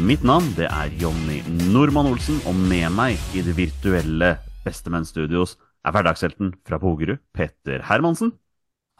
Mitt 0.00 0.22
navn 0.26 0.46
det 0.56 0.66
er 0.70 0.92
Jonny 1.00 1.40
Normann 1.72 2.08
Olsen, 2.10 2.38
og 2.48 2.56
med 2.56 2.88
meg 2.96 3.20
i 3.36 3.42
det 3.44 3.54
virtuelle 3.58 4.34
Bestemenn-studios 4.64 5.56
er 5.84 5.94
hverdagshelten 5.94 6.52
fra 6.66 6.78
Bogerud, 6.82 7.20
Petter 7.36 7.82
Hermansen, 7.88 8.32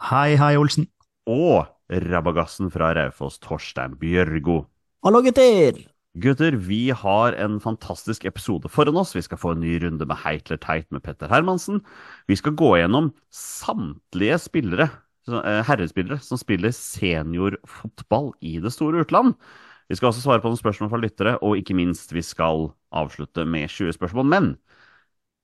Hei, 0.09 0.35
hei, 0.35 0.55
Olsen. 0.59 0.87
og 1.29 1.69
rabagassen 1.87 2.71
fra 2.73 2.91
Raufoss, 2.97 3.37
Torstein 3.39 3.95
Bjørgo. 3.99 4.63
Hallo, 5.05 5.21
gutter! 5.23 5.79
Gutter, 6.19 6.57
vi 6.59 6.89
har 6.93 7.33
en 7.41 7.59
fantastisk 7.63 8.25
episode 8.29 8.69
foran 8.69 8.97
oss. 9.01 9.15
Vi 9.15 9.23
skal 9.25 9.39
få 9.41 9.53
en 9.55 9.63
ny 9.63 9.77
runde 9.81 10.05
med 10.05 10.19
Heit 10.23 10.49
eller 10.49 10.61
Teit 10.61 10.89
med 10.93 11.01
Petter 11.05 11.31
Hermansen. 11.31 11.81
Vi 12.29 12.37
skal 12.37 12.53
gå 12.59 12.75
gjennom 12.77 13.11
samtlige 13.33 14.37
spillere, 14.43 14.89
eh, 15.29 15.61
herrespillere 15.65 16.19
som 16.21 16.37
spiller 16.41 16.73
seniorfotball 16.75 18.33
i 18.41 18.59
det 18.61 18.73
store 18.75 19.05
utland. 19.05 19.33
Vi 19.93 19.99
skal 19.99 20.09
også 20.09 20.23
svare 20.23 20.41
på 20.41 20.49
noen 20.49 20.57
spørsmål 20.57 20.89
fra 20.89 20.97
lyttere, 20.97 21.31
og 21.45 21.59
ikke 21.59 21.75
minst, 21.77 22.09
vi 22.15 22.23
skal 22.25 22.71
avslutte 22.97 23.43
med 23.45 23.69
20 23.69 23.93
spørsmål. 23.93 24.25
Men 24.25 24.47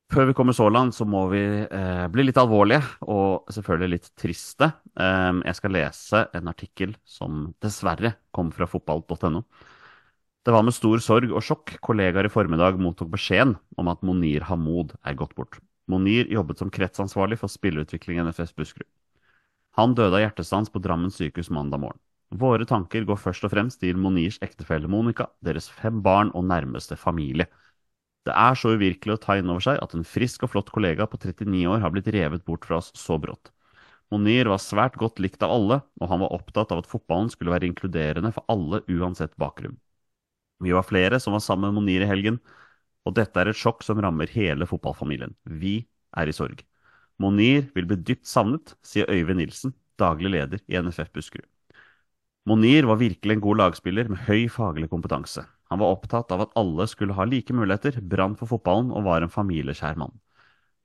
før 0.09 0.25
vi 0.25 0.33
kommer 0.39 0.57
så 0.57 0.65
langt, 0.73 0.95
så 0.97 1.05
må 1.05 1.27
vi 1.29 1.43
eh, 1.67 2.07
bli 2.09 2.25
litt 2.25 2.39
alvorlige, 2.41 2.81
og 3.05 3.45
selvfølgelig 3.53 3.91
litt 3.93 4.09
triste. 4.17 4.71
Eh, 4.97 5.43
jeg 5.51 5.59
skal 5.59 5.75
lese 5.77 6.23
en 6.33 6.49
artikkel 6.49 6.97
som 7.05 7.45
dessverre 7.61 8.15
kom 8.33 8.49
fra 8.55 8.65
fotball.no. 8.73 9.43
Det 10.41 10.57
var 10.57 10.65
med 10.65 10.73
stor 10.73 10.97
sorg 11.05 11.29
og 11.29 11.45
sjokk 11.45 11.77
kollegaer 11.85 12.25
i 12.25 12.33
formiddag 12.33 12.81
mottok 12.81 13.13
beskjeden 13.13 13.53
om 13.77 13.93
at 13.93 14.01
Monir 14.01 14.49
Hamoud 14.49 14.97
er 15.05 15.19
gått 15.19 15.37
bort. 15.37 15.61
Monir 15.85 16.25
jobbet 16.25 16.57
som 16.57 16.73
kretsansvarlig 16.73 17.37
for 17.37 17.53
spilleutvikling 17.53 18.17
i 18.17 18.25
NFS 18.25 18.57
Buskerud. 18.57 18.89
Han 19.77 19.93
døde 19.93 20.17
av 20.17 20.25
hjertestans 20.25 20.73
på 20.73 20.81
Drammen 20.81 21.13
sykehus 21.13 21.53
mandag 21.53 21.85
morgen. 21.85 22.01
Våre 22.29 22.65
tanker 22.69 23.07
går 23.09 23.17
først 23.17 23.45
og 23.47 23.51
fremst 23.53 23.79
til 23.81 23.97
Monirs 23.97 24.37
ektefelle 24.45 24.89
Monica, 24.91 25.25
deres 25.41 25.69
fem 25.69 26.01
barn 26.05 26.29
og 26.37 26.45
nærmeste 26.45 26.95
familie. 26.97 27.47
Det 28.27 28.35
er 28.37 28.57
så 28.59 28.75
uvirkelig 28.77 29.15
å 29.15 29.21
ta 29.23 29.37
inn 29.39 29.49
over 29.49 29.63
seg 29.65 29.79
at 29.81 29.95
en 29.97 30.05
frisk 30.05 30.45
og 30.45 30.51
flott 30.53 30.69
kollega 30.69 31.07
på 31.09 31.17
39 31.17 31.63
år 31.73 31.81
har 31.81 31.93
blitt 31.95 32.11
revet 32.13 32.45
bort 32.45 32.67
fra 32.69 32.77
oss 32.77 32.91
så 32.93 33.17
brått. 33.17 33.49
Monir 34.13 34.49
var 34.49 34.61
svært 34.61 34.97
godt 35.01 35.21
likt 35.21 35.41
av 35.45 35.53
alle, 35.53 35.79
og 36.01 36.09
han 36.09 36.21
var 36.21 36.33
opptatt 36.37 36.71
av 36.73 36.83
at 36.83 36.89
fotballen 36.89 37.29
skulle 37.33 37.53
være 37.53 37.69
inkluderende 37.69 38.33
for 38.35 38.45
alle 38.49 38.81
uansett 38.89 39.35
bakgrunn. 39.41 39.77
Vi 40.61 40.73
var 40.75 40.85
flere 40.85 41.19
som 41.23 41.33
var 41.33 41.45
sammen 41.45 41.69
med 41.69 41.81
Monir 41.81 42.05
i 42.05 42.09
helgen, 42.09 42.39
og 43.07 43.15
dette 43.17 43.41
er 43.41 43.49
et 43.49 43.57
sjokk 43.57 43.85
som 43.85 44.01
rammer 44.01 44.29
hele 44.33 44.67
fotballfamilien. 44.69 45.33
Vi 45.45 45.79
er 46.17 46.29
i 46.29 46.35
sorg. 46.35 46.61
Monir 47.21 47.69
vil 47.75 47.87
bli 47.89 47.97
dypt 48.01 48.27
savnet, 48.29 48.75
sier 48.85 49.09
Øyvind 49.09 49.41
Nilsen, 49.41 49.73
daglig 49.97 50.33
leder 50.35 50.61
i 50.67 50.77
NFF 50.81 51.13
Buskerud. 51.15 51.49
Monir 52.47 52.87
var 52.87 53.01
virkelig 53.01 53.35
en 53.35 53.43
god 53.43 53.59
lagspiller 53.59 54.07
med 54.09 54.23
høy 54.29 54.47
faglig 54.51 54.89
kompetanse. 54.89 55.43
Han 55.69 55.81
var 55.81 55.93
opptatt 55.93 56.31
av 56.33 56.45
at 56.45 56.55
alle 56.57 56.87
skulle 56.89 57.13
ha 57.17 57.25
like 57.27 57.53
muligheter, 57.53 57.99
brant 58.01 58.39
for 58.39 58.49
fotballen 58.49 58.89
og 58.95 59.05
var 59.05 59.21
en 59.21 59.33
familieskjær 59.33 59.99
mann. 59.99 60.15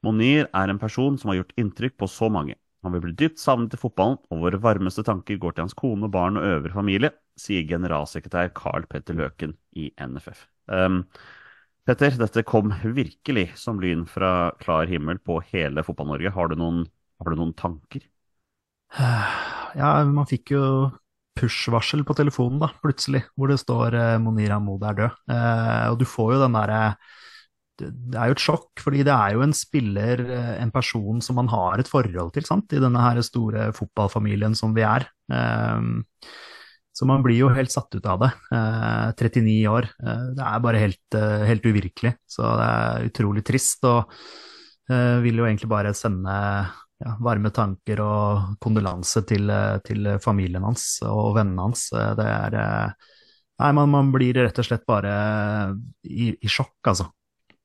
Monir 0.05 0.49
er 0.53 0.69
en 0.69 0.81
person 0.81 1.17
som 1.17 1.31
har 1.31 1.41
gjort 1.41 1.55
inntrykk 1.61 1.97
på 2.01 2.09
så 2.11 2.29
mange. 2.29 2.59
Han 2.85 2.93
vil 2.93 3.07
bli 3.07 3.15
dypt 3.17 3.41
savnet 3.41 3.73
i 3.73 3.81
fotballen, 3.81 4.19
og 4.29 4.43
våre 4.43 4.61
varmeste 4.61 5.07
tanker 5.07 5.39
går 5.41 5.55
til 5.55 5.65
hans 5.65 5.77
kone, 5.79 6.11
barn 6.13 6.37
og 6.37 6.45
øvre 6.45 6.75
familie, 6.75 7.15
sier 7.41 7.65
generalsekretær 7.69 8.53
Carl 8.57 8.85
Petter 8.91 9.17
Løken 9.17 9.55
i 9.81 9.89
NFF. 9.97 10.45
Um, 10.69 11.07
Petter, 11.89 12.13
dette 12.21 12.45
kom 12.45 12.75
virkelig 12.85 13.55
som 13.61 13.81
lyn 13.81 14.05
fra 14.09 14.53
klar 14.61 14.89
himmel 14.89 15.17
på 15.25 15.39
hele 15.49 15.85
Fotball-Norge. 15.85 16.35
Har, 16.37 16.53
har 16.53 17.33
du 17.33 17.41
noen 17.41 17.57
tanker? 17.57 18.05
Ja, 19.75 19.97
man 20.05 20.29
fikk 20.29 20.53
jo 20.55 20.65
push-varsel 21.39 22.05
på 22.07 22.17
telefonen, 22.19 22.63
da, 22.63 22.71
plutselig, 22.85 23.25
hvor 23.35 23.51
det 23.51 23.61
står 23.63 23.99
eh, 23.99 24.17
Monir 24.23 24.55
Hamoud 24.55 24.87
er 24.87 24.99
død. 25.03 25.21
Eh, 25.35 25.85
og 25.91 26.01
du 26.01 26.07
får 26.09 26.37
jo 26.37 26.41
den 26.47 26.59
derre 26.59 26.81
det 27.81 27.89
det 27.91 28.19
er 28.21 28.31
jo 28.31 28.37
et 28.37 28.43
sjokk, 28.43 28.69
fordi 28.79 29.01
det 29.03 29.11
er 29.11 29.35
jo 29.35 29.43
en 29.43 29.55
spiller, 29.57 30.21
eh, 30.31 30.51
en 30.63 30.71
person 30.71 31.19
som 31.25 31.35
man 31.41 31.49
har 31.51 31.81
et 31.83 31.91
forhold 31.91 32.31
til, 32.37 32.47
sant, 32.47 32.71
i 32.71 32.83
denne 32.83 33.03
her 33.03 33.19
store 33.27 33.73
fotballfamilien 33.75 34.55
som 34.55 34.77
vi 34.77 34.85
er. 34.87 35.09
Eh, 35.35 35.89
så 36.95 37.09
man 37.11 37.25
blir 37.25 37.41
jo 37.41 37.51
helt 37.51 37.75
satt 37.75 37.91
ut 37.97 38.07
av 38.07 38.21
det. 38.23 38.31
Eh, 38.55 39.09
39 39.19 39.57
år, 39.67 39.89
eh, 39.99 40.27
det 40.39 40.47
er 40.47 40.63
bare 40.63 40.83
helt, 40.85 41.19
eh, 41.19 41.43
helt 41.51 41.67
uvirkelig. 41.67 42.15
Så 42.31 42.47
det 42.61 42.69
er 42.71 43.09
utrolig 43.11 43.43
trist, 43.45 43.83
og 43.91 44.15
eh, 44.91 45.19
vil 45.25 45.43
jo 45.43 45.49
egentlig 45.49 45.73
bare 45.73 45.95
sende 45.99 46.37
ja, 47.05 47.15
varme 47.23 47.51
tanker 47.55 48.01
og 48.05 48.55
kondolanse 48.65 49.23
til, 49.29 49.51
eh, 49.53 49.79
til 49.87 50.09
familien 50.25 50.65
hans 50.67 50.87
og 51.09 51.35
vennene 51.39 51.69
hans. 51.69 51.89
Eh, 51.93 52.15
Det 52.19 52.31
er 52.31 52.59
eh, 52.63 53.11
Nei, 53.63 53.69
man, 53.71 53.87
man 53.93 54.09
blir 54.11 54.35
rett 54.35 54.57
og 54.59 54.67
slett 54.67 54.83
bare 54.83 55.11
i, 56.03 56.33
i 56.35 56.51
sjokk, 56.51 56.75
altså. 56.91 57.07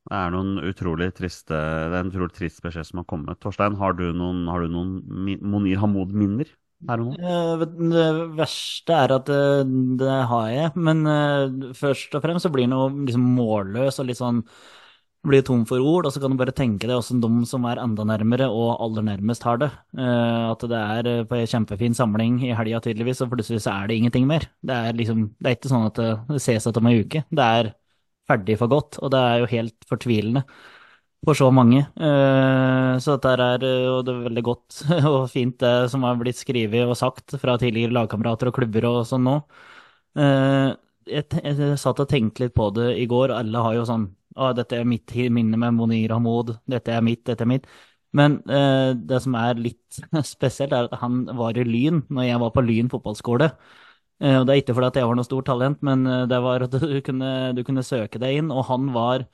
Det 0.09 0.17
er 0.17 0.31
noen 0.33 0.59
utrolig 0.69 1.07
triste, 1.17 1.53
det 1.53 1.97
er 1.97 2.03
en 2.03 2.11
utrolig 2.11 2.33
trist 2.37 2.61
beskjed 2.65 2.87
som 2.87 3.01
har 3.01 3.07
kommet. 3.09 3.39
Torstein, 3.41 3.77
har 3.81 3.95
du 3.97 4.07
noen, 4.13 4.43
har 4.49 4.61
du 4.65 4.69
noen 4.73 5.39
Monir 5.41 5.81
Hamoud-minner? 5.81 6.49
Er 6.89 7.01
det? 7.01 7.17
Eh, 7.19 7.63
Det 7.91 8.05
verste 8.39 8.93
er 8.95 9.13
at 9.17 9.25
det, 9.27 9.39
det 9.99 10.17
har 10.31 10.47
jeg, 10.53 10.71
men 10.79 11.05
eh, 11.07 11.73
først 11.75 12.15
og 12.15 12.23
fremst 12.23 12.47
så 12.47 12.51
blir 12.53 12.67
den 12.67 12.75
jo 12.77 12.85
liksom 13.09 13.25
målløs 13.35 13.99
og 13.99 14.07
litt 14.09 14.19
sånn 14.21 14.43
blir 15.27 15.43
tom 15.43 15.65
for 15.67 15.83
ord, 15.83 16.07
og 16.07 16.13
så 16.15 16.21
kan 16.23 16.31
du 16.31 16.37
bare 16.39 16.53
tenke 16.55 16.87
deg 16.87 16.95
åssen 16.95 17.19
de 17.21 17.29
som 17.49 17.65
er 17.67 17.81
enda 17.83 18.05
nærmere 18.07 18.47
og 18.49 18.77
aller 18.85 19.03
nærmest 19.03 19.43
har 19.43 19.59
det. 19.59 19.67
Eh, 19.99 20.45
at 20.53 20.63
det 20.71 20.79
er 20.79 21.09
eh, 21.11 21.23
på 21.27 21.35
en 21.35 21.49
kjempefin 21.53 21.97
samling 21.97 22.37
i 22.47 22.53
helga 22.55 22.79
tydeligvis, 22.85 23.19
og 23.25 23.33
plutselig 23.33 23.59
så 23.65 23.73
er 23.75 23.89
det 23.91 23.97
ingenting 23.99 24.27
mer. 24.29 24.47
Det 24.63 24.77
er 24.77 24.95
liksom, 24.95 25.25
det 25.39 25.51
er 25.51 25.57
ikke 25.59 25.71
sånn 25.73 25.87
at 25.89 25.99
det, 25.99 26.39
ses 26.45 26.67
etter 26.69 26.79
om 26.83 26.89
ei 26.91 27.01
uke. 27.03 27.25
Det 27.29 27.47
er 27.59 27.71
ferdig 28.29 28.57
for 28.61 28.71
godt, 28.71 28.99
og 29.03 29.11
det 29.13 29.23
er 29.27 29.41
jo 29.43 29.49
helt 29.57 29.89
fortvilende 29.89 30.45
for 31.27 31.35
så 31.35 31.49
mange. 31.51 31.81
Eh, 31.99 32.93
Så 33.03 33.17
dette 33.19 33.33
er 33.43 33.63
jo 33.85 33.99
det 34.07 34.13
er 34.15 34.23
veldig 34.29 34.43
godt 34.47 34.79
og 35.11 35.19
fint 35.31 35.57
det 35.59 35.73
som 35.91 36.03
har 36.07 36.15
blitt 36.19 36.39
skrevet 36.39 36.87
og 36.87 36.95
sagt 36.99 37.35
fra 37.41 37.57
tidligere 37.59 37.95
lagkamerater 37.95 38.51
og 38.51 38.55
klubber 38.59 38.87
og 38.91 39.01
sånn 39.09 39.27
nå. 39.27 39.35
Jeg, 40.15 40.77
Jeg, 41.09 41.25
jeg 41.59 41.77
satt 41.81 41.99
og 42.03 42.09
tenkte 42.11 42.43
litt 42.45 42.53
på 42.57 42.69
det 42.75 42.91
i 43.01 43.05
går, 43.09 43.31
og 43.33 43.39
alle 43.41 43.63
har 43.65 43.77
jo 43.79 43.85
sånn 43.89 44.07
Å, 44.37 44.51
dette 44.57 44.77
er 44.79 44.85
mitt 44.87 45.13
minne 45.33 45.57
med 45.59 45.73
Monir 45.77 46.11
Hamoud, 46.13 46.53
dette 46.69 46.93
er 46.95 47.01
mitt, 47.05 47.23
dette 47.27 47.43
er 47.45 47.49
mitt. 47.49 47.67
Men 48.15 48.39
eh, 48.49 48.93
det 49.09 49.19
som 49.23 49.35
er 49.37 49.59
litt 49.61 49.99
spesielt, 50.33 50.73
er 50.73 50.87
at 50.89 50.97
han 51.01 51.23
var 51.37 51.57
i 51.57 51.65
Lyn 51.67 52.03
når 52.09 52.29
jeg 52.29 52.41
var 52.43 52.53
på 52.55 52.63
Lyn 52.65 52.89
fotballskole. 52.93 53.51
Eh, 54.19 54.35
og 54.39 54.45
det 54.47 54.53
er 54.55 54.61
ikke 54.63 54.75
fordi 54.77 54.89
at 54.91 54.99
jeg 54.99 55.07
var 55.09 55.17
noe 55.19 55.27
stort 55.27 55.47
talent, 55.49 55.81
men 55.85 56.05
eh, 56.09 56.23
det 56.31 56.39
var 56.45 56.65
at 56.65 56.75
du 56.83 56.97
kunne, 57.05 57.29
du 57.57 57.63
kunne 57.67 57.85
søke 57.87 58.21
deg 58.21 58.41
inn, 58.41 58.51
og 58.55 58.65
han 58.71 58.91
var 58.95 59.27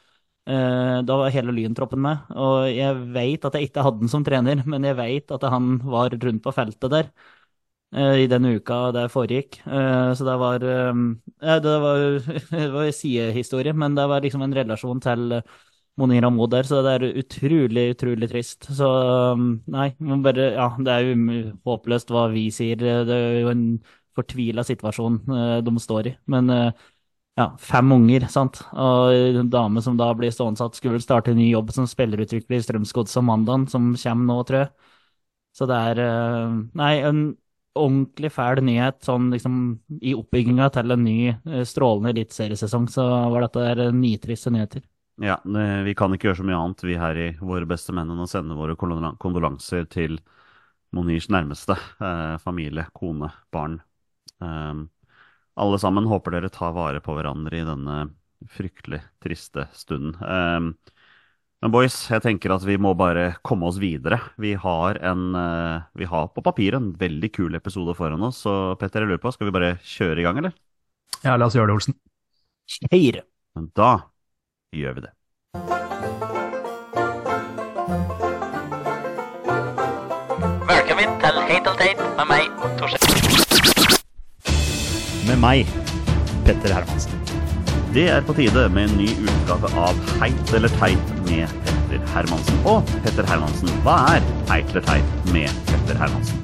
Eh, 0.50 1.00
Da 1.08 1.16
var 1.18 1.32
hele 1.34 1.54
Lyntroppen 1.56 2.02
med, 2.04 2.28
og 2.38 2.68
jeg 2.70 2.98
vet 3.16 3.46
at 3.50 3.56
jeg 3.58 3.68
ikke 3.70 3.82
hadde 3.86 4.04
han 4.04 4.12
som 4.14 4.26
trener, 4.28 4.60
men 4.72 4.84
jeg 4.86 4.98
vet 5.00 5.32
at 5.34 5.46
han 5.50 5.80
var 5.90 6.14
rundt 6.22 6.44
på 6.46 6.54
feltet 6.54 6.92
der 6.94 7.10
i 7.96 8.28
den 8.28 8.46
uka 8.46 8.92
det 8.96 9.06
foregikk. 9.14 9.60
Eh, 9.68 10.14
Så 10.14 10.26
det 10.28 10.36
var 10.42 10.64
eh, 10.64 10.94
Det 11.64 11.76
var, 11.86 11.98
det 12.52 12.72
var 12.74 12.92
sidehistorie, 12.92 13.74
men 13.74 13.96
det 13.96 14.08
var 14.08 14.22
liksom 14.22 14.42
en 14.44 14.56
relasjon 14.56 15.00
til 15.02 15.42
Monir 15.98 16.24
Hamoud 16.28 16.52
der, 16.52 16.64
så 16.68 16.82
det 16.84 16.92
er 16.98 17.20
utrolig, 17.22 17.86
utrolig 17.96 18.28
trist. 18.32 18.68
Så 18.76 18.88
nei, 19.72 19.90
bare 20.24 20.50
Ja, 20.56 20.70
det 20.80 20.92
er 20.92 21.06
jo 21.08 21.54
håpløst 21.68 22.12
hva 22.12 22.26
vi 22.34 22.50
sier. 22.52 22.76
Det 22.80 23.16
er 23.16 23.40
jo 23.42 23.52
en 23.54 23.64
fortvila 24.16 24.64
situasjon 24.68 25.22
eh, 25.32 25.58
de 25.66 25.76
står 25.80 26.12
i. 26.12 26.16
Men 26.32 26.50
eh, 26.52 26.84
ja, 27.40 27.50
fem 27.60 27.92
unger, 27.96 28.28
sant. 28.32 28.62
Og 28.74 29.14
en 29.42 29.50
dame 29.52 29.82
som 29.84 29.98
da 30.00 30.12
blir 30.16 30.32
stående 30.36 30.60
satt, 30.62 30.78
skulle 30.80 31.02
starte 31.04 31.32
en 31.34 31.40
ny 31.40 31.50
jobb 31.52 31.72
som 31.76 31.88
spillerutvikler 31.90 32.60
i 32.60 32.64
Strømsgodset 32.68 33.20
om 33.22 33.30
mandagen, 33.32 33.68
som 33.72 33.94
kommer 34.00 34.30
nå, 34.34 34.38
tror 34.48 34.62
jeg. 34.66 34.92
Så 35.56 35.68
det 35.72 35.80
er 35.92 36.04
eh, 36.04 36.56
Nei, 36.80 36.94
ordentlig 37.76 38.32
fæl 38.34 38.62
nyhet 38.66 39.04
sånn 39.06 39.30
liksom 39.34 39.56
i 40.02 40.16
oppbygginga 40.18 40.70
til 40.74 40.96
en 40.96 41.04
ny 41.06 41.20
eh, 41.30 41.64
strålende 41.68 42.14
eliteseriesesong, 42.16 42.88
så 42.92 43.06
var 43.34 43.46
dette 43.46 43.66
der 43.68 43.96
nitriste 43.96 44.54
nyheter. 44.54 44.86
Ja, 45.24 45.38
vi 45.46 45.94
kan 45.96 46.12
ikke 46.12 46.28
gjøre 46.28 46.42
så 46.42 46.46
mye 46.48 46.58
annet, 46.60 46.82
vi 46.84 46.98
her 47.00 47.16
i 47.16 47.28
Våre 47.40 47.68
beste 47.70 47.94
menn, 47.96 48.10
enn 48.12 48.24
å 48.26 48.28
sende 48.28 48.58
våre 48.58 48.76
kondolanser 48.76 49.86
til 49.88 50.18
Monirs 50.96 51.30
nærmeste. 51.32 51.78
Eh, 52.04 52.36
familie, 52.44 52.88
kone, 52.96 53.32
barn. 53.52 53.80
Um, 54.44 54.90
alle 55.56 55.80
sammen 55.80 56.08
håper 56.12 56.36
dere 56.36 56.52
tar 56.52 56.76
vare 56.76 57.00
på 57.04 57.16
hverandre 57.16 57.62
i 57.62 57.68
denne 57.68 57.98
fryktelig 58.52 59.02
triste 59.24 59.70
stunden. 59.76 60.18
Um, 60.20 60.74
men 61.64 61.72
boys, 61.72 61.96
jeg 62.12 62.22
tenker 62.22 62.52
at 62.54 62.66
vi 62.68 62.76
må 62.82 62.92
bare 62.98 63.36
komme 63.46 63.66
oss 63.70 63.80
videre. 63.82 64.20
Vi 64.42 64.54
har, 64.60 65.00
en, 65.02 65.24
eh, 65.40 65.86
vi 65.96 66.06
har 66.10 66.28
på 66.36 66.44
papiret 66.44 66.78
en 66.78 66.92
veldig 67.00 67.32
kul 67.34 67.56
episode 67.56 67.96
foran 67.96 68.22
oss, 68.28 68.44
så 68.44 68.76
Petter, 68.80 69.02
jeg 69.02 69.16
lurer 69.16 69.24
på, 69.24 69.32
skal 69.34 69.48
vi 69.48 69.56
bare 69.56 69.78
kjøre 69.82 70.20
i 70.20 70.26
gang, 70.28 70.38
eller? 70.44 70.54
Ja, 71.24 71.38
la 71.40 71.48
oss 71.48 71.56
gjøre 71.56 71.72
det, 71.72 71.78
Olsen. 71.80 71.96
Kjøre! 72.76 73.24
Men 73.56 73.72
da 73.74 73.92
gjør 74.76 74.98
vi 74.98 75.06
det. 75.08 75.14
Velkommen 80.70 81.20
til 81.24 81.42
Hate 81.48 81.72
all 81.72 81.80
Date 81.80 82.12
med 82.20 82.32
meg, 82.36 82.64
Torstein. 82.82 83.12
Med 85.26 85.40
meg, 85.42 85.76
Petter 86.46 86.76
Hermansen. 86.76 87.16
Det 87.96 88.10
er 88.12 88.26
på 88.28 88.36
tide 88.36 88.68
med 88.76 88.90
en 88.90 88.98
ny 89.00 89.14
utgave 89.24 89.72
av 89.80 90.08
Heit 90.20 90.58
eller 90.58 90.82
teit 90.82 91.15
med 91.28 91.52
Petter 91.66 92.02
Hermansen. 92.14 92.60
Og 92.70 92.86
Petter 93.04 93.28
Hermansen, 93.30 93.72
hva 93.86 93.98
er 94.16 94.26
Heit 94.50 94.72
eller 94.74 94.86
teit 94.88 95.32
med 95.34 95.52
Petter 95.70 96.00
Hermansen? 96.00 96.42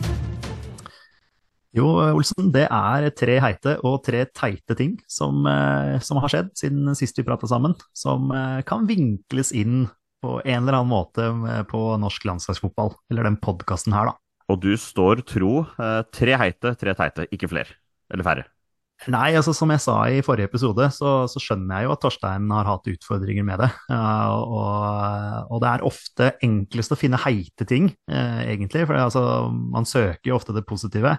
Jo, 1.72 1.88
Olsen, 2.12 2.50
det 2.52 2.66
er 2.68 3.06
tre 3.16 3.38
heite 3.40 3.78
og 3.88 4.02
tre 4.04 4.26
teite 4.36 4.76
ting 4.76 4.98
som, 5.08 5.46
eh, 5.48 5.96
som 6.04 6.20
har 6.20 6.34
skjedd 6.34 6.50
siden 6.60 6.92
sist 7.00 7.16
vi 7.22 7.24
prata 7.24 7.48
sammen, 7.48 7.78
som 7.96 8.28
eh, 8.36 8.60
kan 8.68 8.84
vinkles 8.90 9.54
inn 9.56 9.86
på 10.22 10.42
en 10.44 10.66
eller 10.66 10.82
annen 10.82 10.92
måte 10.92 11.30
eh, 11.32 11.64
på 11.72 11.86
norsk 12.02 12.28
landslagsfotball, 12.28 12.92
eller 13.10 13.30
den 13.30 13.40
podkasten 13.42 13.96
her, 13.96 14.12
da. 14.12 14.18
Og 14.52 14.60
du 14.60 14.74
står 14.76 15.24
tro. 15.24 15.62
eh, 15.80 16.02
Tre 16.12 16.36
heite, 16.44 16.76
tre 16.76 16.98
teite, 17.00 17.30
ikke 17.32 17.48
flere. 17.54 17.80
Eller 18.12 18.28
færre. 18.28 18.51
Nei, 19.10 19.32
altså 19.34 19.54
som 19.58 19.72
jeg 19.74 19.82
sa 19.82 19.96
i 20.14 20.20
forrige 20.22 20.46
episode, 20.52 20.86
så, 20.94 21.12
så 21.32 21.42
skjønner 21.42 21.80
jeg 21.80 21.88
jo 21.88 21.94
at 21.96 22.02
Torstein 22.04 22.52
har 22.54 22.68
hatt 22.70 22.90
utfordringer 22.92 23.46
med 23.48 23.64
det. 23.64 23.70
Uh, 23.90 24.36
og, 24.46 25.48
og 25.56 25.64
det 25.64 25.72
er 25.72 25.86
ofte 25.88 26.28
enklest 26.46 26.94
å 26.94 27.00
finne 27.00 27.22
heite 27.24 27.66
ting, 27.66 27.90
uh, 28.12 28.44
egentlig. 28.46 28.86
For 28.86 29.00
altså, 29.02 29.24
man 29.50 29.90
søker 29.90 30.30
jo 30.30 30.38
ofte 30.38 30.54
det 30.54 30.68
positive. 30.70 31.16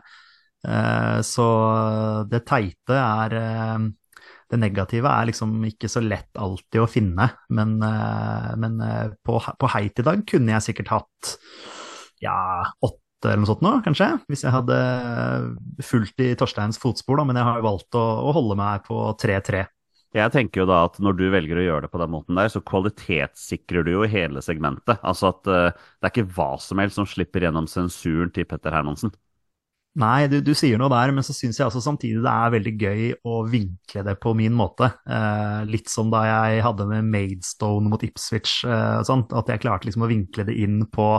Uh, 0.63 1.19
så 1.27 1.49
det 2.31 2.45
teite 2.47 2.95
er 2.95 3.35
eh, 3.35 3.89
Det 4.53 4.61
negative 4.61 5.11
er 5.11 5.27
liksom 5.27 5.57
ikke 5.67 5.89
så 5.91 6.05
lett 6.05 6.39
alltid 6.39 6.85
å 6.85 6.91
finne. 6.91 7.33
Men, 7.51 7.79
men 8.63 8.83
på, 9.27 9.41
på 9.41 9.71
heit 9.75 9.99
i 9.99 10.05
dag 10.07 10.23
kunne 10.29 10.53
jeg 10.55 10.67
sikkert 10.69 10.93
hatt 10.93 11.37
ja, 12.23 12.37
åtte 12.85 13.02
eller 13.27 13.43
noe 13.43 13.51
sånt 13.51 13.63
nå, 13.65 13.77
kanskje, 13.85 14.09
hvis 14.33 14.45
jeg 14.47 14.55
hadde 14.55 14.79
fulgt 15.87 16.23
i 16.25 16.33
Torsteins 16.39 16.81
fotspor, 16.83 17.21
da, 17.21 17.27
men 17.29 17.39
jeg 17.39 17.49
har 17.49 17.61
jo 17.61 17.69
valgt 17.69 17.99
å, 17.99 18.05
å 18.29 18.35
holde 18.37 18.59
meg 18.59 18.85
på 18.89 19.05
3-3. 19.23 19.65
Jeg 20.13 20.33
tenker 20.35 20.61
jo 20.61 20.69
da 20.69 20.83
at 20.85 20.99
når 21.01 21.17
du 21.17 21.25
velger 21.33 21.57
å 21.57 21.65
gjøre 21.65 21.87
det 21.87 21.93
på 21.95 22.01
den 22.03 22.13
måten 22.13 22.37
der, 22.37 22.51
så 22.53 22.61
kvalitetssikrer 22.69 23.87
du 23.87 23.95
jo 23.95 24.09
hele 24.09 24.43
segmentet. 24.45 25.01
Altså 25.01 25.31
at 25.31 25.49
uh, 25.49 25.71
det 25.73 26.09
er 26.09 26.13
ikke 26.13 26.33
hva 26.37 26.51
som 26.61 26.83
helst 26.83 27.01
som 27.01 27.09
slipper 27.09 27.47
gjennom 27.47 27.69
sensuren 27.71 28.33
til 28.35 28.45
Petter 28.49 28.77
Hermansen. 28.77 29.15
Nei, 30.01 30.25
du, 30.29 30.39
du 30.41 30.55
sier 30.57 30.81
noe 30.81 30.89
der, 30.89 31.11
men 31.13 31.25
så 31.25 31.35
syns 31.37 31.59
jeg 31.61 31.67
også 31.67 31.83
samtidig 31.85 32.23
det 32.25 32.33
er 32.33 32.53
veldig 32.55 32.73
gøy 32.81 33.03
å 33.29 33.43
vinkle 33.45 34.05
det 34.07 34.15
på 34.23 34.33
min 34.37 34.55
måte. 34.57 34.89
Eh, 35.05 35.59
litt 35.69 35.93
som 35.93 36.09
da 36.13 36.23
jeg 36.25 36.63
hadde 36.65 36.87
med 36.89 37.11
Maidstone 37.13 37.93
mot 37.93 38.05
Ipswich, 38.07 38.63
eh, 38.65 39.03
sånt, 39.05 39.35
at 39.37 39.53
jeg 39.53 39.61
klarte 39.61 39.91
liksom 39.91 40.07
å 40.07 40.09
vinkle 40.09 40.47
det 40.49 40.57
inn 40.65 40.87
på 40.89 41.11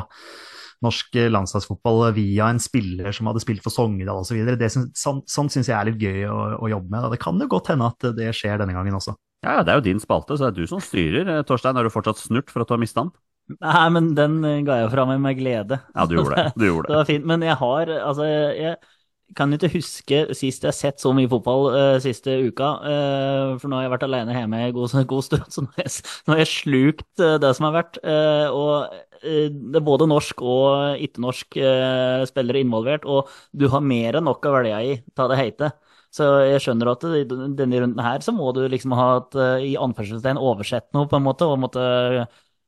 norsk 0.83 1.17
landslagsfotball 1.33 2.05
via 2.17 2.49
en 2.51 2.59
spiller 2.61 3.11
som 3.15 3.29
hadde 3.31 3.41
spilt 3.43 3.63
for 3.65 3.73
Sogndal 3.73 4.21
osv. 4.21 4.39
Sånn, 4.99 5.21
sånn 5.29 5.51
syns 5.53 5.69
jeg 5.71 5.77
er 5.77 5.89
litt 5.89 6.01
gøy 6.03 6.25
å, 6.29 6.39
å 6.63 6.71
jobbe 6.71 6.91
med. 6.91 7.05
Da. 7.05 7.11
Det 7.15 7.21
kan 7.23 7.39
jo 7.41 7.49
godt 7.51 7.71
hende 7.73 7.89
at 7.89 8.09
det 8.17 8.31
skjer 8.37 8.59
denne 8.61 8.75
gangen 8.75 8.99
også. 8.99 9.15
Ja, 9.43 9.57
ja, 9.57 9.63
det 9.67 9.73
er 9.73 9.79
jo 9.81 9.87
din 9.89 9.99
spalte, 9.99 10.37
så 10.39 10.45
det 10.47 10.53
er 10.53 10.61
du 10.63 10.69
som 10.71 10.79
styrer. 10.83 11.27
Eh, 11.39 11.43
Torstein, 11.47 11.75
er 11.75 11.83
du 11.87 11.91
fortsatt 11.91 12.21
snurt 12.21 12.51
for 12.53 12.63
at 12.63 12.69
du 12.69 12.77
har 12.77 12.83
mista 12.83 13.03
den? 13.03 13.11
Nei, 13.59 13.87
men 13.91 14.13
den 14.15 14.37
eh, 14.47 14.61
ga 14.63 14.77
jeg 14.83 14.91
fra 14.93 15.03
meg 15.09 15.19
med 15.23 15.35
glede. 15.41 15.81
Ja, 15.95 16.05
du 16.07 16.15
gjorde 16.15 16.37
det. 16.39 16.53
Du 16.55 16.63
gjorde 16.69 16.87
Det 16.91 16.93
det. 16.93 16.99
var 17.01 17.09
fint. 17.09 17.25
Men 17.27 17.43
jeg 17.43 17.57
har 17.59 17.91
Altså, 17.99 18.27
jeg 18.55 18.77
kan 19.35 19.49
ikke 19.55 19.71
huske 19.73 20.17
sist 20.37 20.61
jeg 20.63 20.69
har 20.69 20.75
sett 20.77 21.01
så 21.01 21.09
mye 21.15 21.29
fotball 21.31 21.63
uh, 21.73 21.95
siste 22.03 22.35
uka. 22.45 22.67
Uh, 22.85 23.53
for 23.57 23.71
nå 23.71 23.79
har 23.79 23.87
jeg 23.87 23.93
vært 23.95 24.05
alene 24.05 24.35
hjemme 24.35 24.59
en 24.67 24.75
god, 24.75 24.93
god 25.09 25.25
stund, 25.25 25.47
så 25.53 25.63
nå 25.65 25.71
har 25.75 25.87
jeg, 25.87 26.03
nå 26.27 26.35
har 26.35 26.41
jeg 26.43 26.51
slukt 26.53 27.07
uh, 27.23 27.35
det 27.41 27.51
som 27.57 27.65
har 27.67 27.75
vært. 27.79 27.97
eh, 28.03 28.47
og 28.53 28.93
det 29.23 29.79
er 29.79 29.85
både 29.85 30.07
norsk 30.11 30.43
og 30.43 31.01
ikke-norsk 31.05 31.57
eh, 31.63 32.25
spillere 32.29 32.61
involvert, 32.63 33.07
og 33.07 33.31
du 33.55 33.67
har 33.71 33.83
mer 33.85 34.19
enn 34.19 34.27
nok 34.27 34.45
å 34.45 34.53
velge 34.57 34.83
i, 34.83 34.95
ta 35.15 35.27
det 35.31 35.39
heite. 35.39 35.71
Så 36.13 36.27
jeg 36.45 36.61
skjønner 36.61 36.91
at 36.91 37.05
i 37.09 37.23
denne 37.25 37.79
runden 37.81 38.03
her 38.05 38.21
så 38.21 38.35
må 38.35 38.51
du 38.53 38.61
liksom 38.69 38.93
ha 38.97 39.07
et, 39.21 39.37
eh, 39.39 39.69
i 39.71 39.75
anførselstegn 39.81 40.41
oversett 40.41 40.91
noe, 40.93 41.09
på 41.09 41.17
en 41.17 41.25
måte, 41.25 41.47
og 41.49 41.61
måtte 41.63 41.85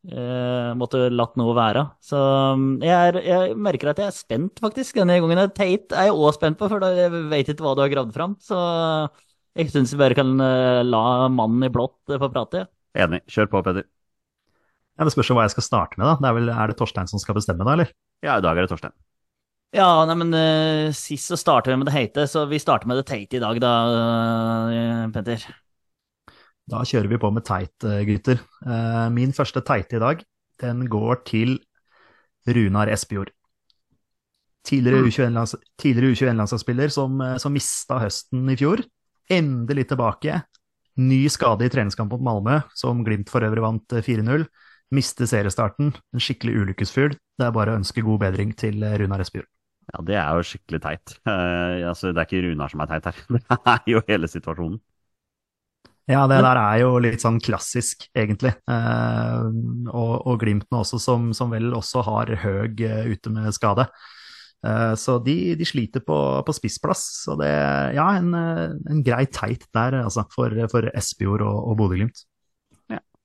eh, 0.09 0.71
måtte 0.77 1.07
latt 1.13 1.37
noe 1.39 1.53
være. 1.57 1.85
Så 2.03 2.17
um, 2.55 2.65
jeg, 2.83 2.95
er, 2.95 3.19
jeg 3.25 3.59
merker 3.67 3.91
at 3.91 4.01
jeg 4.01 4.09
er 4.09 4.17
spent, 4.17 4.61
faktisk. 4.63 4.97
Denne 4.97 5.19
gangen 5.21 5.43
er 5.43 5.53
Tate 5.53 5.97
er 5.97 6.09
jeg 6.09 6.17
òg 6.17 6.33
spent 6.37 6.59
på, 6.61 6.69
for 6.71 6.81
da 6.81 6.91
jeg 6.97 7.13
vet 7.31 7.53
ikke 7.53 7.67
hva 7.67 7.75
du 7.77 7.85
har 7.85 7.93
gravd 7.93 8.15
fram. 8.17 8.37
Så 8.41 8.59
jeg 9.55 9.71
syns 9.71 9.93
vi 9.93 10.01
bare 10.01 10.17
kan 10.17 10.35
eh, 10.43 10.81
la 10.83 11.03
mannen 11.31 11.67
i 11.67 11.71
blått 11.71 12.11
eh, 12.11 12.21
få 12.21 12.31
prate. 12.33 12.65
Enig. 12.95 13.23
Kjør 13.31 13.51
på, 13.51 13.63
Petter. 13.67 13.87
Ja, 14.95 15.07
Det 15.07 15.11
spørs 15.13 15.29
jo 15.31 15.35
hva 15.37 15.43
jeg 15.47 15.55
skal 15.55 15.67
starte 15.67 15.99
med, 15.99 16.07
da. 16.07 16.15
Det 16.21 16.29
er, 16.29 16.37
vel, 16.37 16.53
er 16.53 16.71
det 16.71 16.77
Torstein 16.79 17.11
som 17.11 17.21
skal 17.21 17.37
bestemme, 17.37 17.67
da, 17.67 17.75
eller? 17.75 17.91
Ja, 18.23 18.37
i 18.39 18.45
dag 18.45 18.55
er 18.55 18.65
det 18.65 18.71
Torstein. 18.71 18.95
Ja, 19.75 19.89
nei, 20.07 20.15
men 20.21 20.31
uh, 20.31 20.93
sist 20.95 21.27
så 21.27 21.37
starter 21.39 21.73
vi 21.73 21.79
med 21.81 21.89
det 21.89 21.95
heite, 21.97 22.27
så 22.31 22.45
vi 22.47 22.61
starter 22.63 22.87
med 22.87 23.01
det 23.01 23.07
teite 23.09 23.39
i 23.39 23.43
dag, 23.43 23.59
da, 23.59 23.73
uh, 23.91 25.05
Petter. 25.15 25.43
Da 26.71 26.81
kjører 26.87 27.11
vi 27.11 27.19
på 27.21 27.29
med 27.29 27.45
teit, 27.45 27.75
eh, 27.85 28.01
gutter. 28.07 28.39
Uh, 28.65 29.05
Min 29.13 29.35
første 29.37 29.61
teite 29.61 29.99
i 29.99 30.01
dag, 30.01 30.23
den 30.63 30.85
går 30.89 31.19
til 31.27 31.59
Runar 32.47 32.89
Espejord. 32.93 33.29
Tidligere 34.65 35.05
U21-lands- 35.05 35.59
tidligere 35.77 36.15
U21-landslagsspiller 36.15 36.89
som, 36.89 37.21
eh, 37.21 37.37
som 37.37 37.53
mista 37.53 37.99
høsten 38.01 38.49
i 38.49 38.55
fjor. 38.57 38.81
Endelig 39.29 39.89
tilbake. 39.89 40.41
Ny 40.97 41.27
skade 41.29 41.65
i 41.65 41.69
treningskamp 41.69 42.11
mot 42.11 42.21
Malmö, 42.21 42.63
som 42.73 43.03
Glimt 43.05 43.29
for 43.29 43.45
øvrig 43.45 43.61
vant 43.61 43.93
eh, 43.93 44.01
4-0. 44.01 44.47
Miste 44.93 45.25
seriestarten. 45.29 45.93
En 46.13 46.21
skikkelig 46.21 46.59
ulykkesfyr. 46.61 47.15
Det 47.15 47.45
er 47.45 47.53
bare 47.55 47.73
å 47.73 47.79
ønske 47.79 48.03
god 48.05 48.21
bedring 48.27 48.51
til 48.57 48.83
eh, 48.85 48.97
Runar 49.01 49.23
Espejord. 49.23 49.49
Ja, 49.91 50.01
det 50.05 50.17
er 50.17 50.33
jo 50.37 50.49
skikkelig 50.49 50.81
teit. 50.81 51.15
Uh, 51.27 51.85
altså, 51.91 52.11
det 52.11 52.21
er 52.21 52.27
ikke 52.27 52.43
Runar 52.47 52.73
som 52.73 52.83
er 52.83 52.91
teit 52.91 53.09
her. 53.09 53.23
Det 53.39 53.71
er 53.73 53.95
jo 53.95 54.03
hele 54.09 54.29
situasjonen. 54.29 54.81
Ja, 56.05 56.27
det 56.29 56.37
der 56.45 56.59
er 56.61 56.75
jo 56.83 56.99
litt 57.01 57.23
sånn 57.23 57.39
klassisk, 57.41 58.03
egentlig. 58.13 58.51
Uh, 58.69 59.49
og, 59.89 60.11
og 60.29 60.35
Glimt 60.43 60.67
nå 60.69 60.83
også, 60.83 60.99
som, 61.01 61.31
som 61.33 61.49
vel 61.49 61.73
også 61.73 62.03
har 62.05 62.29
Høg 62.43 62.83
uh, 62.85 63.07
ute 63.09 63.33
med 63.33 63.49
skade. 63.57 63.87
Så 64.97 65.19
de, 65.21 65.53
de 65.59 65.65
sliter 65.67 66.01
på, 66.01 66.15
på 66.41 66.53
spissplass. 66.57 67.03
Så 67.27 67.35
det 67.37 67.51
ja, 67.93 68.05
en, 68.17 68.31
en 68.33 69.03
grei 69.05 69.27
teit 69.29 69.67
der, 69.77 69.99
altså, 69.99 70.23
for, 70.33 70.55
for 70.71 70.89
Espejord 70.89 71.43
og, 71.45 71.59
og 71.69 71.77
Bodø-Glimt. 71.83 72.23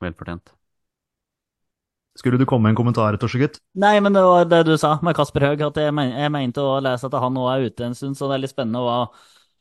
Velfortjent. 0.04 0.52
Skulle 2.20 2.36
du 2.36 2.44
komme 2.44 2.68
med 2.68 2.74
en 2.74 2.80
kommentar, 2.82 3.16
Torsegutt? 3.16 3.58
Nei, 3.80 3.94
men 4.04 4.12
det 4.12 4.20
var 4.20 4.48
det 4.48 4.64
du 4.68 4.74
sa 4.80 4.98
med 5.00 5.16
Kasper 5.16 5.46
Høeg, 5.48 5.62
at 5.64 5.78
jeg, 5.80 5.92
men, 5.96 6.10
jeg 6.12 6.32
mente 6.34 6.60
å 6.60 6.80
lese 6.84 7.08
at 7.08 7.14
han 7.16 7.32
nå 7.32 7.46
er 7.48 7.68
ute 7.70 7.86
en 7.86 7.96
stund, 7.96 8.18
så 8.18 8.28
det 8.28 8.36
er 8.36 8.42
litt 8.44 8.52
spennende 8.52 8.82
hva 8.84 8.98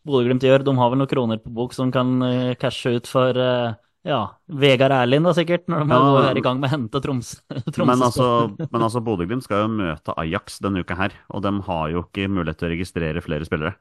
Bodø-Glimt 0.07 0.43
gjør. 0.43 0.65
De 0.67 0.73
har 0.75 0.91
vel 0.91 0.99
noen 0.99 1.11
kroner 1.11 1.39
på 1.39 1.53
bok 1.55 1.75
som 1.77 1.93
kan 1.95 2.17
uh, 2.19 2.51
cashe 2.59 2.97
ut 2.97 3.07
for 3.07 3.39
uh, 3.39 3.77
ja, 4.07 4.19
Vegard 4.59 4.95
Erlind, 4.95 5.27
da 5.27 5.33
sikkert, 5.37 5.67
når 5.71 5.87
de 5.87 5.95
Ja. 5.95 6.31
er 6.31 6.41
i 6.41 6.43
gang 6.43 6.59
med 6.59 6.67
å 6.67 6.73
hente 6.75 7.01
Troms. 7.03 7.31
Men 7.77 8.03
altså, 8.03 8.27
men 8.59 8.81
altså 8.81 9.03
Bodø-Glimt 9.03 9.47
skal 9.47 9.63
jo 9.65 9.71
møte 9.79 10.15
Ajax 10.19 10.59
denne 10.63 10.83
uka 10.83 10.99
her, 10.99 11.15
og 11.31 11.43
de 11.47 11.53
har 11.67 11.89
jo 11.95 12.03
ikke 12.07 12.27
mulighet 12.27 12.59
til 12.59 12.69
å 12.69 12.73
registrere 12.75 13.23
flere 13.23 13.47
spillere. 13.47 13.75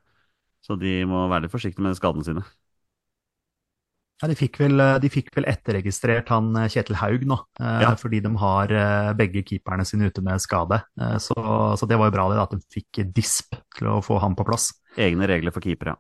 Så 0.63 0.79
de 0.79 1.01
må 1.09 1.27
være 1.31 1.47
litt 1.47 1.55
forsiktige 1.55 1.87
med 1.87 1.99
skadene 1.99 2.27
sine. 2.27 2.47
Ja, 4.19 4.27
de 4.27 4.35
fikk 4.35 4.57
vel, 4.59 4.81
de 4.99 5.09
fikk 5.13 5.29
vel 5.37 5.47
etterregistrert 5.47 6.31
han 6.35 6.51
eh, 6.59 6.67
Kjetil 6.73 6.97
Haug 6.99 7.23
nå, 7.31 7.37
eh, 7.61 7.83
Ja. 7.85 7.93
fordi 7.95 8.19
de 8.25 8.33
har 8.41 8.73
eh, 8.75 9.13
begge 9.19 9.45
keeperne 9.47 9.85
sine 9.87 10.09
ute 10.11 10.25
med 10.27 10.43
skade. 10.43 10.81
Eh, 11.01 11.17
så, 11.23 11.37
så 11.79 11.87
det 11.87 11.99
var 12.01 12.11
jo 12.11 12.17
bra 12.17 12.25
det, 12.33 12.41
at 12.43 12.57
de 12.57 12.59
fikk 12.75 13.05
disp 13.15 13.55
til 13.79 13.87
å 13.93 14.01
få 14.03 14.19
han 14.25 14.35
på 14.35 14.47
plass. 14.49 14.73
Egne 14.99 15.29
regler 15.31 15.55
for 15.55 15.63
keepere. 15.63 15.95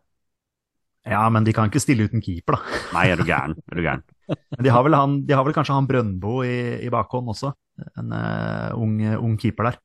Ja, 1.08 1.22
men 1.30 1.44
de 1.46 1.54
kan 1.56 1.70
ikke 1.70 1.80
stille 1.80 2.08
uten 2.10 2.20
keeper, 2.20 2.58
da. 2.58 2.80
Nei, 2.98 3.04
er 3.12 3.20
du 3.20 3.24
gæren? 3.28 3.54
Er 3.70 3.78
du 3.78 3.84
gæren? 3.86 4.02
Men 4.58 4.64
de 4.66 4.72
har 4.74 4.82
vel, 4.84 4.92
han, 4.98 5.14
de 5.24 5.32
har 5.38 5.44
vel 5.46 5.54
kanskje 5.56 5.72
han 5.78 5.86
Brøndbo 5.88 6.42
i, 6.44 6.56
i 6.84 6.90
bakhånd 6.92 7.30
også. 7.32 7.54
En 7.96 8.10
uh, 8.12 8.74
ung, 8.76 8.98
ung 9.16 9.38
keeper 9.40 9.70
der. 9.70 9.78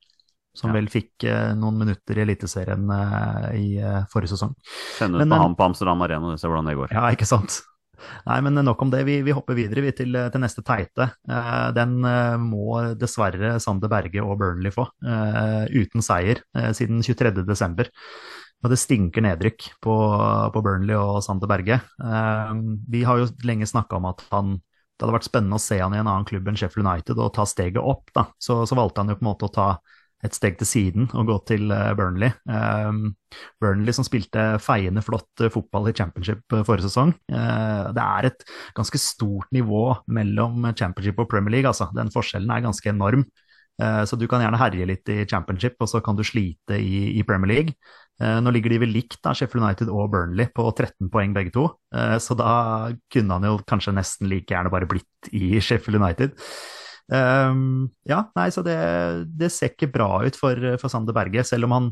Som 0.57 0.73
Ja. 0.73 0.79
vel 0.81 0.89
fikk 0.91 1.23
uh, 1.29 1.53
noen 1.55 1.77
minutter 1.79 2.17
i 2.19 2.25
Eliteserien 2.25 2.83
uh, 2.91 3.47
i 3.55 3.77
eh, 3.79 4.01
forrige 4.11 4.33
sesong. 4.33 4.51
Send 4.97 5.15
ut 5.15 5.21
Men, 5.23 5.31
på 5.31 5.39
han 5.45 5.55
på 5.57 5.65
Amsterdam 5.69 6.03
Arena 6.05 6.33
og 6.33 6.41
se 6.41 6.49
hvordan 6.51 6.67
det 6.69 6.75
går. 6.81 6.91
Ja, 6.97 7.05
ikke 7.15 7.25
sant? 7.29 7.61
Nei, 8.27 8.39
men 8.45 8.59
nok 8.65 8.81
om 8.85 8.91
det. 8.93 9.03
Vi, 9.07 9.19
vi 9.25 9.35
hopper 9.35 9.57
videre 9.57 9.83
vi, 9.85 9.93
til, 9.95 10.15
til 10.15 10.43
neste 10.43 10.63
teite. 10.65 11.09
Eh, 11.29 11.67
den 11.77 11.97
eh, 12.07 12.35
må 12.41 12.79
dessverre 12.99 13.57
Sander 13.63 13.91
Berge 13.91 14.23
og 14.23 14.37
Burnley 14.41 14.73
få, 14.73 14.87
eh, 15.05 15.65
uten 15.73 16.05
seier 16.05 16.43
eh, 16.57 16.71
siden 16.75 17.03
23.12. 17.05 17.89
Og 18.63 18.71
det 18.71 18.79
stinker 18.79 19.25
nedrykk 19.25 19.65
på, 19.83 19.95
på 20.53 20.63
Burnley 20.63 20.95
og 20.95 21.23
Sander 21.25 21.51
Berge. 21.51 21.81
Eh, 21.83 22.53
vi 22.93 23.03
har 23.07 23.19
jo 23.19 23.31
lenge 23.47 23.67
snakka 23.69 23.99
om 23.99 24.11
at 24.13 24.23
han 24.31 24.55
det 24.93 25.07
hadde 25.07 25.15
vært 25.15 25.25
spennende 25.25 25.57
å 25.57 25.61
se 25.61 25.79
han 25.81 25.93
i 25.95 25.97
en 25.99 26.07
annen 26.07 26.25
klubb 26.29 26.45
enn 26.47 26.55
Sheffield 26.59 26.85
United 26.85 27.17
og 27.19 27.33
ta 27.35 27.47
steget 27.49 27.81
opp. 27.81 28.11
da. 28.15 28.27
Så, 28.39 28.61
så 28.69 28.77
valgte 28.77 29.01
han 29.01 29.09
jo 29.09 29.17
på 29.17 29.25
en 29.25 29.29
måte 29.31 29.49
å 29.49 29.51
ta 29.51 29.65
et 30.23 30.35
steg 30.35 30.57
til 30.59 30.69
siden 30.69 31.07
og 31.11 31.27
gå 31.27 31.37
til 31.49 31.71
eh, 31.73 31.91
Burnley. 31.97 32.31
Um, 32.47 33.13
Burnley 33.61 33.95
som 33.95 34.05
spilte 34.07 34.53
feiende 34.63 35.03
flott 35.05 35.43
eh, 35.43 35.51
fotball 35.53 35.89
i 35.91 35.95
championship 35.97 36.55
eh, 36.55 36.63
forrige 36.67 36.87
sesong. 36.87 37.13
Det 37.27 38.03
er 38.03 38.29
et 38.29 38.45
ganske 38.77 38.99
stort 39.01 39.49
nivå 39.55 39.85
mellom 40.13 40.69
championship 40.77 41.19
og 41.19 41.29
Premier 41.31 41.57
League. 41.57 41.69
altså. 41.69 41.89
Den 41.95 42.11
forskjellen 42.13 42.51
er 42.51 42.63
ganske 42.65 42.89
enorm. 42.89 43.25
Så 43.81 44.19
du 44.21 44.27
kan 44.29 44.37
gjerne 44.43 44.59
herje 44.61 44.85
litt 44.85 45.09
i 45.09 45.23
championship, 45.25 45.79
og 45.81 45.89
så 45.89 45.97
kan 46.05 46.13
du 46.13 46.21
slite 46.21 46.77
i, 46.77 47.23
Premier 47.25 47.49
League. 47.49 47.73
Nå 48.21 48.51
ligger 48.53 48.69
de 48.69 48.77
vel 48.83 48.93
likt, 48.93 49.17
da, 49.25 49.33
Sheffield 49.33 49.65
United 49.65 49.89
og 49.89 50.11
Burnley, 50.13 50.45
på 50.53 50.67
13 50.69 51.09
poeng 51.09 51.33
begge 51.33 51.55
to. 51.55 51.65
Så 52.21 52.37
da 52.37 52.93
kunne 53.11 53.39
han 53.39 53.49
jo 53.49 53.57
kanskje 53.65 53.95
nesten 53.97 54.29
like 54.29 54.53
gjerne 54.53 54.69
bare 54.69 54.91
blitt 54.93 55.33
i 55.33 55.57
Sheffield 55.57 55.97
United. 55.97 56.37
Um, 57.11 57.89
ja, 58.07 58.23
nei, 58.37 58.47
så 58.53 58.63
det, 58.65 58.77
det 59.35 59.51
ser 59.51 59.73
ikke 59.73 59.91
bra 59.91 60.23
ut 60.23 60.37
for, 60.39 60.59
for 60.81 60.91
Sander 60.91 61.15
Berge, 61.15 61.43
selv 61.47 61.67
om 61.67 61.75
han, 61.75 61.89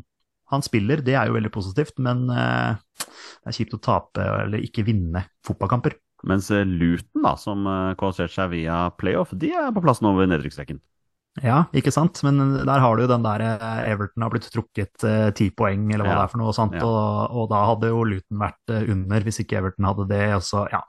han 0.54 0.64
spiller. 0.66 1.04
Det 1.06 1.18
er 1.18 1.30
jo 1.30 1.36
veldig 1.38 1.52
positivt, 1.54 1.98
men 2.04 2.28
eh, 2.32 2.78
det 3.02 3.52
er 3.52 3.58
kjipt 3.58 3.76
å 3.78 3.84
tape 3.84 4.24
eller 4.46 4.64
ikke 4.64 4.86
vinne 4.88 5.26
fotballkamper. 5.48 5.98
Mens 6.30 6.52
eh, 6.54 6.66
Luton, 6.68 7.26
da, 7.26 7.36
som 7.40 7.68
eh, 7.68 7.92
kvalifiserte 8.00 8.38
seg 8.38 8.56
via 8.56 8.86
playoff, 8.98 9.34
de 9.34 9.52
er 9.58 9.74
på 9.76 9.84
plass 9.84 10.04
nå 10.06 10.14
ved 10.20 10.32
nedrykksstreken. 10.32 10.82
Ja, 11.40 11.62
ikke 11.72 11.94
sant, 11.96 12.20
men 12.28 12.42
der 12.68 12.82
har 12.84 12.98
du 12.98 13.06
jo 13.06 13.10
den 13.10 13.24
der 13.24 13.42
eh, 13.46 13.86
Everton 13.94 14.26
har 14.26 14.34
blitt 14.34 14.50
trukket 14.52 15.06
eh, 15.08 15.30
ti 15.36 15.48
poeng, 15.56 15.86
eller 15.94 16.04
hva 16.04 16.12
Ja, 16.12 16.20
det 16.20 16.26
er 16.26 16.34
for 16.34 16.44
noe 16.44 16.56
sånt, 16.56 16.76
ja. 16.76 16.84
og, 16.84 17.38
og 17.40 17.48
da 17.54 17.62
hadde 17.70 17.92
jo 17.94 18.02
Luton 18.10 18.42
vært 18.42 18.74
eh, 18.76 18.90
under 18.92 19.24
hvis 19.24 19.40
ikke 19.44 19.62
Everton 19.62 19.88
hadde 19.88 20.10
det, 20.12 20.26
og 20.36 20.44
så, 20.44 20.66
ja, 20.74 20.82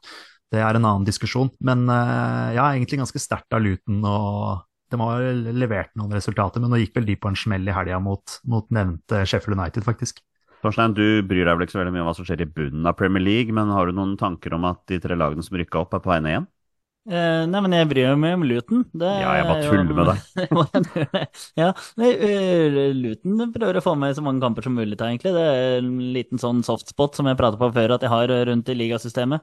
det 0.52 0.60
er 0.60 0.76
en 0.76 0.84
annen 0.84 1.06
diskusjon. 1.08 1.50
Men 1.64 1.86
eh, 1.88 2.52
ja, 2.58 2.68
egentlig 2.68 3.00
ganske 3.00 3.22
sterkt 3.22 3.56
av 3.56 3.64
Luton, 3.64 4.02
og 4.04 4.66
de 4.92 5.00
har 5.00 5.24
levert 5.56 5.94
noen 5.96 6.12
resultater, 6.12 6.60
men 6.60 6.72
nå 6.72 6.82
gikk 6.82 6.98
vel 6.98 7.08
de 7.08 7.16
på 7.16 7.32
en 7.32 7.38
smell 7.38 7.64
i 7.64 7.74
helga 7.74 8.00
mot, 8.02 8.38
mot 8.44 8.68
nevnte 8.74 9.24
Sheffield 9.24 9.56
United, 9.56 9.86
faktisk. 9.88 10.20
Torstein, 10.62 10.94
du 10.94 11.24
bryr 11.26 11.48
deg 11.48 11.56
vel 11.56 11.64
ikke 11.66 11.74
så 11.74 11.80
veldig 11.80 11.94
mye 11.96 12.02
om 12.04 12.10
hva 12.10 12.14
som 12.14 12.26
skjer 12.28 12.44
i 12.44 12.50
bunnen 12.58 12.86
av 12.86 12.94
Premier 12.98 13.24
League, 13.24 13.54
men 13.56 13.72
har 13.74 13.88
du 13.88 13.96
noen 13.96 14.14
tanker 14.20 14.54
om 14.54 14.68
at 14.68 14.84
de 14.92 15.00
tre 15.02 15.16
lagene 15.18 15.42
som 15.42 15.56
rykka 15.58 15.80
opp, 15.80 15.96
er 15.96 16.04
på 16.04 16.12
vei 16.12 16.20
ned 16.22 16.36
igjen? 16.36 16.50
Uh, 17.02 17.48
nei, 17.50 17.58
men 17.64 17.72
jeg 17.74 17.88
bryr 17.90 18.12
meg 18.14 18.36
om 18.36 18.44
Luton. 18.46 18.84
Det 18.94 19.08
Ja, 19.24 19.32
jeg 19.40 19.46
bare 19.48 19.64
er 19.64 19.72
tuller 19.72 19.96
med 19.96 20.10
deg. 20.12 21.32
Ja, 21.64 21.72
eh, 21.98 22.92
Luton 22.94 23.42
prøver 23.56 23.80
å 23.80 23.82
få 23.82 23.96
med 23.98 24.14
så 24.14 24.22
mange 24.22 24.44
kamper 24.44 24.62
som 24.62 24.76
mulig, 24.78 24.94
egentlig. 25.00 25.32
Det 25.34 25.42
er 25.42 25.80
en 25.80 25.96
liten 26.14 26.38
sånn 26.38 26.62
softspot 26.62 27.18
som 27.18 27.26
jeg 27.26 27.40
pratet 27.40 27.58
på 27.58 27.72
før, 27.74 27.96
at 27.96 28.06
jeg 28.06 28.12
har 28.12 28.30
rundt 28.46 28.70
i 28.70 28.78
ligasystemet. 28.78 29.42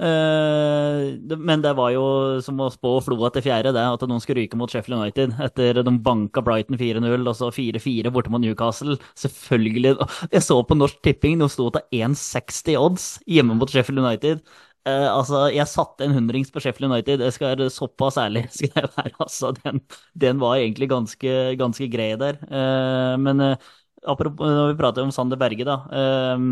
Eh, 0.00 1.12
det, 1.28 1.36
men 1.38 1.62
det 1.62 1.74
var 1.78 1.92
jo 1.94 2.02
som 2.42 2.58
å 2.64 2.70
spå 2.72 2.94
Flo 3.04 3.18
til 3.30 3.44
fjerde, 3.44 3.70
det, 3.76 3.82
at 3.84 4.02
noen 4.08 4.22
skulle 4.24 4.42
ryke 4.42 4.58
mot 4.58 4.72
Sheffield 4.72 4.98
United 4.98 5.36
etter 5.44 5.78
de 5.84 5.92
banka 6.02 6.42
Brighton 6.42 6.78
4-0, 6.80 7.22
og 7.28 7.36
så 7.38 7.50
4-4 7.54 8.10
borte 8.14 8.32
mot 8.32 8.42
Newcastle. 8.42 8.96
Selvfølgelig. 9.18 9.94
Jeg 10.32 10.42
så 10.46 10.58
på 10.66 10.78
Norsk 10.78 10.98
Tipping, 11.06 11.38
de 11.42 11.48
sto 11.52 11.68
til 11.76 12.02
1,60 12.02 12.78
odds 12.80 13.06
hjemme 13.30 13.56
mot 13.60 13.70
Sheffield 13.70 14.02
United. 14.02 14.42
Eh, 14.88 15.06
altså, 15.12 15.44
jeg 15.54 15.70
satte 15.70 16.08
en 16.08 16.16
hundrings 16.16 16.50
på 16.50 16.58
Sheffield 16.64 16.90
United, 16.90 17.22
jeg 17.22 17.36
skal 17.36 17.52
være 17.52 17.70
såpass 17.70 18.18
ærlig 18.18 18.48
skal 18.56 18.72
jeg 18.80 18.90
være. 18.96 19.14
Altså, 19.22 19.52
den, 19.62 19.78
den 20.18 20.42
var 20.42 20.58
egentlig 20.58 20.90
ganske, 20.90 21.36
ganske 21.60 21.86
grei 21.92 22.10
der. 22.18 22.40
Eh, 22.50 23.14
men 23.22 23.44
eh, 23.52 23.70
apropos 24.10 24.50
når 24.50 24.72
vi 24.72 24.80
prater 24.82 25.06
om 25.06 25.14
Sander 25.14 25.38
Berge, 25.38 25.68
da. 25.68 25.78
eh, 25.94 26.48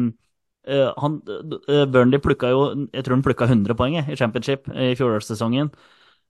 eh, 0.66 0.90
han, 1.00 1.20
uh, 1.28 1.86
Burnley 1.86 2.20
plukka 2.22 2.50
jo 2.52 2.60
Jeg 2.92 3.04
tror 3.04 3.16
han 3.16 3.24
plukka 3.24 3.48
100 3.48 3.76
poeng 3.78 3.96
i 4.00 4.16
championship 4.18 4.68
i 4.74 4.92
fjorårssesongen. 4.98 5.72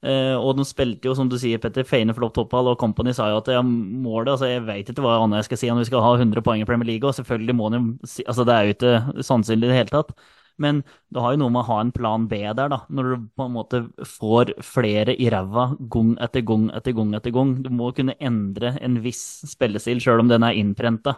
Uh, 0.00 0.32
og 0.40 0.56
de 0.56 0.64
spilte 0.64 1.10
jo, 1.10 1.14
som 1.16 1.28
du 1.28 1.36
sier, 1.36 1.60
Petter, 1.60 1.84
feiende 1.84 2.14
flott 2.16 2.38
fotball, 2.38 2.70
og 2.72 2.78
Company 2.80 3.12
sa 3.12 3.26
jo 3.28 3.40
at 3.42 3.50
ja, 3.52 3.60
målet 3.60 4.32
altså 4.32 4.48
Jeg 4.48 4.64
vet 4.64 4.88
ikke 4.88 5.04
hva 5.04 5.18
annet 5.20 5.42
jeg 5.42 5.50
skal 5.50 5.60
si 5.60 5.72
om 5.72 5.80
vi 5.80 5.88
skal 5.90 6.04
ha 6.04 6.14
100 6.16 6.40
poeng 6.46 6.62
i 6.62 6.68
Premier 6.68 6.88
League, 6.88 7.04
og 7.04 7.16
selvfølgelig 7.18 7.56
må 7.58 7.68
de 7.74 7.82
si 8.08 8.24
Altså, 8.24 8.46
det 8.48 8.54
er 8.54 8.68
jo 8.68 8.76
ikke 8.78 9.24
sannsynlig 9.28 9.68
i 9.68 9.72
det 9.74 9.80
hele 9.82 9.92
tatt. 9.92 10.14
Men 10.60 10.82
det 11.12 11.22
har 11.24 11.34
jo 11.34 11.40
noe 11.40 11.52
med 11.52 11.62
å 11.62 11.68
ha 11.70 11.78
en 11.80 11.92
plan 11.92 12.26
B 12.28 12.40
der, 12.44 12.68
da. 12.72 12.80
Når 12.92 13.10
du 13.10 13.28
på 13.36 13.46
en 13.46 13.54
måte 13.54 13.82
får 14.06 14.54
flere 14.64 15.14
i 15.16 15.28
ræva 15.32 15.70
gang 15.92 16.14
etter 16.20 16.44
gang 16.44 16.68
etter 16.76 16.96
gang 16.96 17.14
etter 17.16 17.34
gang. 17.36 17.54
Du 17.64 17.70
må 17.72 17.92
kunne 17.96 18.16
endre 18.20 18.74
en 18.84 18.98
viss 19.04 19.22
spillestil, 19.48 20.02
sjøl 20.04 20.24
om 20.24 20.32
den 20.32 20.44
er 20.44 20.58
innprenta. 20.60 21.16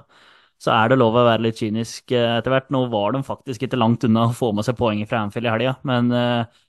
Så 0.63 0.71
er 0.71 0.93
det 0.93 0.99
lov 1.01 1.17
å 1.19 1.25
være 1.27 1.43
litt 1.49 1.59
kynisk 1.59 2.13
eh, 2.15 2.37
etter 2.39 2.55
hvert. 2.55 2.71
Nå 2.75 2.85
var 2.93 3.17
de 3.17 3.23
faktisk 3.27 3.67
ikke 3.67 3.81
langt 3.81 4.07
unna 4.07 4.29
å 4.29 4.37
få 4.37 4.53
med 4.55 4.67
seg 4.67 4.79
poeng 4.79 5.03
fra 5.11 5.25
Anfield 5.27 5.49
i 5.49 5.55
helga, 5.57 5.77
men, 5.89 6.13
eh, 6.15 6.61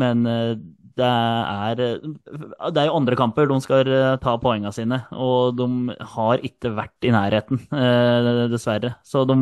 men 0.00 0.24
eh, 0.28 0.52
det 0.98 1.06
er 1.08 1.78
Det 1.78 2.80
er 2.80 2.88
jo 2.88 2.96
andre 2.98 3.18
kamper 3.20 3.46
de 3.46 3.58
skal 3.62 3.90
ta 4.18 4.32
poengene 4.42 4.72
sine, 4.74 4.96
og 5.14 5.54
de 5.60 5.98
har 6.14 6.42
ikke 6.42 6.72
vært 6.74 7.06
i 7.06 7.12
nærheten, 7.14 7.60
dessverre. 8.50 8.96
Så 9.06 9.22
de 9.28 9.36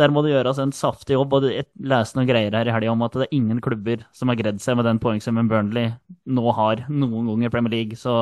der 0.00 0.12
må 0.12 0.22
det 0.24 0.32
gjøres 0.32 0.56
en 0.62 0.72
saftig 0.72 1.12
jobb. 1.18 1.34
og 1.36 1.46
Jeg 1.50 1.66
leste 1.84 2.16
noen 2.16 2.28
greier 2.30 2.54
her 2.56 2.68
i 2.68 2.72
helga 2.72 2.94
om 2.94 3.04
at 3.04 3.18
det 3.18 3.26
er 3.26 3.36
ingen 3.36 3.60
klubber 3.60 4.06
som 4.16 4.32
har 4.32 4.38
greid 4.40 4.62
seg 4.62 4.78
med 4.78 4.88
den 4.88 5.00
poengsummen 5.02 5.50
Burnley 5.50 5.90
nå 6.24 6.54
har 6.56 6.86
noen 6.88 7.28
gang 7.28 7.44
i 7.44 7.52
Premier 7.52 7.74
League. 7.74 7.98
Så 8.00 8.14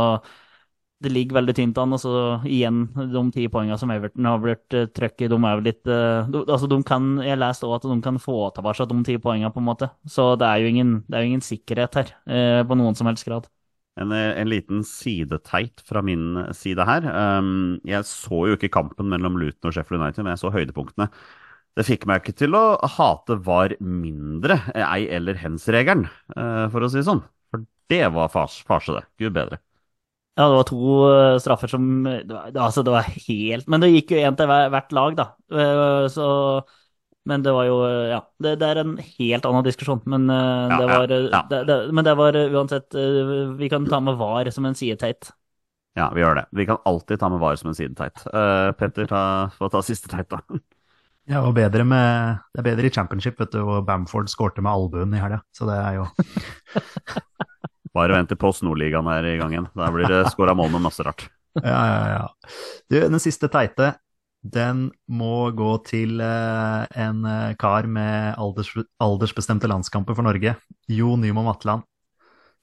det 1.04 1.12
ligger 1.12 1.38
veldig 1.38 1.54
tynt 1.58 1.78
an. 1.78 1.94
Og 1.96 2.00
så 2.02 2.14
igjen, 2.48 2.86
de 2.96 3.22
ti 3.34 3.46
poengene 3.52 3.78
som 3.80 3.92
Everton 3.94 4.28
har 4.28 4.40
blitt 4.42 4.76
uh, 4.76 4.88
trøkket, 4.90 5.28
de 5.32 5.38
er 5.38 5.58
jo 5.58 5.66
litt 5.66 5.92
uh, 5.92 6.30
altså 6.44 6.70
de 6.70 6.80
kan, 6.86 7.12
Jeg 7.24 7.38
leste 7.38 7.68
òg 7.68 7.78
at 7.78 7.86
de 7.90 8.00
kan 8.04 8.18
få 8.22 8.48
tilbake 8.56 8.88
de 8.90 8.98
ti 9.06 9.18
poengene, 9.22 9.52
på 9.54 9.62
en 9.62 9.68
måte. 9.68 9.92
Så 10.08 10.32
det 10.40 10.48
er 10.48 10.64
jo 10.64 10.72
ingen, 10.72 10.98
er 11.12 11.24
jo 11.24 11.32
ingen 11.32 11.44
sikkerhet 11.44 12.02
her, 12.02 12.12
uh, 12.30 12.62
på 12.68 12.78
noen 12.78 12.98
som 12.98 13.10
helst 13.10 13.28
grad. 13.28 13.48
En, 13.98 14.12
eh, 14.12 14.40
en 14.40 14.48
liten 14.48 14.84
sideteit 14.86 15.82
fra 15.86 16.02
min 16.02 16.38
side 16.54 16.84
her. 16.86 17.06
Um, 17.38 17.80
jeg 17.88 18.06
så 18.06 18.44
jo 18.46 18.56
ikke 18.56 18.70
kampen 18.70 19.10
mellom 19.10 19.38
Luton 19.40 19.70
og 19.70 19.74
Sheffield 19.74 20.02
United, 20.02 20.22
men 20.22 20.36
jeg 20.36 20.42
så 20.44 20.52
høydepunktene. 20.54 21.08
Det 21.78 21.86
fikk 21.86 22.06
meg 22.10 22.22
ikke 22.22 22.36
til 22.40 22.56
å 22.58 22.78
hate 22.96 23.38
VAR 23.46 23.74
mindre, 23.78 24.60
eh, 24.74 24.86
ei 24.86 25.08
eller 25.14 25.38
hens-regelen, 25.38 26.08
eh, 26.36 26.66
for 26.70 26.82
å 26.82 26.90
si 26.90 26.98
det 26.98 27.06
sånn. 27.06 27.24
For 27.50 27.66
det 27.90 28.04
var 28.14 28.30
fars, 28.30 28.62
farse, 28.66 28.94
det. 28.94 29.04
Gud 29.18 29.34
bedre. 29.34 29.58
Ja, 30.38 30.44
det 30.46 30.54
var 30.54 30.66
to 30.68 30.90
eh, 31.10 31.36
straffer 31.42 31.70
som 31.72 31.86
det 32.06 32.30
var, 32.30 32.52
altså, 32.54 32.84
det 32.86 32.92
var 32.94 33.06
helt 33.26 33.66
Men 33.66 33.82
det 33.82 33.88
gikk 33.90 34.12
jo 34.14 34.20
én 34.22 34.36
til 34.38 34.46
hvert 34.46 34.92
lag, 34.94 35.16
da. 35.18 35.24
Eh, 35.50 36.04
så 36.14 36.28
Men 37.26 37.42
det 37.42 37.54
var 37.56 37.66
jo 37.66 37.80
eh, 37.88 38.12
Ja. 38.12 38.20
Det, 38.38 38.54
det 38.60 38.68
er 38.68 38.82
en 38.84 38.94
helt 39.02 39.48
annen 39.50 39.66
diskusjon. 39.66 40.04
Men 40.06 40.30
eh, 40.30 40.76
det 40.76 40.86
ja, 40.86 40.92
var 40.92 41.10
ja, 41.10 41.18
ja. 41.32 41.42
Det, 41.50 41.60
det, 41.66 41.78
Men 41.90 42.06
det 42.06 42.14
var 42.20 42.38
eh, 42.38 42.54
uansett 42.54 42.94
eh, 42.94 43.34
Vi 43.58 43.70
kan 43.72 43.88
ta 43.90 43.98
med 44.00 44.20
VAR 44.20 44.52
som 44.54 44.68
en 44.70 44.78
sideteit. 44.78 45.32
Ja, 45.98 46.06
vi 46.14 46.22
gjør 46.22 46.38
det. 46.38 46.46
Vi 46.54 46.68
kan 46.68 46.78
alltid 46.86 47.18
ta 47.18 47.32
med 47.32 47.42
VAR 47.42 47.58
som 47.58 47.72
en 47.72 47.74
sideteit. 47.74 48.22
Uh, 48.30 48.70
Petter, 48.78 49.08
ta, 49.10 49.22
få 49.58 49.66
ta 49.72 49.80
siste 49.82 50.06
teit, 50.12 50.30
da. 50.30 50.38
Ja, 51.26 51.42
og 51.42 51.56
bedre 51.56 51.82
med, 51.82 52.38
det 52.54 52.62
er 52.62 52.66
bedre 52.70 52.86
i 52.86 52.92
championship, 52.94 53.40
vet 53.42 53.50
du, 53.52 53.58
og 53.64 53.82
Bamford 53.88 54.30
skårte 54.30 54.62
med 54.62 54.70
albuen 54.70 55.16
i 55.16 55.18
helga, 55.20 55.42
så 55.52 55.66
det 55.66 55.74
er 55.82 55.98
jo 55.98 56.06
Bare 57.96 58.16
vent 58.16 58.30
til 58.30 58.38
Post 58.40 58.64
Nordligaen 58.66 59.08
er 59.12 59.26
i 59.30 59.36
gang 59.40 59.54
igjen. 59.54 59.70
Der 59.76 59.94
blir 59.94 60.10
det 60.10 60.26
skåra 60.32 60.54
mål 60.58 60.72
med 60.76 60.88
masse 60.88 61.06
rart. 61.06 61.28
Ja, 61.58 61.80
ja, 61.88 62.02
ja. 62.12 62.50
Du, 62.86 62.94
den 63.00 63.18
siste 63.18 63.48
teite, 63.50 63.88
den 64.46 64.84
må 65.10 65.48
gå 65.56 65.72
til 65.88 66.20
eh, 66.22 66.84
en 67.02 67.24
eh, 67.26 67.56
kar 67.58 67.88
med 67.90 68.36
alders, 68.38 68.70
aldersbestemte 69.02 69.66
landskamper 69.66 70.14
for 70.14 70.28
Norge. 70.28 70.52
Jo 70.86 71.16
Nymo 71.18 71.42
Matland. 71.48 71.82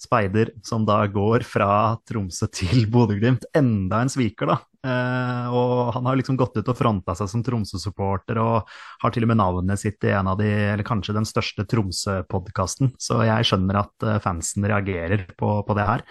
Speider 0.01 0.51
som 0.65 0.83
da 0.87 0.97
går 1.07 1.45
fra 1.47 1.95
Tromsø 2.07 2.47
til 2.51 2.85
Bodø-Glimt. 2.91 3.47
Enda 3.55 4.01
en 4.03 4.11
sviker, 4.11 4.51
da. 4.51 4.57
Eh, 4.85 5.53
og 5.55 5.93
han 5.95 6.09
har 6.09 6.19
liksom 6.19 6.37
gått 6.39 6.57
ut 6.59 6.71
og 6.71 6.77
fronta 6.77 7.15
seg 7.17 7.31
som 7.31 7.43
Tromsø-supporter, 7.45 8.39
og 8.41 8.73
har 9.03 9.15
til 9.15 9.25
og 9.25 9.31
med 9.31 9.39
navnet 9.39 9.81
sitt 9.81 10.03
i 10.05 10.13
en 10.13 10.31
av 10.33 10.39
de, 10.41 10.49
eller 10.73 10.85
kanskje 10.87 11.15
den 11.17 11.27
største 11.27 11.67
Tromsø-podkasten. 11.71 12.93
Så 13.01 13.21
jeg 13.27 13.47
skjønner 13.47 13.81
at 13.85 14.07
eh, 14.07 14.19
fansen 14.23 14.67
reagerer 14.67 15.29
på, 15.39 15.57
på 15.65 15.77
det 15.77 15.87
her. 15.87 16.03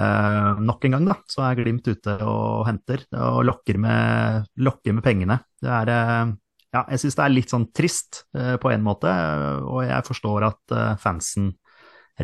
Eh, 0.00 0.60
nok 0.62 0.86
en 0.86 0.96
gang 0.96 1.10
da, 1.10 1.18
så 1.28 1.48
er 1.48 1.58
Glimt 1.58 1.90
ute 1.90 2.14
og 2.24 2.62
henter 2.68 3.02
og 3.18 3.42
lokker 3.48 3.80
med, 3.82 4.46
lokker 4.62 4.96
med 4.96 5.04
pengene. 5.04 5.40
Det 5.60 5.74
er 5.82 5.92
eh, 5.96 6.38
ja, 6.70 6.84
jeg 6.92 7.02
syns 7.02 7.16
det 7.18 7.24
er 7.24 7.34
litt 7.34 7.52
sånn 7.52 7.66
trist 7.74 8.24
eh, 8.38 8.54
på 8.62 8.70
en 8.70 8.84
måte, 8.86 9.10
og 9.66 9.82
jeg 9.84 10.06
forstår 10.06 10.46
at 10.46 10.76
eh, 10.76 10.92
fansen 11.02 11.50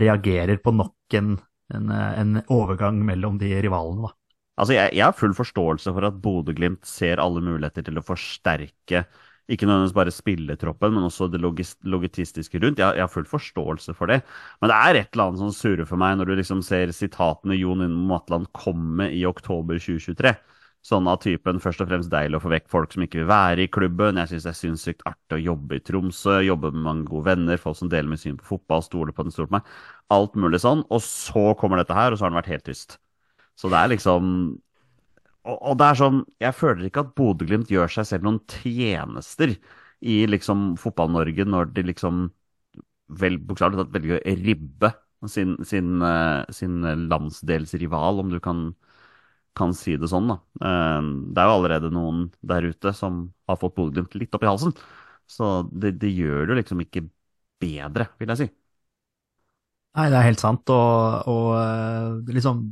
reagerer 0.01 0.61
på 0.63 0.75
nok 0.77 1.17
en, 1.19 1.35
en, 1.75 1.91
en 1.93 2.41
overgang 2.53 2.99
mellom 3.05 3.41
de 3.41 3.53
rivalene, 3.65 4.09
da. 4.09 4.15
Altså, 4.57 4.73
jeg, 4.73 4.95
jeg 4.97 5.05
har 5.05 5.17
full 5.17 5.35
forståelse 5.37 5.93
for 5.93 6.07
at 6.09 6.21
Bodø-Glimt 6.25 6.87
ser 6.89 7.21
alle 7.21 7.43
muligheter 7.45 7.85
til 7.85 8.01
å 8.01 8.05
forsterke 8.05 9.05
ikke 9.47 9.67
nødvendigvis 9.69 9.95
bare 9.95 10.15
spilletroppen, 10.15 10.95
men 10.97 11.07
også 11.07 11.29
det 11.31 11.39
logistiske 11.39 12.59
rundt. 12.63 12.81
Jeg, 12.83 12.97
jeg, 12.99 13.05
har 13.05 13.13
full 13.13 13.29
forståelse 13.31 13.95
for 13.95 14.11
det. 14.11 14.21
Men 14.61 14.73
det 14.73 14.79
er 14.79 14.99
et 14.99 15.13
eller 15.15 15.29
annet 15.29 15.43
som 15.45 15.53
surrer 15.55 15.87
for 15.87 16.01
meg 16.01 16.17
når 16.19 16.31
du 16.31 16.35
liksom 16.41 16.65
ser 16.67 16.91
sitatene 16.95 17.59
Jon 17.59 17.85
Inno 17.87 18.09
Matland 18.11 18.51
komme 18.57 19.07
i 19.15 19.23
oktober 19.29 19.79
2023. 19.79 20.35
Sånn 20.87 21.09
av 21.11 21.19
typen 21.25 21.59
først 21.63 21.81
og 21.83 21.89
fremst 21.91 22.13
deilig 22.13 22.39
å 22.39 22.43
få 22.45 22.51
vekk 22.53 22.69
folk 22.71 22.93
som 22.95 23.03
ikke 23.03 23.23
vil 23.23 23.31
være 23.31 23.65
i 23.65 23.71
klubben. 23.75 24.21
Jeg 24.21 24.31
syns 24.31 24.45
det 24.47 24.53
er 24.53 24.59
sinnssykt 24.61 25.07
artig 25.09 25.39
å 25.39 25.45
jobbe 25.49 25.81
i 25.81 25.83
Tromsø, 25.83 26.37
jobbe 26.47 26.71
med 26.75 26.85
mange 26.85 27.09
gode 27.09 27.27
venner, 27.33 27.59
folk 27.59 27.79
som 27.81 27.91
deler 27.91 28.13
med 28.13 28.23
syn 28.23 28.37
på 28.39 28.47
fotball, 28.53 28.85
stoler 28.87 29.17
på 29.17 29.27
den, 29.27 29.35
stoler 29.35 29.51
på 29.51 29.57
meg. 29.57 29.73
Alt 30.15 30.39
mulig 30.39 30.61
sånn. 30.63 30.85
Og 30.95 31.03
så 31.03 31.49
kommer 31.59 31.83
dette 31.83 31.97
her, 31.97 32.15
og 32.15 32.21
så 32.21 32.27
har 32.27 32.35
den 32.35 32.39
vært 32.39 32.53
helt 32.55 32.69
tyst. 32.69 33.01
Så 33.59 33.73
det 33.73 33.81
er 33.81 33.91
liksom 33.97 34.31
og, 35.47 35.57
og 35.57 35.77
det 35.81 35.87
er 35.87 35.99
sånn 36.01 36.19
Jeg 36.43 36.57
føler 36.59 36.89
ikke 36.89 37.05
at 37.07 37.13
Bodø-Glimt 37.19 37.71
gjør 37.73 37.93
seg 37.93 38.09
selv 38.09 38.27
noen 38.27 38.41
tjenester 38.51 39.55
i 40.07 40.17
liksom 40.29 40.75
Fotball-Norge 40.81 41.47
når 41.49 41.71
de 41.77 41.87
liksom 41.89 42.27
vel 43.21 43.39
bokstavelig 43.49 43.81
talt 43.81 43.95
velger 43.95 44.19
å 44.19 44.35
ribbe 44.43 44.91
sin, 45.31 45.55
sin, 45.65 46.03
uh, 46.03 46.45
sin, 46.53 46.83
landsdelsrival, 47.09 48.21
om 48.21 48.33
du 48.35 48.39
kan, 48.43 48.69
kan 49.57 49.73
si 49.77 49.97
det 50.01 50.11
sånn. 50.11 50.29
da. 50.31 50.39
Uh, 50.61 51.09
det 51.33 51.43
er 51.43 51.49
jo 51.49 51.57
allerede 51.59 51.93
noen 51.95 52.27
der 52.47 52.69
ute 52.71 52.93
som 52.97 53.27
har 53.49 53.59
fått 53.61 53.77
Bodø-Glimt 53.79 54.17
litt 54.19 54.37
opp 54.37 54.47
i 54.47 54.51
halsen. 54.51 54.77
Så 55.27 55.67
det, 55.73 55.97
det 56.03 56.13
gjør 56.13 56.45
det 56.45 56.55
jo 56.55 56.61
liksom 56.61 56.83
ikke 56.85 57.07
bedre, 57.63 58.11
vil 58.21 58.33
jeg 58.35 58.43
si. 58.45 58.49
Nei, 59.97 60.11
det 60.13 60.19
er 60.19 60.29
helt 60.29 60.43
sant. 60.43 60.71
Og, 60.73 61.31
og 61.33 61.49
uh, 61.57 62.35
liksom 62.37 62.63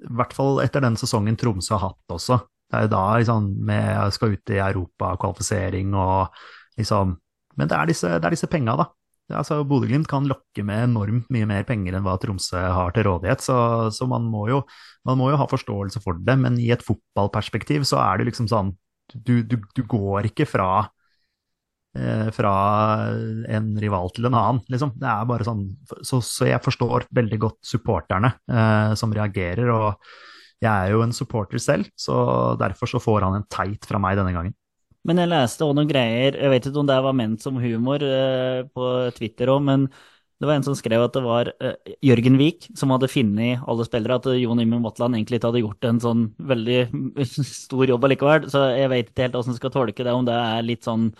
i 0.00 0.14
hvert 0.16 0.32
fall 0.32 0.62
etter 0.64 0.82
den 0.84 0.96
sesongen 0.96 1.36
Tromsø 1.36 1.76
har 1.76 1.90
hatt 1.90 2.14
også. 2.14 2.40
Det 2.70 2.78
er 2.78 2.86
jo 2.86 2.92
da 2.92 3.02
liksom, 3.18 3.48
vi 3.66 3.80
skal 4.14 4.36
ut 4.36 4.52
i 4.54 4.62
europakvalifisering 4.62 5.96
og 5.98 6.40
liksom 6.78 7.18
Men 7.58 7.68
det 7.68 7.76
er 7.76 7.88
disse, 7.90 8.08
det 8.22 8.28
disse 8.32 8.46
penga, 8.48 8.76
da. 8.78 8.84
Altså, 9.36 9.60
Bodø-Glimt 9.68 10.08
kan 10.10 10.28
lokke 10.28 10.64
med 10.66 10.88
enormt 10.88 11.30
mye 11.32 11.48
mer 11.48 11.66
penger 11.68 11.96
enn 11.96 12.06
hva 12.06 12.16
Tromsø 12.20 12.60
har 12.60 12.94
til 12.96 13.06
rådighet, 13.08 13.44
så, 13.44 13.56
så 13.94 14.08
man, 14.10 14.26
må 14.30 14.46
jo, 14.50 14.62
man, 15.08 15.18
må 15.20 15.30
jo, 15.32 15.40
ha 15.40 15.48
forståelse 15.50 16.02
for 16.04 16.18
det. 16.26 16.38
Men 16.42 16.58
i 16.60 16.70
et 16.74 16.84
fotballperspektiv 16.86 17.86
så 17.88 18.00
er 18.04 18.20
det 18.20 18.30
liksom 18.32 18.50
sånn 18.50 18.76
Du, 19.10 19.40
du, 19.42 19.56
du 19.74 19.80
går 19.90 20.28
ikke 20.28 20.46
fra 20.46 20.84
Eh, 21.90 22.28
fra 22.30 22.50
en 23.50 23.70
rival 23.82 24.12
til 24.14 24.28
en 24.28 24.36
annen, 24.38 24.60
liksom. 24.70 24.92
Det 24.94 25.08
er 25.10 25.24
bare 25.26 25.42
sånn 25.42 25.64
Så, 26.06 26.20
så 26.22 26.46
jeg 26.46 26.62
forstår 26.62 27.08
veldig 27.10 27.38
godt 27.42 27.58
supporterne 27.66 28.30
eh, 28.46 28.92
som 28.94 29.10
reagerer, 29.14 29.72
og 29.74 30.12
jeg 30.62 30.70
er 30.70 30.92
jo 30.92 31.00
en 31.02 31.14
supporter 31.16 31.58
selv, 31.58 31.88
så 31.98 32.54
derfor 32.60 32.86
så 32.92 33.00
får 33.02 33.24
han 33.26 33.40
en 33.40 33.48
teit 33.50 33.86
fra 33.88 33.98
meg 33.98 34.18
denne 34.20 34.34
gangen. 34.36 34.54
Men 35.08 35.20
jeg 35.22 35.30
leste 35.30 35.64
òg 35.64 35.74
noen 35.76 35.88
greier, 35.88 36.36
jeg 36.36 36.52
vet 36.52 36.66
ikke 36.68 36.82
om 36.82 36.88
det 36.88 36.98
var 37.06 37.16
ment 37.16 37.42
som 37.44 37.56
humor 37.62 38.02
eh, 38.04 38.62
på 38.68 38.88
Twitter 39.16 39.52
òg, 39.52 39.62
men 39.64 39.86
det 40.40 40.48
var 40.48 40.56
en 40.56 40.64
som 40.64 40.76
skrev 40.76 41.02
at 41.04 41.12
det 41.12 41.20
var 41.20 41.50
uh, 41.60 41.74
Jørgen 42.00 42.38
Vik 42.40 42.70
som 42.78 42.92
hadde 42.94 43.10
funnet 43.12 43.60
alle 43.68 43.84
spillere, 43.84 44.16
at 44.16 44.28
Jon 44.40 44.62
Imund 44.62 44.86
Vatland 44.88 45.18
egentlig 45.18 45.36
ikke 45.36 45.50
hadde 45.50 45.60
gjort 45.60 45.88
en 45.88 46.00
sånn 46.00 46.22
veldig 46.48 46.78
stor 47.50 47.92
jobb 47.92 48.06
allikevel. 48.08 48.46
Så 48.48 48.62
jeg 48.72 48.88
vet 48.92 49.10
ikke 49.10 49.26
helt 49.26 49.36
hvordan 49.36 49.52
jeg 49.52 49.60
skal 49.60 49.74
tolke 49.74 50.06
det, 50.06 50.14
om 50.16 50.24
det 50.28 50.38
er 50.38 50.64
litt 50.64 50.88
sånn 50.88 51.10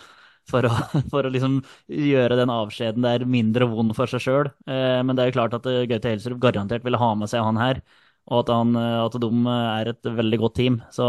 for 0.51 0.67
å, 0.67 0.71
for 1.13 1.27
å 1.27 1.33
liksom 1.33 1.59
gjøre 1.87 2.39
den 2.41 2.53
avskjeden 2.53 3.07
der 3.07 3.27
mindre 3.29 3.69
vond 3.71 3.95
for 3.99 4.11
seg 4.11 4.25
sjøl. 4.25 4.51
Eh, 4.65 5.01
men 5.05 5.17
det 5.17 5.25
er 5.25 5.33
jo 5.33 5.37
klart 5.39 5.57
at 5.59 5.69
eh, 5.71 5.85
Gaute 5.91 6.15
Helstrup 6.15 6.41
garantert 6.43 6.87
ville 6.87 7.01
ha 7.01 7.11
med 7.19 7.31
seg 7.33 7.45
han 7.45 7.61
her, 7.61 7.83
og 8.31 8.45
at, 8.45 8.55
han, 8.55 8.73
eh, 8.79 8.97
at 9.05 9.21
de 9.21 9.31
er 9.57 9.93
et 9.95 10.11
veldig 10.23 10.41
godt 10.45 10.57
team. 10.61 10.81
Så 10.95 11.07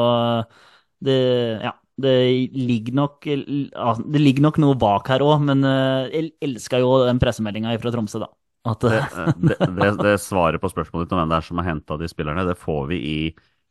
det, 1.01 1.17
ja, 1.63 1.73
det 2.01 2.15
ligger 2.55 2.95
nok, 2.95 3.25
det 3.25 4.21
ligger 4.21 4.45
nok 4.45 4.59
noe 4.63 4.77
bak 4.79 5.09
her 5.11 5.23
òg, 5.25 5.43
men 5.49 5.65
jeg 5.65 6.31
elska 6.43 6.79
jo 6.81 6.93
den 7.03 7.19
pressemeldinga 7.21 7.73
fra 7.81 7.91
Tromsø, 7.93 8.21
da. 8.23 8.29
At, 8.61 8.83
det, 8.85 9.01
det, 9.41 9.55
det, 9.57 9.89
det, 10.03 10.17
svaret 10.21 10.61
på 10.61 10.69
spørsmålet 10.69 11.07
ditt 11.07 11.15
om 11.15 11.21
hvem 11.23 11.31
det 11.31 11.37
er 11.39 11.45
som 11.47 11.61
har 11.61 11.65
henta 11.71 11.97
de 11.97 12.09
spillerne, 12.09 12.45
det 12.45 12.59
får 12.61 12.83
vi 12.91 12.99
i, 13.01 13.15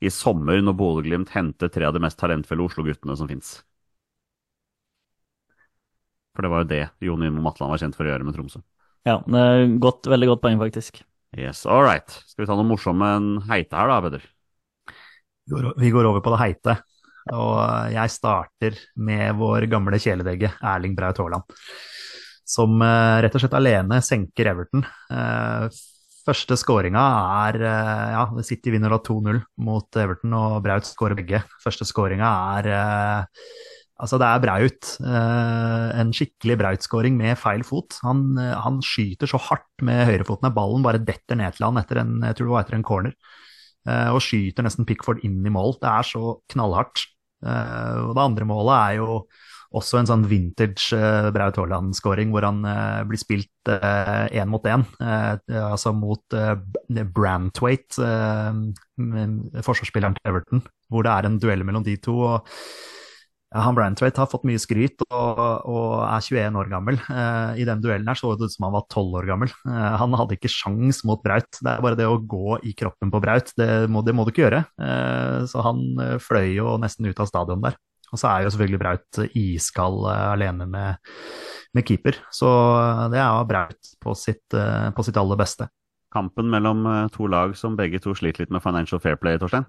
i 0.03 0.11
sommer, 0.11 0.59
når 0.65 0.75
Bodø-Glimt 0.79 1.31
henter 1.31 1.71
tre 1.71 1.87
av 1.87 1.95
de 1.95 2.03
mest 2.03 2.19
talentfulle 2.19 2.67
Oslo-guttene 2.67 3.15
som 3.19 3.31
fins. 3.31 3.61
For 6.35 6.47
det 6.47 6.51
var 6.51 6.65
jo 6.65 6.71
det 6.73 6.83
Jon 7.07 7.23
Inmo 7.27 7.45
Matland 7.45 7.71
var 7.75 7.83
kjent 7.83 7.99
for 7.99 8.07
å 8.07 8.13
gjøre 8.13 8.27
med 8.27 8.35
Tromsø. 8.35 8.63
Ja, 9.07 9.21
det 9.25 9.47
er 9.47 9.65
godt, 9.83 10.11
veldig 10.11 10.35
godt 10.35 10.43
poeng, 10.43 10.59
faktisk. 10.61 11.01
Yes, 11.39 11.63
all 11.71 11.87
right. 11.87 12.11
Skal 12.27 12.45
vi 12.45 12.51
ta 12.51 12.59
noe 12.59 12.69
morsomt 12.69 12.99
med 13.01 13.17
en 13.17 13.31
heite 13.47 13.79
her, 13.79 13.91
da, 13.91 14.01
Peder? 14.03 14.27
Vi 15.79 15.91
går 15.95 16.09
over 16.11 16.23
på 16.25 16.35
det 16.35 16.41
heite. 16.43 16.81
Og 17.35 17.93
jeg 17.95 18.15
starter 18.15 18.77
med 18.97 19.39
vår 19.39 19.69
gamle 19.71 20.01
kjæledegge 20.01 20.53
Erling 20.73 20.97
Braut 20.99 21.21
Haaland. 21.23 21.57
Som 22.49 22.81
eh, 22.83 23.21
rett 23.23 23.37
og 23.37 23.45
slett 23.45 23.57
alene 23.59 24.01
senker 24.03 24.51
Everton. 24.53 24.85
Eh, 25.15 25.81
første 26.27 26.59
skåringa 26.59 27.03
er 27.47 27.61
eh, 27.63 28.07
Ja, 28.17 28.25
City 28.47 28.75
vinner 28.75 28.97
da 28.97 28.99
2-0 29.07 29.43
mot 29.63 30.01
Everton, 30.03 30.35
og 30.35 30.63
Braut 30.65 30.89
skårer 30.89 31.19
begge. 31.19 31.45
Første 31.63 31.87
skåringa 31.87 32.33
er 32.59 32.73
Altså, 34.01 34.17
det 34.21 34.29
er 34.29 34.41
Braut. 34.41 34.91
Eh, 35.05 35.89
en 36.01 36.13
skikkelig 36.17 36.57
Braut-skåring 36.63 37.19
med 37.19 37.37
feil 37.41 37.65
fot. 37.67 37.99
Han, 38.07 38.33
eh, 38.41 38.57
han, 38.65 38.81
skyter 38.85 39.29
så 39.29 39.41
hardt 39.51 39.85
med 39.85 40.07
høyrefoten 40.09 40.49
at 40.49 40.57
ballen 40.57 40.85
bare 40.85 41.03
detter 41.05 41.37
ned 41.37 41.57
til 41.57 41.69
han 41.69 41.81
etter 41.83 42.01
en, 42.01 42.15
jeg 42.25 42.39
tror 42.39 42.49
det 42.49 42.55
var 42.55 42.65
etter 42.65 42.79
en 42.79 42.87
corner. 42.87 43.17
Eh, 43.89 44.11
og 44.13 44.21
skyter 44.25 44.67
nesten 44.67 44.89
Pickford 44.89 45.23
inn 45.27 45.41
i 45.47 45.53
mål. 45.53 45.79
Det 45.81 45.89
er 45.91 46.11
så 46.11 46.37
knallhardt. 46.53 47.07
Og 47.41 48.11
det 48.13 48.21
andre 48.21 48.45
målet 48.45 48.75
er 48.77 48.95
jo 48.99 49.15
også 49.73 49.97
en 49.97 50.09
sånn 50.11 50.27
vintage 50.29 50.99
Braut 51.33 51.57
Haaland-skåring, 51.57 52.35
hvor 52.35 52.45
han 52.45 52.59
blir 53.09 53.17
spilt 53.17 53.71
én 53.71 54.51
mot 54.53 54.69
én. 54.69 54.85
altså 55.01 55.95
mot 55.97 56.37
Brantwaite, 57.17 58.11
forsvarsspilleren 59.65 60.19
til 60.19 60.29
Everton, 60.35 60.61
hvor 60.93 61.09
det 61.09 61.15
er 61.15 61.31
en 61.31 61.41
duell 61.41 61.65
mellom 61.65 61.87
de 61.87 61.97
to. 61.97 62.19
og 62.29 62.53
han 63.51 63.75
Branthwaite 63.75 64.21
har 64.23 64.29
fått 64.31 64.45
mye 64.47 64.61
skryt 64.63 65.03
og, 65.09 65.41
og 65.67 65.95
er 66.05 66.23
21 66.23 66.59
år 66.61 66.69
gammel. 66.71 67.01
Eh, 67.11 67.63
I 67.63 67.67
den 67.67 67.83
duellen 67.83 68.07
her 68.07 68.19
så 68.19 68.31
det 68.39 68.47
ut 68.47 68.55
som 68.55 68.69
han 68.69 68.77
var 68.77 68.85
12 68.87 69.17
år 69.19 69.27
gammel. 69.27 69.51
Eh, 69.67 69.95
han 69.99 70.15
hadde 70.19 70.37
ikke 70.37 70.53
sjans 70.53 71.03
mot 71.09 71.23
Braut. 71.25 71.49
Det 71.59 71.73
er 71.73 71.83
bare 71.83 71.99
det 71.99 72.07
å 72.07 72.21
gå 72.23 72.61
i 72.63 72.75
kroppen 72.79 73.11
på 73.11 73.23
Braut, 73.23 73.51
det 73.59 73.89
må, 73.91 74.05
det 74.07 74.15
må 74.15 74.27
du 74.27 74.31
ikke 74.31 74.45
gjøre. 74.45 74.63
Eh, 74.79 75.41
så 75.51 75.67
han 75.67 75.83
fløy 76.23 76.55
jo 76.61 76.77
nesten 76.83 77.11
ut 77.11 77.23
av 77.23 77.31
stadion 77.31 77.67
der. 77.67 77.75
Og 78.11 78.23
så 78.23 78.31
er 78.31 78.47
jo 78.47 78.55
selvfølgelig 78.55 78.83
Braut 78.85 79.21
iskald 79.39 80.07
alene 80.11 80.67
med, 80.71 81.11
med, 81.75 81.87
keeper. 81.87 82.23
Så 82.35 82.49
det 83.11 83.19
er 83.23 83.51
Braut 83.51 83.93
på 84.03 84.15
sitt, 84.19 84.47
på 84.51 85.07
sitt 85.07 85.19
aller 85.19 85.39
beste. 85.39 85.71
Kampen 86.11 86.51
mellom 86.51 86.87
to 87.15 87.29
lag 87.31 87.55
som 87.59 87.79
begge 87.79 88.03
to 88.03 88.15
sliter 88.19 88.43
litt 88.43 88.55
med 88.55 88.63
financial 88.63 89.03
fair 89.03 89.19
play, 89.19 89.39
Torstein? 89.39 89.67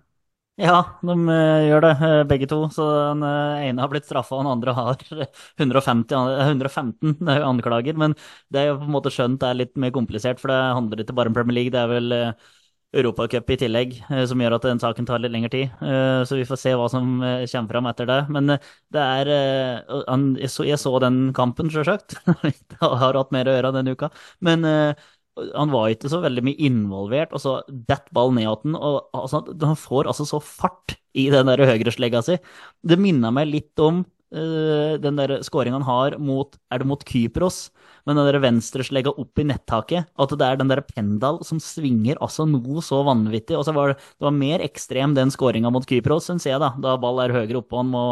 Ja, 0.61 0.75
de 1.01 1.13
uh, 1.25 1.63
gjør 1.65 1.81
det, 1.87 1.91
uh, 2.03 2.21
begge 2.29 2.47
to. 2.49 2.59
Så 2.73 2.85
den 2.85 3.25
uh, 3.25 3.57
ene 3.65 3.81
har 3.81 3.89
blitt 3.89 4.05
straffa, 4.05 4.37
og 4.37 4.43
den 4.43 4.51
andre 4.51 4.75
har 4.77 5.05
150, 5.57 6.13
115 6.45 7.29
anklager. 7.49 7.97
Men 7.97 8.13
det 8.53 8.61
er 8.61 8.67
jo 8.69 8.79
på 8.81 8.89
en 8.89 8.95
måte 8.95 9.13
skjønt 9.13 9.39
det 9.41 9.49
er 9.49 9.61
litt 9.63 9.77
mer 9.81 9.93
komplisert, 9.95 10.41
for 10.41 10.53
det 10.53 10.59
handler 10.61 11.01
ikke 11.01 11.15
bare 11.17 11.31
om 11.31 11.37
Premier 11.37 11.57
League. 11.57 11.73
Det 11.73 11.81
er 11.81 11.89
vel 11.89 12.17
Europacup 12.91 13.49
i 13.55 13.57
tillegg, 13.57 13.95
som 14.27 14.41
gjør 14.43 14.57
at 14.57 14.67
den 14.67 14.81
saken 14.83 15.07
tar 15.07 15.21
litt 15.23 15.31
lengre 15.31 15.49
tid. 15.53 15.77
Så 16.27 16.35
vi 16.35 16.43
får 16.43 16.59
se 16.59 16.73
hva 16.75 16.89
som 16.91 17.21
kommer 17.23 17.71
fram 17.71 17.87
etter 17.87 18.09
det. 18.09 18.17
Men 18.35 18.51
det 18.51 19.05
er 19.05 19.31
Jeg 19.31 20.79
så, 20.83 20.93
den 20.99 21.21
kampen, 21.37 21.71
sjølsagt. 21.71 22.19
har 22.83 23.21
hatt 23.21 23.31
mer 23.31 23.47
å 23.47 23.55
gjøre 23.55 23.73
denne 23.79 23.95
uka. 23.95 24.11
Men 24.43 24.67
han 25.39 25.71
var 25.71 25.91
ikke 25.93 26.09
så 26.11 26.19
veldig 26.23 26.43
mye 26.43 26.59
involvert, 26.67 27.35
og 27.35 27.41
så 27.43 27.57
detter 27.69 28.11
ballen 28.15 28.39
ned 28.39 28.47
igjen. 28.47 28.75
Og 28.75 28.97
altså, 29.15 29.43
han 29.63 29.77
får 29.79 30.09
altså 30.11 30.27
så 30.27 30.41
fart 30.43 30.97
i 31.17 31.29
den 31.31 31.47
der 31.47 31.63
høyreslegga 31.67 32.23
si. 32.25 32.37
Det 32.83 32.99
minner 32.99 33.33
meg 33.35 33.47
litt 33.49 33.79
om 33.83 34.01
uh, 34.03 34.97
den 35.01 35.19
der 35.19 35.37
skåringa 35.45 35.79
han 35.79 35.87
har 35.87 36.17
mot 36.19 36.55
Er 36.71 36.81
det 36.81 36.89
mot 36.89 37.05
Kypros? 37.07 37.69
Men 38.07 38.17
den 38.17 38.27
der 38.27 38.41
venstreslegga 38.43 39.13
opp 39.21 39.39
i 39.39 39.45
nettaket. 39.47 40.09
At 40.19 40.35
det 40.35 40.47
er 40.47 40.59
den 40.59 40.71
der 40.71 40.83
Pendal 40.83 41.39
som 41.47 41.61
svinger 41.63 42.19
altså 42.19 42.47
noe 42.49 42.83
så 42.83 43.03
vanvittig. 43.07 43.55
Og 43.59 43.63
så 43.67 43.75
var 43.77 43.93
det, 43.93 44.01
det 44.17 44.27
var 44.27 44.35
mer 44.35 44.65
ekstrem 44.65 45.15
den 45.15 45.31
skåringa 45.31 45.71
mot 45.71 45.87
Kypros, 45.87 46.27
syns 46.27 46.49
jeg, 46.49 46.59
da. 46.61 46.73
Da 46.81 46.97
ball 46.99 47.23
er 47.23 47.35
høyere 47.37 47.61
oppe 47.61 47.77
og 47.77 47.85
han 47.85 47.93
må 47.93 48.05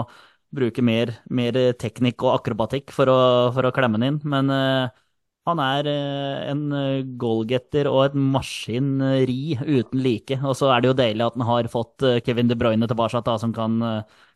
bruke 0.55 0.82
mer, 0.82 1.12
mer 1.29 1.58
teknikk 1.77 2.23
og 2.25 2.39
akrobatikk 2.39 2.93
for 2.93 3.12
å, 3.12 3.19
for 3.53 3.67
å 3.67 3.73
klemme 3.75 3.99
den 3.99 4.15
inn. 4.15 4.23
Men 4.29 4.53
uh, 4.53 5.09
Han 5.47 5.60
er 5.63 5.88
eh, 5.89 6.49
en 6.52 6.62
eh, 6.75 7.06
goalgetter 7.19 7.88
og 7.89 8.04
et 8.10 8.15
maskineri 8.19 9.56
uten 9.58 10.02
like. 10.04 10.38
Og 10.43 10.56
så 10.60 10.69
er 10.73 10.84
det 10.84 10.91
jo 10.91 10.97
deilig 10.99 11.25
at 11.25 11.38
han 11.39 11.45
har 11.47 11.69
fått 11.71 12.06
eh, 12.06 12.19
Kevin 12.25 12.52
De 12.52 12.58
Bruyne 12.60 12.89
tilbake, 12.89 13.23
som 13.41 13.54
kan, 13.56 13.80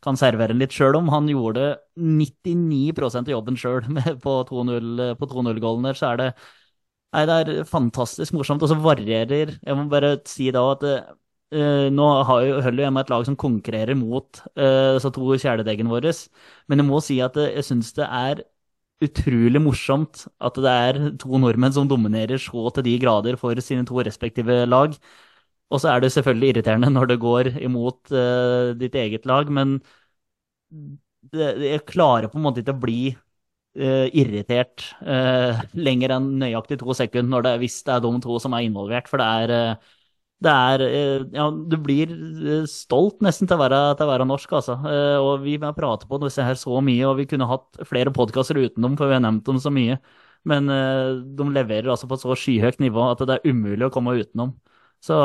kan 0.04 0.18
servere 0.18 0.56
litt. 0.56 0.74
Sjøl 0.74 0.98
om 0.98 1.10
han 1.12 1.28
gjorde 1.30 1.74
99 1.94 3.04
av 3.20 3.30
jobben 3.36 3.58
sjøl 3.60 3.84
på 4.24 4.36
2-0-gålen 4.50 5.90
der, 5.90 5.98
så 5.98 6.12
er 6.12 6.22
det 6.22 6.30
Nei, 7.14 7.20
det 7.30 7.34
er 7.34 7.66
fantastisk 7.68 8.34
morsomt. 8.34 8.64
Og 8.66 8.72
så 8.72 8.76
varierer 8.82 9.52
Jeg 9.54 9.76
må 9.78 9.84
bare 9.92 10.16
si 10.28 10.50
da 10.54 10.64
at 10.72 10.88
Uh, 11.54 11.86
nå 11.92 12.02
har 12.26 12.40
jo, 12.42 12.54
holder 12.64 12.82
jeg 12.82 12.92
med 12.96 13.04
et 13.04 13.10
lag 13.12 13.26
som 13.28 13.36
konkurrerer 13.38 13.94
mot 13.94 14.40
uh, 14.58 14.96
disse 14.96 15.10
to 15.14 15.36
kjæledeggene 15.38 15.92
våre, 15.92 16.10
men 16.66 16.80
jeg 16.80 16.86
må 16.88 16.98
si 17.04 17.20
at 17.22 17.36
jeg 17.38 17.62
syns 17.68 17.92
det 17.94 18.08
er 18.08 18.40
utrolig 19.06 19.60
morsomt 19.62 20.24
at 20.44 20.58
det 20.64 20.72
er 20.88 21.00
to 21.20 21.38
nordmenn 21.40 21.74
som 21.74 21.88
dominerer 21.90 22.40
så 22.42 22.68
til 22.76 22.86
de 22.86 22.96
grader 23.02 23.38
for 23.40 23.58
sine 23.64 23.86
to 23.88 24.00
respektive 24.04 24.64
lag. 24.68 24.96
Og 25.72 25.82
så 25.82 25.90
er 25.94 26.04
det 26.04 26.12
selvfølgelig 26.14 26.52
irriterende 26.54 26.90
når 26.92 27.10
det 27.10 27.20
går 27.22 27.52
imot 27.64 28.12
uh, 28.14 28.72
ditt 28.78 28.94
eget 29.00 29.26
lag, 29.26 29.50
men 29.50 29.78
det, 31.32 31.48
jeg 31.64 31.84
klarer 31.88 32.28
på 32.30 32.38
en 32.38 32.44
måte 32.46 32.62
ikke 32.62 32.74
å 32.76 32.82
bli 32.82 32.98
uh, 33.14 34.06
irritert 34.12 34.86
uh, 35.02 35.62
lenger 35.74 36.16
enn 36.18 36.34
nøyaktig 36.42 36.78
to 36.82 36.96
sekunder 36.96 37.32
når 37.36 37.46
det, 37.48 37.54
hvis 37.64 37.80
det 37.86 37.96
er 37.96 38.04
de 38.04 38.12
to 38.26 38.38
som 38.42 38.56
er 38.56 38.66
involvert. 38.68 39.10
For 39.10 39.22
det 39.22 39.28
er, 39.44 39.78
det 40.44 40.52
er 40.52 40.84
eh, 40.86 41.24
Ja, 41.34 41.46
du 41.50 41.76
blir 41.80 42.10
eh, 42.12 42.66
stolt 42.70 43.22
nesten 43.24 43.48
til 43.48 43.56
å 43.56 43.62
være, 43.62 43.80
til 43.98 44.06
å 44.06 44.10
være 44.12 44.26
norsk, 44.28 44.52
altså. 44.60 44.76
Eh, 44.90 45.16
og 45.22 45.44
vi 45.44 45.56
har 45.62 45.76
pratet 45.76 46.10
på 46.10 46.20
disse 46.22 46.44
her 46.44 46.58
så 46.60 46.80
mye, 46.84 47.06
og 47.08 47.18
vi 47.20 47.28
kunne 47.30 47.48
hatt 47.50 47.80
flere 47.88 48.12
podkaster 48.14 48.60
utenom, 48.60 48.98
for 49.00 49.10
vi 49.10 49.16
har 49.18 49.24
nevnt 49.24 49.46
dem 49.48 49.60
så 49.62 49.72
mye. 49.74 49.98
Men 50.44 50.68
de 50.68 51.44
leverer 51.56 51.86
altså 51.88 52.04
på 52.04 52.18
et 52.18 52.20
så 52.20 52.34
skyhøyt 52.36 52.76
nivå 52.84 53.00
at 53.08 53.22
det 53.24 53.38
er 53.38 53.46
umulig 53.48 53.86
å 53.86 53.92
komme 53.94 54.12
utenom. 54.20 54.50
Så 55.00 55.16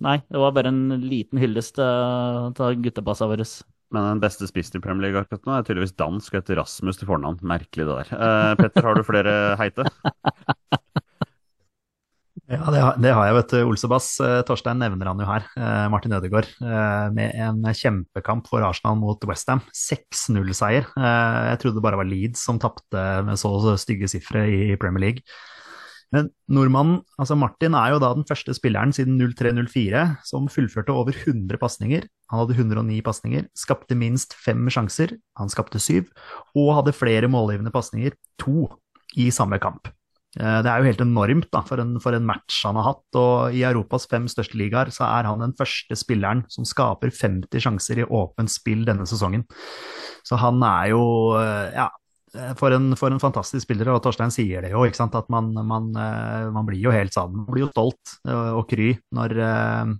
nei, 0.00 0.14
det 0.32 0.40
var 0.40 0.54
bare 0.56 0.72
en 0.72 0.94
liten 1.04 1.40
hyllest 1.40 1.74
til, 1.76 2.48
til 2.56 2.80
guttepassa 2.86 3.28
våre. 3.28 3.44
Men 3.90 4.06
den 4.06 4.22
beste 4.22 4.46
spissen 4.48 4.78
i 4.78 4.82
Premier 4.84 5.08
League 5.08 5.20
akkurat 5.20 5.44
nå 5.48 5.56
er 5.56 5.66
tydeligvis 5.66 5.96
dansk 5.98 6.32
og 6.32 6.40
heter 6.40 6.60
Rasmus 6.62 7.00
til 7.00 7.10
fornavn. 7.10 7.40
Merkelig 7.52 7.88
det 7.88 7.96
der. 7.98 8.12
Eh, 8.16 8.52
Petter, 8.60 8.86
har 8.86 8.96
du 8.96 9.04
flere 9.06 9.34
heite? 9.60 9.88
Ja, 12.50 12.64
det 12.74 12.80
har, 12.82 12.96
det 12.98 13.10
har 13.14 13.28
jeg, 13.28 13.34
vet 13.36 13.52
du. 13.52 13.58
Olsebass. 13.68 14.06
Eh, 14.26 14.40
Torstein 14.46 14.80
nevner 14.82 15.06
han 15.06 15.20
jo 15.22 15.26
her. 15.28 15.44
Eh, 15.54 15.84
Martin 15.92 16.16
Ødegaard 16.16 16.48
eh, 16.58 17.04
med 17.14 17.36
en 17.38 17.60
kjempekamp 17.62 18.48
for 18.50 18.64
Arsenal 18.66 18.96
mot 18.98 19.22
Westham. 19.30 19.62
6-0-seier. 19.70 20.88
Eh, 20.98 21.36
jeg 21.52 21.60
trodde 21.62 21.78
det 21.78 21.84
bare 21.84 22.00
var 22.00 22.08
Leeds 22.10 22.42
som 22.42 22.58
tapte 22.58 23.04
med 23.28 23.38
så 23.38 23.52
stygge 23.78 24.10
sifre 24.10 24.42
i 24.50 24.74
Premier 24.82 25.04
League. 25.04 25.38
Men 26.10 26.32
nordmannen, 26.50 27.04
altså 27.22 27.36
Martin, 27.38 27.76
er 27.78 27.94
jo 27.94 28.02
da 28.02 28.10
den 28.18 28.26
første 28.26 28.50
spilleren 28.58 28.90
siden 28.90 29.14
03-04 29.30 30.02
som 30.26 30.50
fullførte 30.50 30.90
over 30.90 31.14
100 31.14 31.54
pasninger. 31.62 32.08
Han 32.34 32.42
hadde 32.42 32.58
109 32.58 32.98
pasninger, 33.06 33.46
skapte 33.54 33.94
minst 33.94 34.34
fem 34.34 34.66
sjanser, 34.74 35.14
han 35.38 35.54
skapte 35.54 35.78
syv, 35.78 36.10
og 36.58 36.74
hadde 36.80 36.98
flere 36.98 37.30
målgivende 37.30 37.70
pasninger, 37.70 38.18
to, 38.42 38.66
i 39.14 39.30
samme 39.34 39.62
kamp. 39.62 39.86
Eh, 40.38 40.58
Det 40.62 40.70
er 40.70 40.78
jo 40.78 40.86
helt 40.90 41.00
enormt 41.02 41.48
da, 41.50 41.62
for 41.66 41.82
en, 41.82 41.96
for 42.02 42.14
en 42.14 42.26
match 42.26 42.60
han 42.66 42.78
har 42.78 42.86
hatt, 42.92 43.06
og 43.18 43.54
i 43.56 43.64
Europas 43.66 44.06
fem 44.10 44.28
største 44.30 44.58
ligaer 44.60 44.92
så 44.94 45.06
er 45.08 45.26
han 45.26 45.42
den 45.42 45.54
første 45.58 45.96
spilleren 45.98 46.44
som 46.52 46.66
skaper 46.68 47.10
50 47.10 47.64
sjanser 47.66 48.02
i 48.02 48.06
åpent 48.06 48.52
spill 48.52 48.84
denne 48.86 49.06
sesongen. 49.10 49.46
Så 50.26 50.38
han 50.38 50.62
er 50.62 50.92
jo, 50.92 51.02
eh, 51.40 51.72
ja, 51.74 51.88
for 52.54 52.70
en, 52.76 52.92
for 52.94 53.10
en 53.10 53.18
fantastisk 53.22 53.64
spiller, 53.66 53.90
og 53.90 54.04
Torstein 54.04 54.30
sier 54.30 54.62
det 54.62 54.70
jo, 54.70 54.84
ikke 54.86 55.00
sant, 55.00 55.16
at 55.18 55.26
man, 55.34 55.50
man, 55.66 55.90
eh, 55.98 56.46
man 56.54 56.68
blir 56.68 56.78
jo 56.84 56.94
helt 56.94 57.14
sammen. 57.16 57.42
man 57.42 57.50
blir 57.50 57.66
jo 57.66 57.72
stolt 57.72 58.14
eh, 58.28 58.52
og 58.54 58.68
kry 58.70 58.92
når, 59.18 59.34
eh, 59.48 59.96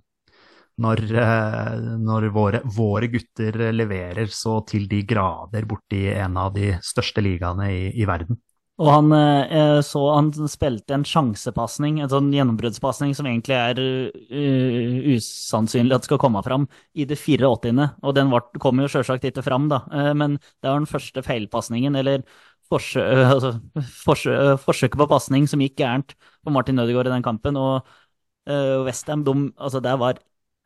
når, 0.81 1.01
eh, 1.25 1.81
når 2.07 2.29
våre, 2.33 2.61
våre 2.77 3.09
gutter 3.11 3.59
leverer 3.75 4.31
så 4.31 4.61
til 4.67 4.87
de 4.87 5.01
grader 5.07 5.67
borti 5.69 6.05
en 6.13 6.39
av 6.39 6.53
de 6.55 6.71
største 6.81 7.21
ligaene 7.25 7.67
i, 7.73 7.83
i 7.99 8.07
verden. 8.07 8.39
Og 8.79 8.87
han 8.89 9.11
eh, 9.13 9.79
så 9.85 10.01
han 10.15 10.31
spilte 10.49 10.95
en 10.95 11.03
sjansepasning, 11.05 11.99
en 12.01 12.09
sånn 12.09 12.31
gjennombruddspasning 12.33 13.11
som 13.17 13.27
egentlig 13.29 13.57
er 13.57 13.81
uh, 13.81 15.11
usannsynlig 15.11 15.97
at 15.97 16.07
skal 16.07 16.21
komme 16.21 16.41
fram, 16.45 16.65
i 16.97 17.05
det 17.05 17.19
84. 17.19 17.89
Og 18.01 18.15
den 18.17 18.31
var, 18.33 18.47
kom 18.63 18.81
jo 18.81 18.89
selvsagt 18.89 19.27
ikke 19.27 19.43
fram, 19.45 19.67
da. 19.71 19.83
Eh, 19.93 20.13
men 20.17 20.39
det 20.39 20.71
var 20.71 20.79
den 20.79 20.89
første 20.89 21.21
feilpasningen, 21.25 21.99
eller 21.99 22.25
forsø, 22.71 23.05
altså, 23.35 23.53
forsø, 24.01 24.35
forsøket 24.63 24.97
på 25.03 25.09
pasning 25.11 25.45
som 25.51 25.61
gikk 25.61 25.77
gærent 25.83 26.15
på 26.41 26.55
Martin 26.55 26.81
Ødegaard 26.81 27.11
i 27.11 27.15
den 27.17 27.27
kampen. 27.27 27.59
Og 27.59 27.83
uh, 28.49 28.77
Westham, 28.87 29.27
de, 29.27 29.35
altså 29.61 29.83
der 29.83 29.99
var 30.01 30.17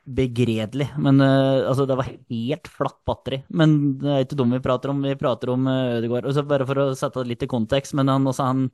begredelig. 0.06 0.90
Men 1.02 1.22
uh, 1.22 1.66
altså, 1.70 1.86
det 1.90 1.98
var 1.98 2.10
helt 2.10 2.70
flatt 2.70 3.00
batteri. 3.08 3.42
Men 3.50 3.96
det 4.02 4.12
er 4.12 4.26
ikke 4.26 4.38
dum 4.40 4.54
vi 4.54 4.62
prater 4.64 4.94
om, 4.94 5.02
vi 5.06 5.16
prater 5.20 5.52
om 5.54 5.66
uh, 5.70 5.96
Ødegaard. 5.98 6.30
Og 6.30 6.52
bare 6.52 6.68
for 6.70 6.84
å 6.84 6.86
sette 6.98 7.24
det 7.24 7.34
litt 7.34 7.46
i 7.46 7.50
kontekst, 7.52 7.96
men 7.98 8.12
han, 8.12 8.28
også, 8.30 8.50
han 8.52 8.68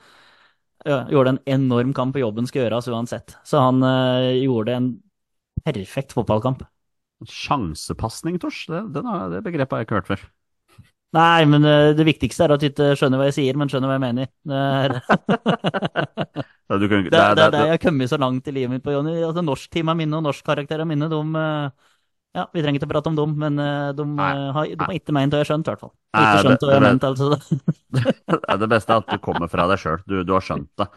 uh, 0.88 1.08
gjorde 1.12 1.36
en 1.36 1.41
enorm 1.58 1.96
kamp, 1.98 2.17
og 2.17 2.26
jobben 2.26 2.50
skal 2.50 2.65
gjøres 2.65 2.91
uansett. 2.91 3.38
Så 3.48 3.62
han 3.63 3.82
eh, 3.86 4.41
gjorde 4.41 4.76
en 4.76 4.91
perfekt 5.65 6.15
fotballkamp. 6.17 6.65
Sjansepasning, 7.30 8.39
Tors? 8.41 8.63
Det, 8.70 8.82
det 8.91 9.44
begrepet 9.46 9.76
har 9.76 9.84
jeg 9.84 9.89
ikke 9.89 10.00
hørt 10.00 10.13
før. 10.15 10.30
Nei, 11.12 11.43
men 11.52 11.65
eh, 11.67 11.89
det 11.97 12.06
viktigste 12.08 12.45
er 12.45 12.54
at 12.56 12.62
du 12.63 12.69
ikke 12.69 12.93
skjønner 12.95 13.19
hva 13.19 13.26
jeg 13.28 13.36
sier, 13.36 13.58
men 13.60 13.67
skjønner 13.71 13.89
hva 13.91 13.97
jeg 13.97 14.04
mener. 14.06 14.30
Det 14.47 14.56
er 14.56 14.93
du 16.80 16.88
kan- 16.88 17.04
det, 17.04 17.19
er- 17.19 17.36
det, 17.36 17.43
er 17.43 17.52
det 17.52 17.63
jeg 17.65 17.74
har 17.76 17.82
kommet 17.84 18.10
så 18.13 18.19
langt 18.21 18.47
i 18.47 18.54
livet 18.56 18.71
mitt 18.71 18.84
på, 18.86 18.93
Jonny. 18.95 19.17
Altså, 19.19 19.43
Norsktimene 19.43 19.97
mine 20.00 20.15
og 20.21 20.24
norskkarakterene 20.30 20.88
mine, 20.88 21.10
de 21.12 21.21
eh, 21.41 21.89
Ja, 22.32 22.45
vi 22.56 22.62
trenger 22.63 22.80
ikke 22.80 22.88
prate 22.93 23.12
om 23.12 23.15
dem, 23.19 23.34
men 23.43 23.60
eh, 23.60 23.89
de, 23.97 24.06
Nei, 24.08 24.30
har, 24.56 24.69
de 24.71 24.86
har 24.88 24.95
ikke 24.95 25.12
ment 25.17 25.34
hva 25.36 25.41
jeg 25.41 25.50
har 25.50 25.50
skjønt, 25.52 25.67
i 25.67 25.74
hvert 25.74 25.82
fall. 25.84 25.91
Nei, 26.15 26.21
Ikke 26.24 26.32
det- 26.32 26.45
skjønt 26.47 26.62
hva 26.63 26.71
jeg 26.71 26.80
har 26.80 26.86
ment, 26.88 27.04
altså. 27.04 27.26
Det 28.32 28.38
er 28.47 28.62
det 28.62 28.69
beste 28.71 28.93
er 28.95 29.02
at 29.04 29.10
du 29.12 29.17
kommer 29.26 29.52
fra 29.52 29.65
deg 29.67 29.82
sjøl. 29.84 30.00
Du, 30.08 30.21
du 30.24 30.32
har 30.38 30.45
skjønt 30.47 30.69
det. 30.80 30.88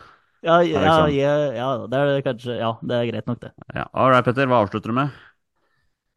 Ja, 0.47 0.61
er 0.61 0.69
ja, 0.69 0.81
liksom- 0.85 1.17
ja, 1.17 1.33
ja, 1.59 1.69
det 1.91 1.99
er 2.05 2.23
kanskje 2.29 2.59
Ja, 2.61 2.71
det 2.87 3.01
er 3.01 3.11
greit 3.11 3.27
nok, 3.27 3.41
det. 3.43 3.51
Ja. 3.75 3.89
All 3.97 4.13
right, 4.15 4.23
Petter. 4.29 4.47
Hva 4.47 4.63
avslutter 4.63 4.93
du 4.95 4.99
med? 5.01 5.11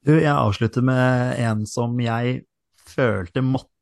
Du, 0.06 0.14
jeg 0.22 0.30
avslutter 0.38 0.86
med 0.86 1.42
en 1.42 1.66
som 1.66 1.98
jeg 2.00 2.44
følte 2.94 3.42
måtte 3.42 3.74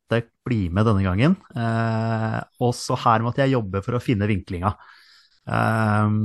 bli 0.46 0.68
med 0.70 0.86
denne 0.88 1.04
gangen. 1.06 1.36
Eh, 1.58 2.40
også 2.64 2.98
her 3.06 3.24
måtte 3.26 3.42
jeg 3.44 3.56
jobbe 3.56 3.82
for 3.86 3.98
å 3.98 4.04
finne 4.04 4.30
vinklinga. 4.30 4.76
Eh, 5.50 6.16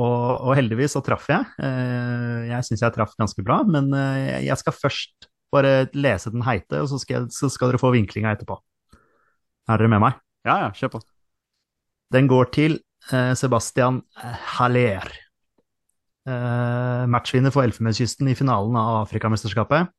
og, 0.00 0.20
og 0.48 0.54
heldigvis 0.56 0.94
så 0.96 1.02
traff 1.04 1.28
jeg. 1.30 1.46
Eh, 1.62 2.48
jeg 2.52 2.68
syns 2.68 2.84
jeg 2.84 2.94
traff 2.94 3.16
ganske 3.18 3.44
bra, 3.44 3.60
men 3.68 3.90
eh, 3.96 4.44
jeg 4.46 4.58
skal 4.62 4.76
først 4.76 5.28
bare 5.52 5.88
lese 5.92 6.32
den 6.32 6.44
heite, 6.46 6.80
og 6.80 6.88
så 6.88 7.00
skal, 7.02 7.26
jeg, 7.26 7.34
så 7.36 7.50
skal 7.52 7.72
dere 7.72 7.82
få 7.82 7.92
vinklinga 7.92 8.32
etterpå. 8.32 8.56
Er 9.68 9.82
dere 9.82 9.92
med 9.92 10.00
meg? 10.04 10.22
Ja, 10.48 10.56
ja, 10.64 10.70
kjør 10.74 10.96
på. 10.96 11.02
Den 12.12 12.28
går 12.30 12.48
til 12.54 12.78
eh, 13.12 13.32
Sebastian 13.38 14.00
Haller. 14.56 15.12
Eh, 16.22 17.04
matchvinner 17.10 17.52
for 17.52 17.66
Elfenbenskysten 17.66 18.30
i 18.30 18.36
finalen 18.38 18.78
av 18.78 19.02
Afrikamesterskapet. 19.02 19.92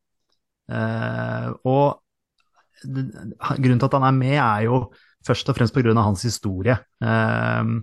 Uh, 0.71 1.51
og 1.67 2.02
grunnen 2.83 3.81
til 3.81 3.89
at 3.89 3.97
han 3.97 4.07
er 4.07 4.15
med, 4.17 4.37
er 4.37 4.67
jo 4.67 4.85
først 5.25 5.49
og 5.49 5.57
fremst 5.57 5.75
pga. 5.75 5.93
hans 5.95 6.23
historie. 6.27 6.77
Eh, 7.01 7.73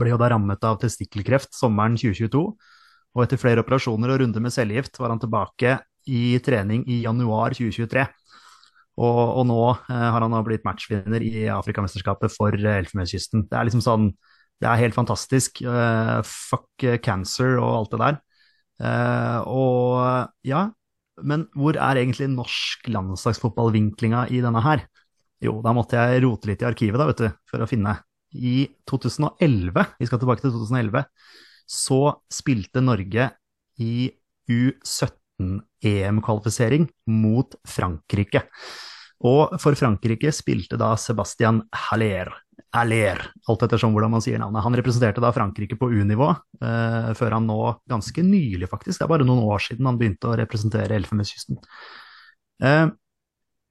ble 0.00 0.12
jo 0.12 0.20
da 0.20 0.30
rammet 0.32 0.64
av 0.64 0.78
testikkelkreft 0.80 1.54
sommeren 1.56 1.96
2022, 1.98 2.44
og 3.10 3.24
etter 3.24 3.40
flere 3.40 3.64
operasjoner 3.64 4.12
og 4.12 4.22
runder 4.22 4.42
med 4.44 4.54
cellegift 4.54 5.00
var 5.00 5.10
han 5.10 5.20
tilbake 5.22 5.78
i 6.10 6.38
trening 6.44 6.84
i 6.88 7.02
januar 7.04 7.56
2023. 7.56 8.06
Og, 9.00 9.20
og 9.40 9.46
nå 9.48 9.60
eh, 9.72 10.08
har 10.12 10.20
han 10.20 10.34
da 10.34 10.42
blitt 10.44 10.66
matchvinner 10.66 11.22
i 11.24 11.46
Afrikamesterskapet 11.52 12.32
for 12.34 12.54
eh, 12.56 12.80
Elfenbenskysten. 12.82 13.46
Det 13.48 13.56
er 13.56 13.68
liksom 13.68 13.84
sånn 13.84 14.10
Det 14.60 14.68
er 14.68 14.82
helt 14.82 14.96
fantastisk. 14.96 15.62
Eh, 15.64 16.18
fuck 16.26 16.84
cancer 17.04 17.56
og 17.60 17.70
alt 17.78 17.94
det 17.94 18.00
der. 18.02 18.18
Og 19.48 20.00
ja, 20.46 20.66
men 21.26 21.48
hvor 21.56 21.76
er 21.76 21.96
egentlig 22.00 22.28
norsk 22.32 22.88
landslagsfotballvinklinga 22.90 24.26
i 24.32 24.40
denne 24.44 24.62
her? 24.64 24.80
Jo, 25.40 25.62
da 25.64 25.72
måtte 25.76 25.96
jeg 25.96 26.22
rote 26.24 26.48
litt 26.50 26.62
i 26.62 26.68
arkivet, 26.68 26.98
da, 27.00 27.06
vet 27.08 27.22
du, 27.22 27.28
for 27.48 27.58
å 27.64 27.70
finne. 27.70 27.92
I 28.36 28.68
2011, 28.90 29.86
vi 29.98 30.06
skal 30.06 30.20
tilbake 30.22 30.42
til 30.44 30.52
2011, 30.54 31.04
så 31.70 32.00
spilte 32.30 32.80
Norge 32.84 33.30
i 33.80 34.10
U17-EM-kvalifisering 34.50 36.88
mot 37.14 37.54
Frankrike. 37.68 38.42
Og 39.26 39.58
for 39.60 39.74
Frankrike 39.78 40.32
spilte 40.34 40.76
da 40.80 40.96
Sebastian 41.00 41.62
Haller. 41.88 42.28
Haller, 42.74 43.22
alt 43.48 43.62
ettersom 43.66 43.94
hvordan 43.94 44.12
man 44.14 44.22
sier 44.24 44.40
navnet. 44.40 44.64
Han 44.64 44.76
representerte 44.78 45.22
da 45.22 45.32
Frankrike 45.34 45.78
på 45.80 45.90
U-nivå, 45.92 46.30
eh, 46.62 47.10
før 47.18 47.36
han 47.38 47.48
nå, 47.48 47.58
ganske 47.90 48.24
nylig 48.26 48.68
faktisk, 48.70 48.98
det 48.98 49.06
er 49.06 49.12
bare 49.12 49.26
noen 49.28 49.44
år 49.44 49.62
siden 49.64 49.88
han 49.88 49.98
begynte 50.00 50.30
å 50.30 50.36
representere 50.40 50.96
Elfenbenskysten. 50.98 51.60
Eh, 52.62 52.86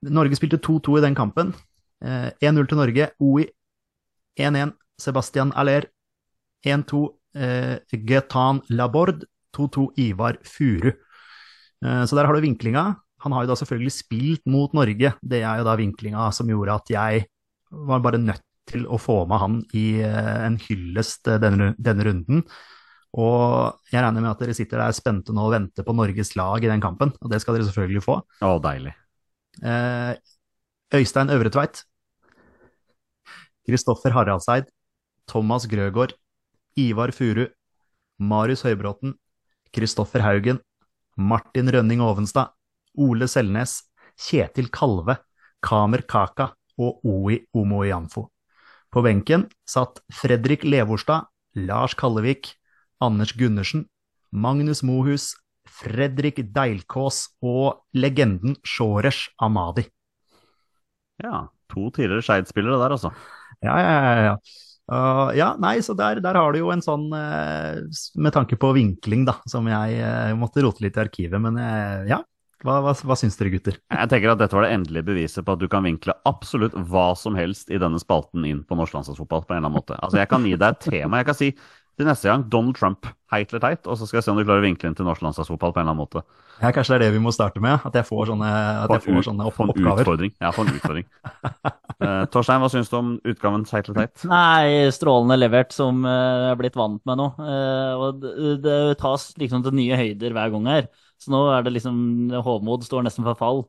Norge 0.10 0.40
spilte 0.40 0.62
2-2 0.64 1.00
i 1.00 1.06
den 1.08 1.18
kampen. 1.18 1.54
Eh, 2.04 2.30
1-0 2.42 2.70
til 2.70 2.80
Norge, 2.80 3.10
OI 3.20 3.50
1-1 4.40 4.74
Sebastian 5.00 5.52
Aller. 5.56 5.90
1-2 6.66 7.04
eh, 7.36 7.78
Getan 8.08 8.64
Laborde. 8.70 9.28
2-2 9.58 9.90
Ivar 9.98 10.38
Furu. 10.46 10.92
Eh, 11.86 12.04
så 12.06 12.16
der 12.16 12.26
har 12.26 12.36
du 12.36 12.42
vinklinga. 12.42 12.96
Han 13.24 13.36
har 13.36 13.44
jo 13.44 13.52
da 13.52 13.58
selvfølgelig 13.60 13.96
spilt 13.96 14.46
mot 14.48 14.74
Norge. 14.74 15.14
Det 15.20 15.42
er 15.44 15.60
jo 15.60 15.68
da 15.68 15.76
vinklinga 15.80 16.30
som 16.36 16.48
gjorde 16.48 16.78
at 16.80 16.94
jeg 16.94 17.26
var 17.70 18.00
bare 18.04 18.22
nødt 18.22 18.44
til 18.70 18.86
å 18.88 19.00
få 19.02 19.24
med 19.30 19.42
han 19.42 19.60
i 19.78 19.86
eh, 20.06 20.36
en 20.46 20.58
hyllest 20.62 21.30
eh, 21.30 21.40
denne, 21.42 21.74
denne 21.78 22.06
runden. 22.08 22.44
Og 23.18 23.80
jeg 23.90 24.04
regner 24.04 24.22
med 24.22 24.32
at 24.32 24.42
dere 24.44 24.56
sitter 24.58 24.84
der 24.84 24.94
spente 24.94 25.34
nå 25.34 25.48
og 25.48 25.54
venter 25.56 25.86
på 25.86 25.96
Norges 25.98 26.36
lag 26.38 26.62
i 26.62 26.70
den 26.70 26.84
kampen, 26.84 27.14
og 27.18 27.32
det 27.32 27.42
skal 27.42 27.58
dere 27.58 27.66
selvfølgelig 27.70 28.06
få. 28.06 28.20
Å, 28.46 28.52
deilig. 28.62 28.94
Eh, 29.66 30.14
Øystein 31.00 31.34
Øvretveit, 31.34 31.84
Kristoffer 33.70 34.14
Haraldseid, 34.14 34.70
Thomas 35.30 35.68
Grøgaard, 35.70 36.16
Ivar 36.80 37.14
Furu, 37.14 37.48
Marius 38.20 38.64
Høybråten, 38.66 39.14
Kristoffer 39.74 40.24
Haugen, 40.26 40.62
Martin 41.18 41.70
Rønning 41.70 42.02
Ovenstad, 42.02 42.54
Ole 42.98 43.28
Selnes, 43.30 43.84
Kjetil 44.20 44.70
Kalve, 44.74 45.20
Kamer 45.62 46.06
Kaka 46.10 46.50
og 46.80 47.06
Oi 47.06 47.40
Omoianfo. 47.54 48.30
På 48.90 49.04
benken 49.06 49.46
satt 49.70 50.02
Fredrik 50.14 50.64
Levorstad, 50.66 51.30
Lars 51.56 51.94
Kallevik, 51.94 52.56
Anders 53.00 53.36
Gundersen, 53.38 53.86
Magnus 54.32 54.82
Mohus, 54.84 55.36
Fredrik 55.70 56.42
Deilkås 56.54 57.28
og 57.46 57.84
legenden 57.94 58.58
Shoresh 58.66 59.30
Amadi. 59.38 59.86
Ja, 61.22 61.46
to 61.70 61.90
tidligere 61.94 62.26
Skeid-spillere 62.26 62.80
der, 62.82 62.96
altså. 62.98 63.14
Ja, 63.62 63.78
ja, 63.78 63.94
ja. 63.94 64.26
ja. 64.32 64.36
Uh, 64.90 65.30
ja, 65.38 65.52
nei, 65.62 65.76
så 65.86 65.94
der, 65.94 66.18
der 66.24 66.38
har 66.40 66.50
du 66.50 66.64
jo 66.64 66.72
en 66.74 66.82
sånn 66.82 67.12
uh, 67.14 67.78
Med 68.18 68.34
tanke 68.34 68.58
på 68.58 68.72
vinkling, 68.74 69.22
da, 69.28 69.36
som 69.46 69.68
jeg 69.70 70.00
uh, 70.02 70.34
måtte 70.40 70.64
rote 70.66 70.82
litt 70.82 70.98
i 70.98 71.04
arkivet. 71.04 71.38
Men 71.44 71.60
eh, 71.62 72.10
ja, 72.10 72.24
hva, 72.66 72.80
hva, 72.84 72.92
hva 72.92 73.16
syns 73.20 73.38
dere, 73.40 73.54
gutter? 73.54 73.78
Jeg 73.80 74.12
tenker 74.12 74.34
at 74.34 74.42
dette 74.42 74.58
var 74.58 74.68
det 74.68 74.74
endelige 74.76 75.08
beviset 75.08 75.46
på 75.48 75.56
at 75.56 75.62
du 75.62 75.68
kan 75.72 75.86
vinkle 75.88 76.16
absolutt 76.28 76.76
hva 76.92 77.12
som 77.16 77.38
helst 77.40 77.72
i 77.72 77.80
denne 77.80 78.02
spalten 78.02 78.44
inn 78.48 78.66
på 78.68 78.76
norsk 78.80 78.98
landslagsfotball 78.98 79.46
på 79.46 79.56
en 79.56 79.62
eller 79.62 79.70
annen 79.70 79.80
måte. 79.80 80.00
Altså, 80.00 80.20
jeg 80.20 80.32
kan 80.32 80.48
gi 80.48 80.58
deg 80.58 80.76
et 80.76 80.90
tema. 80.90 81.22
Jeg 81.22 81.30
kan 81.30 81.40
si 81.40 81.54
til 82.00 82.08
neste 82.08 82.30
gang 82.30 82.46
Donald 82.52 82.78
Trump, 82.80 83.08
heit 83.34 83.52
eller 83.52 83.64
teit, 83.64 83.88
og 83.88 83.98
så 84.00 84.08
skal 84.08 84.20
jeg 84.20 84.26
se 84.26 84.32
om 84.32 84.38
du 84.40 84.46
klarer 84.46 84.64
å 84.64 84.68
vinkle 84.70 84.88
inn 84.88 84.96
til 84.96 85.08
norsk 85.08 85.24
landslagsfotball 85.26 85.74
på 85.76 85.82
en 85.82 85.84
eller 85.84 85.96
annen 85.96 86.04
måte. 86.04 86.24
Ja, 86.60 86.72
kanskje 86.76 86.96
det 86.96 87.00
er 87.00 87.04
det 87.06 87.18
vi 87.18 87.24
må 87.24 87.34
starte 87.36 87.62
med? 87.64 87.84
At 87.88 87.96
jeg 87.96 88.08
får 88.08 88.32
sånne, 88.32 88.52
at 88.86 88.94
jeg 88.96 89.04
får 89.06 89.26
sånne 89.28 89.48
opp 89.48 89.60
en 89.60 89.74
oppgaver? 89.74 90.04
utfordring. 90.06 90.32
Ja, 90.40 90.52
få 90.56 90.64
en 90.64 90.72
utfordring. 90.78 91.10
uh, 91.44 92.24
Torstein, 92.32 92.64
hva 92.64 92.72
syns 92.72 92.92
du 92.92 92.96
om 93.00 93.12
utgaven 93.20 93.68
heit 93.68 93.92
eller 93.92 94.00
teit? 94.08 94.26
Nei, 94.32 94.88
strålende 94.96 95.40
levert, 95.40 95.76
som 95.76 96.00
eh, 96.08 96.24
jeg 96.46 96.54
er 96.54 96.60
blitt 96.64 96.80
vant 96.80 97.04
med 97.08 97.20
nå. 97.20 97.28
Uh, 97.36 97.94
og 98.00 98.24
det, 98.24 98.56
det 98.64 98.80
tas 99.04 99.30
liksom 99.40 99.68
til 99.68 99.76
nye 99.80 100.00
høyder 100.00 100.36
hver 100.36 100.56
gang 100.56 100.72
her. 100.72 100.90
Så 101.20 101.32
nå 101.34 101.46
er 101.54 101.66
det 101.66 101.76
liksom 101.76 101.98
Håvmod 102.46 102.86
står 102.88 103.06
nesten 103.06 103.26
for 103.28 103.40
fall. 103.40 103.66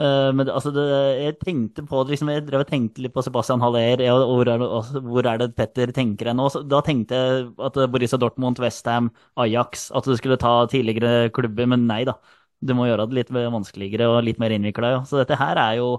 Uh, 0.00 0.30
men 0.32 0.48
altså 0.48 0.70
det, 0.72 0.84
jeg 1.20 1.36
tenkte 1.42 1.84
på 1.84 2.02
det, 2.04 2.14
liksom, 2.14 2.30
jeg 2.32 2.44
drev 2.46 2.62
og 2.64 2.70
tenkte 2.70 3.02
litt 3.04 3.14
på 3.14 3.24
Sebastian 3.26 3.62
Haller. 3.62 4.00
Jeg, 4.00 4.12
og 4.14 4.34
hvor, 4.38 4.48
er 4.48 4.62
det, 4.62 4.68
altså, 4.78 5.02
hvor 5.04 5.28
er 5.28 5.40
det 5.42 5.50
Petter 5.58 5.92
tenker 5.96 6.30
hen 6.30 6.40
nå? 6.40 6.48
Da 6.70 6.80
tenkte 6.86 7.18
jeg 7.18 7.48
at 7.68 7.80
Borussia 7.92 8.20
Dortmund, 8.20 8.62
Westham, 8.62 9.10
Ajax 9.40 9.90
At 9.94 10.08
du 10.08 10.16
skulle 10.18 10.40
ta 10.40 10.54
tidligere 10.72 11.28
klubber, 11.36 11.68
men 11.70 11.88
nei 11.90 12.02
da. 12.08 12.16
Du 12.60 12.74
må 12.76 12.88
gjøre 12.88 13.06
det 13.08 13.16
litt 13.20 13.30
vanskeligere 13.32 14.08
og 14.10 14.24
litt 14.26 14.40
mer 14.40 14.52
innvikla. 14.52 14.96
Ja. 14.96 15.04
Så 15.08 15.20
dette 15.20 15.38
her 15.40 15.60
er 15.60 15.78
jo 15.80 15.94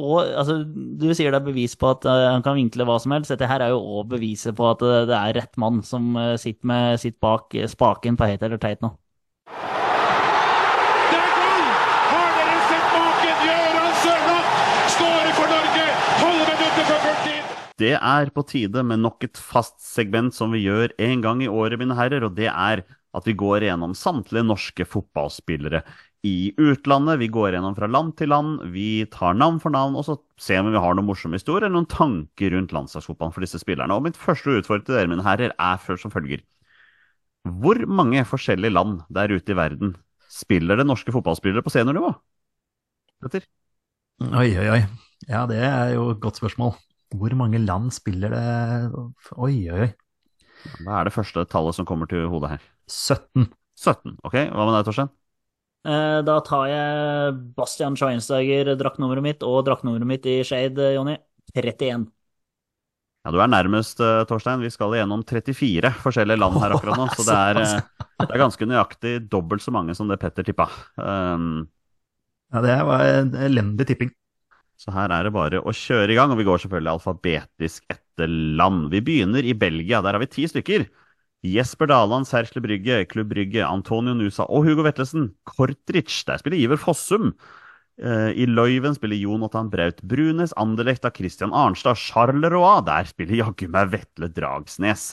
og 0.00 0.24
altså, 0.24 0.54
Du 1.00 1.10
sier 1.12 1.30
det 1.32 1.40
er 1.40 1.44
bevis 1.44 1.76
på 1.76 1.90
at 1.92 2.06
eh, 2.08 2.30
han 2.32 2.42
kan 2.44 2.56
vinkle 2.56 2.86
hva 2.88 2.96
som 3.02 3.12
helst. 3.12 3.32
Dette 3.34 3.48
her 3.48 3.60
er 3.60 3.74
jo 3.74 3.82
òg 4.00 4.08
beviset 4.14 4.56
på 4.56 4.70
at 4.70 4.82
uh, 4.82 5.02
det 5.08 5.16
er 5.18 5.36
rett 5.36 5.60
mann 5.60 5.82
som 5.84 6.16
uh, 6.16 6.36
sitter 6.40 6.66
med 6.66 7.00
sitter, 7.02 7.20
bak 7.20 7.52
spaken 7.68 8.16
på 8.16 8.30
heit 8.30 8.42
eller 8.42 8.60
teit 8.62 8.80
nå. 8.84 8.94
Det 11.12 11.20
er 11.20 11.28
gull! 11.36 11.68
Har 12.12 12.32
dere 12.38 12.58
sett 12.70 12.96
maken? 12.96 13.44
Gøran 13.44 13.92
Sørloth 14.04 14.56
skårer 14.96 15.34
for 15.36 15.52
Norge! 15.52 15.86
12 16.24 16.40
minutter 16.40 16.88
før 16.88 17.04
40! 17.10 17.71
Det 17.82 17.96
er 17.98 18.30
på 18.30 18.44
tide 18.46 18.84
med 18.86 19.02
nok 19.02 19.24
et 19.26 19.38
fast 19.40 19.80
segment 19.82 20.34
som 20.36 20.52
vi 20.54 20.62
gjør 20.62 20.92
en 21.02 21.22
gang 21.24 21.42
i 21.42 21.50
året, 21.50 21.80
mine 21.80 21.96
herrer, 21.98 22.22
og 22.22 22.36
det 22.38 22.50
er 22.52 22.84
at 23.12 23.26
vi 23.28 23.34
går 23.36 23.66
gjennom 23.66 23.96
samtlige 23.98 24.44
norske 24.46 24.86
fotballspillere 24.88 25.82
i 26.24 26.52
utlandet. 26.60 27.18
Vi 27.20 27.28
går 27.32 27.56
gjennom 27.56 27.74
fra 27.76 27.88
land 27.90 28.14
til 28.20 28.30
land, 28.32 28.62
vi 28.72 29.04
tar 29.12 29.34
navn 29.36 29.58
for 29.60 29.74
navn, 29.74 29.96
og 29.98 30.06
så 30.06 30.16
ser 30.40 30.62
vi 30.62 30.70
om 30.70 30.76
vi 30.76 30.84
har 30.84 30.96
noen 30.96 31.08
morsomme 31.08 31.40
historier 31.40 31.66
eller 31.66 31.80
noen 31.80 31.90
tanker 31.90 32.54
rundt 32.54 32.74
landslagsfotballen 32.76 33.34
for 33.34 33.44
disse 33.44 33.60
spillerne. 33.60 33.96
Og 33.96 34.06
mitt 34.06 34.20
første 34.20 34.54
utfordring 34.60 34.86
til 34.86 34.96
dere, 34.96 35.10
mine 35.12 35.26
herrer, 35.26 35.52
er 35.58 35.82
først 35.82 36.06
som 36.06 36.14
følger. 36.14 36.44
Hvor 37.42 37.82
mange 37.90 38.22
forskjellige 38.28 38.72
land 38.72 39.02
der 39.10 39.34
ute 39.34 39.52
i 39.52 39.58
verden 39.58 39.96
spiller 40.30 40.78
det 40.78 40.86
norske 40.86 41.12
fotballspillere 41.12 41.66
på 41.66 41.74
seniornivå? 41.74 42.14
Petter? 43.22 43.44
Oi, 44.22 44.48
oi, 44.54 44.70
oi. 44.78 44.80
Ja, 45.26 45.44
det 45.50 45.58
er 45.66 45.96
jo 45.96 46.12
et 46.14 46.22
godt 46.22 46.38
spørsmål. 46.38 46.76
Hvor 47.12 47.34
mange 47.36 47.60
land 47.60 47.92
spiller 47.92 48.32
det 48.32 48.42
Oi, 49.36 49.56
oi, 49.72 49.88
oi. 49.88 49.90
Hva 50.84 51.00
er 51.00 51.08
det 51.08 51.14
første 51.16 51.42
tallet 51.50 51.76
som 51.76 51.86
kommer 51.88 52.08
til 52.10 52.28
hodet 52.30 52.54
her? 52.54 52.64
17. 52.88 53.48
17. 53.78 54.16
Ok, 54.22 54.36
hva 54.52 54.66
med 54.68 54.76
deg, 54.78 54.86
Torstein? 54.88 55.10
Eh, 55.88 56.18
Da 56.26 56.38
tar 56.46 56.66
jeg 56.70 57.36
Bastian 57.58 57.96
Schweinsteiger, 57.98 58.72
draktnummeret 58.78 59.24
mitt, 59.26 59.42
og 59.46 59.64
draktnummeret 59.66 60.08
mitt 60.08 60.28
i 60.30 60.40
Shade, 60.46 60.92
Jonny. 60.96 61.16
31. 61.54 62.06
Ja, 63.24 63.30
Du 63.30 63.38
er 63.42 63.50
nærmest, 63.50 64.00
eh, 64.00 64.24
Torstein. 64.26 64.62
Vi 64.62 64.70
skal 64.70 64.94
igjennom 64.96 65.22
34 65.26 65.90
forskjellige 66.02 66.38
land 66.38 66.58
her 66.62 66.74
akkurat 66.74 66.98
nå. 66.98 67.06
Så 67.14 67.26
det 67.26 67.36
er, 67.38 67.60
eh, 67.62 67.80
det 68.26 68.30
er 68.30 68.42
ganske 68.46 68.66
nøyaktig 68.66 69.28
dobbelt 69.30 69.62
så 69.62 69.74
mange 69.74 69.94
som 69.98 70.08
det 70.10 70.18
Petter 70.22 70.46
tippa. 70.46 70.68
Um, 70.96 71.68
Ja, 72.52 72.60
det 72.60 72.74
var 72.84 73.00
en 73.00 73.30
elendig 73.32 73.86
tipping. 73.88 74.10
Så 74.82 74.90
her 74.90 75.12
er 75.14 75.28
det 75.28 75.34
bare 75.34 75.60
å 75.62 75.74
kjøre 75.76 76.10
i 76.10 76.18
gang, 76.18 76.32
og 76.34 76.40
vi 76.40 76.46
går 76.48 76.64
selvfølgelig 76.64 76.92
alfabetisk 76.96 77.84
etter 77.92 78.30
land. 78.58 78.88
Vi 78.90 79.02
begynner 79.04 79.46
i 79.46 79.54
Belgia. 79.54 80.00
Der 80.02 80.16
har 80.16 80.22
vi 80.22 80.30
ti 80.30 80.48
stykker. 80.50 80.88
Jesper 81.46 81.90
Daland, 81.90 82.26
Sersle 82.26 82.62
Brygge, 82.62 83.04
Klubb 83.10 83.30
Brygge, 83.30 83.62
Antonio 83.66 84.14
Nusa 84.18 84.46
og 84.50 84.66
Hugo 84.66 84.82
Vetlesen. 84.86 85.30
Kortrich, 85.46 86.24
der 86.26 86.42
spiller 86.42 86.58
Iver 86.58 86.80
Fossum. 86.82 87.30
Eh, 88.02 88.32
I 88.42 88.46
Løyven 88.50 88.96
spiller 88.98 89.18
Jonathan 89.18 89.70
Braut 89.70 90.02
Brunes, 90.02 90.54
Anderlecht 90.58 91.06
av 91.06 91.14
Christian 91.14 91.54
Arnstad, 91.54 91.98
Charleroi. 91.98 92.80
Der 92.86 93.06
spiller 93.10 93.38
jaggu 93.44 93.68
meg 93.70 93.94
Vetle 93.94 94.30
Dragsnes. 94.34 95.12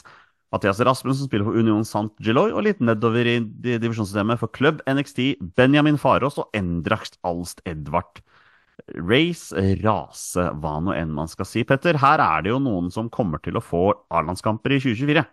Mathias 0.50 0.82
Rasmussen 0.82 1.30
spiller 1.30 1.46
for 1.46 1.54
Union 1.54 1.86
Sant 1.86 2.16
Geloy, 2.18 2.50
og 2.50 2.64
litt 2.66 2.82
nedover 2.82 3.26
i 3.30 3.38
divisjonssystemet 3.62 4.42
for 4.42 4.50
Klubb 4.50 4.82
NXT, 4.90 5.38
Benjamin 5.54 5.98
Farås 5.98 6.40
og 6.42 6.50
Endrakst 6.58 7.20
Alst 7.22 7.62
Edvard. 7.70 8.18
Race, 8.96 9.54
rase, 9.82 10.46
hva 10.62 10.76
nå 10.82 10.94
enn 10.96 11.12
man 11.14 11.28
skal 11.30 11.48
si. 11.48 11.64
Petter, 11.68 11.98
her 12.00 12.22
er 12.24 12.44
det 12.46 12.52
jo 12.52 12.62
noen 12.62 12.90
som 12.94 13.10
kommer 13.12 13.42
til 13.44 13.58
å 13.58 13.64
få 13.64 13.84
A-landskamper 14.10 14.76
i 14.76 14.80
2024. 14.82 15.24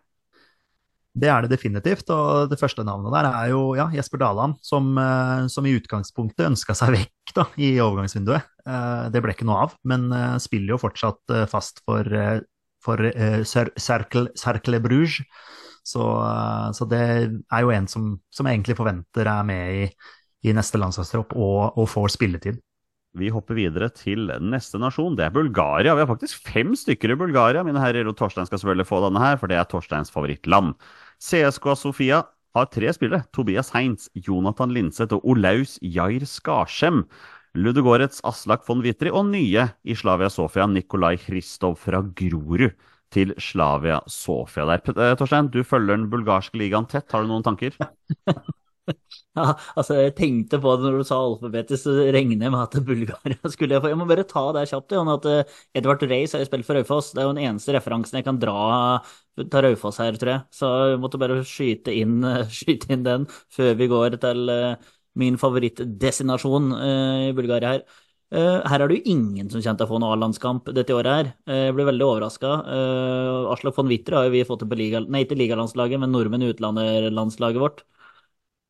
Det 1.18 1.30
er 1.34 1.46
det 1.46 1.56
definitivt, 1.56 2.10
og 2.14 2.52
det 2.52 2.60
første 2.60 2.84
navnet 2.86 3.14
der 3.16 3.28
er 3.32 3.50
jo 3.50 3.62
ja, 3.78 3.88
Jesper 3.96 4.22
Daland, 4.22 4.60
som, 4.62 4.92
eh, 5.02 5.48
som 5.50 5.66
i 5.66 5.74
utgangspunktet 5.80 6.46
ønska 6.46 6.76
seg 6.78 6.94
vekk 6.94 7.34
da, 7.34 7.48
i 7.58 7.72
overgangsvinduet. 7.82 8.46
Eh, 8.68 9.08
Det 9.14 9.24
ble 9.26 9.34
ikke 9.34 9.48
noe 9.50 9.64
av, 9.66 9.74
men 9.90 10.12
eh, 10.14 10.36
spiller 10.44 10.76
jo 10.76 10.82
fortsatt 10.84 11.34
fast 11.50 11.82
for, 11.88 12.06
for 12.86 13.02
Cercle, 13.48 14.28
Cercle 14.38 14.82
Bruges. 14.84 15.24
Så, 15.88 16.04
så 16.76 16.86
det 16.92 17.00
er 17.00 17.62
jo 17.64 17.70
en 17.72 17.86
som, 17.88 18.10
som 18.28 18.46
jeg 18.46 18.58
egentlig 18.58 18.76
forventer 18.76 19.30
er 19.32 19.46
med 19.48 19.70
i, 19.72 19.86
i 20.44 20.54
neste 20.54 20.78
landslagstropp 20.82 21.32
og, 21.40 21.78
og 21.80 21.88
får 21.88 22.12
spilletid. 22.18 22.60
Vi 23.18 23.32
hopper 23.34 23.58
videre 23.58 23.90
til 23.94 24.30
neste 24.46 24.80
nasjon. 24.82 25.16
Det 25.18 25.26
er 25.26 25.34
Bulgaria. 25.34 25.96
Vi 25.96 26.04
har 26.04 26.10
faktisk 26.10 26.50
fem 26.52 26.76
stykker 26.78 27.14
i 27.14 27.20
Bulgaria, 27.20 27.64
mine 27.66 27.82
herrer. 27.82 28.08
Og 28.10 28.18
Torstein 28.20 28.48
skal 28.50 28.62
selvfølgelig 28.62 28.90
få 28.90 29.02
denne 29.06 29.24
her, 29.24 29.40
for 29.42 29.50
det 29.50 29.58
er 29.58 29.70
Torsteins 29.70 30.14
favorittland. 30.14 30.76
CSKA 31.18 31.76
Sofia 31.80 32.22
har 32.58 32.70
tre 32.74 32.94
spillere. 32.94 33.26
Tobias 33.34 33.72
Heinz, 33.74 34.08
Jonathan 34.14 34.74
Linseth 34.76 35.18
og 35.18 35.26
Olaus 35.34 35.78
Jair 35.82 36.28
Skarsem. 36.30 37.06
Ludogorets 37.58 38.22
Aslak 38.28 38.68
von 38.68 38.84
Witry 38.86 39.10
og 39.10 39.32
nye 39.32 39.66
i 39.82 39.96
Slavia 39.98 40.30
Sofia, 40.30 40.68
Nikolai 40.70 41.16
Hristov 41.24 41.80
fra 41.82 42.04
Grorud 42.06 42.70
til 43.14 43.34
Slavia 43.42 44.02
Sofia 44.12 44.68
der. 44.70 44.84
Eh, 44.94 45.16
Torstein, 45.18 45.50
du 45.50 45.64
følger 45.66 45.96
den 45.96 46.10
bulgarske 46.12 46.60
ligaen 46.60 46.86
tett. 46.92 47.10
Har 47.12 47.26
du 47.26 47.32
noen 47.32 47.46
tanker? 47.46 47.74
Ja, 49.38 49.52
altså 49.78 49.98
Jeg 50.00 50.14
tenkte 50.18 50.58
på 50.62 50.72
det 50.78 50.88
når 50.88 51.02
du 51.02 51.06
sa 51.08 51.18
alfabetisk, 51.22 51.84
så 51.84 51.94
regner 52.16 52.48
jeg 52.48 52.54
med 52.54 52.62
at 52.64 52.78
Bulgaria 52.88 53.50
skulle 53.54 53.78
jeg 53.78 54.00
må 54.00 54.08
bare 54.10 54.26
ta 54.28 54.44
det 54.56 54.64
kjapt. 54.72 54.96
Jan, 54.98 55.12
at 55.14 55.28
eh, 55.30 55.58
Edvard 55.78 56.06
Reis 56.10 56.34
har 56.34 56.42
jo 56.42 56.48
spilt 56.50 56.66
for 56.68 56.80
Raufoss. 56.80 57.12
Det 57.14 57.22
er 57.22 57.28
jo 57.28 57.36
den 57.36 57.44
eneste 57.46 57.76
referansen 57.76 58.18
jeg 58.20 58.26
kan 58.28 58.40
dra 58.42 58.56
til 59.38 59.62
Raufoss 59.68 60.02
her, 60.02 60.18
tror 60.18 60.34
jeg. 60.34 60.44
Så 60.58 60.72
jeg 60.94 61.02
måtte 61.04 61.22
bare 61.22 61.38
skyte 61.46 61.94
inn, 61.94 62.18
skyte 62.60 62.90
inn 62.96 63.06
den 63.06 63.28
før 63.54 63.78
vi 63.78 63.90
går 63.92 64.18
til 64.24 64.54
eh, 64.54 64.92
min 65.22 65.38
favorittdestinasjon 65.42 66.74
eh, 66.82 67.24
i 67.30 67.34
Bulgaria 67.38 67.78
her. 67.78 67.88
Her 68.28 68.84
er 68.84 68.90
det 68.92 68.98
jo 68.98 69.14
ingen 69.14 69.48
som 69.48 69.62
til 69.64 69.86
å 69.86 69.88
få 69.88 70.02
noe 70.04 70.12
A-landskamp 70.12 70.66
dette 70.76 70.92
året 70.92 71.14
her. 71.14 71.28
Jeg 71.48 71.76
ble 71.78 71.86
veldig 71.88 72.04
overraska. 72.10 72.50
Aslak 73.54 73.78
von 73.78 73.88
Witter 73.88 74.18
har 74.18 74.26
jo 74.28 74.34
vi 74.34 74.42
fått 74.50 74.66
til 74.66 74.68
på 74.68 74.76
liga, 74.76 75.00
nei, 75.08 75.22
ikke 75.24 75.38
ligalandslaget, 75.40 76.02
men 76.02 76.12
nordmenn 76.12 76.44
i 76.44 76.50
utlandet-landslaget 76.52 77.64
vårt. 77.64 77.86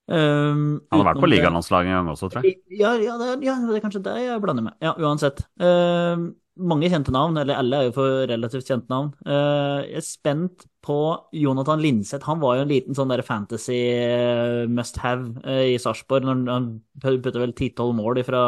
Um, 0.08 0.80
Han 0.88 1.02
har 1.02 1.10
vært 1.10 1.24
på 1.24 1.30
ligalandslaget 1.30 1.92
en 1.92 1.98
gang 2.00 2.10
også, 2.14 2.30
tror 2.32 2.46
jeg. 2.48 2.62
ja, 2.80 2.94
ja, 3.02 3.18
det, 3.20 3.32
ja, 3.44 3.58
det 3.68 3.76
er 3.76 3.84
kanskje 3.84 4.04
det 4.06 4.18
jeg 4.24 4.44
blander 4.44 4.70
med. 4.70 4.78
Ja, 4.84 4.94
uansett. 5.04 5.44
Um, 5.60 6.30
mange 6.58 6.90
kjente 6.90 7.14
navn, 7.14 7.38
eller 7.38 7.60
alle 7.60 7.80
er 7.80 7.88
jo 7.90 7.96
for 8.00 8.24
relativt 8.32 8.70
kjente 8.72 8.90
navn. 8.90 9.12
Uh, 9.28 9.84
jeg 9.84 10.00
er 10.00 10.08
spent 10.08 10.68
på 10.88 10.98
Jonathan 11.36 11.84
Linseth. 11.84 12.26
Han 12.30 12.42
var 12.42 12.58
jo 12.58 12.66
en 12.66 12.72
liten 12.72 12.98
sånn 12.98 13.12
der 13.12 13.26
fantasy 13.28 13.78
eh, 13.92 14.64
must 14.72 14.98
have 15.04 15.34
uh, 15.44 15.66
i 15.68 15.76
Sarpsborg. 15.82 16.30
Han 16.48 16.70
putta 17.04 17.44
vel 17.44 17.52
10-12 17.52 17.98
mål 18.00 18.24
fra 18.26 18.44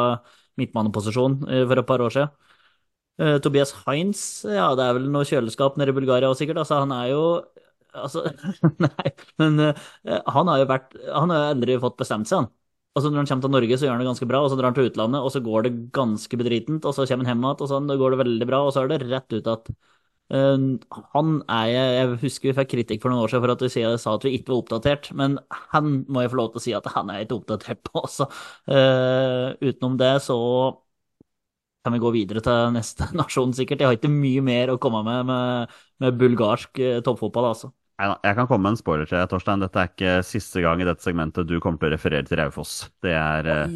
midtbaneposisjon 0.59 1.41
uh, 1.43 1.65
for 1.67 1.83
et 1.83 1.91
par 1.91 2.05
år 2.07 2.15
siden. 2.15 2.37
Eh, 3.19 3.37
Tobias 3.43 3.73
Heinz, 3.83 4.45
ja, 4.47 4.69
det 4.79 4.83
er 4.85 4.95
vel 4.95 5.09
noe 5.11 5.27
kjøleskap 5.27 5.75
nede 5.79 5.91
i 5.91 5.97
Bulgaria 5.97 6.29
også, 6.29 6.45
sikkert. 6.45 6.61
Altså, 6.61 6.77
han 6.85 6.93
er 6.95 7.09
jo 7.11 7.23
Altså, 7.97 8.21
nei, 8.85 9.11
men 9.41 9.59
uh, 9.63 9.73
han 10.29 10.49
har 10.51 10.61
jo 10.61 10.65
vært 10.69 10.95
Han 11.15 11.31
har 11.33 11.39
jo 11.41 11.53
aldri 11.55 11.77
fått 11.81 11.97
bestemt 12.01 12.29
seg, 12.29 12.43
han. 12.43 12.49
Altså 12.97 13.11
Når 13.11 13.21
han 13.21 13.29
kommer 13.29 13.45
til 13.45 13.53
Norge, 13.53 13.77
så 13.77 13.85
gjør 13.85 13.95
han 13.95 14.01
det 14.03 14.09
ganske 14.09 14.27
bra, 14.29 14.41
og 14.43 14.49
så 14.51 14.57
drar 14.59 14.71
han 14.71 14.77
til 14.77 14.89
utlandet, 14.89 15.21
og 15.23 15.31
så 15.33 15.41
går 15.45 15.65
det 15.65 15.71
ganske 15.95 16.39
bedritent, 16.41 16.85
og 16.85 16.95
så 16.95 17.05
kommer 17.09 17.29
han 17.29 17.37
hjem 17.37 17.45
igjen, 17.45 17.63
og 17.63 17.71
sånn, 17.71 17.87
det 17.89 17.97
går 18.01 18.13
det 18.13 18.19
veldig 18.23 18.47
bra, 18.49 18.59
og 18.65 18.73
så 18.75 18.83
er 18.83 18.91
det 18.91 18.99
rett 19.07 19.35
ut 19.37 19.49
at 19.53 19.69
uh, 20.33 20.57
han 21.15 21.31
er 21.45 21.69
jeg 21.73 21.93
Jeg 21.99 22.19
husker 22.25 22.49
vi 22.49 22.55
fikk 22.59 22.71
kritikk 22.73 23.01
for 23.05 23.13
noen 23.13 23.23
år 23.23 23.33
siden 23.33 23.45
for 23.45 23.55
at 23.55 23.65
vi 23.65 23.71
sa 24.03 24.15
at 24.17 24.27
vi 24.27 24.33
ikke 24.37 24.53
var 24.53 24.61
oppdatert, 24.63 25.09
men 25.21 25.39
han 25.75 25.93
må 26.09 26.25
jeg 26.25 26.33
få 26.33 26.41
lov 26.41 26.51
til 26.53 26.61
å 26.61 26.65
si 26.67 26.75
at 26.77 26.91
han 26.97 27.13
er 27.13 27.25
ikke 27.25 27.39
oppdatert 27.39 27.81
på 27.89 28.03
altså. 28.03 28.29
Uh, 28.69 29.55
utenom 29.65 29.97
det 30.01 30.13
så 30.25 30.37
kan 31.83 31.93
vi 31.95 31.99
gå 32.03 32.11
videre 32.13 32.41
til 32.43 32.73
neste 32.75 33.07
nasjon, 33.19 33.53
sikkert. 33.55 33.81
Jeg 33.81 33.89
har 33.89 33.97
ikke 33.99 34.11
mye 34.13 34.43
mer 34.45 34.73
å 34.73 34.79
komme 34.81 35.03
med 35.07 35.25
med, 35.29 35.77
med 36.03 36.17
bulgarsk 36.19 36.81
toppfotball, 37.05 37.53
altså. 37.53 37.71
Jeg 37.99 38.35
kan 38.37 38.47
komme 38.47 38.63
med 38.63 38.77
en 38.77 38.79
spoiler 38.79 39.07
til 39.09 39.17
deg, 39.17 39.27
Torstein. 39.27 39.59
Dette 39.59 39.81
er 39.81 39.89
ikke 39.89 40.11
siste 40.23 40.61
gang 40.63 40.79
i 40.79 40.85
dette 40.87 41.03
segmentet 41.03 41.49
du 41.49 41.57
kommer 41.59 41.81
til 41.81 41.89
å 41.89 41.95
referere 41.97 42.23
til 42.23 42.39
Raufoss. 42.39 42.85
Det 43.03 43.11
er 43.11 43.49
eh, 43.51 43.73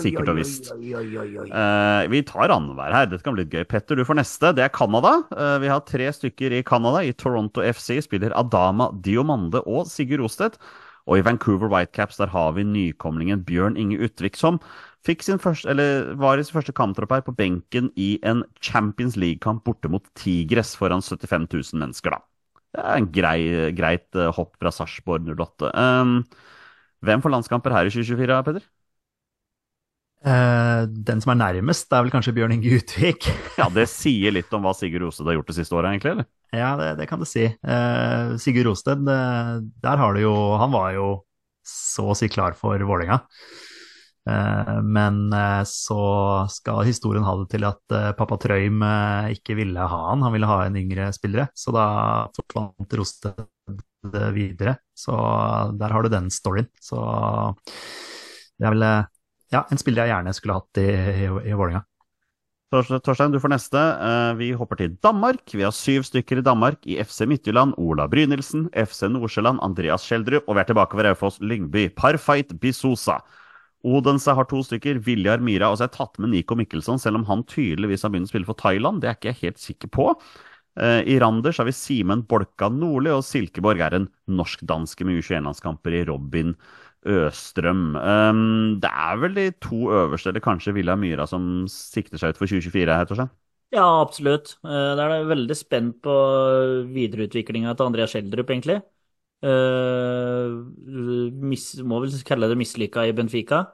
sikkert 0.00 0.30
og 0.32 0.38
visst. 0.38 0.70
Uh, 0.72 2.06
vi 2.08 2.22
tar 2.24 2.54
annenhver 2.54 2.94
her. 2.96 3.10
Dette 3.10 3.20
kan 3.26 3.36
bli 3.36 3.44
litt 3.44 3.52
gøy. 3.52 3.66
Petter, 3.68 4.00
du 4.00 4.06
får 4.08 4.16
neste. 4.22 4.54
Det 4.56 4.64
er 4.64 4.72
Canada. 4.72 5.18
Uh, 5.36 5.58
vi 5.60 5.68
har 5.68 5.84
tre 5.84 6.06
stykker 6.16 6.56
i 6.56 6.62
Canada. 6.64 7.02
I 7.04 7.12
Toronto 7.12 7.60
FC 7.60 7.98
spiller 8.06 8.32
Adama 8.40 8.88
Diomande 9.04 9.60
og 9.68 9.84
Sigurd 9.90 10.24
Rostedt. 10.24 10.56
Og 11.04 11.20
i 11.20 11.24
Vancouver 11.26 11.68
Whitecaps 11.70 12.16
der 12.18 12.32
har 12.32 12.54
vi 12.56 12.64
nykomlingen 12.66 13.44
Bjørn 13.46 13.76
Inge 13.76 14.00
Utvik, 14.02 14.40
som 14.40 14.62
første, 15.06 15.68
eller 15.70 16.16
var 16.18 16.40
i 16.40 16.46
sin 16.46 16.56
første 16.56 16.74
kamptropp 16.74 17.12
her 17.14 17.26
på 17.28 17.36
benken 17.36 17.92
i 18.00 18.16
en 18.26 18.42
Champions 18.64 19.14
League-kamp 19.14 19.62
borte 19.68 19.92
mot 19.92 20.02
Tigres 20.18 20.72
foran 20.74 21.04
75 21.04 21.46
000 21.52 21.84
mennesker, 21.84 22.16
da. 22.16 22.24
Det 22.76 22.84
er 22.84 23.00
en 23.00 23.08
grei, 23.08 23.38
greit 23.76 24.18
eh, 24.18 24.32
hopp 24.36 24.56
fra 24.60 24.72
Sarpsborg 24.74 25.28
08. 25.32 25.70
Um, 25.72 26.18
hvem 27.06 27.22
får 27.24 27.32
landskamper 27.32 27.72
her 27.72 27.88
i 27.88 27.92
2024, 27.94 28.40
Peder? 28.44 28.66
Uh, 30.26 30.84
den 31.06 31.22
som 31.22 31.32
er 31.32 31.38
nærmest, 31.38 31.86
det 31.88 31.96
er 31.96 32.04
vel 32.04 32.12
kanskje 32.12 32.34
Bjørn 32.36 32.56
Inge 32.56 32.76
Utvik. 32.76 33.28
Ja, 33.60 33.70
det 33.72 33.86
sier 33.88 34.34
litt 34.36 34.52
om 34.52 34.66
hva 34.66 34.74
Sigurd 34.76 35.06
Rosted 35.06 35.28
har 35.30 35.38
gjort 35.38 35.52
det 35.52 35.56
siste 35.56 35.76
året, 35.78 35.94
egentlig, 35.94 36.12
eller? 36.16 36.28
Ja, 36.52 36.74
det, 36.76 36.90
det 37.00 37.06
kan 37.08 37.22
det 37.22 37.30
si. 37.30 37.46
Uh, 37.64 38.36
Sigurd 38.42 38.68
Rosted, 38.68 39.06
der 39.06 40.02
har 40.02 40.12
du 40.12 40.20
jo 40.20 40.34
Han 40.60 40.74
var 40.74 40.92
jo 40.96 41.08
så 41.66 42.10
å 42.12 42.18
si 42.18 42.28
klar 42.30 42.54
for 42.58 42.76
Vålerenga. 42.76 43.22
Eh, 44.26 44.78
men 44.82 45.32
eh, 45.32 45.62
så 45.70 46.00
skal 46.50 46.86
historien 46.88 47.26
ha 47.26 47.36
det 47.38 47.46
til 47.52 47.66
at 47.68 47.94
eh, 47.94 48.12
pappa 48.18 48.38
Trøim 48.42 48.82
eh, 48.82 49.34
ikke 49.36 49.54
ville 49.58 49.86
ha 49.86 50.00
han, 50.10 50.24
han 50.26 50.34
ville 50.34 50.50
ha 50.50 50.64
en 50.66 50.78
yngre 50.80 51.12
spillere. 51.14 51.46
Så 51.54 51.74
da 51.74 51.86
forsvant 52.34 52.96
Rosted 52.98 53.44
videre. 54.34 54.76
Så 54.94 55.14
der 55.78 55.92
har 55.94 56.02
du 56.02 56.10
den 56.10 56.30
storyen. 56.30 56.70
Så 56.82 56.98
det 58.56 58.66
er 58.66 58.74
vel 58.74 58.86
ja, 59.54 59.62
en 59.70 59.78
spiller 59.78 60.06
jeg 60.06 60.14
gjerne 60.14 60.34
skulle 60.34 60.56
hatt 60.58 60.80
i, 60.82 60.88
i, 60.90 61.26
i 61.26 61.54
Vålerenga. 61.54 61.84
Torstein, 62.74 63.30
du 63.30 63.38
får 63.38 63.52
neste. 63.52 63.80
Vi 64.40 64.50
hopper 64.58 64.80
til 64.80 64.96
Danmark. 65.06 65.54
Vi 65.54 65.62
har 65.62 65.74
syv 65.74 66.02
stykker 66.06 66.40
i 66.40 66.44
Danmark. 66.46 66.80
I 66.82 66.98
FC 66.98 67.22
Midtjylland 67.30 67.76
Ola 67.78 68.08
Brynildsen, 68.10 68.66
FC 68.74 69.06
Nordsjælland 69.10 69.62
Andreas 69.62 70.06
Schjelderup, 70.06 70.48
og 70.50 70.58
vi 70.58 70.64
er 70.64 70.70
tilbake 70.70 70.98
ved 70.98 71.06
Raufoss 71.06 71.38
Lyngby. 71.40 71.86
Parfait 71.94 72.50
Bisosa. 72.60 73.20
Odense 73.84 74.32
har 74.34 74.46
to 74.50 74.62
stykker, 74.66 74.98
Viljar 75.04 75.42
Myhra. 75.44 75.70
Og 75.70 75.78
så 75.78 75.84
har 75.86 75.90
jeg 75.90 75.98
tatt 75.98 76.18
med 76.22 76.32
Nico 76.32 76.56
Mikkelsson, 76.58 76.98
selv 77.02 77.20
om 77.20 77.26
han 77.28 77.44
tydeligvis 77.46 78.02
har 78.06 78.12
begynt 78.14 78.30
å 78.30 78.32
spille 78.32 78.48
for 78.48 78.58
Thailand. 78.58 79.02
Det 79.02 79.10
er 79.10 79.18
ikke 79.18 79.32
jeg 79.32 79.42
helt 79.44 79.62
sikker 79.62 79.92
på. 79.94 80.08
Eh, 80.80 81.02
I 81.14 81.18
Randers 81.22 81.60
har 81.60 81.68
vi 81.68 81.76
Simen 81.76 82.24
Bolka 82.28 82.68
Nordli, 82.72 83.12
og 83.14 83.24
Silkeborg 83.24 83.80
er 83.86 83.98
en 84.00 84.08
norsk-danske 84.28 85.06
med 85.06 85.20
U21-landskamper 85.20 85.96
i 86.00 86.04
Robin 86.08 86.54
Østrøm. 87.06 87.84
Um, 87.96 88.44
det 88.82 88.90
er 88.90 89.20
vel 89.22 89.36
de 89.38 89.48
to 89.62 89.86
øverste, 89.94 90.32
eller 90.32 90.42
kanskje 90.44 90.74
Viljar 90.74 90.98
Myhra, 90.98 91.28
som 91.30 91.66
sikter 91.70 92.18
seg 92.20 92.34
ut 92.34 92.40
for 92.42 92.50
2024 92.50 92.98
heter 93.04 93.22
det? 93.22 93.28
Ja, 93.74 93.84
absolutt. 94.00 94.56
Eh, 94.64 94.94
Da 94.96 95.04
er 95.06 95.12
jeg 95.18 95.28
veldig 95.30 95.56
spent 95.58 95.96
på 96.02 96.12
videreutviklinga 96.96 97.74
til 97.76 97.86
Andreas 97.86 98.12
Schjelderup, 98.14 98.50
egentlig. 98.54 98.78
Eh, 99.42 100.46
Mis, 101.50 101.66
må 101.84 102.00
vel 102.04 102.14
kalle 102.26 102.48
det 102.50 102.58
mislykka 102.60 103.06
i 103.08 103.14
Benfica. 103.16 103.64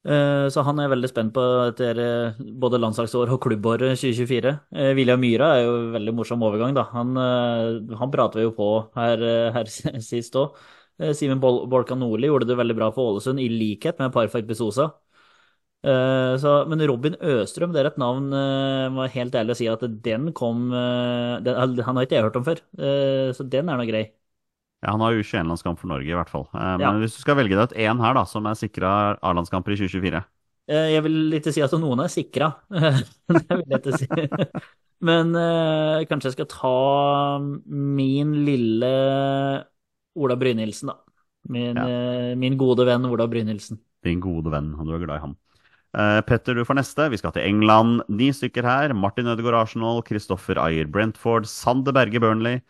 Uh, 0.00 0.48
Så 0.48 0.62
han 0.64 0.78
er 0.80 0.88
veldig 0.88 1.08
spent 1.10 1.32
på 1.36 1.42
etter 1.66 1.98
eh, 2.00 2.38
både 2.62 2.78
landslagsår 2.80 3.28
og 3.34 3.40
klubbåret 3.44 3.98
2024. 4.00 4.52
Uh, 4.72 4.92
William 4.96 5.20
Myhra 5.20 5.50
er 5.58 5.66
jo 5.66 5.74
en 5.76 5.90
veldig 5.92 6.14
morsom 6.16 6.44
overgang, 6.46 6.72
da. 6.76 6.86
Han, 6.94 7.10
eh, 7.20 7.96
han 8.00 8.12
prater 8.14 8.40
vi 8.40 8.46
jo 8.46 8.54
på 8.56 8.68
her, 8.96 9.20
eh, 9.20 9.50
her 9.58 9.68
sist 10.10 10.38
òg. 10.40 10.56
Simen 11.16 11.40
Bol 11.40 11.62
Bolkan 11.72 12.00
Nordli 12.00 12.28
gjorde 12.28 12.48
det 12.48 12.56
veldig 12.60 12.74
bra 12.76 12.90
for 12.92 13.12
Ålesund, 13.14 13.40
i 13.40 13.48
likhet 13.52 14.00
med 14.00 14.12
Parfait 14.12 14.44
Besosa. 14.48 14.88
Uh, 15.80 16.36
så, 16.36 16.50
men 16.68 16.82
Robin 16.88 17.14
Østrøm, 17.24 17.70
det 17.72 17.80
er 17.80 17.86
et 17.88 17.96
navn 18.00 18.26
eh, 18.36 18.82
jeg 18.84 18.90
må 18.92 19.06
helt 19.14 19.36
ærlig 19.40 19.54
si 19.56 19.68
at 19.72 19.80
den 20.04 20.26
kom 20.36 20.66
uh, 20.76 21.38
den, 21.40 21.80
Han 21.86 21.96
har 21.96 22.04
ikke 22.04 22.18
jeg 22.18 22.26
hørt 22.26 22.36
om 22.36 22.44
før, 22.44 22.60
eh, 22.76 23.30
så 23.32 23.46
den 23.48 23.72
er 23.72 23.80
nå 23.80 23.86
grei. 23.88 24.02
Ja, 24.82 24.92
Han 24.94 25.00
har 25.04 25.12
jo 25.12 25.20
21-landskamp 25.22 25.78
for 25.78 25.90
Norge, 25.92 26.08
i 26.08 26.16
hvert 26.16 26.30
fall. 26.32 26.46
Eh, 26.54 26.76
Men 26.78 26.80
Ja. 26.80 26.92
hvis 27.02 27.16
du 27.16 27.20
skal 27.20 27.36
velge 27.36 27.56
deg 27.56 27.70
ut 27.70 27.76
én 27.76 28.00
her, 28.00 28.14
da, 28.14 28.24
som 28.24 28.46
er 28.46 28.54
sikra 28.54 29.18
A-landskamper 29.22 29.72
i 29.72 29.76
2024 29.76 30.24
Eh, 30.70 30.92
Jeg 30.94 31.02
vil 31.02 31.32
ikke 31.34 31.52
si 31.52 31.60
at 31.62 31.72
noen 31.72 31.98
er 32.00 32.08
sikra, 32.08 32.54
det 32.70 33.48
vil 33.50 33.64
jeg 33.66 33.80
ikke 33.80 33.98
si. 33.98 34.06
Men 35.02 35.34
eh, 35.34 36.04
kanskje 36.06 36.30
jeg 36.30 36.32
skal 36.36 36.46
ta 36.46 37.38
min 37.40 38.32
lille 38.46 39.64
Ola 40.16 40.36
Brynildsen, 40.36 40.92
da. 40.92 40.96
Min, 41.48 41.76
Ja. 41.76 42.34
min 42.36 42.56
gode 42.60 42.84
venn 42.86 43.04
Ola 43.08 43.26
Brynildsen. 43.26 43.78
Din 44.04 44.20
gode 44.20 44.50
venn, 44.52 44.74
og 44.78 44.86
du 44.86 44.94
er 44.94 45.04
glad 45.04 45.16
i 45.18 45.24
ham. 45.24 45.36
Petter, 46.24 46.54
du 46.54 46.62
får 46.64 46.76
neste. 46.78 47.08
Vi 47.10 47.16
skal 47.18 47.32
til 47.32 47.42
England. 47.48 48.02
Ni 48.08 48.28
stykker 48.30 48.62
her. 48.62 48.92
Martin 48.94 49.26
Ødegaard 49.26 49.56
Arsenal, 49.66 50.02
Kristoffer 50.06 50.56
Ayer 50.62 50.86
Brentford, 50.86 51.48
Sander 51.50 51.92
Berge 51.92 52.20
Burnley, 52.22 52.60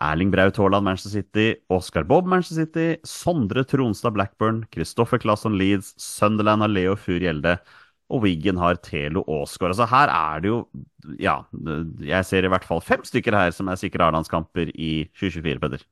Erling 0.00 0.30
Braut 0.32 0.56
Haaland 0.56 0.86
Manchester 0.86 1.12
City, 1.20 1.54
Oscar 1.68 2.04
Bob 2.08 2.26
Manchester 2.26 2.64
City, 2.64 2.88
Sondre 3.04 3.64
Tronstad 3.68 4.14
Blackburn, 4.16 4.64
Kristoffer 4.72 5.20
Classon, 5.20 5.58
Leeds, 5.60 5.92
Sunderland 6.00 6.64
har 6.64 6.72
Leo 6.72 6.96
Fur 6.96 7.20
Gjelde, 7.20 7.58
og 8.10 8.24
Wiggen 8.24 8.58
har 8.58 8.80
Telo 8.82 9.22
Aasgaard. 9.28 9.74
Altså 9.74 9.86
her 9.90 10.12
er 10.14 10.42
det 10.42 10.50
jo, 10.50 10.60
ja, 11.20 11.36
jeg 12.02 12.26
ser 12.26 12.46
i 12.46 12.50
hvert 12.50 12.66
fall 12.66 12.82
fem 12.82 13.04
stykker 13.06 13.36
her 13.36 13.54
som 13.54 13.70
er 13.70 13.78
sikre 13.80 14.08
A-landskamper 14.08 14.72
i 14.74 14.92
2024, 15.14 15.60
Peder. 15.62 15.84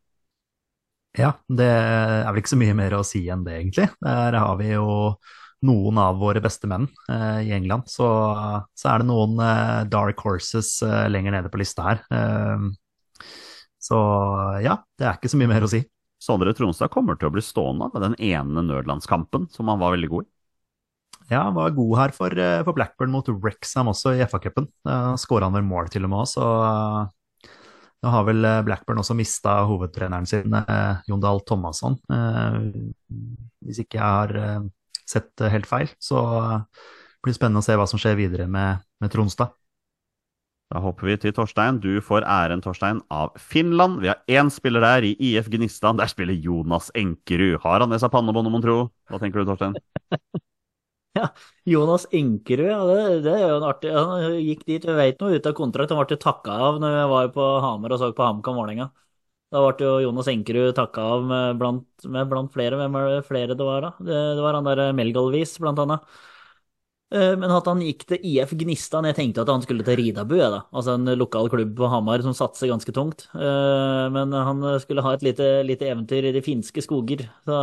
Ja, 1.19 1.33
det 1.49 1.67
er 1.67 2.29
vel 2.31 2.41
ikke 2.43 2.53
så 2.53 2.61
mye 2.61 2.77
mer 2.79 2.97
å 2.99 3.05
si 3.07 3.23
enn 3.33 3.45
det, 3.47 3.61
egentlig. 3.61 3.89
Der 4.05 4.39
har 4.39 4.59
vi 4.61 4.73
jo 4.75 4.89
noen 5.67 5.99
av 5.99 6.19
våre 6.21 6.43
beste 6.43 6.69
menn 6.71 6.87
eh, 7.11 7.49
i 7.49 7.55
England. 7.57 7.89
Så, 7.91 8.07
så 8.79 8.91
er 8.93 9.03
det 9.03 9.09
noen 9.09 9.39
eh, 9.43 9.87
dark 9.91 10.21
horses 10.23 10.77
eh, 10.87 11.09
lenger 11.11 11.35
nede 11.35 11.51
på 11.51 11.61
lista 11.63 11.87
her. 11.89 12.05
Så 13.83 13.99
ja, 14.65 14.81
det 14.99 15.07
er 15.07 15.19
ikke 15.19 15.31
så 15.31 15.39
mye 15.41 15.51
mer 15.51 15.67
å 15.67 15.71
si. 15.71 15.85
Sondre 16.19 16.55
Tronstad 16.57 16.91
kommer 16.91 17.19
til 17.19 17.31
å 17.31 17.35
bli 17.35 17.43
stående 17.45 17.91
med 17.93 18.03
den 18.03 18.17
ene 18.19 18.65
nødlandskampen 18.67 19.47
som 19.55 19.71
han 19.71 19.79
var 19.79 19.95
veldig 19.95 20.11
god 20.11 20.27
i. 20.27 20.31
Ja, 21.29 21.43
han 21.45 21.55
var 21.55 21.75
god 21.77 21.99
her 21.99 22.15
for, 22.17 22.33
eh, 22.33 22.63
for 22.65 22.73
Blackburn 22.73 23.13
mot 23.13 23.29
Wrexham 23.29 23.91
også 23.93 24.17
i 24.17 24.25
FA-cupen. 24.25 24.67
Skåra 25.21 25.45
han 25.45 25.57
vel 25.59 25.67
mål 25.69 25.91
til 25.93 26.07
og 26.09 26.11
med 26.11 26.23
òg, 26.23 26.29
så 26.31 26.45
nå 27.99 28.13
har 28.15 28.25
vel 28.25 28.45
eh, 28.49 28.63
Blackburn 28.65 29.03
også 29.03 29.17
mista 29.19 29.59
hovedtreneren 29.69 30.27
sin, 30.27 30.55
eh, 30.55 31.03
Jon 31.07 31.21
Dahl 31.21 31.43
Thomasson. 31.45 31.99
Hvis 32.09 33.83
ikke 33.85 34.01
jeg 34.01 34.03
har 34.03 34.65
sett 35.09 35.45
helt 35.53 35.69
feil. 35.69 35.93
Så 36.01 36.19
blir 37.23 37.35
det 37.35 37.39
spennende 37.39 37.61
å 37.61 37.67
se 37.67 37.77
hva 37.77 37.87
som 37.89 38.01
skjer 38.01 38.17
videre 38.17 38.49
med, 38.49 38.81
med 39.03 39.13
Tronstad. 39.13 39.53
Da 40.69 40.81
hopper 40.85 41.09
vi 41.09 41.15
til 41.17 41.33
Torstein. 41.33 41.79
Du 41.81 41.95
får 42.05 42.27
æren, 42.29 42.61
Torstein, 42.65 43.01
av 43.11 43.33
Finland. 43.41 44.03
Vi 44.03 44.11
har 44.13 44.21
én 44.29 44.51
spiller 44.53 44.85
der, 44.85 45.07
i 45.09 45.15
IF 45.31 45.49
Gnistan. 45.49 45.97
Der 45.97 46.11
spiller 46.13 46.37
Jonas 46.37 46.91
Enkerud. 46.95 47.57
Har 47.65 47.81
han 47.81 47.89
med 47.89 48.03
seg 48.03 48.13
pannebåndet, 48.13 48.53
mon 48.53 48.65
tro? 48.65 48.77
Hva 49.09 49.21
tenker 49.23 49.41
du, 49.41 49.49
Torstein? 49.49 49.79
Ja, 51.17 51.29
Jonas 51.67 52.05
Enkerud, 52.15 52.69
ja, 52.69 52.77
det, 52.87 53.23
det 53.25 53.33
er 53.33 53.49
jo 53.49 53.55
en 53.57 53.65
artig 53.67 53.91
Han 53.97 54.37
gikk 54.45 54.61
dit, 54.69 54.85
vi 54.87 54.95
vet 54.95 55.19
noe, 55.23 55.35
ut 55.35 55.47
av 55.51 55.55
kontrakt. 55.57 55.91
Han 55.91 55.99
ble 56.05 56.19
takka 56.21 56.55
av 56.69 56.79
når 56.83 56.95
jeg 56.95 57.09
var 57.11 57.31
på 57.35 57.47
Hamar 57.65 57.95
og 57.97 57.99
så 58.03 58.11
på 58.15 58.27
HamKam 58.27 58.59
Vålerenga. 58.61 58.87
Da 59.51 59.63
ble 59.65 59.89
jo 59.89 59.95
Jonas 60.05 60.29
Enkerud 60.31 60.77
takka 60.77 61.07
av 61.17 61.25
med 61.27 61.59
blant, 61.59 61.87
med 62.07 62.29
blant 62.31 62.53
flere. 62.55 62.79
Hvem 62.79 62.95
var 62.99 63.09
det 63.17 63.25
flere 63.27 63.57
det 63.59 63.67
var, 63.67 63.89
da? 63.89 63.93
Det, 63.99 64.21
det 64.39 64.45
var 64.45 64.61
han 64.61 64.69
der 64.69 64.85
Melgalvis, 65.01 65.57
blant 65.65 65.81
annet. 65.83 66.05
Eh, 67.11 67.35
Men 67.41 67.51
at 67.55 67.65
han 67.71 67.81
gikk 67.81 68.03
til 68.11 68.21
IF 68.29 68.51
Gnistan 68.61 69.07
Jeg 69.09 69.17
tenkte 69.17 69.41
at 69.45 69.49
han 69.49 69.63
skulle 69.65 69.85
til 69.87 69.97
Ridabu, 69.97 70.35
da. 70.37 70.61
Altså 70.77 70.97
en 70.99 71.09
lokal 71.17 71.49
klubb 71.53 71.73
på 71.79 71.89
Hamar 71.89 72.21
som 72.25 72.35
satser 72.37 72.69
ganske 72.69 72.93
tungt. 72.93 73.29
Eh, 73.35 74.09
Men 74.13 74.33
han 74.37 74.61
skulle 74.83 75.05
ha 75.05 75.15
et 75.17 75.25
lite, 75.25 75.49
lite 75.65 75.89
eventyr 75.89 76.29
i 76.29 76.33
de 76.37 76.43
finske 76.45 76.85
skoger. 76.85 77.25
Så 77.49 77.61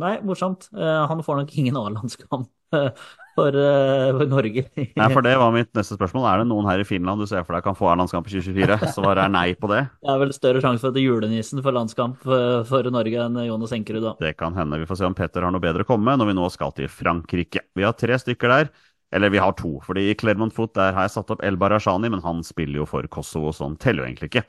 nei, 0.00 0.14
morsomt. 0.24 0.70
Eh, 0.72 1.06
Han 1.10 1.22
får 1.24 1.42
nok 1.42 1.56
ingen 1.60 1.76
A-landskamp 1.76 2.48
for, 3.38 3.54
eh, 3.54 4.10
for 4.18 4.30
Norge. 4.32 4.64
Nei, 4.98 5.08
for 5.14 5.22
det 5.24 5.36
var 5.38 5.54
mitt 5.54 5.70
neste 5.78 5.94
spørsmål. 5.98 6.26
Er 6.32 6.42
det 6.42 6.48
noen 6.50 6.66
her 6.68 6.82
i 6.82 6.86
Finland 6.88 7.22
du 7.22 7.26
ser 7.30 7.46
for 7.46 7.54
deg 7.56 7.64
kan 7.66 7.78
få 7.78 7.88
A-landskamp 7.92 8.26
i 8.26 8.34
2024? 8.34 8.90
Svaret 8.96 9.22
er 9.24 9.32
nei 9.34 9.46
på 9.54 9.70
det. 9.70 9.84
Det 10.02 10.10
er 10.14 10.20
vel 10.24 10.34
større 10.34 10.62
sjanse 10.64 10.82
for 10.82 10.90
at 10.90 11.00
julenissen 11.02 11.62
får 11.64 11.76
landskamp 11.78 12.18
for, 12.26 12.64
for 12.68 12.90
Norge 12.94 13.22
enn 13.24 13.38
Jonas 13.46 13.74
Enkerud, 13.78 14.02
da. 14.10 14.14
Det 14.26 14.34
kan 14.40 14.56
hende. 14.58 14.82
Vi 14.82 14.88
får 14.90 15.00
se 15.02 15.08
om 15.08 15.16
Petter 15.18 15.46
har 15.46 15.54
noe 15.54 15.62
bedre 15.62 15.86
å 15.86 15.88
komme 15.88 16.10
med 16.10 16.20
når 16.22 16.32
vi 16.32 16.38
nå 16.40 16.50
skal 16.54 16.74
til 16.76 16.90
Frankrike. 16.92 17.64
Vi 17.78 17.86
har 17.86 17.94
tre 17.98 18.18
stykker 18.18 18.54
der. 18.56 18.72
Eller 19.14 19.30
vi 19.32 19.40
har 19.40 19.54
to, 19.56 19.78
fordi 19.80 20.02
i 20.10 20.16
Clermont 20.20 20.52
Foot 20.52 20.74
der 20.76 20.92
har 20.92 21.06
jeg 21.06 21.14
satt 21.14 21.30
opp 21.32 21.40
El 21.46 21.56
Barashani, 21.56 22.10
men 22.12 22.20
han 22.20 22.42
spiller 22.44 22.82
jo 22.82 22.84
for 22.90 23.06
Kosovo, 23.08 23.54
så 23.56 23.64
han 23.64 23.78
teller 23.80 24.04
jo 24.04 24.08
egentlig 24.10 24.28
ikke. 24.34 24.42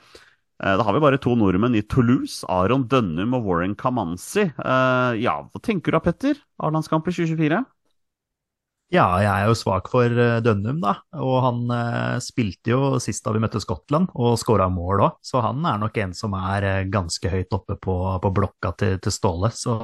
Eh, 0.59 0.75
Da 0.75 0.83
har 0.83 0.91
vi 0.97 0.99
bare 0.99 1.17
to 1.23 1.31
nordmenn 1.39 1.77
i 1.79 1.83
Toulouse, 1.87 2.43
Aron 2.51 2.83
Dønnum 2.91 3.37
og 3.37 3.45
Warren 3.47 3.75
Kamanzi. 3.79 4.49
Eh, 4.51 5.13
Ja, 5.23 5.37
hva 5.47 5.61
tenker 5.63 5.93
du 5.93 5.95
da, 5.95 6.01
Petter? 6.03 6.35
A-landskamp 6.59 7.07
i 7.07 7.11
2024? 7.15 7.61
Ja, 8.89 9.05
jeg 9.21 9.29
er 9.29 9.45
jo 9.45 9.57
svak 9.57 9.85
for 9.91 10.09
eh, 10.09 10.39
Dønnum, 10.41 10.79
da. 10.81 10.95
Og 11.21 11.35
han 11.45 11.59
eh, 11.75 12.15
spilte 12.25 12.71
jo 12.71 12.79
sist 13.01 13.21
da 13.25 13.33
vi 13.35 13.41
møtte 13.41 13.61
Skottland, 13.61 14.09
og 14.17 14.37
skåra 14.41 14.65
mål 14.73 15.03
òg. 15.05 15.19
Så 15.21 15.43
han 15.45 15.61
er 15.69 15.77
nok 15.81 15.97
en 16.01 16.15
som 16.17 16.33
er 16.39 16.65
eh, 16.65 16.85
ganske 16.89 17.29
høyt 17.29 17.53
oppe 17.53 17.77
på, 17.77 17.97
på 18.23 18.31
blokka 18.33 18.73
til, 18.81 18.95
til 19.03 19.13
Ståle. 19.13 19.51
Så 19.53 19.75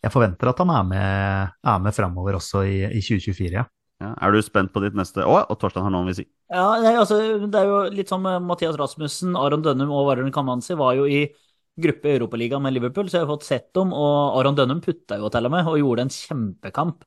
jeg 0.00 0.14
forventer 0.14 0.48
at 0.48 0.62
han 0.64 0.72
er 0.72 0.86
med, 0.88 1.58
er 1.68 1.82
med 1.84 1.96
framover 1.96 2.38
også 2.38 2.64
i, 2.64 2.78
i 2.88 3.02
2024, 3.04 3.52
ja. 3.58 3.66
Ja, 3.98 4.12
er 4.22 4.30
du 4.30 4.38
spent 4.46 4.70
på 4.70 4.78
ditt 4.78 4.94
neste 4.94 5.24
Å, 5.26 5.40
og 5.50 5.56
Torstein 5.58 5.82
har 5.82 5.90
noe 5.90 6.04
han 6.04 6.12
vil 6.12 6.20
si. 6.20 6.24
Ja, 6.54 6.68
nei, 6.78 6.92
altså, 7.00 7.16
det 7.50 7.58
er 7.58 7.66
jo 7.66 7.80
litt 7.90 8.08
som 8.08 8.22
Mathias 8.22 8.78
Rasmussen, 8.78 9.34
Aron 9.34 9.64
Dønnum 9.64 9.90
og 9.90 10.06
Warren 10.06 10.30
Kamanzi 10.32 10.76
var 10.78 10.94
jo 10.94 11.08
i 11.10 11.24
gruppe 11.82 12.06
i 12.06 12.14
Europaligaen 12.14 12.62
med 12.62 12.76
Liverpool, 12.76 13.10
så 13.10 13.18
jeg 13.18 13.26
har 13.26 13.32
fått 13.32 13.48
sett 13.48 13.68
dem, 13.74 13.90
og 13.90 14.38
Aron 14.38 14.56
Dønnum 14.56 14.80
putta 14.84 15.18
jo 15.18 15.28
til 15.34 15.50
og 15.50 15.54
med, 15.54 15.66
og 15.66 15.82
gjorde 15.82 16.06
en 16.06 16.14
kjempekamp 16.14 17.02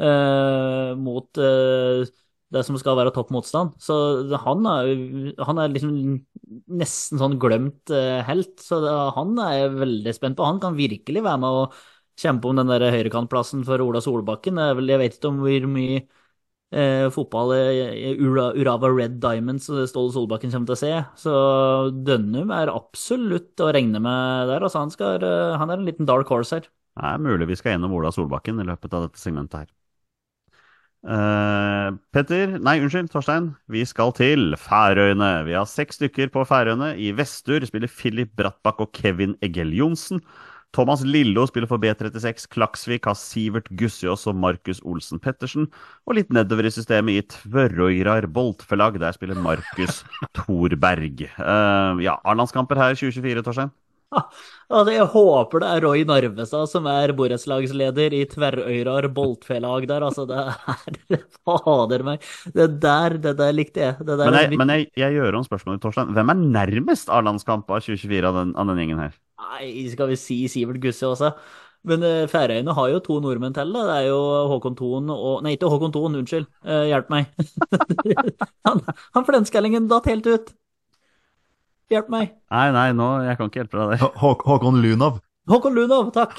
eh, 0.00 0.92
mot 0.98 1.40
eh, 1.40 2.04
det 2.52 2.62
som 2.66 2.76
skal 2.80 2.98
være 2.98 3.12
topp 3.16 3.32
motstand. 3.32 3.72
Så 3.80 3.94
han 4.44 4.66
er, 4.68 4.92
han 5.40 5.60
er 5.62 5.72
liksom 5.72 5.94
nesten 6.72 7.20
sånn 7.20 7.38
glemt 7.40 7.92
eh, 7.94 8.20
helt, 8.28 8.58
så 8.60 8.80
det, 8.84 8.92
han 9.16 9.36
er 9.40 9.54
jeg 9.56 9.76
veldig 9.80 10.14
spent 10.16 10.38
på. 10.38 10.46
Han 10.48 10.60
kan 10.62 10.76
virkelig 10.78 11.24
være 11.24 11.42
med 11.42 11.60
å 11.62 11.66
kjempe 12.20 12.50
om 12.50 12.58
den 12.60 12.68
der 12.68 12.92
høyrekantplassen 12.92 13.64
for 13.66 13.80
Ola 13.84 14.02
Solbakken. 14.04 14.60
Jeg 14.60 15.00
vet 15.00 15.16
ikke 15.16 15.30
om 15.32 15.40
hvor 15.42 15.68
mye 15.72 16.02
eh, 16.72 17.06
fotball 17.14 17.54
i 17.56 18.12
Ura, 18.20 18.50
Urava 18.58 18.90
Red 18.92 19.18
Diamonds 19.22 19.68
og 19.72 19.84
Ståle 19.90 20.12
Solbakken 20.14 20.52
kommer 20.52 20.72
til 20.72 20.76
å 20.76 20.82
se. 20.82 20.92
Så 21.24 21.34
Dønnum 22.06 22.52
er 22.54 22.72
absolutt 22.72 23.64
å 23.64 23.72
regne 23.74 24.02
med 24.02 24.52
der. 24.52 24.64
Altså, 24.64 24.84
han, 24.84 24.92
skal, 24.94 25.24
eh, 25.24 25.56
han 25.60 25.72
er 25.72 25.80
en 25.80 25.88
liten 25.88 26.08
dark 26.08 26.32
horse 26.32 26.60
her. 26.60 26.68
Det 26.92 27.08
er 27.08 27.22
mulig 27.24 27.48
vi 27.48 27.56
skal 27.56 27.78
gjennom 27.78 27.94
Ola 27.96 28.12
Solbakken 28.12 28.60
i 28.60 28.68
løpet 28.68 28.92
av 28.92 29.08
dette 29.08 29.20
segmentet 29.22 29.62
her. 29.64 29.70
Eh, 31.02 31.88
Petter, 32.14 32.54
nei, 32.62 32.76
unnskyld, 32.78 33.10
Torstein. 33.10 33.50
Vi 33.72 33.82
skal 33.88 34.12
til 34.14 34.54
Færøyene. 34.60 35.32
Vi 35.48 35.56
har 35.56 35.66
seks 35.66 35.98
stykker 35.98 36.30
på 36.30 36.44
Færøyene. 36.46 36.92
I 36.94 37.10
Vestur 37.18 37.64
spiller 37.66 37.90
Filip 37.90 38.36
Brattbakk 38.38 38.84
og 38.84 38.92
Kevin 38.94 39.34
Egel 39.42 39.74
Johnsen. 39.74 40.22
Thomas 40.72 41.02
Lillo 41.04 41.44
spiller 41.50 41.68
for 41.68 41.82
B36. 41.82 42.46
Klaksvik 42.48 43.04
har 43.04 43.18
Sivert 43.18 43.68
Gussiås 43.76 44.24
og 44.30 44.38
Markus 44.40 44.80
Olsen 44.88 45.20
Pettersen. 45.20 45.66
Og 46.06 46.16
litt 46.16 46.32
nedover 46.32 46.70
i 46.70 46.72
systemet 46.72 47.18
i 47.18 47.26
Tvørøyrar 47.34 48.30
Boltfelag, 48.32 48.96
der 49.02 49.12
spiller 49.12 49.36
Markus 49.36 50.00
Thorberg. 50.38 51.26
Uh, 51.36 52.00
ja, 52.00 52.16
A-landskamper 52.24 52.80
her 52.80 52.96
2024, 52.96 53.44
Torstein? 53.44 53.74
Altså, 54.72 54.92
jeg 54.94 55.04
håper 55.12 55.60
det 55.60 55.68
er 55.68 55.84
Roy 55.84 56.02
Narvestad 56.08 56.68
som 56.70 56.86
er 56.88 57.12
borettslagsleder 57.16 58.14
i 58.16 58.22
Tverrøyrar 58.30 59.08
Boltfelag 59.12 59.84
der. 59.90 60.06
Altså, 60.06 60.24
det 60.28 60.38
er 60.40 61.26
Fader 61.44 62.06
meg. 62.06 62.24
Det 62.56 62.68
der, 62.80 63.18
det 63.20 63.34
der 63.40 63.52
likte 63.52 63.84
jeg. 63.84 63.98
Det 64.00 64.16
der 64.16 64.30
Men, 64.30 64.38
jeg, 64.40 64.60
men 64.62 64.72
jeg, 64.72 64.86
jeg 65.02 65.18
gjør 65.18 65.40
om 65.42 65.44
spørsmålet, 65.44 65.82
Torstein. 65.84 66.14
Hvem 66.16 66.32
er 66.32 66.46
nærmest 66.56 67.12
av 67.12 67.26
landskampen 67.28 67.76
av 67.76 67.84
2024 67.84 68.30
av 68.30 68.40
den, 68.40 68.56
av 68.56 68.72
den 68.72 68.80
gjengen 68.80 69.04
her? 69.04 69.20
Nei, 69.42 69.68
skal 69.92 70.08
vi 70.12 70.16
si 70.20 70.38
Sivert 70.48 70.80
Gusse 70.80 71.04
også? 71.10 71.34
Men 71.88 72.04
eh, 72.06 72.24
Færøyene 72.30 72.74
har 72.78 72.90
jo 72.92 73.02
to 73.02 73.18
nordmenn 73.22 73.54
til. 73.56 73.72
da. 73.74 73.84
Det 73.88 73.98
er 73.98 74.08
jo 74.12 74.20
Håkon 74.52 74.78
Thon 74.78 75.10
og 75.12 75.42
Nei, 75.44 75.56
ikke 75.56 75.70
Håkon 75.72 75.94
Thon, 75.94 76.18
unnskyld. 76.20 76.46
Eh, 76.64 76.84
hjelp 76.92 77.10
meg. 77.12 77.30
han 78.68 78.84
han 78.86 79.26
flenskallingen 79.28 79.90
datt 79.90 80.06
helt 80.10 80.28
ut. 80.30 80.52
Hjelp 81.92 82.08
meg. 82.12 82.32
Nei, 82.52 82.68
nei, 82.74 82.88
nå, 82.96 83.10
jeg 83.26 83.38
kan 83.38 83.50
ikke 83.50 83.62
hjelpe 83.62 83.78
deg 83.78 83.92
der. 83.92 84.02
Hå 84.02 84.10
Hå 84.22 84.32
Håkon 84.48 84.80
Lunov. 84.84 85.20
Håkon 85.50 85.74
Lunov, 85.76 86.12
takk. 86.18 86.38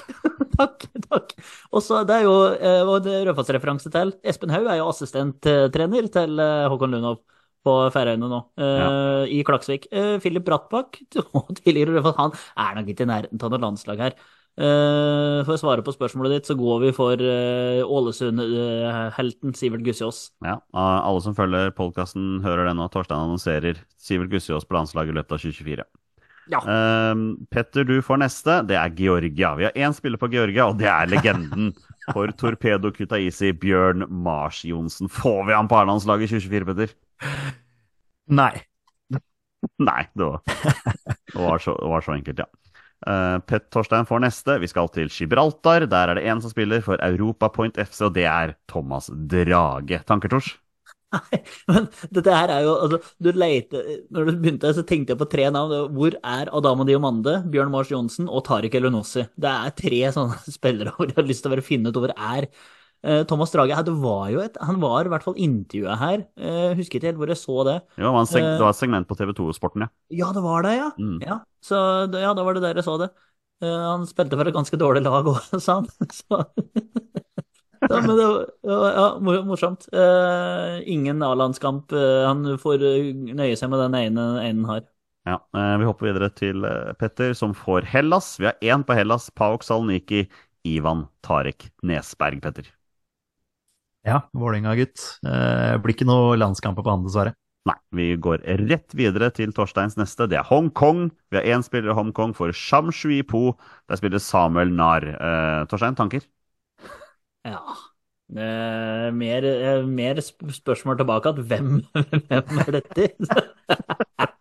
takk, 0.56 0.88
takk. 1.10 1.36
Og 1.72 1.84
så 1.86 2.02
det 2.08 2.22
er 2.22 2.26
jo 2.28 2.36
eh, 2.56 2.82
og 2.82 3.04
det 3.06 3.18
er 3.20 3.28
Raufoss-referanse 3.30 3.92
til. 3.94 4.16
Espen 4.26 4.54
Haug 4.54 4.70
er 4.72 4.80
jo 4.80 4.90
assistenttrener 4.90 6.10
til 6.14 6.42
eh, 6.42 6.68
Håkon 6.72 6.96
Lunov 6.96 7.22
på 7.64 7.74
Færøyene 7.96 8.30
nå, 8.32 8.40
eh, 8.60 9.34
i 9.38 9.42
Klaksvik. 9.48 9.88
Eh, 9.92 10.16
Philip 10.24 10.46
Brattbakk, 10.48 11.00
tidligere 11.62 11.98
Raufoss, 11.98 12.20
han 12.20 12.34
er 12.66 12.80
nok 12.80 12.94
ikke 12.94 13.06
i 13.06 13.12
nærheten 13.12 13.44
av 13.44 13.54
noe 13.54 13.64
landslag 13.64 14.08
her. 14.08 14.18
Eh, 14.54 15.40
for 15.48 15.56
å 15.56 15.58
svare 15.58 15.82
på 15.82 15.96
spørsmålet 15.96 16.36
ditt, 16.36 16.50
så 16.50 16.56
går 16.58 16.84
vi 16.84 16.92
for 16.94 17.18
eh, 17.18 17.82
Ålesund-helten 17.82 19.56
Sivert 19.58 19.82
Gussiås. 19.86 20.28
Ja, 20.46 20.60
Alle 20.78 21.24
som 21.26 21.34
følger 21.38 21.74
podkasten, 21.74 22.38
hører 22.46 22.70
det 22.70 22.76
nå. 22.78 22.86
Torstein 22.94 23.24
annonserer 23.24 23.82
Sivert 23.98 24.30
Gussiås 24.34 24.68
på 24.70 24.78
landslaget 24.78 25.16
i 25.16 25.18
løpet 25.18 25.38
av 25.38 25.42
2024. 25.42 25.88
Ja. 26.52 26.60
Uh, 26.68 27.40
Petter, 27.54 27.88
du 27.88 27.96
får 28.04 28.20
neste. 28.20 28.60
Det 28.68 28.78
er 28.78 28.94
Georgia. 29.00 29.54
Vi 29.58 29.68
har 29.70 29.80
én 29.80 29.96
spiller 29.96 30.22
på 30.22 30.30
Georgia, 30.34 30.68
og 30.68 30.78
det 30.82 30.90
er 30.92 31.10
legenden 31.10 31.72
for 32.12 32.30
Torpedo 32.38 32.92
Kutaisi, 32.94 33.54
Bjørn 33.58 34.06
Mars 34.12 34.62
Johnsen. 34.68 35.10
Får 35.10 35.48
vi 35.48 35.56
han 35.56 35.72
på 35.72 35.80
A-landslaget 35.80 36.30
i 36.30 36.42
2024, 36.44 36.70
Petter? 36.70 36.96
Nei. 38.28 38.54
Nei, 39.80 40.02
det 40.12 40.28
var, 40.28 40.42
det 40.44 41.40
var, 41.40 41.62
så, 41.64 41.74
det 41.80 41.90
var 41.90 42.04
så 42.04 42.18
enkelt, 42.18 42.44
ja. 42.44 42.63
Eh, 43.08 43.38
Pet 43.48 43.70
Torstein 43.74 44.08
får 44.08 44.24
neste. 44.24 44.58
Vi 44.64 44.70
skal 44.72 44.90
til 44.94 45.12
Gibraltar. 45.12 45.88
Der 45.90 46.12
er 46.12 46.20
det 46.20 46.26
én 46.28 46.42
som 46.42 46.54
spiller 46.54 46.84
for 46.86 47.02
Europa 47.04 47.50
Point 47.54 47.80
FC, 47.80 48.02
og 48.08 48.14
det 48.18 48.28
er 48.30 48.56
Thomas 48.72 49.10
Drage. 49.12 50.04
Tanker, 50.08 50.32
Tors? 50.32 50.54
Nei, 51.14 51.40
men 51.70 51.88
dette 52.16 52.34
her 52.34 52.50
er 52.50 52.64
jo 52.66 52.72
altså, 52.88 52.98
du 53.22 53.30
leite, 53.38 53.82
Når 54.10 54.26
du 54.26 54.38
begynte, 54.42 54.72
så 54.74 54.82
tenkte 54.88 55.14
jeg 55.14 55.22
på 55.22 55.30
tre 55.30 55.50
navn. 55.54 55.92
Hvor 55.94 56.16
er 56.18 56.50
Adamo 56.50 56.88
Diomande, 56.88 57.40
Bjørn 57.54 57.74
Mars 57.74 57.92
Johnsen 57.94 58.30
og 58.30 58.46
Tariq 58.48 58.80
Elunossi? 58.80 59.28
Det 59.38 59.52
er 59.52 59.76
tre 59.78 60.00
sånne 60.16 60.40
spillere 60.58 60.96
hvor 60.96 61.12
jeg 61.12 61.20
har 61.20 61.30
lyst 61.30 61.46
til 61.46 61.54
å 61.54 61.66
finne 61.66 61.94
ut 61.94 62.00
hvor 62.02 62.16
er. 62.16 62.50
Eh, 63.04 63.24
Thomas 63.28 63.52
Drage 63.52 63.82
det 63.84 63.94
var 64.00 64.30
jo 64.32 64.40
et, 64.44 64.58
han 64.64 64.80
var 64.80 65.06
i 65.06 65.12
hvert 65.12 65.26
fall 65.26 65.36
intervjua 65.36 65.98
her. 66.00 66.24
Jeg 66.40 66.78
husker 66.80 67.00
ikke 67.02 67.10
helt 67.12 67.20
hvor 67.22 67.32
jeg 67.34 67.42
så 67.42 67.58
det. 67.68 67.78
Jo, 68.00 68.06
det 68.08 68.14
var 68.16 68.30
seg, 68.32 68.44
Eh. 68.44 68.54
det 68.56 68.64
var 68.64 68.70
et 68.76 68.80
segment 68.80 69.08
på 69.10 69.18
TV2-sporten, 69.20 69.84
ja. 69.86 69.92
Ja, 70.24 70.32
det 70.36 70.44
var 70.46 70.64
det, 70.64 70.76
ja. 70.80 70.90
Mm. 71.00 71.18
ja. 71.26 71.40
Så 71.64 71.76
ja, 72.16 72.34
da 72.34 72.44
var 72.48 72.54
det 72.56 72.64
der 72.64 72.80
jeg 72.80 72.88
så 72.88 72.98
det. 73.02 73.10
Eh, 73.64 73.68
han 73.92 74.08
spilte 74.08 74.40
for 74.40 74.48
et 74.48 74.56
ganske 74.56 74.80
dårlig 74.80 75.04
lag 75.04 75.28
òg, 75.28 75.42
sa 75.66 75.82
han. 75.82 75.92
Så. 76.12 76.44
Ja, 77.84 77.98
men 78.00 78.16
det 78.16 78.26
var 78.64 78.94
ja, 78.96 79.08
morsomt. 79.44 79.90
Eh, 79.92 80.78
ingen 80.88 81.20
A-landskamp. 81.24 81.92
Eh, 81.92 82.22
han 82.30 82.46
får 82.62 82.84
eh, 82.88 83.10
nøye 83.36 83.58
seg 83.60 83.68
med 83.74 83.82
den 83.84 83.98
ene 84.00 84.28
han 84.40 84.62
har. 84.70 84.86
Ja, 85.28 85.36
eh, 85.56 85.74
Vi 85.82 85.90
hopper 85.90 86.08
videre 86.08 86.30
til 86.32 86.64
eh, 86.64 86.94
Petter, 87.00 87.34
som 87.36 87.52
får 87.52 87.84
Hellas. 87.92 88.38
Vi 88.40 88.48
har 88.48 88.56
én 88.64 88.86
på 88.88 88.96
Hellas. 88.96 89.28
Paok 89.36 89.68
Saloniki, 89.68 90.24
Ivan 90.64 91.10
Tarek 91.28 91.68
Nesberg, 91.84 92.40
Petter. 92.46 92.72
Ja, 94.04 94.20
Vålerenga-gutt. 94.36 95.00
Eh, 95.24 95.78
blir 95.80 95.96
ikke 95.96 96.08
noe 96.08 96.36
landskamper 96.40 96.84
på 96.84 96.92
han, 96.92 97.06
dessverre. 97.08 97.36
Nei, 97.64 97.78
vi 97.96 98.08
går 98.20 98.42
rett 98.68 98.92
videre 99.00 99.30
til 99.32 99.54
Torsteins 99.56 99.96
neste. 99.96 100.28
Det 100.28 100.36
er 100.42 100.48
Hongkong. 100.50 101.06
Vi 101.32 101.40
har 101.40 101.48
én 101.48 101.64
spiller 101.64 101.94
i 101.94 101.96
Hongkong 101.96 102.34
for 102.36 102.52
Sham 102.52 102.92
Shui 102.92 103.22
Po. 103.24 103.54
Der 103.88 104.00
spiller 104.02 104.20
Samuel 104.20 104.74
Nar. 104.76 105.08
Eh, 105.08 105.64
Torstein, 105.72 105.96
tanker? 105.96 106.28
Ja. 107.48 107.62
Eh, 108.36 109.12
mer, 109.16 109.46
eh, 109.46 109.86
mer 109.88 110.20
spørsmål 110.20 110.98
tilbake 111.00 111.30
at 111.30 111.40
hvem, 111.48 111.84
hvem 112.28 112.60
er 112.68 112.82
dette? 112.82 113.10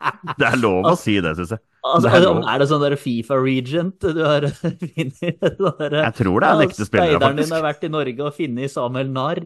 Det 0.43 0.49
er 0.51 0.59
lov 0.61 0.83
å 0.91 0.93
si 0.99 1.15
det, 1.23 1.33
syns 1.39 1.53
jeg. 1.55 1.61
Altså, 1.83 2.07
Det 2.07 2.13
er 2.15 2.19
er 2.53 2.57
det 2.63 2.69
sånn 2.71 2.83
der 2.85 2.95
Fifa-regent 3.01 3.99
du 4.15 4.21
har 4.27 4.43
funnet? 4.61 5.17
Sånn 5.63 5.97
Jeg 6.03 6.15
tror 6.19 6.37
det 6.43 6.49
er 6.49 6.53
en 6.55 6.65
ekte 6.69 6.85
spiller, 6.87 7.11
Speideren 7.19 7.39
din 7.43 7.55
har 7.57 7.65
vært 7.67 7.85
i 7.87 7.91
Norge 7.93 8.21
og 8.29 8.33
funnet 8.39 8.69
Samuel 8.75 9.09
Narr. 9.15 9.41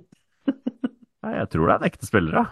Nei, 1.26 1.34
jeg 1.40 1.48
tror 1.52 1.64
det 1.66 1.72
er 1.74 1.80
en 1.80 1.88
ekte 1.90 2.06
spiller, 2.08 2.34
ja. 2.40 2.46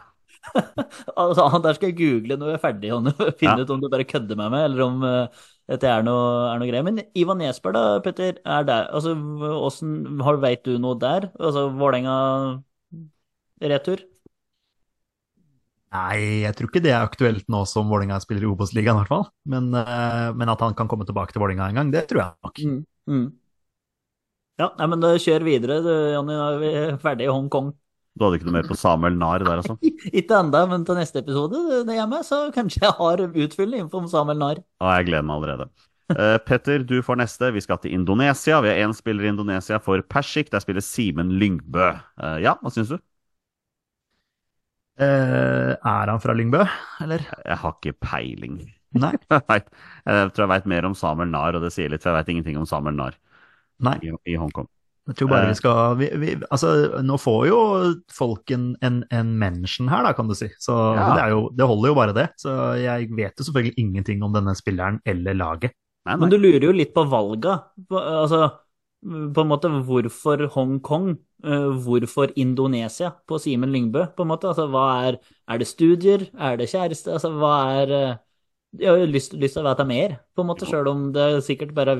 Altså, 1.16 1.42
han 1.48 1.62
der 1.64 1.74
skal 1.76 1.88
jeg 1.90 1.98
google 1.98 2.34
når 2.36 2.46
vi 2.50 2.54
er 2.56 2.62
ferdig, 2.62 2.88
og 2.92 2.98
finne 3.40 3.56
Ja. 3.56 3.62
ut 3.64 3.70
om 3.72 3.80
du 3.80 3.88
bare 3.92 4.04
kødder 4.08 4.36
med 4.36 4.48
meg, 4.52 4.62
eller 4.68 4.80
om 4.84 4.94
uh, 5.06 5.26
dette 5.70 5.86
er 5.88 6.02
noe, 6.04 6.24
er 6.50 6.58
noe 6.60 6.68
greier. 6.68 6.84
Men 6.84 7.00
Ivan 7.16 7.38
Nesberg, 7.40 7.74
da, 7.78 7.84
Petter, 8.04 8.32
er 8.44 8.62
der 8.68 8.82
Altså, 8.92 9.10
hvordan, 9.16 10.20
har 10.26 10.36
Vet 10.44 10.62
du 10.68 10.72
noe 10.82 10.96
der? 11.00 11.22
Altså, 11.40 11.60
Vålerenga-retur? 11.80 13.98
Nei, 15.94 16.42
jeg 16.42 16.56
tror 16.58 16.70
ikke 16.70 16.82
det 16.82 16.90
er 16.90 17.04
aktuelt 17.06 17.46
nå 17.52 17.60
som 17.70 17.86
Vålerenga 17.86 18.16
spiller 18.22 18.42
i 18.42 18.50
Obos-ligaen, 18.50 18.98
i 18.98 19.04
hvert 19.04 19.12
fall. 19.12 19.28
Men, 19.46 19.70
eh, 19.78 20.32
men 20.34 20.50
at 20.50 20.62
han 20.64 20.74
kan 20.74 20.90
komme 20.90 21.06
tilbake 21.06 21.34
til 21.34 21.42
Vålerenga 21.44 21.68
en 21.70 21.78
gang, 21.78 21.92
det 21.94 22.08
tror 22.10 22.24
jeg 22.24 22.46
nok. 22.48 22.58
Mm. 22.64 22.80
Mm. 23.14 23.28
Ja, 24.58 24.68
nei, 24.78 24.88
men 24.90 25.02
da 25.02 25.12
kjør 25.18 25.46
videre, 25.46 25.78
du, 25.84 25.92
Jonny. 26.14 26.34
Nå 26.34 26.44
er 26.48 26.60
vi 26.62 26.74
ferdig 27.02 27.28
i 27.28 27.30
Hongkong. 27.30 27.72
Du 28.14 28.22
hadde 28.22 28.38
ikke 28.38 28.46
noe 28.46 28.56
mer 28.60 28.68
på 28.68 28.76
Samuel 28.78 29.16
Nahr 29.18 29.42
der, 29.42 29.58
altså? 29.58 29.74
Ikke 30.18 30.36
ennå, 30.38 30.60
men 30.70 30.84
til 30.86 30.98
neste 30.98 31.18
episode 31.22 31.80
det 31.86 31.96
hjemme, 31.96 32.20
så 32.26 32.44
kanskje 32.54 32.84
jeg 32.84 32.94
har 32.98 33.22
utfyllende 33.26 33.86
info 33.86 34.02
om 34.02 34.10
Samuel 34.10 34.38
Nahr. 34.38 34.60
Ja, 34.82 34.92
jeg 35.00 35.08
gleder 35.10 35.26
meg 35.26 35.40
allerede. 35.40 35.66
Uh, 36.12 36.36
Petter, 36.46 36.84
du 36.86 37.00
får 37.02 37.18
neste. 37.18 37.48
Vi 37.54 37.62
skal 37.64 37.80
til 37.82 37.96
Indonesia. 37.96 38.60
Vi 38.62 38.70
har 38.70 38.82
én 38.84 38.94
spiller 38.94 39.26
i 39.26 39.32
Indonesia 39.32 39.80
for 39.82 40.02
Persik. 40.06 40.52
Der 40.52 40.62
spiller 40.62 40.84
Simen 40.84 41.32
Lyngbø. 41.40 41.90
Uh, 42.20 42.38
ja, 42.44 42.54
hva 42.60 42.70
syns 42.74 42.92
du? 42.92 43.00
Eh, 45.00 45.72
er 45.74 46.10
han 46.12 46.20
fra 46.22 46.34
Lyngbø, 46.36 46.62
eller? 47.02 47.24
Jeg 47.44 47.56
har 47.58 47.72
ikke 47.80 47.96
peiling. 48.04 48.60
Nei. 48.94 49.10
Jeg 49.32 49.42
vet- 49.48 49.72
jeg 50.06 50.30
tror 50.36 50.44
jeg 50.44 50.52
veit 50.52 50.66
mer 50.70 50.86
om 50.86 50.94
Samuel 50.94 51.30
Nahr, 51.32 51.56
og 51.58 51.64
det 51.64 51.72
sier 51.74 51.90
litt, 51.90 52.02
for 52.04 52.12
jeg 52.12 52.20
veit 52.20 52.28
ingenting 52.34 52.58
om 52.60 52.66
Samuel 52.68 52.94
Nahr 52.94 53.16
Nei. 53.82 53.96
i, 54.06 54.12
i 54.30 54.36
Hongkong. 54.38 54.68
Jeg 55.08 55.16
tror 55.18 55.28
bare 55.32 55.48
Eh. 55.48 55.50
vi 55.50 55.56
skal 55.58 55.96
vi, 56.00 56.06
vi, 56.22 56.28
Altså, 56.54 56.70
nå 57.04 57.16
får 57.20 57.40
jo 57.50 57.58
folk 58.14 58.50
en, 58.54 58.70
en, 58.86 59.02
en 59.12 59.32
mention 59.40 59.88
her, 59.90 60.04
da, 60.06 60.12
kan 60.16 60.28
du 60.30 60.34
si. 60.38 60.46
Så 60.62 60.76
Ja. 60.94 61.08
det, 61.16 61.22
er 61.24 61.34
jo, 61.34 61.48
det 61.58 61.66
holder 61.68 61.90
jo 61.90 61.96
bare 61.98 62.14
det. 62.16 62.28
Så 62.40 62.54
jeg 62.80 63.10
vet 63.18 63.34
jo 63.36 63.44
selvfølgelig 63.50 63.74
ingenting 63.82 64.22
om 64.24 64.32
denne 64.32 64.54
spilleren 64.56 65.00
eller 65.04 65.34
laget. 65.34 65.74
Nei, 66.06 66.16
Men 66.20 66.30
du 66.32 66.38
lurer 66.38 66.68
jo 66.68 66.72
litt 66.76 66.94
på 66.94 67.04
valga. 67.10 67.58
Altså, 67.90 68.46
på 69.04 69.42
en 69.42 69.50
måte, 69.50 69.68
hvorfor 69.90 70.46
Hongkong? 70.54 71.16
Eh, 71.44 71.70
Hvorfor 71.84 72.32
Indonesia 72.40 73.10
på 73.28 73.38
Simen 73.42 73.72
Lyngbø, 73.72 74.06
på 74.16 74.24
en 74.24 74.30
måte? 74.32 74.48
Altså, 74.48 74.66
hva 74.72 74.84
er 75.08 75.18
Er 75.48 75.60
det 75.60 75.68
studier? 75.68 76.28
Er 76.40 76.56
det 76.56 76.70
kjæreste? 76.70 77.12
Altså, 77.12 77.30
hva 77.36 77.54
er 77.82 77.92
eh, 77.92 78.14
Jeg 78.80 78.90
har 78.90 79.06
lyst, 79.06 79.36
lyst 79.38 79.54
til 79.54 79.62
å 79.62 79.68
vite 79.68 79.84
mer, 79.86 80.16
på 80.34 80.42
en 80.42 80.48
måte, 80.48 80.66
sjøl 80.66 80.88
om 80.90 81.12
det 81.14 81.22
er 81.22 81.44
sikkert 81.44 81.74
bare 81.76 81.94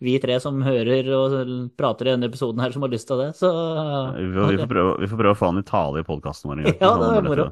vi, 0.00 0.16
tre 0.18 0.40
som 0.42 0.56
hører 0.64 1.06
og 1.14 1.34
prater 1.78 2.08
i 2.08 2.14
denne 2.14 2.26
episoden 2.26 2.62
her, 2.64 2.72
som 2.74 2.82
har 2.82 2.90
lyst 2.90 3.06
til 3.06 3.20
det. 3.20 3.28
Så 3.38 3.50
Vi 4.16 4.26
får, 4.34 4.48
vi, 4.50 4.58
får 4.58 4.70
prøve, 4.72 4.94
vi 5.04 5.10
får 5.12 5.20
prøve 5.20 5.34
å 5.36 5.38
få 5.38 5.50
han 5.52 5.60
i 5.60 5.66
tale 5.68 6.02
i 6.02 6.06
podkasten 6.08 6.50
vår 6.50 6.62
en 6.62 6.66
gang. 6.66 6.78
Ja, 6.80 6.92
det 6.98 7.10
er 7.20 7.28
moro. 7.28 7.46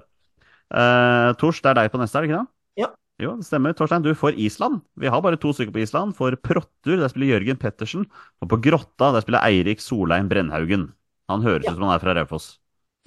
Eh, 0.68 1.28
Tors, 1.38 1.60
det 1.62 1.70
er 1.70 1.78
deg 1.82 1.92
på 1.92 2.00
neste, 2.02 2.18
er 2.18 2.26
det 2.26 2.30
ikke 2.32 2.40
det? 2.40 2.50
Ja. 2.82 2.90
Jo, 3.22 3.36
det 3.38 3.46
stemmer. 3.48 3.74
Torstein, 3.78 4.02
du 4.02 4.12
får 4.14 4.36
Island. 4.38 4.82
Vi 4.98 5.10
har 5.10 5.22
bare 5.22 5.38
to 5.40 5.52
stykker 5.54 5.74
på 5.74 5.82
Island. 5.82 6.14
For 6.18 6.34
Prottur, 6.38 6.96
der 6.98 7.10
spiller 7.10 7.34
Jørgen 7.36 7.58
Pettersen. 7.58 8.06
Og 8.42 8.50
på 8.50 8.60
Grotta, 8.62 9.12
der 9.14 9.24
spiller 9.24 9.46
Eirik 9.46 9.82
Solheim 9.82 10.30
Brennhaugen. 10.30 10.88
Han 11.28 11.44
høres 11.44 11.66
ut 11.68 11.74
som 11.74 11.86
han 11.86 11.94
er 11.96 12.02
fra 12.02 12.16
Raufoss. 12.18 12.56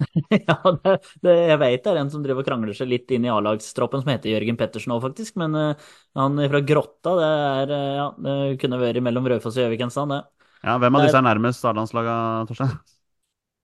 Ja, 0.48 0.56
det, 0.82 0.96
det, 1.22 1.32
jeg 1.46 1.58
vet 1.60 1.84
det 1.84 1.90
er 1.92 1.98
en 2.00 2.08
som 2.10 2.22
driver 2.24 2.42
og 2.42 2.48
krangler 2.48 2.74
seg 2.74 2.88
litt 2.90 3.12
inn 3.14 3.26
i 3.26 3.30
A-lagstroppen, 3.30 4.02
som 4.02 4.10
heter 4.10 4.32
Jørgen 4.32 4.58
Pettersen 4.58 4.94
òg, 4.94 5.02
faktisk. 5.04 5.36
Men 5.38 5.54
uh, 5.54 5.90
han 6.18 6.40
fra 6.50 6.62
Grotta, 6.66 7.12
det 7.20 7.28
er 7.28 7.74
uh, 7.74 7.92
Ja, 8.00 8.06
det 8.26 8.36
kunne 8.62 8.80
vært 8.82 9.02
mellom 9.04 9.28
Raufoss 9.30 9.58
og 9.58 9.66
Gjøvik 9.66 9.84
en 9.86 9.94
stand, 9.94 10.16
det. 10.16 10.48
Ja, 10.62 10.74
Hvem 10.78 10.98
av 10.98 11.06
disse 11.06 11.18
er 11.20 11.26
nærmest 11.26 11.70
A-landslaget, 11.70 12.50
Torstein? 12.50 12.74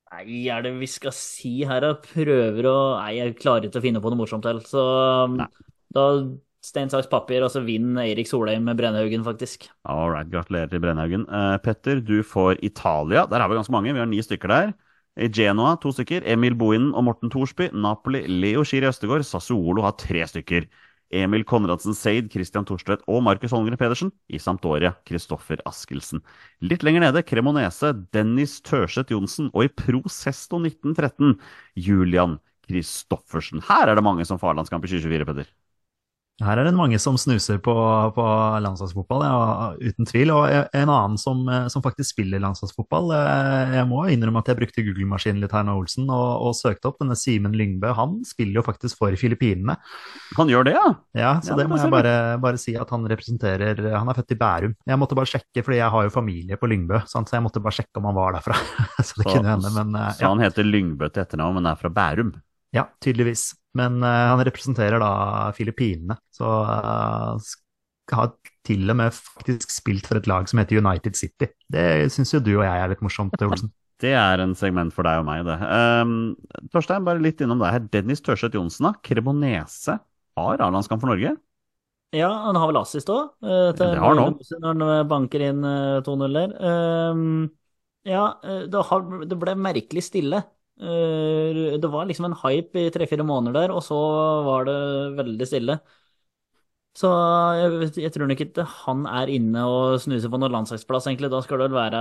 Nei, 0.09 0.39
er 0.49 0.63
det 0.65 0.73
vi 0.79 0.89
skal 0.89 1.13
si 1.15 1.59
her? 1.69 1.85
da? 1.85 1.93
prøver 2.01 2.71
å 2.71 2.77
Nei, 2.97 3.13
jeg 3.19 3.37
klarer 3.39 3.69
ikke 3.69 3.83
å 3.83 3.85
finne 3.85 4.03
på 4.03 4.13
noe 4.13 4.23
morsomt 4.23 4.47
til. 4.47 4.63
Så 4.67 4.85
Nei. 5.35 5.49
da 5.95 6.07
stein, 6.69 6.91
saks, 6.93 7.09
papir, 7.11 7.43
og 7.45 7.53
så 7.53 7.63
vinner 7.65 8.05
Eirik 8.05 8.29
Solheim 8.31 8.67
med 8.69 8.79
Brennhaugen, 8.79 9.25
faktisk. 9.27 9.69
All 9.89 10.13
right, 10.13 10.29
gratulerer 10.33 10.71
til 10.71 10.83
Brennhaugen. 10.85 11.25
Uh, 11.31 11.57
Petter, 11.65 12.03
du 12.05 12.21
får 12.27 12.61
Italia. 12.65 13.25
Der 13.27 13.43
har 13.43 13.51
vi 13.51 13.59
ganske 13.59 13.75
mange. 13.75 13.95
Vi 13.95 14.03
har 14.03 14.11
ni 14.11 14.21
stykker 14.25 14.53
der. 14.53 14.77
I 15.19 15.27
Genoa 15.35 15.75
to 15.83 15.91
stykker. 15.91 16.23
Emil 16.31 16.55
Bohinen 16.55 16.93
og 16.95 17.09
Morten 17.09 17.33
Thorsby. 17.33 17.73
Napoli, 17.73 18.23
Leo 18.29 18.63
Schiri 18.63 18.87
Østegård. 18.87 19.27
Sassuolo 19.27 19.83
har 19.83 19.97
tre 19.99 20.23
stykker. 20.31 20.69
Emil 21.11 21.45
Konradsen 21.49 21.97
Seid, 21.97 22.29
Christian 22.33 22.67
Thorstvedt 22.69 23.07
og 23.09 23.23
Markus 23.25 23.55
Holmgren 23.55 23.81
Pedersen. 23.81 24.13
I 24.29 24.39
Sampdoria, 24.39 24.93
Kristoffer 25.09 25.63
Askelsen. 25.67 26.21
Litt 26.61 26.85
lenger 26.85 27.07
nede, 27.07 27.25
Cremonese, 27.25 27.95
Dennis 28.15 28.59
Tørseth 28.61 29.15
Johnsen. 29.15 29.49
Og 29.55 29.67
i 29.67 29.73
ProSesto 29.73 30.61
1913, 30.61 31.39
Julian 31.89 32.37
Kristoffersen. 32.69 33.65
Her 33.65 33.89
er 33.89 33.97
det 33.97 34.05
mange 34.05 34.29
som 34.29 34.41
får 34.41 34.53
A-landskamp 34.53 34.85
i 34.85 34.93
2024, 34.93 35.31
Petter. 35.33 35.58
Her 36.39 36.61
er 36.61 36.69
det 36.69 36.73
mange 36.79 37.01
som 37.03 37.17
snuser 37.19 37.57
på, 37.59 37.73
på 38.15 38.25
landslagsfotball, 38.63 39.23
ja, 39.27 39.73
uten 39.91 40.07
tvil. 40.07 40.31
Og 40.31 40.45
en 40.49 40.89
annen 40.93 41.17
som, 41.19 41.41
som 41.67 41.83
faktisk 41.83 42.13
spiller 42.15 42.39
landslagsfotball. 42.45 43.11
eh, 43.17 43.73
Jeg 43.75 43.89
må 43.91 44.05
innrømme 44.13 44.39
at 44.45 44.53
jeg 44.53 44.59
brukte 44.61 44.85
Google-maskinen 44.87 45.41
litt 45.43 45.51
her 45.57 45.67
nå, 45.67 45.75
Olsen, 45.81 46.07
og, 46.15 46.29
og 46.47 46.55
søkte 46.55 46.93
opp 46.93 47.01
denne 47.03 47.17
Simen 47.19 47.57
Lyngbø. 47.59 47.91
Han 47.99 48.21
spiller 48.29 48.61
jo 48.61 48.65
faktisk 48.69 49.01
for 49.03 49.19
Filippinene. 49.19 49.75
Han 50.39 50.49
gjør 50.55 50.69
det, 50.71 50.77
ja? 50.79 50.87
Ja, 51.19 51.33
så 51.43 51.53
Ja, 51.53 51.59
det 51.59 51.67
det 51.67 51.69
må 51.75 51.81
jeg 51.83 51.91
bare, 51.99 52.15
bare 52.47 52.63
si 52.63 52.77
at 52.79 52.95
han 52.95 53.11
representerer 53.11 53.83
Han 53.99 54.09
er 54.15 54.15
født 54.23 54.37
i 54.39 54.39
Bærum. 54.39 54.79
Jeg 54.87 55.03
måtte 55.03 55.19
bare 55.19 55.27
sjekke, 55.35 55.67
fordi 55.67 55.83
jeg 55.83 55.91
har 55.91 56.07
jo 56.07 56.15
familie 56.15 56.57
på 56.57 56.71
Lyngbø, 56.71 57.03
sant? 57.11 57.27
så 57.29 57.41
jeg 57.41 57.49
måtte 57.51 57.61
bare 57.67 57.81
sjekke 57.83 57.99
om 57.99 58.07
han 58.13 58.15
var 58.23 58.39
derfra. 58.39 58.55
så 59.03 59.19
det 59.19 59.27
Så- 59.27 59.31
kunne 59.35 59.57
hende, 59.59 59.75
men 59.75 59.91
ja. 59.99 60.13
Så 60.23 60.31
han 60.31 60.39
heter 60.47 60.63
Lyngbø 60.71 61.11
til 61.11 61.27
etternavn, 61.27 61.59
men 61.59 61.67
er 61.67 61.75
fra 61.83 61.91
Bærum. 61.91 62.37
ja, 62.73 62.87
tydeligvis. 63.03 63.57
Men 63.77 64.03
eh, 64.03 64.27
han 64.31 64.43
representerer 64.47 65.03
da 65.03 65.11
Filippinene, 65.57 66.17
så 66.35 66.53
uh, 66.65 67.51
har 68.13 68.31
til 68.67 68.89
og 68.89 68.97
med 69.01 69.13
faktisk 69.15 69.73
spilt 69.73 70.09
for 70.09 70.21
et 70.21 70.29
lag 70.31 70.49
som 70.49 70.63
heter 70.63 70.81
United 70.81 71.19
City. 71.19 71.51
Det 71.69 72.09
syns 72.15 72.33
jo 72.33 72.41
du 72.41 72.55
og 72.57 72.65
jeg 72.65 72.85
er 72.85 72.93
litt 72.93 73.05
morsomt, 73.05 73.37
Olsen. 73.45 73.73
Det 73.99 74.13
er 74.15 74.39
en 74.39 74.53
segment 74.55 74.95
for 74.95 75.03
deg 75.03 75.19
og 75.19 75.25
meg, 75.27 75.41
det. 75.43 75.57
Um, 75.59 76.37
Torstein, 76.71 77.03
bare 77.03 77.19
litt 77.19 77.41
innom 77.43 77.59
deg 77.59 77.73
her. 77.75 77.87
Dennis 77.91 78.23
Tørseth 78.23 78.55
Johnsen, 78.55 78.87
da. 78.87 78.93
Krebonese 79.03 79.97
har 80.39 80.63
A-landskamp 80.63 81.03
for 81.03 81.11
Norge. 81.11 81.33
Ja, 82.15 82.29
han 82.45 82.55
har 82.55 82.71
vel 82.71 82.79
assist 82.79 83.11
òg, 83.11 83.33
uh, 83.43 83.51
Ja, 83.51 83.73
det 83.75 83.89
har 83.99 84.15
han 84.15 84.37
også. 84.39 84.61
når 84.63 84.71
han 84.71 85.11
banker 85.11 85.43
inn 85.49 85.67
uh, 85.67 85.99
2-0 86.07 86.39
der. 86.39 86.55
Um, 86.63 87.51
ja, 88.09 88.41
eh, 88.45 88.63
det, 88.71 88.85
har, 88.91 89.05
det 89.29 89.39
ble 89.41 89.55
merkelig 89.59 90.05
stille. 90.07 90.43
Eh, 90.81 91.79
det 91.83 91.89
var 91.91 92.07
liksom 92.07 92.29
en 92.29 92.37
hype 92.45 92.79
i 92.87 92.91
tre-fire 92.95 93.25
måneder 93.27 93.57
der, 93.67 93.75
og 93.75 93.83
så 93.87 93.99
var 94.47 94.69
det 94.69 94.77
veldig 95.19 95.47
stille. 95.51 95.79
Så 96.99 97.07
jeg, 97.55 97.91
jeg 98.03 98.11
tror 98.11 98.27
nok 98.27 98.41
ikke 98.43 98.65
han 98.83 99.05
er 99.07 99.31
inne 99.31 99.61
og 99.71 100.01
snuser 100.03 100.31
på 100.33 100.39
noen 100.43 100.51
landslagsplass, 100.57 101.07
egentlig. 101.07 101.29
Da 101.31 101.39
skal 101.45 101.61
det 101.63 101.69
vel 101.69 101.77
være 101.77 102.01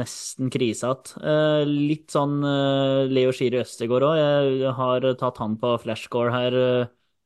nesten 0.00 0.50
krise 0.50 0.88
igjen. 0.90 1.12
Eh, 1.22 1.62
litt 1.70 2.10
sånn 2.10 2.40
eh, 2.48 3.04
Leo 3.14 3.30
Schiri 3.36 3.60
Østegård 3.62 4.08
òg. 4.08 4.16
Jeg 4.64 4.74
har 4.80 5.06
tatt 5.20 5.38
han 5.44 5.54
på 5.62 5.76
flashscore 5.84 6.34
her. 6.34 6.58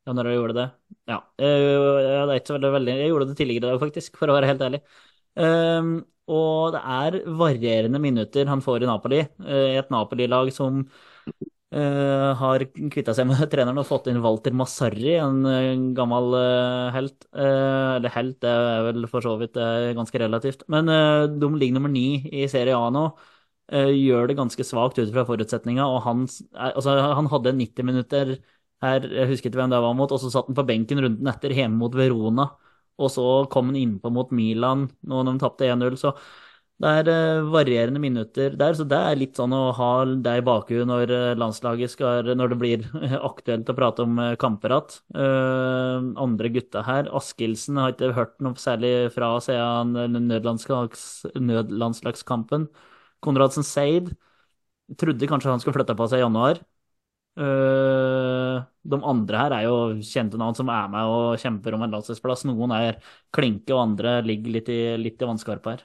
ja, 0.05 0.13
når 0.19 0.29
jeg 0.31 0.39
gjorde 0.41 0.59
det. 0.61 0.67
Ja, 1.09 1.21
Jeg, 1.41 1.65
jeg, 1.65 2.43
jeg, 2.51 2.85
Jeg 2.93 3.09
gjorde 3.15 3.31
det 3.33 3.39
tidligere 3.41 3.65
i 3.65 3.67
dag, 3.71 3.81
faktisk, 3.87 4.21
for 4.21 4.29
å 4.33 4.37
være 4.37 4.53
helt 4.53 4.67
ærlig. 4.69 4.83
Og 6.27 6.73
det 6.75 6.81
er 6.83 7.17
varierende 7.39 8.01
minutter 8.03 8.49
han 8.51 8.63
får 8.65 8.83
i 8.83 8.89
Napoli. 8.91 9.21
eh, 9.47 9.77
et 9.79 9.91
Napoli-lag 9.95 10.51
som 10.55 10.81
uh, 11.75 12.33
har 12.41 12.65
kvitta 12.91 13.15
seg 13.15 13.29
med 13.29 13.45
treneren 13.53 13.79
og 13.79 13.87
fått 13.87 14.09
inn 14.11 14.19
Walter 14.25 14.55
Massarri, 14.57 15.15
en 15.21 15.47
eh, 15.47 15.71
gammel 15.97 16.35
uh, 16.35 16.91
helt. 16.97 17.29
Uh, 17.31 17.97
eller 17.99 18.15
helt, 18.17 18.41
det 18.43 18.51
er 18.51 18.89
vel 18.91 19.07
for 19.11 19.23
så 19.23 19.37
vidt 19.41 19.55
ganske 19.99 20.21
relativt. 20.23 20.67
Men 20.73 20.91
de 21.39 21.51
ligger 21.55 21.79
nummer 21.79 21.93
ni 21.93 22.23
i 22.33 22.47
Serie 22.51 22.77
A 22.77 22.91
nå. 22.91 23.09
gjør 23.71 24.29
det 24.29 24.37
ganske 24.39 24.63
svakt 24.65 24.99
ut 24.99 25.11
fra 25.15 25.25
forutsetninga, 25.27 25.87
og 25.91 26.03
han, 26.05 26.27
altså, 26.55 26.93
han 27.19 27.27
hadde 27.33 27.55
90 27.57 27.87
minutter 27.87 28.37
her, 28.85 29.07
jeg 29.09 29.27
husker 29.31 29.51
ikke 29.51 29.59
hvem 29.59 29.73
det 29.73 29.81
var 29.83 29.95
mot, 29.97 30.13
og 30.13 30.21
så 30.21 30.31
satt 30.31 30.51
han 30.51 30.59
på 30.59 30.65
benken 30.69 31.01
runden 31.03 31.31
etter 31.33 31.55
hjemme 31.57 31.81
mot 31.81 31.95
Verona. 31.97 32.51
Og 32.97 33.13
så 33.13 33.25
kom 33.53 33.71
han 33.73 33.79
innpå 33.81 34.11
mot 34.13 34.31
Milan 34.35 34.87
nå 35.05 35.23
når 35.23 35.37
de 35.37 35.43
tapte 35.43 35.69
1-0. 35.69 35.97
Så 36.01 36.15
det 36.85 36.91
er 36.93 37.09
eh, 37.09 37.47
varierende 37.49 38.01
minutter 38.01 38.57
der. 38.61 38.75
Så 38.77 38.85
det 38.89 38.99
er 38.99 39.17
litt 39.17 39.39
sånn 39.39 39.55
å 39.57 39.71
ha 39.79 39.91
det 40.05 40.35
i 40.41 40.45
bakhuet 40.45 40.89
når 40.89 41.13
eh, 41.15 41.37
landslaget 41.41 41.93
skal 41.95 42.29
Når 42.37 42.53
det 42.53 42.59
blir 42.61 42.85
aktuelt 43.31 43.73
å 43.73 43.77
prate 43.79 44.05
om 44.05 44.19
eh, 44.21 44.35
kamper 44.41 44.77
igjen. 44.77 45.01
Andre 46.21 46.53
gutta 46.53 46.85
her, 46.85 47.09
Askildsen, 47.17 47.81
har 47.81 47.95
ikke 47.95 48.13
hørt 48.17 48.37
noe 48.45 48.61
særlig 48.61 48.93
fra 49.15 49.33
siden 49.45 49.97
nødlandslags, 50.29 51.07
nødlandslagskampen. 51.41 52.69
Konradsen 53.25 53.65
Seid 53.65 54.13
trodde 55.01 55.29
kanskje 55.29 55.51
han 55.51 55.63
skulle 55.63 55.81
flytte 55.81 55.97
på 55.99 56.09
seg 56.11 56.21
i 56.21 56.27
januar. 56.27 56.61
Eh, 57.37 58.63
de 58.89 58.99
andre 59.05 59.41
her 59.43 59.55
er 59.59 59.67
jo 59.67 59.75
kjente 60.01 60.39
navn 60.41 60.57
som 60.57 60.71
er 60.73 60.87
med 60.93 61.11
og 61.11 61.43
kjemper 61.43 61.77
om 61.77 61.85
en 61.85 61.99
landslagsplass. 61.99 62.47
Noen 62.49 62.73
er 62.77 63.03
klinke, 63.35 63.75
og 63.75 63.83
andre 63.83 64.19
ligger 64.25 64.57
litt 64.57 64.73
i, 64.73 64.81
litt 65.01 65.21
i 65.21 65.29
vannskarpa 65.29 65.77
her. 65.77 65.85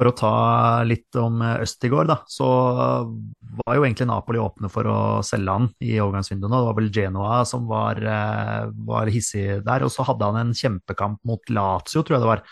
For 0.00 0.08
å 0.08 0.16
ta 0.16 0.34
litt 0.88 1.16
om 1.20 1.42
Østigård, 1.44 2.08
da, 2.08 2.22
så 2.24 2.46
var 3.66 3.76
jo 3.76 3.84
egentlig 3.84 4.06
Napoli 4.08 4.40
åpne 4.40 4.70
for 4.72 4.88
å 4.88 4.98
selge 5.26 5.56
han 5.56 5.68
i 5.84 5.98
overgangsvinduene. 6.00 6.56
Det 6.56 6.68
var 6.70 6.78
vel 6.78 6.92
Genoa 6.94 7.40
som 7.48 7.66
var, 7.68 8.00
eh, 8.00 8.70
var 8.88 9.12
hissig 9.12 9.60
der. 9.66 9.84
Og 9.84 9.92
så 9.92 10.06
hadde 10.08 10.24
han 10.24 10.40
en 10.40 10.54
kjempekamp 10.56 11.20
mot 11.28 11.52
Lazio, 11.52 12.00
tror 12.00 12.16
jeg 12.16 12.24
det 12.24 12.32
var, 12.32 12.44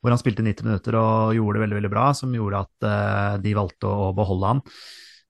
hvor 0.00 0.12
han 0.12 0.20
spilte 0.20 0.44
90 0.44 0.68
minutter 0.68 0.96
og 1.00 1.36
gjorde 1.36 1.56
det 1.56 1.64
veldig, 1.64 1.78
veldig 1.80 1.92
bra, 1.92 2.10
som 2.16 2.36
gjorde 2.36 2.64
at 2.66 2.88
eh, 2.92 3.38
de 3.48 3.56
valgte 3.56 3.88
å 3.88 4.12
beholde 4.16 4.52
han. 4.52 4.62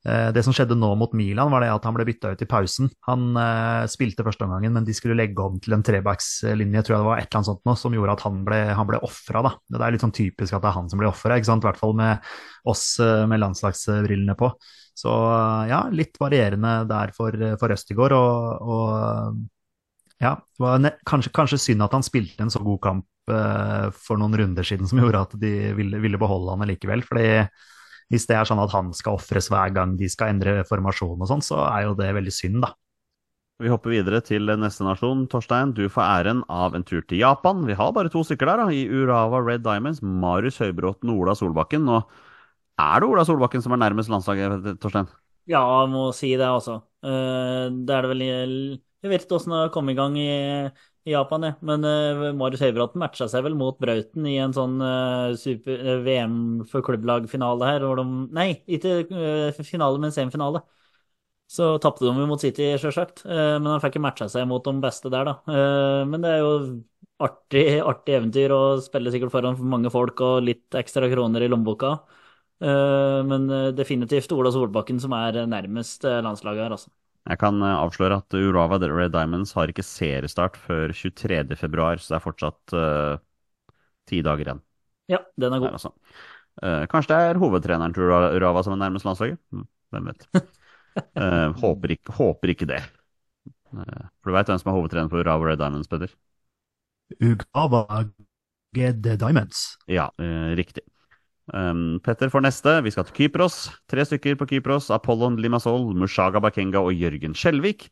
Eh, 0.09 0.31
det 0.33 0.41
som 0.47 0.55
skjedde 0.57 0.79
nå 0.81 0.89
mot 0.97 1.13
Milan, 1.13 1.51
var 1.53 1.61
det 1.61 1.69
at 1.75 1.85
han 1.85 1.93
ble 1.93 2.07
bytta 2.09 2.33
ut 2.33 2.43
i 2.45 2.49
pausen. 2.49 2.89
Han 3.05 3.35
uh, 3.37 3.85
spilte 3.91 4.25
første 4.25 4.47
omgangen, 4.47 4.73
men 4.73 4.87
de 4.87 4.95
skulle 4.97 5.17
legge 5.19 5.45
om 5.45 5.59
til 5.61 5.77
en 5.77 5.85
trebackslinje, 5.85 6.85
tror 6.87 6.95
jeg 6.95 7.03
det 7.03 7.09
var 7.11 7.21
et 7.21 7.27
eller 7.27 7.41
annet 7.41 7.51
sånt 7.51 7.67
nå, 7.69 7.75
som 7.77 7.97
gjorde 7.97 8.15
at 8.17 8.25
han 8.25 8.39
ble, 8.47 8.61
han 8.79 8.89
ble 8.89 9.01
ofra. 9.05 9.43
Det 9.69 9.81
er 9.81 9.93
litt 9.93 10.05
sånn 10.05 10.17
typisk 10.17 10.57
at 10.57 10.65
det 10.65 10.71
er 10.71 10.79
han 10.79 10.89
som 10.89 11.03
blir 11.03 11.11
ofra, 11.11 11.37
i 11.37 11.45
hvert 11.45 11.81
fall 11.81 11.93
med 11.99 12.31
oss 12.73 12.85
uh, 13.03 13.27
med 13.29 13.43
landslagsbrillene 13.43 14.37
på. 14.41 14.49
Så 15.01 15.13
ja, 15.69 15.85
litt 15.93 16.17
varierende 16.21 16.81
der 16.89 17.13
for, 17.17 17.37
for 17.61 17.73
Østigård. 17.73 18.15
Og, 18.17 18.73
og 18.73 20.17
ja, 20.21 20.35
det 20.37 20.65
var 20.65 20.89
kanskje, 21.09 21.33
kanskje, 21.37 21.61
synd 21.61 21.85
at 21.85 21.95
han 21.97 22.05
spilte 22.05 22.45
en 22.45 22.53
så 22.53 22.61
god 22.65 22.81
kamp 22.85 23.07
for 23.31 24.19
noen 24.19 24.35
runder 24.35 24.67
siden 24.67 24.89
som 24.91 24.99
gjorde 24.99 25.21
at 25.23 25.35
de 25.39 25.53
ville, 25.77 26.01
ville 26.03 26.19
beholde 26.19 26.57
han 26.57 26.67
likevel. 26.67 27.05
fordi 27.07 27.29
hvis 28.11 28.27
det 28.27 28.37
er 28.37 28.49
sånn 28.49 28.63
at 28.63 28.73
han 28.75 28.91
skal 28.97 29.19
ofres 29.19 29.49
hver 29.53 29.73
gang 29.75 29.97
de 29.99 30.09
skal 30.11 30.35
endre 30.35 30.61
formasjon 30.69 31.21
og 31.21 31.29
sånn, 31.31 31.45
så 31.47 31.61
er 31.69 31.87
jo 31.87 31.99
det 31.99 32.11
veldig 32.17 32.35
synd, 32.35 32.65
da. 32.67 32.75
Vi 33.61 33.69
hopper 33.69 33.93
videre 33.93 34.23
til 34.25 34.49
neste 34.57 34.87
nasjon. 34.87 35.27
Torstein, 35.29 35.75
du 35.77 35.85
får 35.93 36.01
æren 36.07 36.39
av 36.49 36.75
en 36.77 36.85
tur 36.87 37.03
til 37.05 37.21
Japan. 37.21 37.61
Vi 37.69 37.77
har 37.77 37.91
bare 37.93 38.09
to 38.13 38.23
stykker 38.25 38.49
der, 38.49 38.63
da, 38.63 38.69
i 38.73 38.87
Urawa 38.89 39.43
Red 39.45 39.67
Diamonds. 39.67 40.01
Marius 40.01 40.57
Høybråten 40.63 41.13
og 41.13 41.27
Ola 41.27 41.35
Solbakken. 41.37 41.85
Og 41.93 42.09
er 42.81 43.03
det 43.03 43.11
Ola 43.11 43.27
Solbakken 43.29 43.61
som 43.61 43.77
er 43.77 43.83
nærmest 43.83 44.09
landslaget, 44.13 44.65
Torstein? 44.81 45.11
Ja, 45.51 45.61
jeg 45.61 45.91
må 45.93 46.07
si 46.17 46.33
det, 46.41 46.49
altså. 46.49 46.79
Eh, 47.05 47.67
det 47.85 47.97
er 47.97 48.07
det 48.07 48.13
vel 48.15 48.25
Jeg 48.25 49.13
vet 49.13 49.27
ikke 49.27 49.37
åssen 49.37 49.53
det 49.53 49.61
har 49.67 49.75
kommet 49.77 49.93
i 49.93 50.01
gang 50.01 50.17
i 50.21 50.31
i 51.11 51.15
Japan, 51.15 51.45
ja. 51.47 51.55
Men 51.67 51.85
uh, 51.87 52.31
Marius 52.39 52.63
Høybråten 52.65 53.01
matcha 53.03 53.27
seg 53.31 53.45
vel 53.47 53.57
mot 53.59 53.79
Brauten 53.83 54.27
i 54.31 54.37
en 54.43 54.55
sånn 54.57 54.77
uh, 54.83 55.33
super, 55.39 55.81
uh, 55.83 55.97
VM 56.07 56.37
for 56.71 56.85
klubblag-finale 56.87 57.71
her. 57.73 57.87
De, 57.99 58.05
nei, 58.37 58.51
ikke 58.71 59.01
finale, 59.67 60.01
men 60.03 60.15
semifinale. 60.15 60.63
Så 61.51 61.73
tapte 61.83 62.07
de 62.07 62.13
jo 62.15 62.29
mot 62.31 62.39
City, 62.39 62.69
sjølsagt. 62.79 63.25
men 63.27 63.65
han 63.67 63.81
fikk 63.83 63.97
ikke 63.97 64.05
matcha 64.05 64.29
seg 64.31 64.45
mot 64.47 64.63
de 64.63 64.71
beste 64.85 65.11
der, 65.11 65.27
da. 65.27 65.57
men 66.07 66.23
det 66.23 66.31
er 66.31 66.45
jo 66.45 66.53
artig, 67.27 67.65
artig 67.83 68.15
eventyr 68.21 68.55
å 68.55 68.61
spille 68.79 69.11
sikkert 69.11 69.35
foran 69.35 69.59
mange 69.73 69.91
folk 69.91 70.23
og 70.23 70.45
litt 70.47 70.79
ekstra 70.79 71.11
kroner 71.11 71.43
i 71.43 71.49
lommeboka. 71.51 71.97
men 73.33 73.51
definitivt 73.75 74.31
Ola 74.39 74.55
Solbakken 74.55 75.03
som 75.03 75.19
er 75.19 75.43
nærmest 75.51 76.07
landslaget 76.07 76.69
her, 76.69 76.79
altså. 76.79 76.95
Jeg 77.31 77.39
kan 77.39 77.63
eh, 77.63 77.79
avsløre 77.79 78.19
at 78.21 78.35
Urawa 78.35 78.81
Red 78.83 79.15
Diamonds 79.15 79.53
har 79.55 79.71
ikke 79.71 79.87
seriestart 79.87 80.59
før 80.59 80.95
23.2, 80.97 82.03
så 82.03 82.13
det 82.13 82.17
er 82.19 82.25
fortsatt 82.25 82.75
uh, 82.75 83.21
ti 84.11 84.19
dager 84.27 84.49
igjen. 84.49 84.63
Ja, 85.11 85.21
den 85.39 85.55
er 85.55 85.63
god. 85.63 85.71
Der, 85.71 85.79
altså. 85.79 85.93
uh, 86.65 86.87
kanskje 86.91 87.15
det 87.15 87.29
er 87.29 87.43
hovedtreneren 87.43 87.95
til 87.95 88.11
Urava 88.11 88.65
som 88.67 88.75
er 88.75 88.83
nærmest 88.83 89.07
landslaget? 89.07 89.39
Hm, 89.55 89.69
hvem 89.95 90.11
vet. 90.11 90.27
uh, 91.15 91.55
håper, 91.63 91.95
ikke, 91.95 92.17
håper, 92.19 92.55
ikke, 92.57 92.71
det. 92.73 92.83
for 93.71 94.33
du 94.33 94.35
veit 94.35 94.51
hvem 94.51 94.59
som 94.59 94.73
er 94.73 94.81
hovedtrener 94.81 95.13
for 95.13 95.23
Urava 95.23 95.53
Red 95.53 95.63
Diamonds, 95.63 95.91
Petter? 95.91 96.17
Urava 97.23 97.87
Red 98.75 99.07
Diamonds. 99.07 99.69
Ja, 99.91 100.11
riktig. 100.59 100.83
Um, 101.51 102.01
Petter 102.05 102.31
får 102.31 102.45
neste. 102.45 102.77
Vi 102.87 102.93
skal 102.95 103.07
til 103.09 103.17
Kypros. 103.17 103.63
Tre 103.91 104.05
stykker 104.07 104.39
på 104.39 104.49
Kypros. 104.53 104.91
Apollon 104.95 105.39
Limasol, 105.41 105.91
Mushaga 105.99 106.43
Bakenga 106.43 106.83
og 106.85 106.95
Jørgen 106.95 107.35
Skjelvik. 107.35 107.89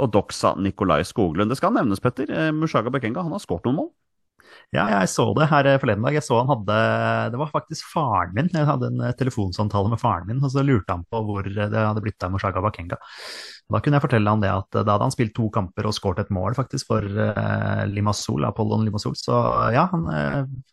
Og 0.00 0.12
Doxa 0.14 0.54
Nikolai 0.56 1.02
Skoglund. 1.04 1.52
Det 1.52 1.60
skal 1.60 1.74
nevnes, 1.76 2.00
Petter. 2.00 2.30
Uh, 2.30 2.52
Mushaga 2.56 2.92
Bakenga 2.92 3.24
han 3.26 3.34
har 3.34 3.42
skåret 3.42 3.68
noen 3.68 3.82
mål. 3.82 3.92
Ja, 4.72 4.84
jeg 4.88 5.08
så 5.08 5.24
det 5.36 5.46
her 5.48 5.66
forleden 5.80 6.04
dag. 6.04 6.16
Jeg 6.16 6.24
så 6.24 6.38
han 6.40 6.48
hadde 6.48 6.76
Det 7.32 7.38
var 7.40 7.50
faktisk 7.52 7.86
faren 7.92 8.34
min. 8.36 8.50
Jeg 8.52 8.68
hadde 8.68 8.88
en 8.88 9.04
telefonsamtale 9.16 9.92
med 9.92 10.00
faren 10.00 10.28
min, 10.28 10.42
og 10.44 10.52
så 10.52 10.64
lurte 10.64 10.92
han 10.92 11.04
på 11.08 11.20
hvor 11.28 11.46
det 11.46 11.68
hadde 11.72 12.02
blitt 12.04 12.24
av 12.24 12.32
Mushaga 12.32 12.60
Bakenga. 12.64 12.98
Da 13.72 13.80
kunne 13.80 13.96
jeg 13.96 14.04
fortelle 14.04 14.32
han 14.32 14.42
det 14.44 14.52
at 14.52 14.68
da 14.74 14.84
hadde 14.84 15.06
han 15.06 15.14
spilt 15.14 15.32
to 15.36 15.48
kamper 15.52 15.88
og 15.88 15.96
skåret 15.96 16.24
et 16.24 16.32
mål 16.34 16.56
faktisk 16.56 16.88
for 16.92 17.04
Limasol, 17.88 18.44
Apollon 18.48 18.84
Limassol. 18.84 19.16
Så 19.16 19.40
ja, 19.72 19.86
han, 19.92 20.08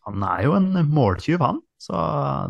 han 0.08 0.28
er 0.34 0.44
jo 0.48 0.56
en 0.58 0.72
måltyv, 0.90 1.40
han. 1.40 1.60
Så 1.80 1.96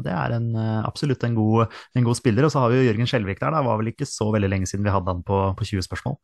det 0.05 0.11
er 0.11 0.35
en, 0.37 0.49
uh, 0.57 0.81
absolutt 0.89 1.23
en 1.27 1.37
god, 1.39 1.77
en 1.95 2.07
god, 2.07 2.19
spiller. 2.19 2.47
Og 2.47 2.55
så 2.55 2.65
har 2.65 2.73
vi 2.73 2.81
jo 2.81 2.89
Jørgen 2.89 3.11
Skjelvik 3.11 3.43
der. 3.43 3.55
Det 3.55 3.67
var 3.69 3.79
vel 3.79 3.93
ikke 3.93 4.09
så 4.09 4.31
veldig 4.35 4.51
lenge 4.51 4.71
siden 4.71 4.87
vi 4.87 4.95
hadde 4.95 5.15
han 5.15 5.23
på, 5.27 5.43
på 5.59 5.69
20 5.73 5.87
spørsmål. 5.87 6.19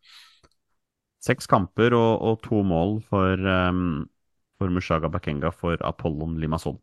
Seks 1.27 1.49
kamper 1.51 1.95
og, 1.97 2.13
og 2.23 2.43
to 2.45 2.63
mål 2.67 2.99
for, 3.07 3.39
um, 3.41 4.05
for 4.59 4.75
Mushaga 4.75 5.11
Bakenga 5.13 5.55
for 5.55 5.79
Apollon 5.87 6.37
Limassol. 6.43 6.79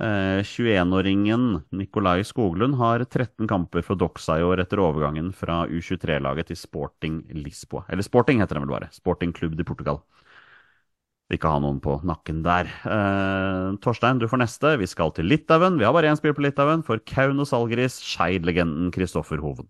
21-åringen 0.00 1.54
eh, 1.54 1.62
Nikolai 1.76 2.22
Skoglund 2.24 2.74
har 2.78 3.04
13 3.04 3.48
kamper 3.48 3.82
for 3.82 3.98
Doxa 3.98 4.38
i 4.38 4.44
år 4.46 4.62
etter 4.62 4.80
overgangen 4.80 5.32
fra 5.34 5.64
U23-laget 5.66 6.50
til 6.50 6.56
Sporting 6.56 7.20
Lisboa. 7.34 7.84
Eller 7.88 8.06
Sporting 8.06 8.40
heter 8.40 8.56
det 8.56 8.64
vel 8.64 8.72
bare. 8.76 8.88
Sporting 8.94 9.34
Club 9.36 9.56
de 9.58 9.66
Portugal. 9.66 10.00
Vil 11.30 11.38
ikke 11.38 11.50
ha 11.52 11.60
noen 11.62 11.76
på 11.78 11.92
nakken 12.02 12.40
der. 12.42 12.66
Eh, 12.90 13.66
Torstein, 13.84 14.18
du 14.18 14.26
får 14.26 14.40
neste. 14.40 14.72
Vi 14.80 14.88
skal 14.90 15.12
til 15.14 15.28
Litauen. 15.30 15.76
Vi 15.78 15.86
har 15.86 15.94
bare 15.94 16.10
én 16.10 16.18
spiller 16.18 16.34
på 16.34 16.42
Litauen. 16.42 16.82
For 16.82 16.98
Kaunos 17.06 17.52
Algris, 17.54 18.00
Skeid-legenden 18.02 18.88
Kristoffer 18.90 19.38
Hoven. 19.38 19.68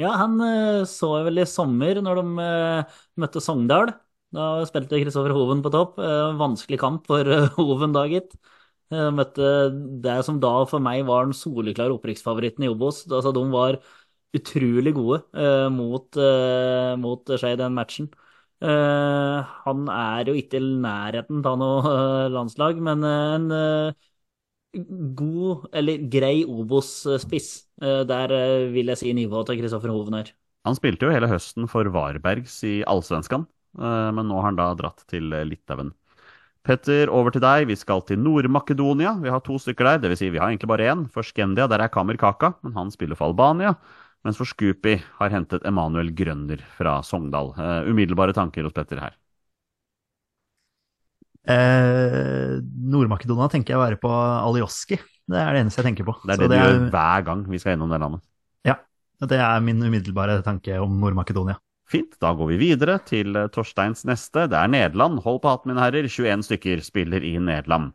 Ja, 0.00 0.14
han 0.16 0.40
uh, 0.40 0.80
så 0.88 1.10
jeg 1.18 1.26
vel 1.28 1.42
i 1.42 1.46
sommer, 1.46 2.00
når 2.00 2.22
de 2.22 2.24
uh, 2.40 2.96
møtte 3.20 3.44
Sogndal. 3.44 3.92
Da 4.32 4.48
spilte 4.64 5.02
Kristoffer 5.04 5.36
Hoven 5.36 5.60
på 5.62 5.74
topp. 5.76 6.00
vanskelig 6.40 6.80
kamp 6.80 7.04
for 7.12 7.28
Hoven 7.60 7.92
da, 7.92 8.08
gitt. 8.08 8.32
Møtte 8.88 9.52
det 10.02 10.16
som 10.24 10.40
da 10.40 10.56
for 10.70 10.80
meg 10.82 11.04
var 11.04 11.28
den 11.28 11.36
soleklare 11.36 11.92
opprykksfavoritten 11.98 12.64
i 12.64 12.72
Obos. 12.72 13.04
Altså, 13.10 13.30
de 13.36 13.44
var 13.52 13.78
utrolig 14.34 14.96
gode 14.96 15.20
mot, 15.70 16.08
eh, 16.18 16.92
mot 16.98 17.36
Skeid 17.36 17.60
den 17.60 17.76
matchen. 17.76 18.08
Uh, 18.62 19.42
han 19.64 19.88
er 19.90 20.30
jo 20.30 20.36
ikke 20.38 20.60
i 20.60 20.68
nærheten 20.84 21.42
av 21.44 21.58
noe 21.60 21.94
landslag, 22.32 22.78
men 22.82 23.02
en 23.08 23.48
god, 25.14 25.66
eller 25.74 26.06
grei 26.10 26.44
Obos-spiss. 26.46 27.50
der 27.78 28.32
vil 28.74 28.90
jeg 28.90 28.98
si 28.98 29.12
nivået 29.14 29.50
til 29.50 29.60
Kristoffer 29.60 29.92
Hoven 29.92 30.18
her. 30.18 30.32
Han 30.64 30.78
spilte 30.78 31.06
jo 31.06 31.12
hele 31.12 31.28
høsten 31.30 31.68
for 31.70 31.86
Varbergs 31.92 32.56
i 32.66 32.80
Allsvenskan, 32.88 33.44
men 33.76 34.26
nå 34.26 34.40
har 34.40 34.48
han 34.48 34.58
da 34.58 34.72
dratt 34.78 35.04
til 35.10 35.28
Litauen. 35.46 35.92
Petter, 36.64 37.10
over 37.12 37.34
til 37.34 37.42
deg. 37.44 37.66
Vi 37.68 37.76
skal 37.76 38.00
til 38.08 38.22
Nord-Makedonia. 38.24 39.18
Vi 39.20 39.28
har 39.28 39.42
to 39.44 39.58
stykker 39.60 39.84
der. 39.84 39.98
Dvs. 40.00 40.22
Si 40.22 40.30
vi 40.32 40.40
har 40.40 40.48
egentlig 40.48 40.70
bare 40.70 40.86
én. 40.94 41.04
For 41.12 41.26
Skendia 41.26 41.66
der 41.68 41.84
er 41.84 41.92
Kamer 41.92 42.16
Kaka, 42.16 42.54
men 42.64 42.72
han 42.78 42.92
spiller 42.94 43.18
for 43.18 43.28
Albania. 43.28 43.74
Mens 44.24 44.38
for 44.40 44.48
Scoopy 44.48 44.96
har 45.18 45.34
hentet 45.34 45.66
Emanuel 45.68 46.14
Grønner 46.16 46.62
fra 46.78 46.98
Sogndal. 47.04 47.52
Uh, 47.58 47.90
umiddelbare 47.90 48.32
tanker 48.36 48.64
hos 48.64 48.74
Petter 48.76 49.02
her? 49.02 49.18
Eh, 51.44 52.54
Nord-Makedonia 52.88 53.50
tenker 53.52 53.74
jeg 53.74 53.78
å 53.78 53.84
være 53.84 54.00
på 54.00 54.10
Alioski. 54.10 54.96
Det 55.28 55.40
er 55.40 55.52
det 55.52 55.64
eneste 55.64 55.82
jeg 55.82 55.90
tenker 55.90 56.08
på. 56.08 56.16
Det 56.24 56.36
er 56.36 56.40
det, 56.40 56.48
det 56.48 56.56
du 56.56 56.56
er... 56.56 56.64
gjør 56.70 56.88
hver 56.94 57.26
gang 57.26 57.44
vi 57.50 57.60
skal 57.60 57.74
gjennom 57.74 57.92
det 57.92 58.00
landet. 58.00 58.24
Ja. 58.64 58.78
Det 59.24 59.40
er 59.40 59.64
min 59.64 59.84
umiddelbare 59.84 60.40
tanke 60.46 60.80
om 60.80 60.96
Nord-Makedonia. 61.02 61.58
Fint, 61.92 62.16
da 62.22 62.32
går 62.32 62.54
vi 62.54 62.60
videre 62.62 62.96
til 63.04 63.36
eh, 63.36 63.50
Torsteins 63.52 64.06
neste. 64.08 64.46
Det 64.48 64.56
er 64.56 64.72
Nederland. 64.72 65.20
Hold 65.26 65.42
på 65.44 65.52
hatten, 65.52 65.72
mine 65.72 65.84
herrer. 65.84 66.08
21 66.08 66.46
stykker 66.48 66.84
spiller 66.84 67.24
i 67.24 67.36
Nederland. 67.36 67.92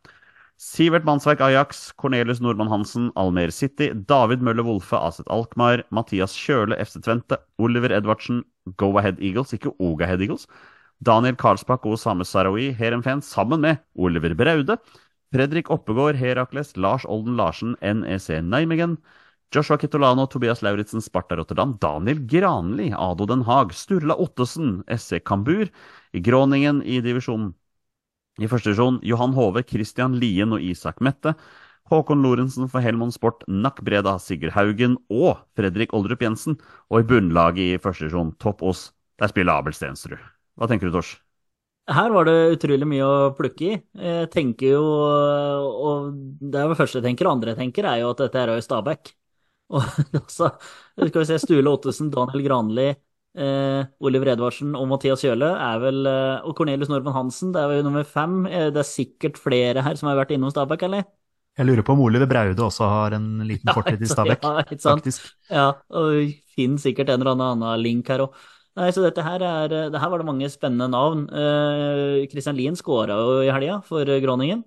Sivert 0.60 1.06
Mannsverk 1.06 1.40
Ajax, 1.40 1.94
Cornelius 1.96 2.42
Nordmann 2.42 2.68
Hansen, 2.68 3.14
Almer 3.16 3.50
City, 3.50 3.94
David 3.94 4.42
Møller 4.42 4.66
Wolfe, 4.68 4.98
Aset 4.98 5.30
Alkmaar, 5.32 5.86
Mathias 5.90 6.34
Kjøle, 6.36 6.76
FC 6.76 7.00
Tvente, 7.00 7.38
Oliver 7.64 7.94
Edvardsen, 7.96 8.42
Go 8.76 8.90
Ahead 9.00 9.22
Eagles, 9.24 9.54
ikke 9.56 9.72
Oga 9.80 10.10
Head 10.10 10.20
Eagles, 10.20 10.50
Daniel 11.00 11.38
Karlsbakk 11.40 11.88
og 11.88 11.96
Osame 11.96 12.28
Sarawi, 12.28 12.74
Herenfen, 12.76 13.22
sammen 13.24 13.64
med 13.64 13.80
Oliver 13.96 14.36
Braude, 14.36 14.76
Fredrik 15.32 15.72
Oppegård, 15.72 16.20
Herakles, 16.20 16.76
Lars 16.76 17.08
Olden 17.08 17.40
Larsen, 17.40 17.78
NEC 17.80 18.28
Nijmegen, 18.44 18.98
Joshua 19.56 19.80
Kitolano, 19.80 20.28
Tobias 20.28 20.60
Lauritzen, 20.60 21.00
Sparta 21.00 21.40
Rotterdam, 21.40 21.78
Daniel 21.80 22.20
Granli, 22.28 22.92
Ado 22.92 23.26
Den 23.32 23.48
Haag, 23.48 23.72
Sturla 23.72 24.20
Ottesen, 24.20 24.84
SC 24.92 25.24
Kambur, 25.24 25.72
Gråningen 26.12 26.84
i 26.84 27.00
divisjonen. 27.00 27.54
I 28.40 28.48
første 28.48 28.72
divisjon 28.72 29.02
Johan 29.04 29.34
Hove, 29.36 29.66
Christian 29.68 30.16
Lien 30.20 30.56
og 30.56 30.64
Isak 30.64 31.02
Mette. 31.04 31.34
Håkon 31.90 32.22
Lorentzen 32.24 32.70
for 32.70 32.86
Helmond 32.86 33.16
Sport, 33.16 33.44
Nakkbreda 33.50 34.14
Sigurd 34.22 34.54
Haugen 34.56 34.96
og 35.12 35.42
Fredrik 35.58 35.92
Oldrup 35.98 36.22
Jensen. 36.24 36.60
Og 36.88 37.02
i 37.02 37.08
bunnlaget 37.10 37.64
i 37.66 37.82
første 37.82 38.06
divisjon, 38.06 38.36
Topp 38.40 38.64
Ås, 38.64 38.90
der 39.20 39.32
spiller 39.32 39.60
Abel 39.60 39.76
Stensrud. 39.76 40.22
Hva 40.56 40.70
tenker 40.70 40.88
du, 40.88 40.96
Tors? 40.96 41.18
Her 41.90 42.14
var 42.14 42.28
det 42.30 42.38
utrolig 42.54 42.86
mye 42.88 43.06
å 43.06 43.32
plukke 43.36 43.66
i. 43.66 43.78
Jeg 43.98 44.30
tenker 44.32 44.76
jo, 44.76 44.84
og 44.86 46.12
det 46.40 46.62
er 46.62 46.70
det 46.70 46.78
første 46.78 47.00
jeg 47.02 47.08
tenker, 47.10 47.28
og 47.28 47.40
andre 47.40 47.56
tenker, 47.58 47.88
er 47.90 48.04
jo 48.04 48.12
at 48.14 48.22
dette 48.22 48.44
er 48.44 48.54
Øy 48.54 48.62
Stabæk. 48.62 49.12
Og 49.74 49.82
altså, 50.22 50.52
skal 50.96 51.24
vi 51.24 51.28
se, 51.32 51.40
Stule 51.42 51.74
Ottesen, 51.74 52.12
Daniel 52.14 52.46
Granli, 52.46 52.92
eh, 53.38 53.84
Oliver 54.02 54.32
Edvardsen 54.34 54.76
og 54.78 54.88
Mathias 54.90 55.22
Kjøle 55.26 55.50
er 55.56 55.80
vel 55.84 56.06
eh, 56.10 56.42
Og 56.48 56.56
Cornelius 56.58 56.90
Normann 56.92 57.16
Hansen, 57.16 57.52
det 57.56 57.62
er 57.62 57.78
jo 57.80 57.86
nummer 57.88 58.04
fem. 58.08 58.46
Eh, 58.50 58.70
Det 58.74 58.82
er 58.84 58.90
sikkert 58.90 59.38
flere 59.38 59.84
her 59.86 59.96
som 60.00 60.10
har 60.10 60.18
vært 60.22 60.32
innom 60.36 60.52
Stabæk, 60.54 60.84
eller? 60.90 61.04
Jeg 61.60 61.68
lurer 61.68 61.84
på 61.84 61.92
om 61.92 62.02
Oliver 62.06 62.30
Braude 62.30 62.64
også 62.64 62.88
har 62.88 63.16
en 63.18 63.42
liten 63.44 63.68
Ja, 63.68 63.74
fortid 63.76 64.02
i 64.02 64.08
Stabæk, 64.08 64.44
ja, 64.44 64.62
ikke 64.64 64.80
sant. 64.80 65.04
faktisk. 65.04 65.26
Ja, 65.52 65.66
og 65.92 66.32
finner 66.56 66.80
sikkert 66.80 67.10
en 67.12 67.20
eller 67.20 67.34
annen 67.36 67.64
annen 67.66 67.84
link 67.84 68.08
her 68.08 68.24
òg. 68.24 68.38
Nei, 68.80 68.92
så 68.96 69.04
dette 69.04 69.24
her 69.26 69.44
er 69.44 69.68
Det 69.92 70.00
her 70.00 70.10
var 70.14 70.22
det 70.22 70.26
mange 70.30 70.48
spennende 70.50 70.88
navn. 70.94 71.26
Eh, 71.30 72.28
Christian 72.32 72.56
Lien 72.56 72.78
skåra 72.80 73.18
jo 73.20 73.42
i 73.44 73.52
helga 73.52 73.82
for 73.84 74.06
Groningen. 74.06 74.64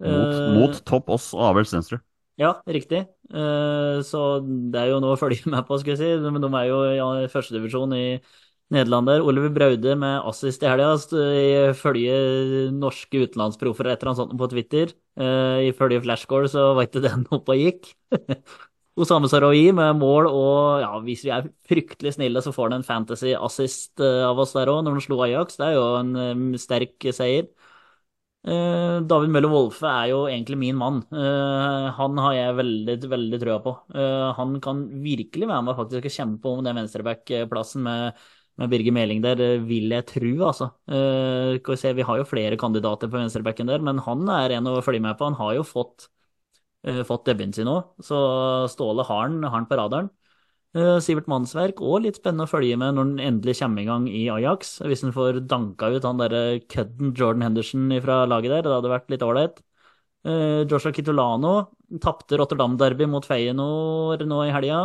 Mot, 0.00 0.38
Eh, 0.38 0.54
mot 0.54 0.84
Topp 0.88 1.10
oss 1.10 1.32
og 1.34 1.42
Avel 1.50 1.66
Stensrud. 1.68 2.00
Ja, 2.40 2.54
riktig. 2.66 3.06
Eh, 3.30 4.00
så 4.06 4.20
det 4.42 4.80
er 4.80 4.90
jo 4.90 5.00
noe 5.02 5.14
å 5.16 5.20
følge 5.20 5.50
med 5.52 5.66
på, 5.68 5.78
skal 5.80 5.94
jeg 5.94 6.00
si. 6.02 6.30
Men 6.34 6.42
de 6.44 6.50
er 6.58 6.68
jo 6.70 6.78
i 7.24 7.28
førstedivisjon 7.30 7.94
i 7.96 8.04
Nederland 8.74 9.10
der. 9.10 9.24
Oliver 9.26 9.50
Braude 9.54 9.96
med 9.98 10.26
assist 10.30 10.62
i 10.62 10.70
helga, 10.70 10.92
ifølge 11.70 12.16
norske 12.76 13.24
utenlandsproffer 13.26 13.90
et 13.90 13.98
eller 13.98 14.12
annet 14.12 14.22
sånt 14.22 14.36
på 14.40 14.50
Twitter. 14.52 14.94
Eh, 15.20 15.68
ifølge 15.70 16.02
Flashcore 16.04 16.50
så 16.50 16.70
var 16.78 16.86
ikke 16.88 17.04
den 17.06 17.26
oppe 17.36 17.56
og 17.56 17.62
gikk. 17.64 17.92
Osame 19.00 19.30
Saroui 19.32 19.70
med 19.72 19.96
mål 19.96 20.26
og 20.28 20.80
ja, 20.82 20.90
hvis 21.04 21.22
vi 21.24 21.30
er 21.32 21.46
fryktelig 21.70 22.12
snille, 22.18 22.42
så 22.44 22.52
får 22.52 22.68
han 22.68 22.80
en 22.80 22.86
fantasy 22.86 23.32
assist 23.38 24.02
eh, 24.02 24.22
av 24.26 24.38
oss 24.42 24.52
der 24.58 24.68
òg, 24.68 24.82
når 24.84 24.98
han 24.98 25.04
slo 25.06 25.20
Ajax. 25.24 25.56
Det 25.60 25.68
er 25.70 25.78
jo 25.78 25.86
en 26.02 26.42
sterk 26.60 27.08
seier. 27.16 27.48
Eh, 28.40 28.98
David 29.04 29.28
Møller 29.34 29.50
Wolfe 29.52 29.84
er 29.88 30.06
jo 30.14 30.20
egentlig 30.30 30.56
min 30.60 30.76
mann. 30.80 31.02
Eh, 31.12 31.86
han 31.98 32.20
har 32.24 32.34
jeg 32.36 32.56
veldig, 32.60 32.94
veldig 33.12 33.40
trua 33.42 33.58
på. 33.64 33.74
Eh, 33.92 34.28
han 34.38 34.54
kan 34.64 34.80
virkelig 35.04 35.48
være 35.50 35.64
med 35.66 35.76
faktisk 35.76 36.08
og 36.08 36.14
kjempe 36.14 36.48
om 36.54 36.62
den 36.64 36.78
venstreback-plassen 36.80 37.84
med, 37.84 38.22
med 38.60 38.72
Birger 38.72 38.96
Meling 38.96 39.20
der, 39.24 39.42
vil 39.68 39.92
jeg 39.92 40.06
tro, 40.08 40.32
altså. 40.48 40.70
Vi 40.88 42.06
har 42.08 42.20
jo 42.22 42.28
flere 42.28 42.56
kandidater 42.60 43.08
på 43.12 43.20
venstrebacken 43.20 43.68
der, 43.68 43.84
men 43.84 44.00
han 44.04 44.24
er 44.32 44.56
en 44.56 44.72
å 44.72 44.80
følge 44.84 45.04
med 45.04 45.18
på. 45.20 45.28
Han 45.28 45.38
har 45.40 45.54
jo 45.58 45.66
fått, 45.66 46.08
fått 47.08 47.26
debuten 47.28 47.52
sin 47.56 47.68
nå, 47.68 47.76
så 48.04 48.18
Ståle 48.72 49.04
har 49.08 49.26
han, 49.26 49.42
har 49.44 49.56
han 49.58 49.68
på 49.68 49.76
radaren. 49.80 50.08
Eh, 50.70 50.98
Sivert 51.02 51.26
Mannsverk, 51.26 51.80
og 51.82 52.04
litt 52.04 52.20
spennende 52.20 52.44
å 52.46 52.50
følge 52.50 52.76
med 52.78 52.94
når 52.94 53.06
han 53.08 53.22
endelig 53.32 53.56
kommer 53.58 53.82
i 53.82 53.86
gang 53.88 54.04
i 54.06 54.20
Ajax. 54.30 54.76
Hvis 54.86 55.02
han 55.02 55.14
får 55.16 55.40
danka 55.50 55.88
ut 55.90 56.06
han 56.06 56.20
derre 56.20 56.60
kødden 56.70 57.10
Jordan 57.18 57.42
Henderson 57.48 57.88
fra 58.04 58.20
laget 58.30 58.54
der, 58.54 58.62
det 58.68 58.76
hadde 58.76 58.92
vært 58.92 59.10
litt 59.10 59.24
ålreit. 59.26 59.58
Eh, 60.26 60.62
Joshua 60.70 60.92
Kitolano 60.94 61.54
tapte 62.04 62.38
Rotterdam-derby 62.38 63.08
mot 63.10 63.26
Feyenoord 63.26 64.22
nå 64.30 64.44
i 64.46 64.54
helga. 64.54 64.84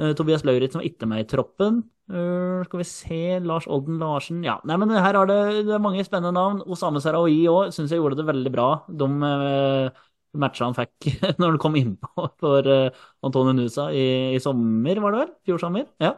Eh, 0.00 0.14
Tobias 0.16 0.44
Lauritzen 0.44 0.80
var 0.80 0.88
ikke 0.88 1.08
med 1.08 1.24
i 1.24 1.28
troppen. 1.28 1.82
Eh, 2.08 2.64
skal 2.64 2.80
vi 2.80 2.86
se 2.88 3.20
Lars 3.42 3.66
Olden 3.66 3.98
Larsen 4.00 4.44
Ja, 4.46 4.60
nei, 4.64 4.76
men 4.78 4.92
her 4.94 5.16
har 5.18 5.26
det, 5.28 5.66
det 5.66 5.74
er 5.76 5.82
mange 5.82 6.04
spennende 6.06 6.32
navn. 6.36 6.62
Osame 6.72 7.02
Sarawi 7.04 7.42
òg 7.52 7.72
syns 7.74 7.92
jeg 7.92 8.00
gjorde 8.00 8.20
det 8.20 8.28
veldig 8.28 8.52
bra. 8.54 8.68
De 8.88 9.08
eh, 9.30 10.04
matcha 10.42 10.68
han 10.68 10.76
fikk 10.76 11.10
når 11.40 11.54
han 11.54 11.60
kom 11.62 11.76
innpå 11.80 12.28
for 12.42 12.70
eh, 12.72 13.04
Antonio 13.26 13.54
Nusa 13.56 13.90
i, 13.94 14.06
i 14.36 14.40
sommer, 14.42 15.02
var 15.02 15.14
det 15.14 15.22
vel? 15.24 15.36
Fjor 15.48 15.62
sommer? 15.62 15.86
Ja. 16.02 16.16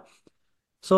Så 0.87 0.97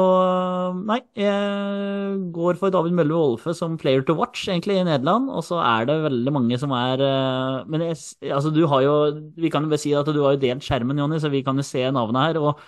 nei, 0.84 0.98
jeg 1.16 2.18
går 2.36 2.58
for 2.60 2.72
David 2.74 2.92
Mølle 2.98 3.16
Wolfe 3.16 3.54
som 3.56 3.78
player 3.80 4.02
to 4.04 4.12
watch, 4.18 4.42
egentlig, 4.52 4.76
i 4.76 4.84
Nederland. 4.84 5.30
Og 5.32 5.44
så 5.46 5.56
er 5.64 5.86
det 5.88 5.96
veldig 6.04 6.34
mange 6.36 6.58
som 6.60 6.74
er 6.76 7.00
eh, 7.06 7.62
Men 7.72 7.86
jeg, 7.86 7.96
altså, 8.28 8.52
du 8.52 8.60
har 8.68 8.84
jo 8.84 8.92
Vi 9.40 9.50
kan 9.52 9.64
jo 9.64 9.80
si 9.80 9.94
at 9.96 10.10
du 10.12 10.20
har 10.20 10.36
jo 10.36 10.42
delt 10.44 10.66
skjermen, 10.66 11.00
Jonny, 11.00 11.18
så 11.22 11.32
vi 11.32 11.40
kan 11.46 11.56
jo 11.56 11.64
se 11.64 11.86
navnet 11.96 12.28
her. 12.28 12.40
Og 12.44 12.60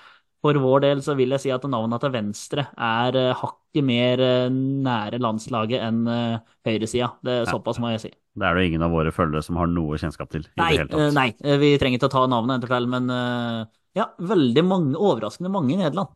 for 0.42 0.58
vår 0.58 0.82
del 0.84 1.02
så 1.06 1.14
vil 1.18 1.34
jeg 1.36 1.44
si 1.44 1.52
at 1.54 1.64
navnet 1.70 2.02
til 2.02 2.12
venstre 2.14 2.66
er 2.74 3.18
eh, 3.18 3.36
hakket 3.38 3.86
mer 3.86 4.22
eh, 4.26 4.48
nære 4.50 5.20
landslaget 5.22 5.84
enn 5.86 6.02
uh, 6.08 6.40
høyresida. 6.66 7.12
Det 7.22 7.36
er 7.42 7.50
såpass 7.50 7.78
må 7.82 7.92
jeg 7.94 8.02
si. 8.08 8.12
Det 8.32 8.48
er 8.48 8.56
det 8.56 8.64
ingen 8.70 8.84
av 8.84 8.94
våre 8.94 9.12
følgere 9.12 9.44
som 9.44 9.58
har 9.60 9.68
noe 9.68 9.98
kjennskap 10.00 10.30
til. 10.32 10.46
i 10.56 10.60
Nei, 10.60 10.72
eh, 10.80 11.08
nei, 11.12 11.28
eh, 11.44 11.58
vi 11.60 11.74
trenger 11.80 12.00
ikke 12.00 12.08
å 12.08 12.14
ta 12.14 12.24
navnet 12.30 12.62
eventuelt, 12.62 12.88
men 12.92 13.12
eh, 13.12 13.60
ja, 13.98 14.08
veldig 14.32 14.64
mange, 14.64 14.92
overraskende 14.96 15.52
mange 15.52 15.74
i 15.74 15.80
Nederland. 15.82 16.14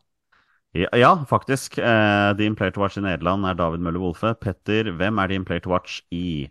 Ja, 0.77 0.89
ja, 0.97 1.11
faktisk. 1.29 1.77
Uh, 1.79 2.33
din 2.37 2.57
player 2.57 2.73
to 2.73 2.81
watch 2.81 2.97
i 2.99 3.05
Nederland 3.05 3.45
er 3.47 3.57
David 3.57 3.85
Møller 3.85 4.01
Wolfe. 4.01 4.33
Petter, 4.41 4.91
hvem 4.97 5.21
er 5.21 5.31
din 5.31 5.45
player 5.45 5.63
to 5.63 5.71
watch 5.71 6.01
i 6.13 6.49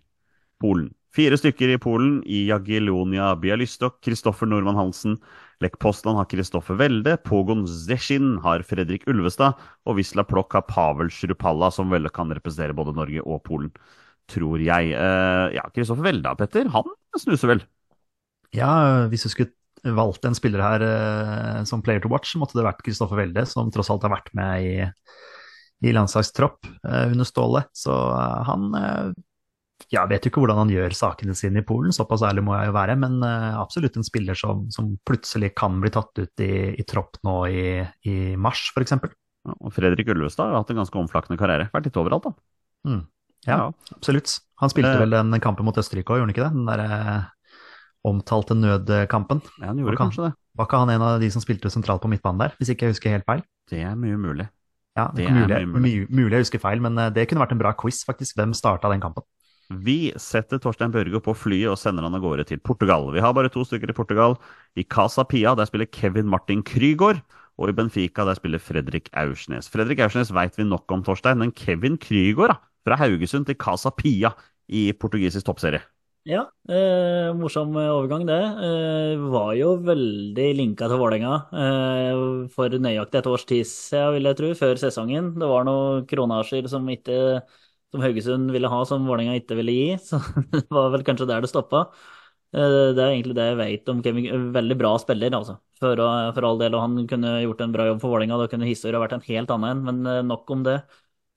Polen? 0.62 0.88
Fire 1.14 1.36
stykker 1.38 1.74
i 1.74 1.80
Polen. 1.82 2.20
I 2.24 2.46
Jagiellonia 2.48 3.34
Bialystok, 3.42 4.00
Kristoffer 4.06 4.48
Normann 4.48 4.78
Hansen. 4.78 5.18
Lech 5.64 5.76
Poznan 5.80 6.18
har 6.18 6.28
Kristoffer 6.28 6.76
Welde. 6.76 7.16
Pogon 7.24 7.64
Zeshin 7.68 8.36
har 8.44 8.64
Fredrik 8.66 9.06
Ulvestad. 9.08 9.56
Og 9.88 9.98
Wisla 10.00 10.24
Plokk 10.28 10.58
har 10.58 10.66
Pavel 10.68 11.08
Shrupalla, 11.12 11.70
som 11.72 11.92
vel 11.92 12.10
kan 12.12 12.32
representere 12.34 12.76
både 12.76 12.94
Norge 12.96 13.24
og 13.24 13.40
Polen, 13.46 13.70
tror 14.30 14.60
jeg. 14.60 14.92
Eh, 14.92 15.46
ja, 15.56 15.64
Kristoffer 15.72 16.08
Welde, 16.10 16.34
Petter, 16.40 16.68
han 16.74 16.92
snuser 17.16 17.54
vel? 17.54 17.64
Ja, 18.56 19.06
hvis 19.10 19.24
du 19.24 19.32
skulle 19.32 19.96
valgt 19.96 20.26
en 20.26 20.36
spiller 20.36 20.60
her 20.64 20.84
eh, 20.84 21.62
som 21.68 21.84
player 21.84 22.04
to 22.04 22.10
watch, 22.12 22.34
måtte 22.36 22.58
det 22.58 22.66
vært 22.66 22.84
Kristoffer 22.84 23.22
Welde, 23.22 23.46
som 23.48 23.72
tross 23.72 23.90
alt 23.92 24.04
har 24.04 24.12
vært 24.12 24.32
med 24.36 24.66
i, 24.66 24.76
i 25.88 25.96
landslagstropp 25.96 26.68
eh, 26.68 27.06
under 27.14 27.28
Ståle. 27.28 27.64
Så 27.76 27.96
han 28.50 28.68
eh, 29.86 29.92
ja, 29.94 30.06
vet 30.06 30.24
jo 30.24 30.30
ikke 30.30 30.40
hvordan 30.42 30.58
han 30.64 30.68
gjør 30.70 30.94
sakene 30.94 31.34
sine 31.34 31.58
i 31.62 31.66
Polen, 31.66 31.92
såpass 31.92 32.22
ærlig 32.26 32.42
må 32.44 32.56
jeg 32.58 32.66
jo 32.70 32.72
være, 32.76 32.96
men 32.98 33.22
eh, 33.22 33.54
absolutt 33.60 33.96
en 33.96 34.04
spiller 34.04 34.34
som, 34.34 34.66
som 34.70 34.98
plutselig 35.06 35.54
kan 35.54 35.80
bli 35.80 35.90
tatt 35.90 36.12
ut 36.18 36.40
i, 36.42 36.74
i 36.78 36.82
tropp 36.84 37.18
nå 37.24 37.36
i, 37.46 37.62
i 38.10 38.36
mars, 38.36 38.72
f.eks. 38.74 38.92
Ja, 39.46 39.54
Og 39.60 39.72
Fredrik 39.72 40.08
Ullestad 40.10 40.50
har 40.50 40.58
hatt 40.62 40.70
en 40.74 40.80
ganske 40.82 40.98
omflakkende 40.98 41.38
karriere. 41.38 41.68
Vært 41.72 41.86
litt 41.86 41.96
overalt, 42.02 42.24
da. 42.26 42.32
Mm. 42.90 43.04
Ja, 43.46 43.70
absolutt. 43.94 44.40
Han 44.58 44.70
spilte 44.72 44.90
Eh. 44.96 44.98
vel 45.04 45.10
den 45.14 45.38
kampen 45.40 45.64
mot 45.68 45.76
Østerrike 45.78 46.10
òg, 46.10 46.18
gjorde 46.18 46.26
han 46.26 46.34
ikke 46.34 46.46
det? 46.48 46.54
Den 46.56 46.66
derre 46.66 47.26
omtalte 48.06 48.54
nødkampen. 48.58 49.40
Ja, 49.60 49.66
han 49.70 49.78
gjorde 49.78 49.96
kan- 49.96 50.10
kanskje 50.10 50.24
det. 50.28 50.32
Var 50.56 50.66
ikke 50.66 50.78
han 50.78 50.90
en 50.90 51.02
av 51.02 51.20
de 51.20 51.30
som 51.30 51.42
spilte 51.42 51.70
sentralt 51.70 52.00
på 52.02 52.08
midtbanen 52.10 52.38
der, 52.38 52.54
hvis 52.58 52.70
ikke 52.74 52.86
jeg 52.86 52.94
husker 52.94 53.10
helt 53.10 53.26
feil? 53.26 53.42
Det 53.70 53.82
er 53.82 53.94
mye 53.94 54.16
mulig. 54.16 54.48
Ja, 54.96 55.08
det 55.14 55.26
Det 55.26 55.26
er 55.26 55.32
mulig, 55.32 55.48
mye 55.48 55.66
mulig. 55.66 56.10
mulig. 56.10 56.30
jeg 56.32 56.40
husker 56.46 56.58
feil, 56.60 56.80
men 56.80 56.96
eh, 56.98 57.10
det 57.10 57.28
kunne 57.28 57.42
vært 57.44 57.52
en 57.52 57.58
bra 57.58 57.72
quiz, 57.74 58.02
faktisk. 58.06 58.34
Hvem 58.38 58.54
starta 58.54 58.88
den 58.90 59.00
kampen? 59.00 59.22
Vi 59.66 60.12
setter 60.22 60.60
Torstein 60.62 60.92
Børge 60.94 61.18
på 61.18 61.34
flyet 61.34 61.72
og 61.72 61.80
sender 61.80 62.06
han 62.06 62.14
av 62.14 62.22
gårde 62.22 62.44
til 62.46 62.60
Portugal. 62.62 63.08
Vi 63.14 63.22
har 63.22 63.34
bare 63.34 63.50
to 63.50 63.64
stykker 63.66 63.90
i 63.90 63.96
Portugal. 63.96 64.36
I 64.78 64.84
Casa 64.86 65.24
Pia 65.26 65.56
der 65.58 65.66
spiller 65.66 65.90
Kevin 65.90 66.30
Martin 66.30 66.62
Krygård. 66.62 67.18
Og 67.58 67.72
i 67.72 67.74
Benfica 67.74 68.26
der 68.28 68.36
spiller 68.36 68.60
Fredrik 68.60 69.08
Aursnes. 69.16 69.70
Fredrik 69.72 70.02
Aursnes 70.04 70.30
veit 70.34 70.58
vi 70.58 70.68
nok 70.68 70.92
om, 70.92 71.02
Torstein, 71.02 71.40
men 71.40 71.54
Kevin 71.56 71.96
Krygård, 71.98 72.52
da, 72.52 72.60
fra 72.84 72.98
Haugesund 73.00 73.48
til 73.48 73.56
Casa 73.58 73.90
Pia 73.90 74.34
i 74.68 74.90
portugisisk 74.92 75.48
toppserie. 75.48 75.80
Ja, 76.26 76.42
eh, 76.68 77.30
morsom 77.38 77.70
overgang 77.78 78.26
det. 78.26 78.38
Eh, 78.66 79.24
var 79.30 79.54
jo 79.54 79.76
veldig 79.86 80.46
linka 80.58 80.88
til 80.90 80.98
Vålerenga 80.98 81.34
eh, 81.54 82.48
for 82.52 82.68
nøyaktig 82.68 83.20
et 83.20 83.28
års 83.30 83.46
tid 83.46 83.62
siden, 83.70 84.16
vil 84.16 84.28
jeg 84.28 84.38
tro, 84.40 84.50
før 84.58 84.80
sesongen. 84.82 85.32
Det 85.38 85.48
var 85.48 85.64
noen 85.68 86.04
kronasjer 86.10 86.66
som, 86.68 86.88
ikke, 86.90 87.40
som 87.96 88.04
Haugesund 88.04 88.52
ville 88.54 88.70
ha, 88.70 88.82
som 88.88 89.08
Vålerenga 89.08 89.38
ikke 89.40 89.58
ville 89.58 89.74
gi. 89.74 89.88
Så 90.08 90.20
det 90.52 90.66
var 90.70 90.92
vel 90.94 91.06
kanskje 91.06 91.28
der 91.30 91.44
det 91.44 91.50
stoppa. 91.50 91.86
Eh, 92.54 92.92
det 92.96 93.02
er 93.02 93.14
egentlig 93.14 93.36
det 93.38 93.48
jeg 93.50 93.58
vet 93.62 93.90
om 93.92 94.02
Kevin. 94.04 94.28
Veldig 94.54 94.76
bra 94.80 94.92
spiller, 95.02 95.34
altså. 95.38 95.58
For, 95.80 96.00
for 96.36 96.48
all 96.48 96.60
del. 96.62 96.76
Og 96.76 96.84
han 96.84 97.08
kunne 97.10 97.38
gjort 97.44 97.64
en 97.64 97.74
bra 97.74 97.88
jobb 97.90 98.04
for 98.04 98.14
Vålerenga. 98.14 98.38
Da 98.42 98.50
kunne 98.52 98.68
historien 98.68 99.02
vært 99.02 99.16
en 99.18 99.26
helt 99.26 99.52
annen, 99.56 99.82
men 99.88 100.04
eh, 100.12 100.22
nok 100.26 100.54
om 100.54 100.64
det. 100.68 100.80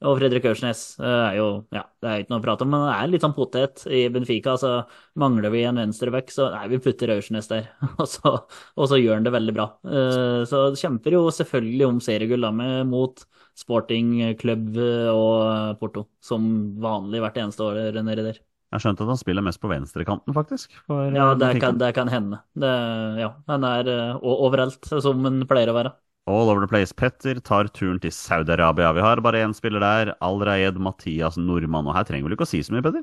Og 0.08 0.16
Fredrik 0.16 0.46
Aursnes 0.48 0.82
eh, 1.02 1.06
er 1.30 1.34
jo 1.36 1.48
ja, 1.76 1.82
det 2.00 2.08
er 2.10 2.22
ikke 2.22 2.32
noe 2.32 2.40
å 2.40 2.46
prate 2.46 2.64
om, 2.64 2.70
men 2.72 2.86
det 2.86 2.94
er 2.96 3.10
litt 3.12 3.26
sånn 3.26 3.36
potet 3.36 3.84
i 3.92 4.06
Benfica. 4.14 4.54
så 4.60 4.74
Mangler 5.20 5.52
vi 5.52 5.66
en 5.68 5.82
venstreback, 5.82 6.32
så 6.32 6.48
nei, 6.54 6.66
vi 6.72 6.80
putter 6.84 7.12
Aursnes 7.18 7.52
der. 7.52 7.68
og, 8.00 8.06
så, 8.08 8.36
og 8.80 8.92
så 8.92 9.00
gjør 9.02 9.20
han 9.20 9.28
det 9.28 9.36
veldig 9.36 9.56
bra. 9.58 9.68
Eh, 9.84 10.44
Så 10.48 10.64
kjemper 10.80 11.18
jo 11.18 11.26
selvfølgelig 11.36 11.90
om 11.90 12.00
seriegull 12.04 12.48
mot 12.88 13.26
Sporting 13.60 14.38
Club 14.40 14.78
og 14.80 15.80
Porto, 15.82 16.06
som 16.24 16.46
vanlig 16.80 17.20
hvert 17.26 17.42
eneste 17.44 17.66
år 17.66 18.00
nedi 18.00 18.24
der. 18.30 18.40
Jeg 18.70 18.78
har 18.78 18.84
skjønt 18.84 19.00
at 19.02 19.10
han 19.10 19.18
spiller 19.18 19.42
mest 19.42 19.60
på 19.64 19.70
venstrekanten, 19.72 20.34
faktisk. 20.36 20.76
Ja, 20.88 21.32
eh, 21.32 21.38
det 21.42 21.56
kan, 21.60 21.80
det 21.82 21.90
kan 21.98 22.12
hende. 22.14 22.38
Det, 22.54 22.70
ja, 23.18 23.32
han 23.50 23.66
er 23.66 23.90
eh, 23.90 24.20
overalt, 24.22 24.86
som 25.02 25.26
han 25.26 25.42
pleier 25.50 25.72
å 25.74 25.76
være. 25.80 25.96
All 26.30 26.52
over 26.52 26.62
the 26.62 26.70
place. 26.70 26.92
Petter 26.94 27.40
tar 27.42 27.72
turen 27.74 27.98
til 28.04 28.14
Saudi-Arabia. 28.14 28.92
Vi 28.94 29.02
har 29.02 29.22
bare 29.26 29.42
én 29.42 29.56
spiller 29.58 29.82
der. 29.82 30.12
Al-Rayed 30.22 30.78
Mathias 30.78 31.40
Nordmann. 31.42 31.90
Og 31.90 31.96
her 31.98 32.06
trenger 32.06 32.28
vi 32.28 32.30
vel 32.30 32.36
ikke 32.38 32.46
å 32.46 32.52
si 32.52 32.60
så 32.62 32.76
mye, 32.76 32.84
Petter? 32.86 33.02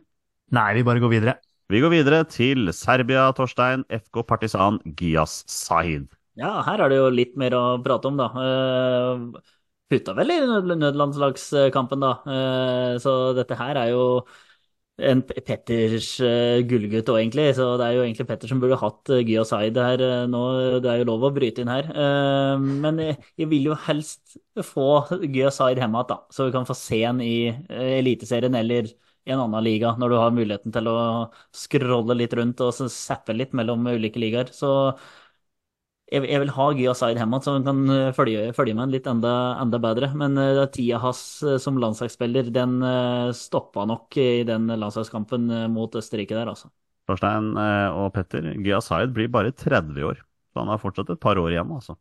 Nei, 0.54 0.68
vi 0.76 0.84
bare 0.86 1.02
går 1.02 1.10
videre. 1.10 1.34
Vi 1.66 1.80
går 1.82 1.90
videre 1.90 2.20
til 2.30 2.70
Serbia, 2.70 3.24
Torstein. 3.34 3.82
FK 3.90 4.22
Partisan 4.30 4.78
Gias 5.00 5.40
Sahid. 5.50 6.06
Ja, 6.38 6.60
her 6.68 6.84
er 6.84 6.92
det 6.92 7.00
jo 7.00 7.10
litt 7.10 7.34
mer 7.40 7.56
å 7.58 7.64
prate 7.82 8.12
om, 8.12 8.20
da. 8.20 8.30
Uh, 8.30 9.56
putta 9.90 10.14
vel 10.14 10.30
i 10.30 10.38
nødlandslagskampen, 10.46 12.06
da. 12.06 12.12
Eh, 12.30 12.92
så 13.02 13.16
dette 13.34 13.58
her 13.58 13.78
er 13.82 13.90
jo 13.90 14.04
en 14.96 15.20
Petters 15.28 16.08
uh, 16.24 16.62
gullgutt 16.64 17.10
òg, 17.12 17.18
egentlig. 17.20 17.50
Så 17.58 17.66
det 17.76 17.86
er 17.86 17.96
jo 17.98 18.04
egentlig 18.06 18.26
Petter 18.30 18.50
som 18.50 18.60
burde 18.62 18.78
hatt 18.80 19.12
uh, 19.12 19.20
Gya 19.20 19.44
Zaid 19.48 19.80
her 19.80 20.02
uh, 20.02 20.24
nå. 20.30 20.42
Det 20.84 20.92
er 20.92 21.02
jo 21.02 21.08
lov 21.10 21.26
å 21.28 21.32
bryte 21.36 21.62
inn 21.62 21.72
her. 21.72 21.90
Uh, 21.92 22.56
men 22.84 23.02
jeg, 23.02 23.18
jeg 23.42 23.50
vil 23.52 23.70
jo 23.70 23.80
helst 23.86 24.38
få 24.64 24.88
Gya 25.24 25.52
Zaid 25.52 25.82
hjemme 25.82 26.00
igjen, 26.00 26.12
da. 26.14 26.20
Så 26.32 26.48
vi 26.48 26.56
kan 26.56 26.68
få 26.68 26.76
se 26.78 27.02
han 27.04 27.20
i 27.24 27.36
Eliteserien 27.68 28.56
eller 28.56 28.88
i 29.26 29.34
en 29.34 29.42
annen 29.42 29.64
liga, 29.66 29.92
når 29.98 30.12
du 30.12 30.16
har 30.20 30.34
muligheten 30.34 30.74
til 30.74 30.88
å 30.88 30.98
scrolle 31.54 32.14
litt 32.14 32.34
rundt 32.38 32.62
og 32.62 32.76
zappe 32.94 33.34
litt 33.34 33.56
mellom 33.58 33.88
ulike 33.90 34.20
ligaer. 34.22 34.52
Så 34.54 34.70
jeg, 36.06 36.22
jeg 36.30 36.38
vil 36.42 36.52
ha 36.54 36.66
Gya 36.78 36.92
Zaid 36.94 37.18
hjemme, 37.18 37.38
så 37.42 37.56
han 37.56 37.66
kan 37.66 37.80
eh, 37.90 38.12
følge, 38.14 38.50
følge 38.54 38.76
med 38.78 38.92
litt 38.94 39.08
enda, 39.10 39.32
enda 39.62 39.80
bedre. 39.82 40.12
Men 40.18 40.38
uh, 40.38 40.62
tida 40.70 41.00
hans 41.02 41.20
eh, 41.42 41.56
som 41.62 41.80
landslagsspiller, 41.82 42.52
den 42.54 42.78
uh, 42.84 43.32
stoppa 43.34 43.86
nok 43.90 44.18
i 44.22 44.44
den 44.46 44.70
landslagskampen 44.70 45.50
eh, 45.50 45.66
mot 45.72 45.98
Østerrike 45.98 46.36
der, 46.36 46.52
altså. 46.52 46.70
Torstein 47.06 47.52
eh, 47.58 47.98
og 47.98 48.12
Petter, 48.14 48.46
Zaid 48.82 49.14
blir 49.16 49.30
bare 49.34 49.54
30 49.54 50.06
år. 50.06 50.22
Så 50.52 50.62
han 50.62 50.70
har 50.70 50.82
fortsatt 50.82 51.10
et 51.10 51.22
par 51.22 51.38
år 51.42 51.52
igjen, 51.54 51.74
altså. 51.74 51.98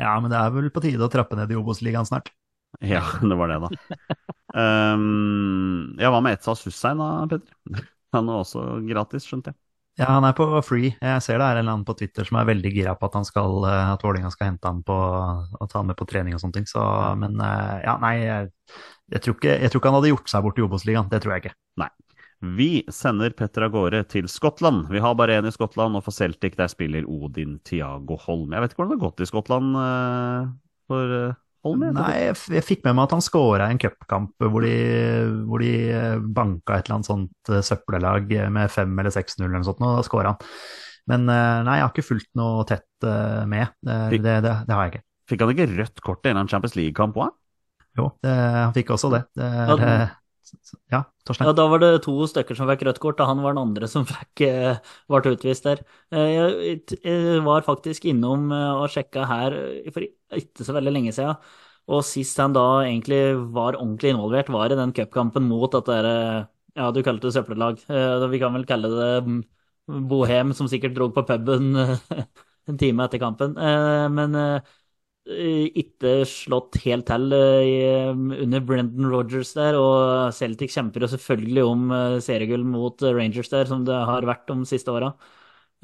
Ja, 0.00 0.16
men 0.18 0.32
det 0.32 0.38
er 0.40 0.50
vel 0.54 0.72
på 0.74 0.82
tide 0.82 1.06
å 1.06 1.10
trappe 1.10 1.38
ned 1.38 1.52
i 1.54 1.60
Obos-ligaen 1.60 2.08
snart. 2.08 2.32
Ja, 2.82 3.04
det 3.22 3.36
var 3.38 3.52
det, 3.52 3.60
da. 3.62 3.68
Um, 4.50 5.94
ja, 6.02 6.08
hva 6.10 6.18
med 6.18 6.34
Etsa 6.34 6.56
Sussein 6.58 6.98
da, 6.98 7.22
Petter? 7.30 7.84
Han 8.16 8.26
er 8.26 8.40
også 8.42 8.64
gratis, 8.88 9.28
skjønte 9.28 9.52
jeg. 9.52 9.63
Ja, 9.94 10.08
han 10.10 10.24
er 10.26 10.34
på 10.34 10.46
free. 10.66 10.90
Jeg 10.98 11.22
ser 11.22 11.38
det 11.38 11.46
er 11.46 11.54
en 11.54 11.60
eller 11.60 11.76
annen 11.76 11.86
på 11.86 11.94
Twitter 11.94 12.26
som 12.26 12.40
er 12.40 12.48
veldig 12.48 12.70
gira 12.74 12.96
på 12.98 13.06
at 13.06 13.14
han 13.14 13.26
skal, 13.28 13.60
eh, 13.68 13.90
at 13.92 14.02
Vålerenga 14.02 14.32
skal 14.34 14.50
hente 14.50 14.66
han 14.66 14.80
på 14.86 14.96
og 14.96 15.68
ta 15.70 15.78
han 15.78 15.86
med 15.86 15.98
på 16.00 16.06
trening 16.10 16.34
og 16.34 16.42
sånne 16.42 16.56
ting. 16.58 16.66
Så, 16.66 16.82
men 17.20 17.38
eh, 17.38 17.76
ja, 17.84 17.94
nei, 18.02 18.14
jeg, 18.24 18.48
jeg, 19.14 19.22
tror 19.22 19.38
ikke, 19.38 19.52
jeg 19.54 19.70
tror 19.70 19.82
ikke 19.82 19.92
han 19.92 19.98
hadde 20.00 20.10
gjort 20.10 20.32
seg 20.32 20.48
bort 20.48 20.58
i 20.58 20.64
Obos-ligaen. 20.66 21.12
Det 21.12 21.22
tror 21.22 21.36
jeg 21.36 21.44
ikke. 21.44 21.54
Nei. 21.84 21.90
Vi 22.58 22.68
sender 22.92 23.36
Petter 23.38 23.68
av 23.68 23.70
gårde 23.76 24.02
til 24.10 24.26
Skottland. 24.28 24.88
Vi 24.90 25.00
har 25.00 25.14
bare 25.16 25.38
én 25.38 25.46
i 25.46 25.54
Skottland, 25.54 25.94
og 25.96 26.02
for 26.08 26.16
Celtic 26.16 26.58
der 26.58 26.68
spiller 26.72 27.06
Odin 27.06 27.60
Tiago 27.64 28.18
Holm. 28.26 28.50
Jeg 28.50 28.64
vet 28.64 28.74
ikke 28.74 28.82
hvordan 28.82 28.96
det 28.96 28.98
har 28.98 29.06
gått 29.06 29.22
i 29.22 29.30
Skottland 29.30 29.78
uh, 29.78 30.50
for 30.90 31.14
Holm? 31.64 31.84
Nei, 31.96 32.10
jeg, 32.26 32.36
jeg 32.58 32.64
fikk 32.66 32.82
med 32.84 32.96
meg 32.98 33.06
at 33.08 33.14
han 33.16 33.24
scora 33.24 33.68
en 33.72 33.80
cupkamp 33.80 34.34
hvor, 34.44 34.64
de- 34.66 35.44
hvor 35.48 35.62
de 35.64 35.70
eh, 35.90 36.16
banka 36.36 36.76
et 36.78 36.86
eller 36.88 36.98
annet 36.98 37.08
sånt 37.08 37.52
eh, 37.52 37.62
søppellag 37.64 38.28
med 38.52 38.72
5 38.72 38.98
eller 39.00 39.14
6-0 39.14 39.46
eller 39.46 39.56
noe 39.58 39.68
sånt, 39.70 39.80
og 39.84 39.96
da 40.00 40.04
scora 40.06 40.34
han. 40.34 40.50
Men 41.10 41.24
eh, 41.28 41.60
nei, 41.66 41.78
jeg 41.80 41.86
har 41.86 41.94
ikke 41.94 42.06
fulgt 42.10 42.30
noe 42.40 42.64
tett 42.68 43.08
med. 43.50 43.72
Det, 43.84 43.96
Fikk- 44.14 44.24
det, 44.24 44.36
det, 44.44 44.52
det 44.68 44.76
har 44.76 44.86
jeg 44.86 44.94
ikke. 44.94 45.04
Fikk 45.32 45.42
han 45.44 45.54
ikke 45.54 45.70
rødt 45.72 46.04
kort 46.04 46.28
i 46.28 46.32
en 46.34 46.48
Champions 46.52 46.76
League-kamp 46.76 47.16
òg? 47.20 47.32
Jo, 47.96 48.10
det, 48.24 48.32
han 48.34 48.72
fikk 48.76 48.90
også 48.96 49.10
det. 49.12 49.22
det 49.38 49.90
Ja, 50.92 51.00
Torstein? 51.26 51.48
Ja, 51.48 51.54
da 51.56 51.64
var 51.70 51.80
det 51.82 51.90
to 52.04 52.14
stykker 52.28 52.56
som 52.58 52.68
fikk 52.70 52.84
rødt 52.86 53.00
kort, 53.02 53.20
og 53.22 53.30
han 53.30 53.40
var 53.44 53.54
den 53.54 53.62
andre 53.62 53.88
som 53.90 54.04
fikk, 54.10 54.44
eh, 54.46 54.80
ble 55.10 55.32
utvist 55.34 55.66
der. 55.68 55.82
Eh, 56.14 56.34
Jeg, 56.74 57.40
var 57.46 57.66
faktisk 57.66 58.06
innom 58.10 58.50
eh, 58.54 58.70
og 58.80 58.92
sjekka 58.92 59.26
her 59.30 59.56
for 59.94 60.06
ikke 60.38 60.66
så 60.66 60.76
veldig 60.76 60.94
lenge 60.94 61.14
siden, 61.16 61.38
og 61.90 62.04
sist 62.08 62.38
han 62.40 62.54
da 62.56 62.64
egentlig 62.84 63.22
var 63.56 63.78
ordentlig 63.78 64.14
involvert, 64.14 64.52
var 64.52 64.72
i 64.72 64.78
den 64.78 64.94
cupkampen 64.96 65.48
mot 65.48 65.74
at 65.76 65.90
dere, 65.90 66.14
ja, 66.74 66.88
du 66.90 67.02
kalte 67.06 67.28
det 67.28 67.34
søppellag. 67.36 67.82
Vi 68.32 68.40
kan 68.42 68.56
vel 68.56 68.64
kalle 68.68 68.90
det 68.92 69.10
mm, 69.26 69.42
Bohem, 70.10 70.54
som 70.56 70.70
sikkert 70.70 70.96
dro 70.96 71.10
på 71.12 71.26
puben 71.28 71.74
en 72.68 72.80
time 72.80 73.04
etter 73.04 73.20
kampen. 73.20 73.52
Men 74.16 74.34
ikke 75.24 76.10
slått 76.28 76.76
helt 76.84 77.06
til 77.08 77.32
eh, 77.32 78.10
under 78.44 78.60
Brendan 78.60 79.06
Rogers 79.08 79.54
der, 79.56 79.76
og 79.80 80.34
Celtic 80.36 80.74
kjemper 80.76 81.00
jo 81.06 81.08
selvfølgelig 81.14 81.64
om 81.64 81.86
eh, 81.96 82.16
seriegull 82.24 82.64
mot 82.68 83.00
eh, 83.02 83.14
Rangers 83.16 83.48
der, 83.52 83.64
som 83.70 83.86
det 83.88 83.96
har 84.10 84.26
vært 84.28 84.46
de 84.52 84.58
siste 84.68 84.92
åra. 84.92 85.14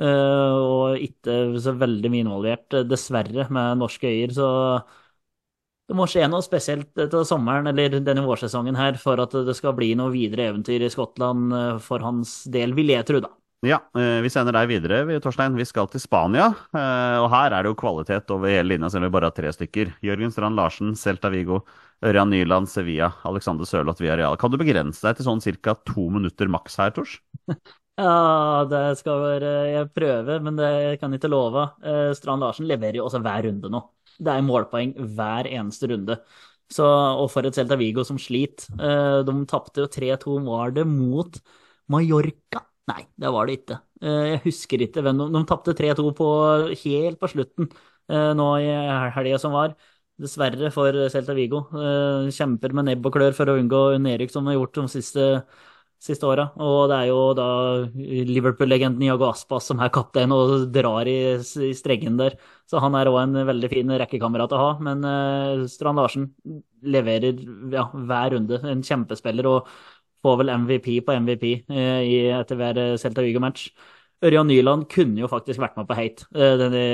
Eh, 0.00 0.56
Og 0.60 1.00
ikke 1.06 1.38
så 1.60 1.72
veldig 1.80 2.10
mye 2.12 2.26
involvert, 2.26 2.68
eh, 2.76 2.84
dessverre, 2.88 3.48
med 3.52 3.80
norske 3.80 4.08
øyer. 4.12 4.34
Så 4.36 4.50
det 5.90 5.96
må 5.98 6.04
skje 6.10 6.26
noe 6.30 6.44
spesielt 6.46 6.92
til 7.00 7.24
sommeren 7.28 7.68
eller 7.72 7.96
denne 8.06 8.22
vårsesongen 8.26 8.78
her 8.80 8.98
for 9.02 9.20
at 9.24 9.34
det 9.48 9.56
skal 9.58 9.74
bli 9.80 9.90
noe 9.98 10.14
videre 10.14 10.48
eventyr 10.52 10.86
i 10.86 10.92
Skottland 10.94 11.56
eh, 11.60 11.76
for 11.90 12.06
hans 12.06 12.36
del, 12.58 12.76
vil 12.80 12.94
jeg 12.94 13.08
tro, 13.12 13.22
da. 13.26 13.34
Ja, 13.60 13.76
eh, 13.92 14.22
vi 14.24 14.30
sender 14.32 14.54
deg 14.56 14.70
videre, 14.70 15.18
Torstein. 15.20 15.52
Vi 15.58 15.66
skal 15.68 15.86
til 15.92 16.00
Spania. 16.00 16.46
eh, 16.72 17.16
Og 17.20 17.28
her 17.28 17.52
er 17.52 17.62
det 17.62 17.68
jo 17.68 17.74
kvalitet 17.76 18.30
over 18.32 18.48
hele 18.48 18.68
linja, 18.72 18.88
selv 18.88 19.04
om 19.04 19.10
vi 19.10 19.16
bare 19.18 19.28
har 19.28 19.36
tre 19.36 19.50
stykker. 19.52 19.92
Jørgen 20.02 20.32
Strand 20.32 20.56
Larsen, 20.56 20.94
Celta 20.96 21.28
Vigo, 21.28 21.60
Ørjan 22.02 22.30
Nyland, 22.30 22.68
Sevilla, 22.72 23.12
Alexander 23.22 23.64
Sørloth, 23.68 24.00
Villarreal. 24.00 24.38
Kan 24.38 24.50
du 24.50 24.56
begrense 24.56 25.02
deg 25.04 25.16
til 25.18 25.26
sånn 25.26 25.42
ca. 25.60 25.74
to 25.84 26.08
minutter 26.08 26.48
maks 26.48 26.76
her, 26.78 26.90
Tors? 26.90 27.18
Ja, 28.00 28.64
det 28.64 28.96
skal 28.96 29.18
være, 29.20 29.48
jeg 29.74 29.88
prøve, 29.92 30.38
men 30.40 30.56
det 30.56 31.00
kan 31.02 31.12
jeg 31.12 31.20
ikke 31.20 31.28
love. 31.28 31.66
Eh, 31.84 32.14
Strand 32.16 32.40
Larsen 32.40 32.64
leverer 32.64 32.96
jo 32.96 33.04
også 33.04 33.20
hver 33.20 33.42
runde 33.44 33.68
nå. 33.68 33.82
Det 34.16 34.32
er 34.32 34.40
målpoeng 34.46 34.94
hver 35.18 35.44
eneste 35.50 35.90
runde. 35.90 36.16
Så, 36.72 36.86
og 36.86 37.28
for 37.28 37.44
et 37.44 37.52
Celta 37.58 37.76
Vigo 37.76 38.00
som 38.08 38.16
sliter. 38.16 38.72
De 39.28 39.34
tapte 39.50 39.82
jo 39.84 39.90
3-2, 39.92 40.38
var 40.46 40.72
det 40.72 40.86
mot 40.88 41.36
Mallorca? 41.92 42.64
Nei, 42.90 43.04
det 43.20 43.30
var 43.34 43.46
det 43.46 43.54
ikke. 43.60 43.76
Eh, 44.02 44.24
Jeg 44.32 44.40
husker 44.46 44.82
ikke 44.86 45.02
hvem 45.04 45.18
de 45.20 45.26
De 45.36 45.42
tapte 45.48 45.74
3-2 45.78 46.10
på, 46.16 46.26
helt 46.82 47.20
på 47.20 47.28
slutten 47.30 47.68
eh, 48.10 48.30
nå 48.38 48.46
i 48.64 48.68
helga 49.16 49.38
som 49.42 49.54
var. 49.56 49.74
Dessverre 50.20 50.70
for 50.74 50.96
Celta 51.12 51.34
Vigo. 51.36 51.62
Eh, 51.72 52.30
Kjemper 52.36 52.74
med 52.76 52.88
nebb 52.90 53.06
og 53.08 53.14
klør 53.16 53.36
for 53.36 53.48
å 53.52 53.58
unngå 53.60 53.82
nedrykk, 54.02 54.32
som 54.34 54.44
de 54.48 54.54
har 54.54 54.60
gjort 54.60 54.80
de 54.82 54.88
siste 54.98 55.28
siste 56.00 56.24
åra. 56.24 56.46
Og 56.64 56.86
det 56.88 56.96
er 56.96 57.08
jo 57.10 57.16
da 57.36 57.44
Liverpool-legenden 57.92 59.04
Jago 59.04 59.26
Aspas 59.28 59.66
som 59.68 59.82
er 59.84 59.90
kaptein 59.92 60.32
og 60.32 60.70
drar 60.72 61.04
i, 61.10 61.16
i 61.36 61.74
strengen 61.76 62.16
der. 62.16 62.38
Så 62.64 62.80
han 62.80 62.96
er 62.96 63.10
òg 63.10 63.18
en 63.20 63.36
veldig 63.50 63.68
fin 63.68 63.92
rekkekamerat 64.00 64.54
å 64.56 64.60
ha. 64.62 64.70
Men 64.80 65.04
Strand 65.68 66.00
Larsen 66.00 66.30
leverer 66.80 67.36
ja, 67.76 67.84
hver 67.92 68.32
runde. 68.32 68.62
En 68.72 68.80
kjempespiller 68.86 69.48
og 69.52 69.68
får 70.24 70.36
vel 70.42 70.52
MVP 70.62 70.90
på 71.06 71.16
MVP 71.16 71.46
eh, 71.70 72.02
i, 72.04 72.20
etter 72.34 72.58
hver 72.60 72.78
eh, 72.80 72.98
Celta 73.00 73.24
Vigo-match. 73.24 73.70
Ørjan 74.20 74.50
Nyland 74.50 74.84
kunne 74.92 75.22
jo 75.22 75.30
faktisk 75.32 75.62
vært 75.62 75.78
med 75.80 75.88
på 75.88 75.96
Hate 75.96 76.26
eh, 76.36 76.56
denne 76.60 76.84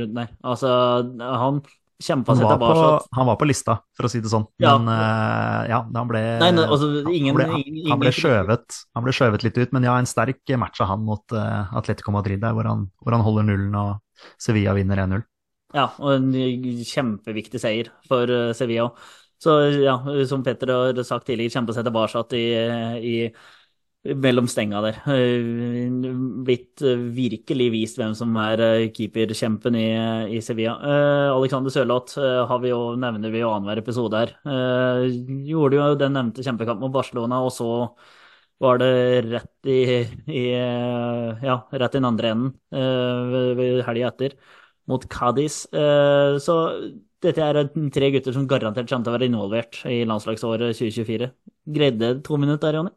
runden 0.00 0.20
her. 0.22 0.34
Altså, 0.46 0.70
han 1.18 1.62
kjempa 2.00 2.36
seg 2.36 2.46
tilbake. 2.48 3.08
han 3.16 3.28
var 3.28 3.38
på 3.40 3.48
lista, 3.48 3.76
for 3.96 4.08
å 4.08 4.10
si 4.12 4.22
det 4.24 4.30
sånn. 4.32 4.46
Ja. 4.62 4.76
Men 4.78 4.92
eh, 4.94 5.72
ja, 5.72 5.80
han 5.84 6.10
ble, 6.10 6.22
Nei, 6.40 6.52
nei, 6.56 6.66
altså, 6.66 6.92
ingen- 7.10 7.34
han, 7.34 7.40
ble, 7.40 7.82
han, 7.90 8.00
ble 8.02 8.12
skjøvet, 8.14 8.78
han 8.96 9.06
ble 9.06 9.16
skjøvet 9.16 9.44
litt 9.46 9.58
ut, 9.60 9.74
men 9.76 9.88
ja, 9.88 9.96
en 10.00 10.08
sterk 10.08 10.54
match 10.60 10.80
av 10.84 10.92
han 10.94 11.04
mot 11.04 11.36
uh, 11.36 11.74
Atletico 11.76 12.14
Madrid 12.14 12.40
der, 12.42 12.54
hvor 12.56 12.70
han, 12.70 12.86
hvor 13.02 13.16
han 13.16 13.26
holder 13.26 13.50
nullen 13.50 13.76
og 13.76 14.30
Sevilla 14.40 14.76
vinner 14.78 15.02
1-0. 15.04 15.26
Ja, 15.76 15.90
og 16.02 16.16
en 16.16 16.32
kjempeviktig 16.82 17.60
seier 17.62 17.92
for 18.08 18.30
Sevilla. 18.58 18.88
Så 19.40 19.54
ja, 19.80 19.94
som 20.28 20.42
Petter 20.44 20.68
har 20.74 21.02
sagt 21.06 21.26
tidligere, 21.30 21.54
kjempe 21.54 21.72
se 21.72 21.84
tilbake 21.86 22.36
i, 22.36 22.44
i 23.00 23.14
mellom 24.16 24.46
stenga 24.48 24.80
der. 24.84 24.98
Eh, 25.12 25.90
Blitt 26.44 26.80
eh, 26.82 27.00
virkelig 27.16 27.66
vist 27.74 27.98
hvem 28.00 28.14
som 28.16 28.32
er 28.40 28.62
eh, 28.64 28.86
keeperkjempen 28.96 29.76
i, 29.76 29.84
i 30.36 30.40
Sevilla. 30.44 30.76
Alexander 31.34 31.72
Sørloth 31.74 32.16
nevner 33.00 33.32
vi 33.34 33.42
jo 33.42 33.50
annenhver 33.52 33.82
episode 33.82 34.22
her. 34.22 34.32
Gjorde 35.50 35.80
jo 35.80 35.98
den 36.00 36.16
nevnte 36.16 36.44
kjempekampen 36.46 36.86
mot 36.86 36.94
Barcelona, 36.96 37.42
og 37.44 37.52
så 37.54 37.68
var 38.60 38.80
det 38.80 38.90
rett 39.30 39.68
i, 39.72 39.78
i 40.36 40.42
ja, 40.52 41.56
rett 41.72 41.94
i 41.94 41.98
den 42.00 42.08
andre 42.08 42.32
enden 42.34 42.50
ved 43.60 43.84
helga 43.86 44.10
etter 44.12 44.36
mot 44.90 45.04
Cádiz. 45.12 45.62
Så 46.44 46.56
dette 47.24 47.42
er 47.44 47.60
tre 47.94 48.10
gutter 48.14 48.34
som 48.36 48.46
garantert 48.50 48.88
kommer 48.90 49.04
til 49.06 49.12
å 49.12 49.16
være 49.18 49.28
involvert 49.30 49.80
i 49.90 50.00
landslagsåret 50.08 50.76
2024. 50.78 51.30
Greide 51.78 52.14
to 52.26 52.38
minutter 52.40 52.74
Jonny? 52.78 52.92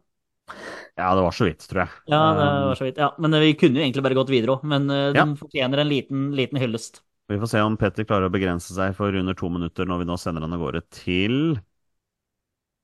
Ja, 0.95 1.15
det 1.15 1.21
var 1.21 1.32
så 1.32 1.45
vidt, 1.47 1.65
tror 1.69 1.80
jeg. 1.86 1.89
Ja, 2.05 2.17
det 2.36 2.43
Um, 2.43 2.65
var 2.67 2.76
så 2.76 2.84
vidt. 2.84 2.97
Ja, 2.99 3.15
men 3.19 3.32
vi 3.39 3.53
kunne 3.55 3.80
jo 3.80 3.84
egentlig 3.86 4.03
bare 4.03 4.17
gått 4.17 4.32
videre 4.34 4.57
òg. 4.57 4.65
Men 4.67 4.89
eh, 4.91 5.13
de 5.15 5.24
Ja. 5.24 5.28
fortjener 5.39 5.80
en 5.84 5.89
liten, 5.89 6.26
liten 6.36 6.59
hyllest. 6.59 7.01
Vi 7.32 7.38
får 7.39 7.47
se 7.51 7.61
om 7.63 7.76
Petter 7.80 8.05
klarer 8.07 8.28
å 8.30 8.34
begrense 8.36 8.76
seg 8.76 8.95
for 8.97 9.15
under 9.19 9.36
to 9.39 9.49
minutter 9.51 9.88
når 9.89 10.03
vi 10.03 10.07
nå 10.11 10.17
sender 10.21 10.43
han 10.45 10.55
av 10.55 10.63
gårde 10.63 10.84
til 11.01 11.38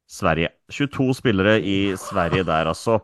Sverige. 0.10 0.50
22 0.72 1.14
spillere 1.14 1.60
i 1.62 1.76
Sverige 1.98 2.44
der, 2.48 2.66
altså. 2.72 3.00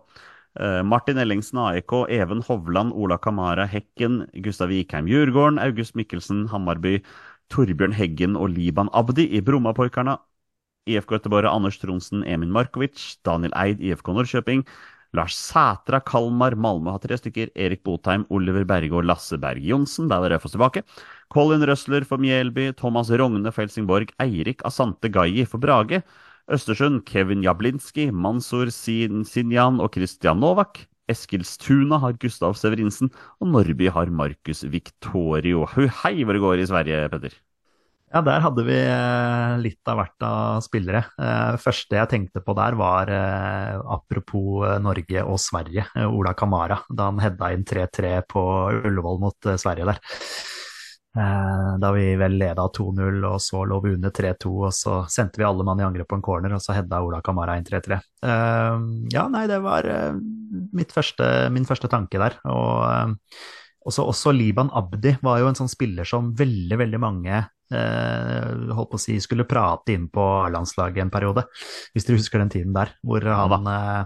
Eh, 0.58 0.82
Martin 0.84 1.18
Ellingsen, 1.22 1.60
AIK, 1.60 1.94
Even 2.10 2.42
Hovland, 2.48 2.94
Ola 2.94 3.18
Kamara, 3.18 3.66
Hekken, 3.68 4.24
Gustav 4.42 4.70
Vikheim, 4.72 5.06
Djurgården, 5.12 5.60
August 5.60 5.96
Mikkelsen, 5.96 6.48
Hammarby, 6.50 7.02
Torbjørn 7.54 7.96
Heggen 7.96 8.36
og 8.40 8.50
Liban 8.56 8.90
Abdi 8.94 9.28
i 9.38 9.42
Brommapoikarna. 9.42 10.18
IFK 10.86 11.16
Göteborg, 11.16 11.50
Anders 11.50 11.80
Tronsen, 11.82 12.24
Emin 12.30 12.52
Markovic, 12.54 13.18
Daniel 13.26 13.54
Eid, 13.58 13.82
IFK 13.82 14.12
Norrköping, 14.14 14.66
Lars 15.16 15.36
Sætra, 15.40 16.02
Kalmar, 16.06 16.54
Malmö 16.60 16.92
har 16.92 17.00
tre 17.00 17.18
stykker. 17.18 17.50
Erik 17.56 17.84
Botheim, 17.84 18.26
Oliver 18.30 18.66
Berge 18.68 18.94
og 18.94 19.06
Lasse 19.08 19.40
Berg 19.42 19.64
Johnsen. 19.64 20.10
Der 20.12 20.26
er 20.26 20.36
Raufoss 20.36 20.54
tilbake. 20.54 20.84
Colin 21.34 21.66
Røsler 21.66 22.06
for 22.06 22.22
Mjelby, 22.22 22.72
Thomas 22.78 23.10
Rogne 23.10 23.52
for 23.52 23.64
Helsingborg, 23.64 24.12
Eirik 24.20 24.62
Asante 24.66 25.10
Gaji 25.10 25.46
for 25.46 25.58
Brage. 25.58 26.04
Østersund, 26.52 27.06
Kevin 27.06 27.42
Jablinski, 27.42 28.12
Mansour 28.12 28.70
Sinjan 28.70 29.80
og 29.80 29.92
Kristian 29.96 30.38
Novak. 30.38 30.86
Eskilstuna 31.12 32.00
har 32.02 32.16
Gustav 32.22 32.56
Severinsen, 32.58 33.12
og 33.42 33.52
Norby 33.54 33.90
har 33.94 34.10
Markus 34.10 34.64
Victorio. 34.66 35.66
Hei 36.02 36.18
hvor 36.24 36.34
det 36.38 36.42
går 36.46 36.64
i 36.64 36.70
Sverige, 36.70 37.04
Petter. 37.14 37.36
Ja, 38.16 38.22
der 38.24 38.40
hadde 38.40 38.64
vi 38.64 38.76
eh, 38.80 39.54
litt 39.60 39.90
av 39.92 39.98
hvert 40.00 40.24
av 40.24 40.62
spillere. 40.64 41.02
Eh, 41.20 41.58
første 41.60 41.98
jeg 41.98 42.10
tenkte 42.12 42.40
på 42.46 42.54
der, 42.56 42.78
var 42.80 43.10
eh, 43.12 43.76
apropos 43.92 44.64
Norge 44.80 45.24
og 45.26 45.40
Sverige, 45.42 45.84
Ola 46.08 46.32
Kamara. 46.38 46.78
Da 46.88 47.10
han 47.10 47.20
hedda 47.20 47.52
inn 47.52 47.66
3-3 47.68 48.14
på 48.32 48.44
Ullevål 48.86 49.20
mot 49.26 49.50
Sverige 49.60 49.90
der. 49.90 50.00
Da 51.16 51.90
vi 51.96 52.10
vel 52.20 52.34
leda 52.36 52.66
2-0, 52.76 53.22
og 53.24 53.38
så 53.40 53.62
lå 53.64 53.78
vi 53.86 53.94
under 53.96 54.12
3-2, 54.12 54.50
og 54.68 54.74
så 54.76 54.98
sendte 55.12 55.40
vi 55.40 55.46
alle 55.48 55.64
mann 55.64 55.80
i 55.80 55.86
angrep 55.88 56.10
på 56.12 56.18
en 56.20 56.26
corner, 56.26 56.56
og 56.58 56.64
så 56.64 56.76
hedda 56.76 57.00
Ola 57.06 57.22
Kamara 57.24 57.56
inn 57.56 57.68
3-3. 57.68 58.00
Eh, 58.24 58.82
Ja, 59.16 59.28
nei, 59.32 59.46
det 59.52 59.62
var 59.64 59.88
første, 60.84 61.50
min 61.56 61.66
første 61.66 61.88
tanke 61.92 62.20
der. 62.20 62.38
Og 62.52 62.84
eh, 62.90 63.14
også, 63.86 64.04
også 64.04 64.34
Liban 64.36 64.72
Abdi 64.74 65.16
var 65.24 65.40
jo 65.40 65.50
en 65.50 65.58
sånn 65.58 65.72
spiller 65.72 66.08
som 66.10 66.34
veldig, 66.36 66.78
veldig 66.82 67.02
mange 67.02 67.38
eh, 67.40 68.50
holdt 68.76 68.92
på 68.92 69.00
å 69.00 69.02
si 69.02 69.18
skulle 69.24 69.48
prate 69.48 69.96
inn 69.96 70.10
på 70.14 70.26
A-landslaget 70.46 71.06
en 71.06 71.14
periode, 71.14 71.46
hvis 71.94 72.08
dere 72.08 72.20
husker 72.20 72.42
den 72.42 72.54
tiden 72.54 72.76
der, 72.76 72.96
hvor 73.06 73.26
han 73.26 73.72
eh, 73.72 74.04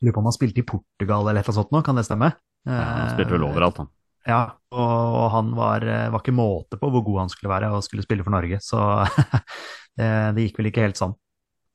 Lurer 0.00 0.14
på 0.14 0.20
om 0.22 0.28
han 0.30 0.32
spilte 0.32 0.62
i 0.62 0.64
Portugal 0.64 1.26
eller 1.26 1.42
et 1.42 1.48
eller 1.48 1.50
annet 1.50 1.58
sånt 1.58 1.72
nå, 1.74 1.80
kan 1.84 1.98
det 1.98 2.06
stemme? 2.06 2.30
Ja, 2.64 2.76
han 2.78 3.10
spilte 3.12 3.34
vel 3.34 3.44
Eh, 3.44 3.50
overalt, 3.50 3.80
han. 3.82 3.90
Ja, 4.28 4.40
og, 4.72 5.24
han 5.32 5.50
var, 5.56 5.84
eh, 5.84 6.08
var 6.12 6.22
ikke 6.22 6.36
måte 6.36 6.78
på 6.80 6.90
hvor 6.92 7.04
god 7.04 7.22
han 7.24 7.32
skulle 7.32 7.52
være 7.52 7.70
og 7.74 7.84
skulle 7.84 8.04
spille 8.04 8.24
for 8.24 8.34
Norge, 8.34 8.60
så 8.64 8.80
det, 9.98 10.08
det 10.36 10.46
gikk 10.46 10.60
vel 10.60 10.70
ikke 10.70 10.84
helt 10.86 11.00
sånn. 11.00 11.16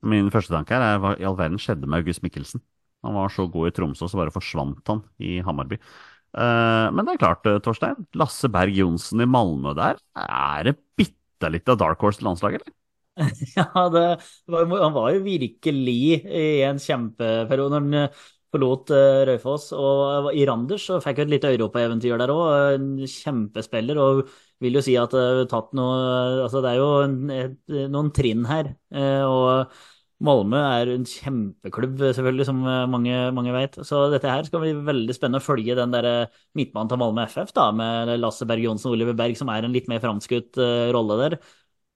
Min 0.09 0.31
første 0.33 0.53
tanke 0.53 0.75
er 0.75 0.99
hva 1.01 1.13
i 1.19 1.25
all 1.27 1.37
verden 1.39 1.61
skjedde 1.61 1.87
med 1.87 2.03
August 2.03 2.25
Mikkelsen? 2.25 2.63
Han 3.03 3.15
var 3.17 3.31
så 3.33 3.45
god 3.51 3.69
i 3.69 3.75
Tromsø, 3.75 4.07
så 4.07 4.19
bare 4.19 4.33
forsvant 4.33 4.87
han 4.91 5.03
i 5.23 5.37
Hamarby. 5.43 5.79
Eh, 6.33 6.87
men 6.93 7.05
det 7.05 7.15
er 7.15 7.21
klart, 7.21 7.45
eh, 7.49 7.59
Torstein. 7.63 8.07
Lasse 8.17 8.49
Berg 8.49 8.73
Johnsen 8.73 9.21
i 9.21 9.29
Malmö 9.29 9.75
der. 9.77 9.99
Er 10.17 10.69
det 10.69 10.77
bitte 10.97 11.51
litt 11.51 11.69
av 11.69 11.77
dark 11.81 12.01
horse 12.01 12.21
til 12.21 12.29
landslaget, 12.31 12.63
eller? 12.63 12.79
Ja, 13.53 13.67
var, 13.93 14.23
han 14.49 14.93
var 14.95 15.11
jo 15.13 15.19
virkelig 15.21 15.97
i 16.25 16.63
en 16.65 16.79
kjempeperiode 16.81 17.75
når 17.75 17.83
han 17.83 17.99
eh, 18.07 18.23
forlot 18.53 18.93
Raufoss. 19.29 19.67
Og 19.77 20.31
i 20.33 20.47
Randers 20.49 20.87
så 20.89 20.97
fikk 21.03 21.21
han 21.21 21.29
et 21.29 21.35
lite 21.35 21.53
europaeventyr 21.53 22.17
der 22.21 22.33
òg. 22.33 22.87
Kjempespiller. 23.09 24.01
Og 24.01 24.23
vil 24.63 24.77
jo 24.79 24.83
si 24.85 24.93
at 24.97 25.13
tatt 25.51 25.73
noe 25.77 26.43
Altså, 26.45 26.61
det 26.63 26.73
er 26.73 26.81
jo 26.81 27.87
noen 27.93 28.11
trinn 28.15 28.45
her. 28.49 28.73
Og 29.27 29.73
Malmö 30.23 30.59
er 30.59 30.89
en 30.93 31.03
kjempeklubb, 31.07 31.97
selvfølgelig, 32.15 32.45
som 32.47 32.61
eh, 32.63 32.83
mange, 32.91 33.15
mange 33.35 33.55
vet. 33.55 33.75
Så 33.87 34.05
dette 34.13 34.29
her 34.31 34.45
skal 34.47 34.63
bli 34.63 34.71
veldig 34.87 35.15
spennende 35.17 35.41
å 35.43 35.45
følge 35.45 35.75
den 35.79 35.91
der 35.91 36.07
midtmannen 36.07 36.59
midtbanen 36.59 36.93
til 36.93 37.01
Malmö 37.01 37.25
FF, 37.27 37.51
da, 37.57 37.65
med 37.75 38.13
Lasse 38.21 38.47
Berg 38.47 38.63
Johnsen 38.63 38.91
og 38.91 38.95
Oliver 38.97 39.17
Berg, 39.19 39.35
som 39.39 39.51
er 39.51 39.67
en 39.67 39.75
litt 39.75 39.89
mer 39.91 40.01
framskutt 40.03 40.61
eh, 40.63 40.87
rolle 40.95 41.19
der. 41.25 41.37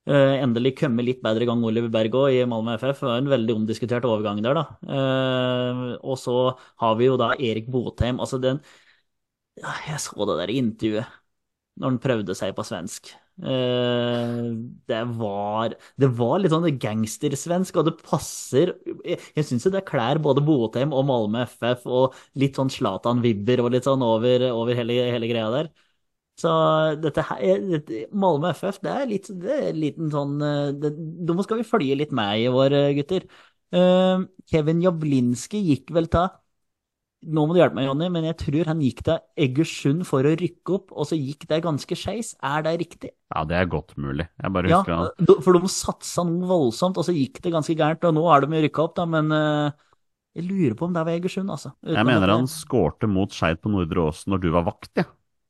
Eh, 0.08 0.34
endelig 0.40 0.72
kommet 0.80 1.04
litt 1.04 1.24
bedre 1.24 1.44
i 1.44 1.48
gang 1.50 1.64
Oliver 1.68 1.92
Berg 1.92 2.14
òg 2.16 2.36
i 2.36 2.44
Malmö 2.48 2.78
FF. 2.80 3.02
Det 3.02 3.10
var 3.10 3.22
en 3.24 3.32
veldig 3.34 3.56
omdiskutert 3.62 4.08
overgang 4.08 4.40
der, 4.44 4.56
da. 4.56 4.66
Eh, 4.98 5.82
og 6.00 6.20
så 6.22 6.36
har 6.84 6.96
vi 7.00 7.10
jo 7.10 7.18
da 7.20 7.34
Erik 7.36 7.68
Botheim. 7.72 8.22
Altså 8.24 8.40
den 8.44 8.62
Jeg 9.58 10.00
så 10.02 10.26
det 10.30 10.38
der 10.42 10.54
intervjuet 10.54 11.06
når 11.78 11.90
han 11.92 12.00
prøvde 12.02 12.36
seg 12.38 12.56
på 12.58 12.66
svensk. 12.66 13.12
Eh, 13.38 14.38
det 14.90 15.02
var 15.20 15.76
Det 16.02 16.08
var 16.18 16.40
litt 16.42 16.50
sånn 16.54 16.66
gangstersvensk, 16.82 17.76
og 17.78 17.86
det 17.86 17.94
passer 18.02 18.72
Jeg, 19.06 19.44
syns 19.46 19.68
jo 19.68 19.72
det 19.76 19.84
klær 19.86 20.18
både 20.24 20.42
Botheim 20.46 20.94
og 20.96 21.06
Malmö 21.06 21.44
FF, 21.46 21.84
og 21.86 22.16
litt 22.42 22.58
sånn 22.58 22.72
Zlatan-vibber 22.74 23.62
og 23.62 23.76
litt 23.76 23.86
sånn 23.86 24.02
over, 24.06 24.48
over 24.50 24.74
hele, 24.78 24.98
hele 25.14 25.30
greia 25.30 25.52
der. 25.54 25.70
Så 26.38 26.50
dette 27.02 27.24
her, 27.30 27.62
Malmö 28.14 28.52
FF, 28.54 28.82
det 28.86 28.92
er 28.94 29.08
litt 29.10 29.30
det 29.42 29.54
er 29.54 29.70
en 29.72 29.80
liten 29.82 30.12
sånn 30.14 30.36
eh, 30.46 30.72
det, 30.82 30.94
Nå 31.30 31.46
skal 31.46 31.62
vi 31.62 31.70
følge 31.70 31.98
litt 32.02 32.14
med 32.18 32.42
i 32.42 32.50
år, 32.50 32.74
eh, 32.82 32.94
gutter. 33.00 33.30
Kevin 34.48 34.80
Jablinski 34.82 35.60
gikk 35.60 35.92
vel 35.96 36.08
til 36.14 36.30
Nå 37.28 37.44
må 37.44 37.56
du 37.56 37.60
hjelpe 37.60 37.76
meg, 37.76 37.88
Jonny, 37.90 38.08
men 38.14 38.24
jeg 38.30 38.38
tror 38.40 38.70
han 38.72 38.80
gikk 38.84 39.02
til 39.04 39.18
Egersund 39.44 40.06
for 40.08 40.24
å 40.24 40.32
rykke 40.40 40.76
opp, 40.78 40.94
og 40.96 41.10
så 41.10 41.18
gikk 41.20 41.44
det 41.50 41.60
ganske 41.66 41.98
skeis. 42.00 42.30
Er 42.40 42.64
det 42.64 42.78
riktig? 42.80 43.12
Ja, 43.34 43.44
det 43.50 43.58
er 43.60 43.68
godt 43.72 43.92
mulig. 44.00 44.30
Jeg 44.40 44.54
bare 44.56 44.72
Ja, 44.72 44.80
husker 44.80 44.96
han 44.96 45.28
do- 45.28 45.42
for 45.44 45.58
de 45.58 45.72
satsa 45.72 46.24
noe 46.24 46.48
voldsomt, 46.48 46.98
og 46.98 47.04
så 47.04 47.16
gikk 47.16 47.42
det 47.44 47.52
ganske 47.52 47.76
gærent. 47.76 48.08
Og 48.08 48.16
nå 48.16 48.24
er 48.32 48.46
de 48.46 48.56
jo 48.56 48.64
rykka 48.68 48.86
opp, 48.86 48.96
da, 48.96 49.06
men 49.06 49.32
eh, 49.36 49.72
jeg 50.40 50.48
lurer 50.48 50.76
på 50.80 50.88
om 50.88 50.96
det 50.96 51.04
var 51.04 51.18
Egersund, 51.18 51.52
altså. 51.52 51.74
Uten 51.84 52.00
Jeg 52.00 52.06
mener 52.06 52.34
han 52.38 52.48
skårte 52.48 53.12
mot 53.12 53.36
Skeid 53.36 53.60
på 53.60 53.74
Nordre 53.74 54.08
Åsen 54.08 54.32
når 54.32 54.44
du 54.48 54.52
var 54.56 54.68
vakt, 54.70 54.92
ja. 54.96 55.08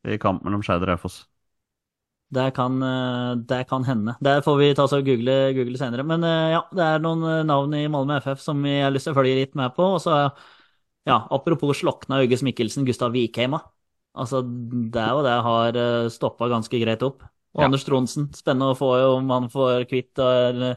I 0.07 0.17
kamp 0.17 0.41
mellom 0.47 0.63
Skeid 0.65 0.81
og 0.81 0.89
Raufoss. 0.89 1.25
Det 2.33 2.49
kan, 2.57 2.81
eh, 2.83 3.35
det 3.47 3.67
kan 3.69 3.83
hende. 3.87 4.17
Det 4.19 4.43
får 4.43 4.57
vi 4.59 4.73
ta 4.75 4.83
oss 4.83 4.93
og 4.97 5.05
google, 5.05 5.53
google 5.55 5.77
senere. 5.79 6.03
Men 6.03 6.23
eh, 6.27 6.51
ja, 6.57 6.61
det 6.75 6.83
er 6.83 6.99
noen 6.99 7.23
eh, 7.23 7.43
navn 7.47 7.73
i 7.77 7.85
Malmö 7.87 8.17
FF 8.19 8.41
som 8.43 8.65
jeg 8.67 8.83
har 8.83 8.91
lyst 8.91 9.07
til 9.07 9.13
å 9.15 9.19
følge 9.21 9.37
litt 9.39 9.55
med 9.55 9.71
på. 9.77 9.93
Og 9.95 10.01
så, 10.03 10.17
ja, 11.07 11.21
apropos 11.33 11.79
slokna 11.81 12.21
Øyges 12.23 12.43
Mikkelsen, 12.45 12.85
Gustav 12.87 13.15
Vikheim. 13.15 13.57
Altså, 14.17 14.41
det 14.43 15.01
er 15.01 15.13
jo 15.13 15.23
det 15.25 15.33
har 15.45 15.81
stoppa 16.13 16.49
ganske 16.51 16.83
greit 16.83 17.03
opp. 17.05 17.25
Og 17.57 17.63
Ja. 17.63 17.65
Anders 17.65 17.85
Tronsen, 17.87 18.29
spennende 18.37 18.73
å 18.73 18.77
få 18.77 18.91
om 19.15 19.29
han 19.33 19.49
får 19.49 19.87
kvitt 19.89 20.19
eh, 20.21 20.75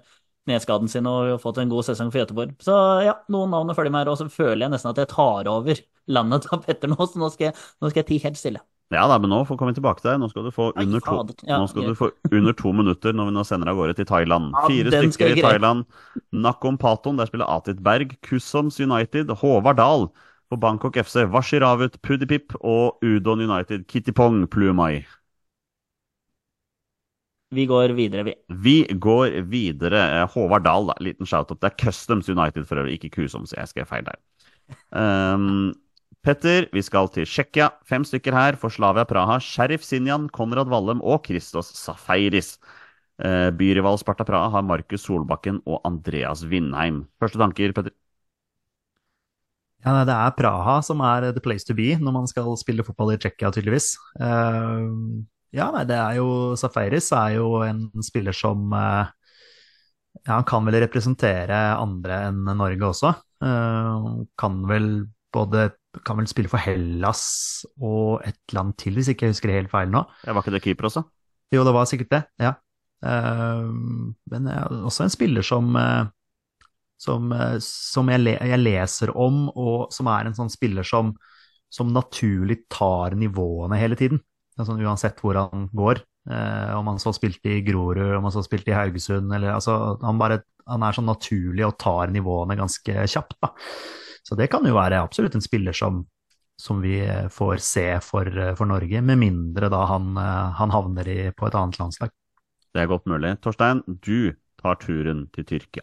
nedskaden 0.49 0.89
sin 0.89 1.07
og 1.09 1.35
fått 1.43 1.61
en 1.61 1.69
god 1.69 1.85
sesong 1.85 2.11
for 2.13 2.23
Göteborg. 2.23 2.55
Så 2.65 2.75
ja, 3.05 3.19
noen 3.33 3.53
navn 3.53 3.73
å 3.73 3.77
følge 3.77 3.93
med 3.93 4.05
her, 4.05 4.13
og 4.13 4.21
så 4.21 4.29
føler 4.33 4.65
jeg 4.65 4.75
nesten 4.75 4.93
at 4.93 5.01
jeg 5.03 5.11
tar 5.13 5.51
over 5.53 5.83
landet 6.11 6.47
til 6.47 6.63
Petter 6.65 6.93
nå, 6.93 6.99
så 7.05 7.21
nå 7.21 7.31
skal 7.35 7.51
jeg, 7.51 7.59
nå 7.81 7.91
skal 7.91 8.03
jeg 8.03 8.09
tie 8.13 8.25
helt 8.29 8.41
stille. 8.41 8.63
Ja 8.91 9.05
da, 9.07 9.21
men 9.23 9.31
nå 9.31 9.45
får 9.47 9.55
vi 9.55 9.61
komme 9.61 9.75
tilbake 9.77 10.03
til 10.03 10.11
deg. 10.11 10.19
Nå 10.19 10.29
skal 10.33 10.49
du 10.49 10.51
få 10.55 10.71
under 10.75 11.03
to. 11.05 11.19
Nå 11.47 11.67
skal 11.71 11.85
du 11.87 11.95
få 11.95 12.09
under 12.35 12.57
to 12.59 12.73
minutter 12.75 13.15
når 13.15 13.29
vi 13.29 13.35
nå 13.37 13.45
sender 13.47 13.71
av 13.71 13.79
gårde 13.79 13.95
til 14.01 14.09
Thailand. 14.09 14.51
Fire 14.67 14.91
stykker 14.91 15.37
i. 15.37 15.45
Thailand. 15.45 15.85
Nakom 16.35 16.79
Paton, 16.81 17.21
der 17.21 17.31
spiller 17.31 17.47
Atit 17.55 17.85
Berg. 17.87 18.17
Kussoms 18.27 18.81
United, 18.83 19.31
Håvard 19.43 19.79
Dahl 19.79 20.09
på 20.51 20.59
Bangkok 20.59 20.99
FC. 21.05 21.23
Washiravut, 21.31 22.01
Pudipip 22.03 22.57
og 22.61 22.99
Udon 23.07 23.47
United, 23.47 23.87
Kittipong 23.87 24.43
Plumai. 24.51 25.05
Vi 27.55 27.67
går 27.67 27.95
videre, 27.95 28.25
vi. 28.27 28.35
Vi 28.63 28.77
går 28.91 29.37
videre. 29.51 30.03
Eh, 30.23 30.27
Håvard 30.35 30.67
Dahl, 30.67 30.91
da. 30.91 30.99
Liten 31.03 31.27
shout-up. 31.27 31.61
Det 31.63 31.71
er 31.71 31.79
Customs 31.85 32.29
United 32.31 32.67
for 32.67 32.83
øvrig, 32.83 32.99
ikke 32.99 33.11
Kusoms. 33.21 33.55
Jeg 33.55 33.71
skrev 33.71 33.87
feil 33.91 34.07
der. 34.07 34.19
Um, 34.91 35.71
Petter, 36.21 36.67
vi 36.69 36.83
skal 36.85 37.09
til 37.09 37.25
Tsjekkia. 37.25 37.71
Fem 37.89 38.05
stykker 38.05 38.35
her 38.37 38.57
for 38.61 38.73
Slavia 38.73 39.07
Praha. 39.09 39.39
Sheriff 39.41 39.87
Sinjan, 39.87 40.27
Konrad 40.29 40.69
Wallem 40.69 41.01
og 41.01 41.25
Christos 41.25 41.71
Safaris. 41.79 42.59
Eh, 43.25 43.49
byrival 43.57 43.97
Sparta 44.01 44.27
Praha 44.29 44.51
har 44.53 44.67
Markus 44.69 45.07
Solbakken 45.09 45.63
og 45.65 45.81
Andreas 45.89 46.45
Vindheim. 46.45 47.07
Første 47.21 47.41
tanker, 47.41 47.73
Petter? 47.73 47.97
Ja, 49.81 50.03
det 50.05 50.13
er 50.13 50.37
Praha 50.37 50.83
som 50.85 51.01
er 51.01 51.31
the 51.33 51.41
place 51.41 51.65
to 51.65 51.73
be 51.73 51.95
når 51.97 52.13
man 52.19 52.29
skal 52.29 52.53
spille 52.61 52.85
fotball 52.85 53.15
i 53.15 53.19
Tsjekkia, 53.21 53.49
tydeligvis. 53.57 53.95
Eh, 54.21 54.85
ja, 55.57 55.71
nei, 55.73 55.87
det 55.89 55.97
er 55.97 56.21
jo 56.21 56.29
Safaris 56.61 57.09
er 57.17 57.39
jo 57.39 57.63
en 57.65 57.87
spiller 58.05 58.37
som 58.37 58.69
eh, 58.77 59.09
Ja, 60.27 60.35
han 60.35 60.45
kan 60.45 60.69
vel 60.69 60.83
representere 60.83 61.65
andre 61.81 62.27
enn 62.29 62.45
Norge 62.45 62.93
også. 62.93 63.15
Kan 63.41 64.57
vel 64.69 64.89
både 65.33 65.71
kan 66.07 66.21
vel 66.21 66.29
spille 66.31 66.51
for 66.51 66.63
Hellas 66.63 67.23
og 67.83 68.23
et 68.27 68.55
land 68.55 68.77
til, 68.81 68.95
hvis 68.97 69.11
ikke 69.13 69.27
jeg 69.27 69.35
husker 69.35 69.51
det 69.51 69.59
helt 69.59 69.73
feil 69.73 69.91
nå. 69.93 70.05
Ja, 70.27 70.35
var 70.37 70.45
ikke 70.45 70.55
det 70.55 70.63
keeper 70.65 70.91
også? 70.91 71.05
Jo, 71.51 71.65
det 71.67 71.75
var 71.75 71.89
sikkert 71.91 72.13
det, 72.15 72.23
ja. 72.43 72.55
Eh, 73.03 73.69
men 74.31 74.49
også 74.87 75.07
en 75.07 75.13
spiller 75.13 75.47
som, 75.47 75.75
eh, 75.77 76.05
som, 77.01 77.33
eh, 77.33 77.57
som 77.65 78.13
jeg, 78.13 78.37
jeg 78.53 78.63
leser 78.63 79.15
om, 79.17 79.49
og 79.51 79.91
som 79.95 80.11
er 80.13 80.29
en 80.29 80.37
sånn 80.37 80.53
spiller 80.53 80.87
som, 80.87 81.15
som 81.73 81.91
naturlig 81.95 82.63
tar 82.71 83.17
nivåene 83.19 83.79
hele 83.81 83.99
tiden. 83.99 84.23
Altså, 84.61 84.77
uansett 84.77 85.21
hvor 85.25 85.39
han 85.41 85.69
går. 85.75 86.03
Eh, 86.31 86.73
om 86.77 86.91
han 86.91 87.01
så 87.01 87.15
spilte 87.17 87.49
i 87.57 87.63
Grorud, 87.65 88.15
om 88.19 88.27
han 88.29 88.35
så 88.35 88.43
spilte 88.45 88.75
i 88.75 88.77
Haugesund, 88.77 89.33
eller 89.33 89.55
altså 89.55 89.97
Han, 90.03 90.19
bare, 90.21 90.43
han 90.69 90.85
er 90.85 90.97
sånn 90.97 91.09
naturlig 91.09 91.65
og 91.67 91.79
tar 91.81 92.13
nivåene 92.13 92.59
ganske 92.61 93.07
kjapt, 93.09 93.39
da. 93.41 93.55
Så 94.31 94.39
det 94.39 94.47
kan 94.53 94.63
jo 94.63 94.77
være 94.77 95.03
absolutt 95.03 95.35
en 95.35 95.43
spiller 95.43 95.75
som, 95.75 96.05
som 96.55 96.79
vi 96.85 97.01
får 97.35 97.63
se 97.67 97.87
for, 98.07 98.31
for 98.55 98.71
Norge, 98.71 99.03
med 99.03 99.19
mindre 99.19 99.71
da 99.73 99.83
han, 99.91 100.13
han 100.15 100.71
havner 100.71 101.11
i, 101.11 101.21
på 101.35 101.49
et 101.49 101.57
annet 101.59 101.81
landslag. 101.83 102.15
Det 102.71 102.85
er 102.85 102.93
godt 102.93 103.11
mulig. 103.11 103.35
Torstein, 103.43 103.83
du 104.07 104.37
tar 104.63 104.79
turen 104.79 105.25
til 105.35 105.49
Tyrkia. 105.49 105.83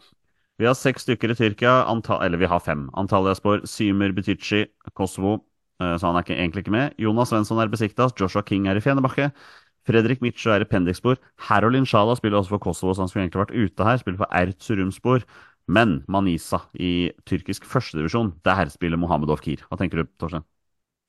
Vi 0.58 0.66
har 0.66 0.78
seks 0.80 1.04
stykker 1.06 1.34
i 1.34 1.38
Tyrkia, 1.38 1.84
antall, 1.92 2.24
eller 2.26 2.40
vi 2.42 2.50
har 2.50 2.64
fem. 2.64 2.88
Antalyaspor, 2.98 3.66
Symer 3.70 4.16
Butichi, 4.16 4.64
Kosovo, 4.98 5.36
eh, 5.82 5.98
så 6.00 6.08
han 6.08 6.16
er 6.18 6.26
ikke, 6.26 6.38
egentlig 6.40 6.64
ikke 6.64 6.74
med. 6.74 6.96
Jonas 6.98 7.30
Svensson 7.30 7.60
er 7.62 7.70
besikta, 7.70 8.08
Joshua 8.18 8.42
King 8.48 8.66
er 8.72 8.80
i 8.80 8.82
Fenebakke. 8.82 9.30
Fredrik 9.88 10.24
Mitsjø 10.24 10.56
er 10.56 10.66
i 10.66 10.70
Pendikspor. 10.72 11.20
Harolin 11.48 11.86
Sjala 11.88 12.16
spiller 12.18 12.40
også 12.40 12.56
for 12.56 12.64
Kosovo, 12.64 12.96
så 12.96 13.04
han 13.04 13.12
skulle 13.12 13.28
egentlig 13.28 13.44
vært 13.44 13.54
ute 13.56 13.86
her. 13.86 14.02
Spiller 14.02 14.24
for 14.24 14.34
Ertsurumspor. 14.40 15.28
Men 15.68 16.02
Manisa 16.08 16.62
i 16.80 17.12
tyrkisk 17.28 17.66
førstedivisjon, 17.68 18.34
der 18.48 18.70
spiller 18.72 19.00
Mohammed 19.00 19.30
Ofkir. 19.34 19.66
Hva 19.68 19.78
tenker 19.80 20.02
du, 20.04 20.10
Torstein? 20.22 20.46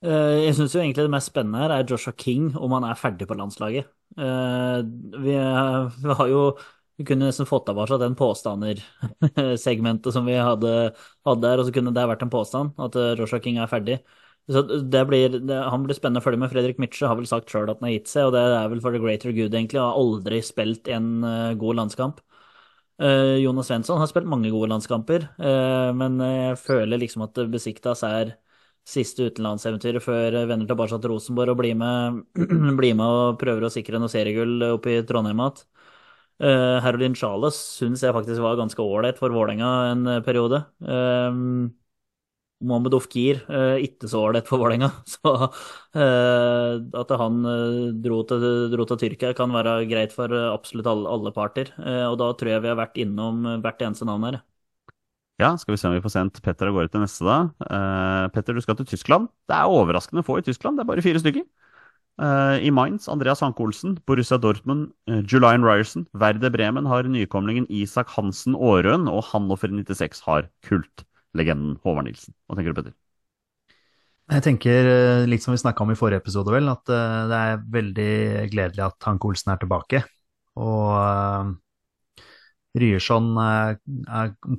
Eh, 0.02 0.46
Jeg 0.46 0.54
syns 0.54 0.74
jo 0.74 0.80
egentlig 0.82 1.04
det 1.08 1.10
mest 1.14 1.30
spennende 1.32 1.58
her 1.64 1.72
er 1.74 1.86
Joshua 1.88 2.12
King, 2.18 2.52
om 2.56 2.74
han 2.76 2.84
er 2.86 2.98
ferdig 2.98 3.26
på 3.28 3.34
landslaget. 3.38 3.88
Eh, 4.16 4.82
Vi, 5.24 5.34
eh, 5.34 6.14
har 6.14 6.28
jo 6.28 6.56
Vi 6.98 7.04
kunne 7.04 7.26
nesten 7.30 7.46
fått 7.46 7.68
oss 7.68 7.90
den 8.00 8.16
påstander-segmentet 8.16 10.12
som 10.16 10.26
vi 10.26 10.34
hadde, 10.34 10.92
hadde 11.24 11.40
der, 11.44 11.58
og 11.60 11.66
så 11.66 11.72
kunne 11.72 11.92
det 11.94 12.08
vært 12.10 12.22
en 12.22 12.30
påstand, 12.30 12.72
at 12.76 12.92
Joshua 13.16 13.38
King 13.38 13.58
er 13.62 13.68
ferdig. 13.70 14.00
Så 14.50 14.64
det 14.66 15.06
blir, 15.06 15.28
det, 15.30 15.62
Han 15.70 15.84
blir 15.84 15.94
spennende 15.94 16.18
å 16.18 16.24
følge 16.24 16.40
med. 16.42 16.50
Fredrik 16.50 16.78
Mitsche 16.82 17.06
har 17.06 17.14
vel 17.14 17.26
sagt 17.30 17.48
sjøl 17.50 17.70
at 17.70 17.78
han 17.78 17.86
har 17.86 17.94
gitt 18.00 18.08
seg, 18.10 18.26
og 18.26 18.32
det 18.34 18.40
er 18.42 18.68
vel 18.72 18.80
for 18.80 18.90
the 18.90 18.98
greater 18.98 19.30
good, 19.30 19.54
egentlig. 19.54 19.78
og 19.78 19.86
Har 19.92 20.00
aldri 20.02 20.42
spilt 20.42 20.88
en 20.90 21.22
god 21.60 21.76
landskamp. 21.78 22.18
Eh, 22.98 23.36
Jonas 23.44 23.68
Svensson 23.70 24.00
har 24.00 24.10
spilt 24.10 24.26
mange 24.26 24.50
gode 24.50 24.70
landskamper, 24.72 25.28
eh, 25.38 25.90
men 25.94 26.18
jeg 26.24 26.58
føler 26.62 26.98
liksom 26.98 27.22
at 27.28 27.38
Besiktas 27.52 28.02
er 28.06 28.34
siste 28.88 29.28
utenlandseventyret 29.28 30.02
før 30.02 30.34
vender 30.48 30.66
tilbake 30.66 30.96
til 30.96 31.12
Rosenborg 31.12 31.52
og 31.52 31.60
blir 31.60 31.76
med, 31.78 32.22
blir 32.80 32.96
med 32.98 33.06
og 33.06 33.38
prøver 33.40 33.68
å 33.68 33.72
sikre 33.72 34.00
noe 34.00 34.10
seriegull 34.12 34.62
oppe 34.72 34.96
i 34.96 35.02
Trondheim 35.06 35.44
igjen. 35.44 35.64
Uh, 36.38 36.78
Herolin 36.84 37.16
Charles 37.18 37.56
syns 37.80 38.04
jeg 38.04 38.14
faktisk 38.14 38.38
var 38.44 38.58
ganske 38.60 38.78
ålreit 38.78 39.16
for 39.18 39.34
Vålerenga 39.34 39.70
en 39.90 40.04
eh, 40.06 40.20
periode. 40.22 40.60
Um, 40.78 41.72
Mohammed 42.60 42.96
Ofkir 42.98 43.42
uh, 43.46 43.76
ikke 43.78 44.10
så 44.10 44.24
ålreit 44.26 44.48
for 44.50 44.58
Vålerenga. 44.62 44.90
Så 45.14 45.30
uh, 45.30 46.74
at 47.00 47.16
han 47.20 47.40
uh, 47.46 47.88
dro, 48.04 48.22
til, 48.26 48.44
dro 48.74 48.86
til 48.90 49.02
Tyrkia 49.04 49.34
kan 49.38 49.54
være 49.54 49.80
greit 49.90 50.14
for 50.16 50.32
absolutt 50.48 50.90
alle, 50.90 51.08
alle 51.10 51.34
parter. 51.36 51.70
og 51.78 52.18
da 52.18 52.32
tror 52.34 52.54
jeg 52.54 52.64
vi 52.64 52.72
har 52.72 52.80
vært 52.80 52.98
innom 52.98 53.46
hvert 53.62 53.84
eneste 53.86 54.08
navn 54.08 54.30
her. 54.30 54.40
Ja, 55.38 55.52
skal 55.56 55.72
vi 55.72 55.78
se 55.78 55.86
om 55.86 55.94
vi 55.94 56.02
får 56.02 56.10
sendt 56.16 56.40
Petter 56.42 56.66
av 56.66 56.74
gårde 56.74 56.90
til 56.90 57.02
neste, 57.04 57.22
da. 57.22 57.36
Eh, 57.62 58.24
Petter, 58.34 58.56
du 58.58 58.62
skal 58.64 58.74
til 58.80 58.88
Tyskland. 58.90 59.28
Det 59.46 59.54
er 59.54 59.70
overraskende 59.70 60.24
få 60.26 60.40
i 60.40 60.42
Tyskland, 60.42 60.78
det 60.78 60.82
er 60.82 60.88
bare 60.90 61.04
fire 61.04 61.22
stykker. 61.22 61.44
Eh, 62.18 62.66
I 62.66 62.72
Mainz, 62.74 63.06
Andreas 63.06 63.44
Hanke 63.46 63.62
Olsen, 63.62 63.94
Borussia 64.04 64.40
Dortmund, 64.42 64.90
Julian 65.30 65.62
Ryerson, 65.62 66.08
Verde 66.12 66.50
Bremen 66.50 66.90
har 66.90 67.06
nykomlingen 67.06 67.70
Isak 67.70 68.10
Hansen 68.16 68.58
Aarøen, 68.58 69.06
og 69.06 69.22
Hannover 69.30 69.70
96 69.70 70.24
har 70.26 70.50
kultlegenden 71.28 71.78
Håvard 71.84 72.04
Nilsen. 72.08 72.34
Hva 72.46 72.56
tenker 72.56 72.72
du, 72.72 72.80
Petter? 72.80 72.96
Jeg 74.28 74.44
tenker, 74.44 74.84
eh, 74.84 75.26
litt 75.26 75.42
som 75.42 75.54
vi 75.54 75.58
snakka 75.58 75.82
om 75.82 75.90
i 75.90 75.96
forrige 75.96 76.20
episode, 76.20 76.52
vel, 76.52 76.68
at 76.68 76.88
eh, 76.88 77.28
det 77.28 77.38
er 77.38 77.62
veldig 77.72 78.50
gledelig 78.52 78.84
at 78.84 79.08
Hanke 79.08 79.24
Olsen 79.24 79.52
er 79.54 79.58
tilbake. 79.62 80.02
Og 80.60 80.90
eh, 80.98 81.54
Ryerson 82.78 83.32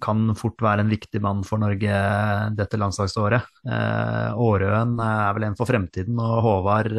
kan 0.01 0.33
fort 0.35 0.59
være 0.59 0.81
en 0.81 0.89
viktig 0.89 1.21
mann 1.21 1.43
for 1.45 1.61
Norge 1.61 1.99
dette 2.57 2.79
landslagsåret. 2.81 3.45
Aarøen 3.69 4.95
er 4.99 5.35
vel 5.37 5.45
en 5.45 5.55
for 5.55 5.69
fremtiden, 5.69 6.17
og 6.19 6.41
Håvard 6.43 6.89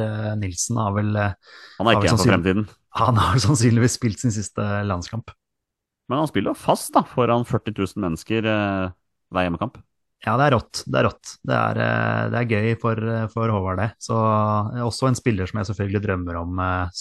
Nilsen 0.41 0.79
har 0.81 0.95
vel 0.95 1.11
Han 1.19 1.91
er 1.91 1.99
ikke 1.99 2.15
en 2.15 2.23
for 2.23 2.31
fremtiden. 2.31 2.65
Han 3.03 3.19
har 3.21 3.43
sannsynligvis 3.43 3.99
spilt 3.99 4.23
sin 4.23 4.33
siste 4.33 4.65
landskamp. 4.87 5.35
Men 6.09 6.23
han 6.23 6.31
spiller 6.31 6.55
jo 6.55 6.63
fast 6.63 6.95
da, 6.95 7.03
foran 7.05 7.45
40 7.45 7.75
000 7.77 8.07
mennesker 8.07 8.49
hver 9.31 9.47
hjemmekamp. 9.47 9.79
Ja, 10.21 10.35
det 10.37 10.51
er 10.51 10.53
rått. 10.53 10.83
Det 10.85 10.99
er 11.01 11.07
rått. 11.09 11.31
Det 11.49 11.55
er, 11.57 11.79
eh, 11.81 12.25
det 12.33 12.41
er 12.43 12.51
gøy 12.53 12.75
for, 12.83 12.99
for 13.33 13.53
Håvard, 13.55 13.79
det. 13.81 13.89
Så 14.05 14.17
eh, 14.21 14.83
også 14.85 15.09
en 15.09 15.17
spiller 15.17 15.49
som 15.49 15.63
jeg 15.63 15.71
selvfølgelig 15.71 16.03
drømmer 16.05 16.41
om 16.43 16.61
eh, 16.61 16.99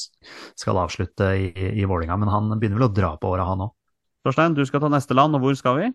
skal 0.59 0.79
avslutte 0.85 1.27
i, 1.35 1.49
i 1.81 1.87
Vålinga, 1.89 2.15
men 2.21 2.31
han 2.31 2.53
begynner 2.55 2.79
vel 2.79 2.87
å 2.87 2.93
dra 2.95 3.15
på 3.19 3.33
åra, 3.33 3.47
han 3.49 3.65
òg. 3.67 3.73
Torstein, 4.23 4.55
du 4.55 4.63
skal 4.67 4.83
ta 4.83 4.91
neste 4.91 5.15
land, 5.17 5.35
og 5.35 5.43
hvor 5.43 5.57
skal 5.59 5.81
vi? 5.81 5.89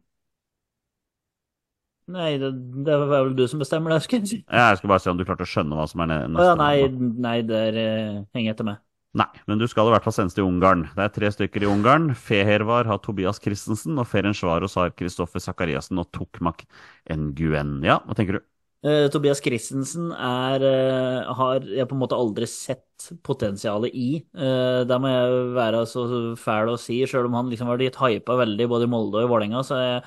Nei, 2.15 2.35
det, 2.37 2.51
det 2.85 2.93
er 2.93 3.07
vel 3.09 3.33
du 3.37 3.47
som 3.49 3.63
bestemmer 3.63 3.95
det, 3.95 4.03
skal 4.05 4.21
jeg 4.21 4.29
si. 4.29 4.39
Ja, 4.45 4.67
Jeg 4.75 4.83
skal 4.83 4.91
bare 4.93 5.01
se 5.01 5.13
om 5.13 5.21
du 5.21 5.25
klarte 5.25 5.47
å 5.47 5.49
skjønne 5.49 5.79
hva 5.79 5.87
som 5.89 6.03
er 6.05 6.11
ne- 6.11 6.25
Å 6.27 6.33
neste 6.35 6.51
ja, 6.51 6.57
nei, 6.61 6.89
nei, 7.25 7.39
der 7.49 7.79
eh, 7.81 8.19
henger 8.37 8.51
jeg 8.51 8.57
etter 8.59 8.69
med. 8.69 8.83
Nei, 9.15 9.29
men 9.47 9.61
du 9.61 9.69
skal 9.71 9.87
i 9.87 9.93
hvert 9.95 10.03
fall 10.03 10.17
sendes 10.17 10.35
til 10.35 10.49
Ungarn. 10.49 10.89
Det 10.97 11.05
er 11.05 11.13
tre 11.15 11.29
stykker 11.31 11.63
i 11.63 11.69
Ungarn. 11.71 12.09
Fehervar 12.19 12.89
har 12.91 12.99
Tobias 13.03 13.39
Christensen, 13.43 13.95
og 14.03 14.09
Ferencvaros 14.11 14.75
har 14.81 14.91
Kristoffer 14.99 15.43
Sakariassen 15.43 16.01
og 16.03 16.09
Tokmak 16.11 16.65
Nguen. 17.07 17.77
Ja, 17.87 18.01
hva 18.03 18.19
tenker 18.19 18.41
du? 18.41 18.47
Eh, 18.85 19.07
Tobias 19.15 19.39
Christensen 19.41 20.11
er, 20.13 20.67
eh, 20.67 21.33
har 21.39 21.61
jeg 21.63 21.87
på 21.89 21.95
en 21.95 22.03
måte 22.03 22.19
aldri 22.19 22.45
sett 22.51 23.07
potensialet 23.23 23.95
i. 23.95 24.09
Uh, 24.35 24.83
der 24.85 24.99
må 24.99 25.09
jeg 25.09 25.55
være 25.57 25.87
så 25.89 26.05
fæl 26.37 26.75
å 26.75 26.77
si, 26.81 26.99
sjøl 27.09 27.31
om 27.31 27.39
han 27.39 27.49
liksom 27.53 27.71
har 27.71 27.79
blitt 27.81 27.97
hypa 27.97 28.37
veldig 28.43 28.69
både 28.69 28.85
i 28.89 28.93
Molde 28.93 29.23
og 29.23 29.25
i 29.25 29.31
Vålerenga, 29.31 29.63
så 29.65 29.79
har 29.79 29.87
jeg 29.87 30.05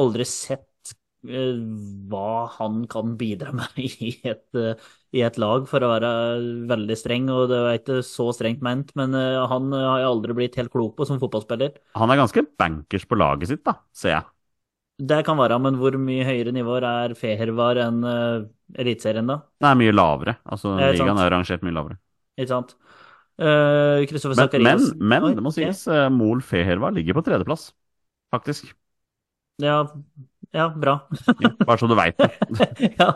aldri 0.00 0.26
sett 0.26 0.66
eh, 0.66 0.69
hva 1.20 2.48
han 2.56 2.84
kan 2.90 3.14
bidra 3.20 3.52
med 3.52 3.76
i 3.82 4.14
et, 4.24 4.46
eh, 4.56 4.88
i 5.12 5.22
et 5.26 5.38
lag, 5.40 5.66
for 5.68 5.84
å 5.84 5.92
være 5.92 6.10
veldig 6.70 6.96
streng. 6.96 7.28
Og 7.34 7.48
det 7.50 7.60
var 7.64 7.78
ikke 7.78 8.00
så 8.06 8.30
strengt 8.36 8.64
ment, 8.64 8.94
men 8.98 9.16
eh, 9.18 9.38
han 9.50 9.70
har 9.74 10.02
jeg 10.02 10.10
aldri 10.10 10.36
blitt 10.38 10.60
helt 10.60 10.72
klok 10.72 10.96
på 10.98 11.08
som 11.08 11.20
fotballspiller. 11.22 11.76
Han 11.98 12.12
er 12.12 12.22
ganske 12.22 12.44
bankers 12.60 13.08
på 13.08 13.18
laget 13.20 13.52
sitt, 13.52 13.64
da, 13.66 13.76
ser 13.92 14.16
jeg. 14.18 14.28
Det 15.00 15.22
kan 15.24 15.38
være, 15.40 15.56
men 15.64 15.78
hvor 15.80 15.94
mye 15.96 16.26
høyere 16.28 16.52
nivåer 16.52 16.84
er 16.84 17.14
Fehervar 17.16 17.78
enn 17.80 18.02
uh, 18.04 18.42
Eliteserien, 18.76 19.30
da? 19.30 19.38
Det 19.56 19.70
er 19.70 19.78
mye 19.80 19.94
lavere. 19.94 20.34
Altså, 20.44 20.74
er 20.76 20.92
ligaen 20.92 21.20
er 21.22 21.32
rangert 21.32 21.64
mye 21.64 21.72
lavere. 21.72 21.96
Ikke 22.36 22.52
sant? 22.52 22.74
Uh, 23.40 24.04
Men, 24.36 24.52
men, 24.60 24.84
men 25.00 25.38
det 25.38 25.44
må 25.46 25.52
sies, 25.56 25.86
ja. 25.88 26.10
Mol 26.12 26.44
Fehervar 26.44 26.92
ligger 26.92 27.16
på 27.16 27.24
tredjeplass, 27.24 27.70
faktisk. 28.34 28.74
Ja, 29.60 29.86
ja, 30.56 30.70
bra. 30.74 30.98
Bare 31.64 31.78
så 31.78 31.90
du 31.90 31.96
veit 31.98 32.18
det. 32.20 32.30
ja, 32.98 33.12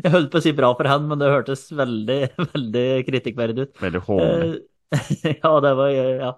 jeg 0.00 0.14
holdt 0.14 0.32
på 0.32 0.40
å 0.40 0.44
si 0.44 0.54
bra 0.56 0.72
for 0.78 0.88
han, 0.90 1.06
men 1.10 1.20
det 1.20 1.30
hørtes 1.32 1.68
veldig, 1.76 2.20
veldig 2.54 2.88
kritikkverdig 3.08 3.64
ut. 3.66 3.78
Veldig 3.82 4.02
hånlig. 4.06 4.50
Eh, 4.50 4.66
ja, 5.44 5.50
det 5.62 5.70
var 5.78 5.90
ja, 5.94 6.30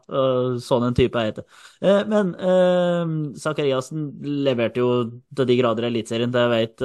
sånn 0.61 0.85
en 0.85 0.97
type 0.97 1.21
jeg 1.21 1.31
heter. 1.31 1.45
Eh, 1.81 2.01
men 2.09 2.35
eh, 2.37 3.13
Zakariassen 3.41 4.11
leverte 4.45 4.83
jo 4.83 4.89
til 5.33 5.49
de 5.49 5.57
grader 5.57 5.87
i 5.87 5.89
Eliteserien, 5.89 6.33
det 6.35 6.43
vet, 6.53 6.85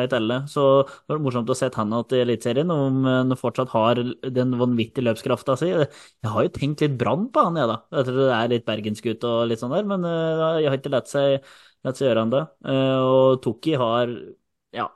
vet 0.00 0.16
alle. 0.18 0.42
Så 0.52 0.66
det 0.84 1.14
var 1.14 1.22
morsomt 1.24 1.52
å 1.52 1.56
se 1.56 1.70
han 1.72 1.94
igjen 1.96 2.18
i 2.18 2.24
Eliteserien, 2.26 2.74
om 2.74 3.08
han 3.08 3.38
fortsatt 3.40 3.72
har 3.72 4.02
den 4.40 4.58
vanvittige 4.60 5.06
løpskrafta 5.06 5.56
si. 5.60 5.70
Jeg 5.72 6.34
har 6.34 6.48
jo 6.48 6.52
tenkt 6.58 6.84
litt 6.84 6.98
brann 7.00 7.30
på 7.32 7.46
han, 7.48 7.60
jeg, 7.60 7.70
da. 7.72 7.80
Jeg 7.96 8.10
tror 8.10 8.20
det 8.20 8.34
er 8.40 8.52
litt 8.52 8.68
bergensgutt 8.68 9.28
og 9.30 9.46
litt 9.52 9.64
sånn 9.64 9.72
der, 9.76 9.88
men 9.88 10.04
jeg 10.08 10.68
har 10.68 10.80
ikke 10.80 10.92
latt 10.96 11.12
seg, 11.12 11.48
seg 11.96 12.08
gjøre 12.08 12.24
han 12.24 12.32
det. 12.34 12.42
Og 13.06 13.40
Toki 13.44 13.74
har 13.80 14.12
Ja, 14.76 14.88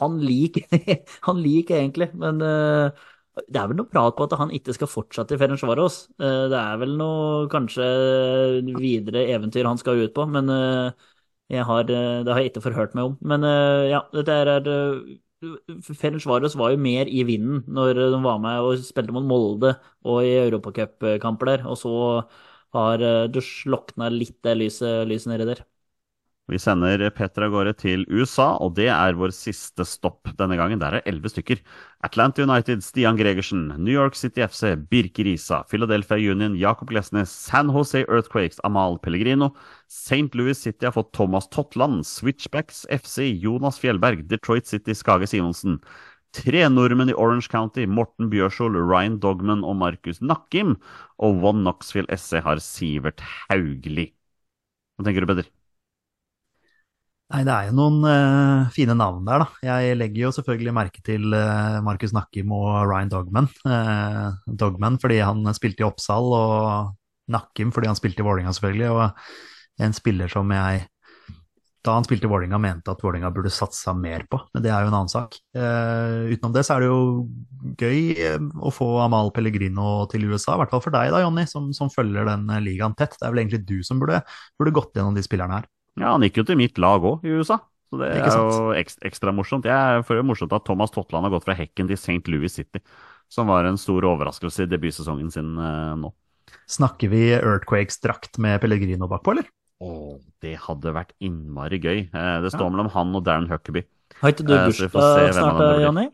han 0.00 0.18
liker, 0.24 0.64
han 1.26 1.40
liker 1.42 1.76
egentlig, 1.80 2.08
men 2.16 2.40
eh, 2.44 3.04
det 3.52 3.60
er 3.60 3.68
vel 3.68 3.76
noe 3.80 3.90
prat 3.92 4.16
på 4.16 4.24
at 4.24 4.36
han 4.40 4.52
ikke 4.56 4.72
skal 4.76 4.88
fortsette 4.88 5.36
i 5.36 5.40
Ferencvaros. 5.40 5.98
Eh, 6.16 6.46
Det 6.52 6.60
er 6.60 6.78
vel 6.80 6.94
noe 7.00 7.44
kanskje 7.52 7.84
videre 8.80 9.26
eventyr 9.34 9.68
han 9.68 9.78
skal 9.80 10.00
ut 10.06 10.14
på, 10.16 10.24
men 10.32 10.48
eh, 10.50 10.90
jeg 11.52 11.62
har, 11.68 11.84
det 11.86 12.26
har 12.32 12.40
jeg 12.42 12.50
ikke 12.52 12.64
forhørt 12.64 12.96
meg 12.98 13.04
om. 13.12 13.18
Men 13.30 13.44
ja, 13.86 14.00
dette 14.16 14.34
er 14.34 14.48
Ferencvaros 16.00 16.56
var 16.58 16.72
jo 16.72 16.78
mer 16.80 17.06
i 17.12 17.22
vinden 17.28 17.60
når 17.76 17.98
de 18.00 18.18
var 18.24 18.38
med 18.42 18.64
og 18.64 18.80
spilte 18.84 19.14
mot 19.14 19.26
Molde 19.28 19.74
og 20.08 20.24
i 20.24 20.32
europacupkamper 20.46 21.50
der, 21.52 21.66
og 21.68 21.76
så 21.78 21.92
har 22.76 23.02
du 23.32 23.40
slokna 23.42 24.10
litt 24.12 24.38
det 24.46 24.54
lyset, 24.60 25.06
lyset 25.08 25.32
nedi 25.32 25.48
der. 25.54 25.64
Vi 26.46 26.58
sender 26.62 27.00
Petter 27.10 27.42
av 27.42 27.50
gårde 27.50 27.72
til 27.74 28.04
USA, 28.06 28.52
og 28.62 28.76
det 28.76 28.86
er 28.94 29.16
vår 29.18 29.32
siste 29.34 29.82
stopp 29.82 30.30
denne 30.38 30.54
gangen. 30.54 30.78
Der 30.78 30.94
er 30.94 31.08
elleve 31.10 31.32
stykker. 31.32 31.58
Atlanta 32.06 32.44
United, 32.44 32.84
Stian 32.86 33.18
Gregersen. 33.18 33.64
New 33.80 33.90
York 33.90 34.14
City 34.14 34.44
FC, 34.46 34.76
Birke 34.78 35.24
Risa. 35.26 35.64
Philadelphia 35.66 36.30
Union, 36.30 36.54
Jakob 36.54 36.92
Glesnes. 36.92 37.34
San 37.34 37.72
Jose 37.74 38.04
Earthquakes, 38.06 38.60
Amal 38.62 38.94
Pellegrino. 39.02 39.56
St. 39.90 40.30
Louis 40.38 40.54
City 40.54 40.86
har 40.86 40.94
fått 40.94 41.10
Thomas 41.18 41.50
Totland. 41.50 42.06
Switchbacks 42.06 42.86
FC, 42.94 43.26
Jonas 43.42 43.82
Fjellberg. 43.82 44.22
Detroit 44.30 44.70
City, 44.70 44.94
Skage 44.94 45.26
Simonsen. 45.26 45.80
Tre 46.36 46.66
nordmenn 46.68 47.10
i 47.12 47.16
Orange 47.16 47.48
County, 47.48 47.86
Morten 47.88 48.28
Bjørsol, 48.32 48.76
Ryan 48.76 49.16
Dogman 49.22 49.64
og 49.64 49.78
Markus 49.80 50.20
Nakkim. 50.20 50.74
Og 51.22 51.44
One 51.44 51.64
Knoxville 51.64 52.10
SC 52.12 52.42
har 52.44 52.60
Sivert 52.60 53.22
Haugli. 53.46 54.10
Hva 54.96 55.06
tenker 55.06 55.24
du, 55.24 55.30
Peder? 55.30 55.48
Nei, 57.32 57.40
det 57.42 57.50
er 57.50 57.68
jo 57.68 57.74
noen 57.74 58.04
uh, 58.06 58.68
fine 58.70 58.94
navn 58.94 59.24
der, 59.26 59.42
da. 59.42 59.46
Jeg 59.66 59.96
legger 59.98 60.28
jo 60.28 60.34
selvfølgelig 60.36 60.74
merke 60.76 61.00
til 61.06 61.24
uh, 61.34 61.80
Markus 61.82 62.12
Nakkim 62.14 62.52
og 62.54 62.68
Ryan 62.86 63.10
Dogman. 63.10 63.48
Uh, 63.66 64.36
Dogman 64.46 65.00
fordi 65.02 65.18
han 65.24 65.42
spilte 65.56 65.82
i 65.82 65.88
Oppsal, 65.88 66.30
og 66.36 66.92
Nakkim 67.32 67.72
fordi 67.74 67.90
han 67.90 67.98
spilte 67.98 68.22
i 68.22 68.28
Vålerenga, 68.28 68.54
selvfølgelig. 68.54 68.92
Og 68.92 69.86
en 69.88 69.96
spiller 69.96 70.30
som 70.30 70.52
jeg 70.54 70.86
da 71.86 71.94
han 71.94 72.04
spilte 72.06 72.26
i 72.26 72.30
Vålerenga, 72.30 72.58
mente 72.60 72.90
at 72.92 73.02
Vålinga 73.02 73.30
burde 73.34 73.52
satsa 73.52 73.94
mer 73.96 74.24
på. 74.30 74.40
Men 74.54 74.64
det 74.64 74.72
er 74.72 74.82
jo 74.84 74.90
en 74.90 74.96
annen 74.98 75.12
sak. 75.12 75.38
Eh, 75.56 76.32
utenom 76.34 76.54
det 76.56 76.64
så 76.66 76.76
er 76.76 76.82
det 76.82 76.90
jo 76.90 76.98
gøy 77.80 78.00
eh, 78.14 78.48
å 78.58 78.72
få 78.74 78.88
Amal 79.04 79.30
Pellegrino 79.34 80.04
til 80.10 80.26
USA, 80.30 80.56
i 80.56 80.60
hvert 80.62 80.74
fall 80.74 80.82
for 80.84 80.94
deg 80.94 81.12
da, 81.14 81.22
Jonny, 81.24 81.46
som, 81.50 81.70
som 81.76 81.92
følger 81.92 82.28
den 82.28 82.44
eh, 82.50 82.62
ligaen 82.64 82.96
tett. 82.98 83.16
Det 83.16 83.26
er 83.26 83.34
vel 83.34 83.44
egentlig 83.44 83.62
du 83.68 83.78
som 83.86 84.02
burde, 84.02 84.20
burde 84.58 84.74
gått 84.76 84.98
gjennom 84.98 85.16
de 85.16 85.24
spillerne 85.24 85.60
her. 85.60 85.70
Ja, 85.96 86.12
han 86.12 86.26
gikk 86.26 86.42
jo 86.42 86.46
til 86.50 86.60
mitt 86.60 86.80
lag 86.82 87.06
òg, 87.06 87.24
i 87.24 87.38
USA. 87.38 87.60
Så 87.86 88.00
det 88.02 88.10
er 88.10 88.26
jo 88.26 88.72
ekstra, 88.74 89.06
ekstra 89.06 89.32
morsomt. 89.32 89.68
Jeg 89.70 90.02
føler 90.08 90.24
det 90.24 90.30
morsomt 90.32 90.54
at 90.56 90.66
Thomas 90.66 90.92
Totland 90.92 91.28
har 91.28 91.36
gått 91.36 91.46
fra 91.46 91.54
Hekken 91.56 91.86
til 91.88 91.96
St. 91.96 92.22
Louis 92.32 92.52
City, 92.52 92.82
som 93.30 93.48
var 93.48 93.68
en 93.68 93.78
stor 93.78 94.04
overraskelse 94.10 94.66
i 94.66 94.70
debutsesongen 94.72 95.30
sin 95.32 95.54
nå. 95.54 96.10
Snakker 96.70 97.10
vi 97.10 97.28
Earthquakes-drakt 97.38 98.40
med 98.42 98.58
Pellegrino 98.62 99.06
bakpå, 99.10 99.36
eller? 99.36 99.46
Åh, 99.84 100.16
det 100.40 100.54
hadde 100.64 100.92
vært 100.96 101.12
innmari 101.20 101.78
gøy. 101.82 101.98
Eh, 102.08 102.40
det 102.44 102.52
står 102.54 102.70
mellom 102.72 102.88
han 102.94 103.14
og 103.18 103.24
Darren 103.26 103.48
Huckaby. 103.50 103.82
Har 104.22 104.32
ikke 104.32 104.46
du 104.46 104.54
Eh, 104.54 104.66
bursdag 104.70 105.34
snart, 105.36 105.58
blir. 105.60 105.84
Jonny? 105.84 106.06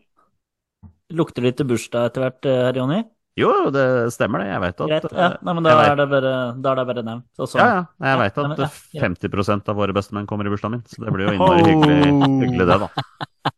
Lukter 1.13 1.41
det 1.43 1.53
litt 1.53 1.67
bursdag 1.67 2.09
etter 2.09 2.21
hvert, 2.25 2.45
eh, 2.45 2.63
herr 2.67 2.73
Jonny? 2.81 3.03
Jo, 3.39 3.69
det 3.73 4.11
stemmer 4.13 4.43
det. 4.43 4.47
Jeg 4.51 4.61
vet 4.61 4.81
at 4.81 4.89
Greit. 4.89 5.05
Ja, 5.13 5.29
nei, 5.41 5.53
men 5.53 5.63
da 5.63 5.69
er 5.81 5.95
det 5.95 6.09
bare, 6.09 6.33
da 6.61 6.71
er 6.71 6.75
det 6.75 6.85
bare 6.87 7.03
nevnt. 7.03 7.23
Så- 7.37 7.57
Ja, 7.57 7.65
ja. 7.65 7.85
Jeg 8.03 8.19
vet 8.19 8.37
at 8.37 8.47
men, 8.49 8.57
ja, 8.59 9.01
50 9.01 9.69
av 9.69 9.75
våre 9.75 9.93
bestemenn 9.93 10.27
kommer 10.27 10.45
i 10.45 10.49
bursdagen 10.49 10.71
min, 10.71 10.83
så 10.83 11.03
det 11.05 11.13
blir 11.13 11.27
jo 11.27 11.33
innmari 11.33 11.63
hyggelig, 11.63 12.13
hyggelig 12.43 12.67
det, 12.67 12.79
da. 12.79 12.89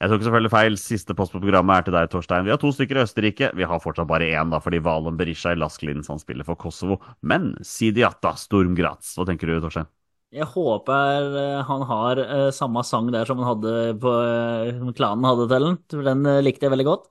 Jeg 0.00 0.08
tok 0.08 0.22
selvfølgelig 0.24 0.50
feil. 0.54 0.76
Siste 0.80 1.14
post 1.16 1.34
på 1.34 1.42
programmet 1.42 1.76
er 1.76 1.84
til 1.84 1.94
deg, 1.98 2.08
Torstein. 2.08 2.46
Vi 2.46 2.52
har 2.54 2.60
to 2.60 2.70
stykker 2.72 2.96
i 2.96 3.02
Østerrike. 3.04 3.50
Vi 3.52 3.66
har 3.68 3.82
fortsatt 3.84 4.08
bare 4.08 4.30
én, 4.32 4.52
da, 4.52 4.60
fordi 4.64 4.80
Valen 4.80 5.18
Berisha 5.18 5.52
i 5.52 5.58
Lasklins 5.60 6.08
han 6.08 6.22
spiller 6.22 6.46
for 6.48 6.56
Kosovo. 6.60 6.96
Men 7.20 7.52
Sidiata 7.60 8.32
Storm 8.40 8.72
Graz. 8.78 9.12
Hva 9.18 9.26
tenker 9.28 9.50
du, 9.50 9.58
Torstein? 9.60 9.90
Jeg 10.30 10.46
håper 10.46 11.36
eh, 11.42 11.60
han 11.66 11.84
har 11.90 12.20
eh, 12.22 12.48
samme 12.54 12.84
sang 12.86 13.08
der 13.10 13.26
som 13.26 13.40
han 13.42 13.48
hadde 13.48 13.72
på 14.00 14.12
eh, 14.22 14.90
klanen 14.96 15.26
hadde 15.26 15.48
til 15.50 15.66
den. 15.66 15.78
Den 16.06 16.44
likte 16.46 16.68
jeg 16.68 16.74
veldig 16.76 16.86
godt. 16.88 17.10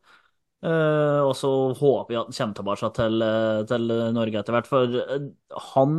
Og 0.59 1.31
så 1.39 1.49
håper 1.79 2.11
jeg 2.11 2.19
at 2.19 2.39
han 2.41 2.51
kommer 2.51 2.55
tilbake 2.57 2.87
til, 2.97 3.21
til 3.69 3.91
Norge 4.11 4.41
etter 4.41 4.55
hvert, 4.57 4.67
for 4.67 4.97
han 5.69 5.93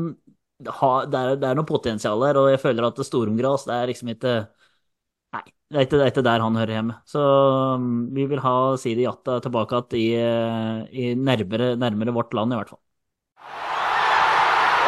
har, 0.68 1.06
det, 1.08 1.20
er, 1.20 1.38
det 1.40 1.48
er 1.48 1.56
noe 1.56 1.68
potensial 1.68 2.20
der, 2.20 2.36
og 2.36 2.50
jeg 2.52 2.60
føler 2.60 2.90
at 2.90 3.00
Storumgras 3.06 3.64
det 3.70 3.78
er 3.78 3.88
liksom 3.88 4.10
ikke 4.12 4.34
det 5.70 5.78
er 5.78 5.84
ikke, 5.86 6.18
er 6.18 6.24
der 6.26 6.42
han 6.42 6.56
hører 6.58 6.74
hjemme. 6.74 6.94
Så 7.06 7.20
mm, 7.78 7.98
vi 8.16 8.24
vil 8.26 8.40
ha 8.42 8.54
Sidi 8.80 9.04
Jatta 9.06 9.38
tilbake 9.44 9.78
igjen 9.94 10.88
i, 10.90 11.10
i 11.10 11.14
nærmere, 11.14 11.76
nærmere 11.78 12.14
vårt 12.16 12.34
land, 12.34 12.50
i 12.50 12.58
hvert 12.58 12.72
fall. 12.72 12.82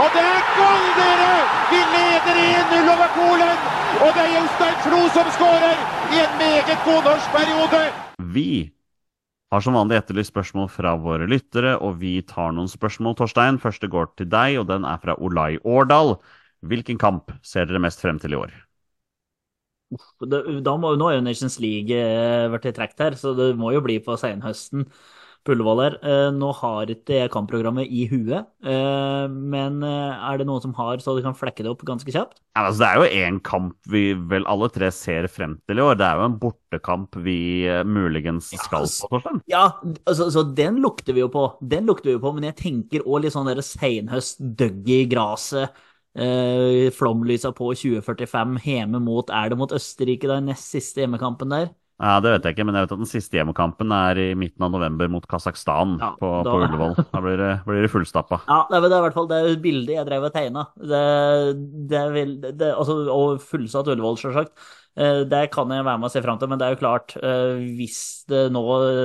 Og 0.02 0.09
det 0.16 0.24
er 0.26 0.48
gull, 0.56 0.88
dere! 0.98 1.30
Vi 1.70 1.80
leder 1.92 2.40
1-0 2.42 2.90
over 2.96 3.12
Polen! 3.14 3.62
Og 4.02 4.10
det 4.16 4.24
er 4.24 4.32
Jostein 4.34 4.80
Flo 4.82 5.00
som 5.14 5.30
skårer 5.36 5.84
i 6.10 6.18
en 6.24 6.34
meget 6.40 6.82
god 6.88 7.06
norsk 7.06 7.36
periode! 7.36 7.82
Vi 8.34 8.50
har 9.52 9.62
som 9.62 9.78
vanlig 9.78 10.00
etterlyst 10.00 10.32
spørsmål 10.32 10.66
fra 10.72 10.96
våre 10.98 11.30
lyttere, 11.30 11.76
og 11.78 12.00
vi 12.02 12.16
tar 12.26 12.56
noen 12.56 12.72
spørsmål, 12.72 13.20
Torstein. 13.20 13.62
Første 13.62 13.86
går 13.92 14.10
til 14.18 14.32
deg, 14.32 14.59
og 14.59 14.66
den 14.72 14.88
er 14.88 14.98
fra 14.98 15.14
Olai 15.22 15.60
Årdal. 15.62 16.16
Hvilken 16.66 16.98
kamp 16.98 17.30
ser 17.46 17.70
dere 17.70 17.84
mest 17.86 18.02
frem 18.02 18.18
til 18.18 18.34
i 18.34 18.42
år? 18.42 18.50
Da 20.23 20.77
må, 20.81 20.94
nå 20.98 21.09
er 21.10 21.19
jo 21.19 21.27
Nations 21.27 21.59
League 21.62 21.97
eh, 21.97 22.51
vært 22.52 22.70
i 22.70 22.77
trekk 22.77 22.94
her, 23.01 23.19
så 23.19 23.35
det 23.36 23.52
må 23.60 23.74
jo 23.74 23.82
bli 23.85 23.98
på 24.02 24.16
senhøsten 24.20 24.89
Ullevål 25.43 25.81
her. 25.82 25.94
Eh, 26.06 26.28
nå 26.36 26.52
har 26.55 26.90
ikke 26.93 27.16
jeg 27.16 27.31
kampprogrammet 27.35 27.90
i 27.90 28.05
huet, 28.06 28.47
eh, 28.62 29.24
men 29.27 29.81
er 29.82 30.39
det 30.39 30.47
noen 30.47 30.62
som 30.62 30.74
har 30.78 31.02
så 31.02 31.16
du 31.16 31.23
kan 31.24 31.35
flekke 31.35 31.66
det 31.66 31.73
opp 31.73 31.82
ganske 31.89 32.14
kjapt? 32.14 32.39
Ja, 32.55 32.69
altså, 32.69 32.78
det 32.78 32.89
er 32.89 33.01
jo 33.01 33.24
én 33.27 33.40
kamp 33.43 33.90
vi 33.90 34.05
vel 34.14 34.47
alle 34.47 34.70
tre 34.70 34.93
ser 34.94 35.27
frem 35.27 35.56
til 35.66 35.82
i 35.82 35.85
år. 35.85 35.98
Det 35.98 36.06
er 36.06 36.23
jo 36.23 36.28
en 36.31 36.39
bortekamp 36.44 37.19
vi 37.27 37.39
muligens 37.82 38.52
skal 38.55 38.85
altså- 38.85 39.09
på, 39.09 39.16
Torstein. 39.16 39.43
Ja, 39.51 39.64
altså, 40.06 40.31
så 40.31 40.47
den 40.55 40.78
lukter 40.85 41.19
vi 41.19 41.24
jo 41.24 41.32
på. 41.32 41.48
Den 41.59 41.90
lukter 41.90 42.12
vi 42.12 42.20
jo 42.20 42.23
på, 42.23 42.36
men 42.39 42.47
jeg 42.52 42.60
tenker 42.62 43.02
òg 43.02 43.24
litt 43.27 43.35
sånn 43.35 43.51
senhøst, 43.66 44.39
døgg 44.39 44.94
i 44.94 45.05
graset. 45.10 45.74
Eh, 46.12 46.90
flomlysa 46.93 47.52
på 47.56 47.70
2045 47.72 48.59
hjemme 48.60 48.98
mot 49.01 49.30
Er 49.32 49.48
det 49.48 49.56
mot 49.56 49.70
Østerrike, 49.72 50.28
da, 50.28 50.40
nest 50.44 50.68
siste 50.74 51.01
hjemmekampen 51.01 51.48
der? 51.55 51.70
Ja, 52.02 52.18
Det 52.20 52.32
vet 52.34 52.44
jeg 52.48 52.56
ikke, 52.56 52.64
men 52.66 52.74
jeg 52.76 52.84
vet 52.84 52.93
at 52.97 53.01
den 53.01 53.09
siste 53.09 53.39
hjemmekampen 53.39 53.93
er 53.94 54.18
i 54.18 54.26
midten 54.34 54.64
av 54.66 54.72
november 54.74 55.09
mot 55.09 55.24
Kasakhstan 55.30 55.94
Ja, 56.02 56.10
på, 56.18 56.30
da- 56.44 56.51
på 56.52 56.59
Ullevål. 56.66 56.94
Da 57.12 57.20
blir 57.22 57.36
det, 57.40 57.51
blir 57.64 57.80
det 57.86 57.90
fullstappa. 57.93 58.40
Ja, 58.48 58.59
det 58.68 58.76
er, 58.76 58.86
det 58.89 58.97
er 58.97 58.98
i 58.98 59.05
hvert 59.06 59.16
fall 59.16 59.28
det 59.30 59.40
bildet 59.62 59.94
jeg 59.94 60.09
drev 60.09 60.26
og 60.28 60.32
tegna. 60.34 60.64
Det, 60.76 61.02
det 61.93 62.02
det, 62.59 62.70
altså, 62.74 62.97
og 63.12 63.43
fullsatt 63.47 63.89
Ullevål, 63.93 64.18
sjølsagt. 64.20 64.52
Eh, 64.98 65.22
Det 65.30 65.44
kan 65.55 65.70
jeg 65.72 65.84
være 65.86 65.98
med 66.02 66.10
og 66.10 66.12
se 66.14 66.22
fram 66.24 66.40
til, 66.40 66.51
men 66.51 66.59
det 66.60 66.66
er 66.68 66.74
jo 66.74 66.80
klart, 66.82 67.14
eh, 67.22 67.62
hvis 67.78 68.01
det 68.28 68.48
nå, 68.52 68.64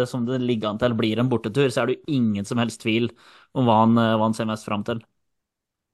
som 0.09 0.25
det 0.27 0.41
ligger 0.43 0.71
an 0.73 0.81
til, 0.81 0.95
blir 0.97 1.21
en 1.21 1.29
bortetur, 1.31 1.69
så 1.71 1.83
er 1.83 1.91
det 1.93 1.99
jo 1.99 2.17
ingen 2.19 2.45
som 2.49 2.57
helst 2.59 2.81
tvil 2.83 3.11
om 3.55 3.67
hva 3.69 3.83
han, 3.85 3.97
eh, 3.97 4.15
hva 4.17 4.27
han 4.27 4.35
ser 4.37 4.49
mest 4.49 4.65
fram 4.67 4.83
til. 4.87 5.03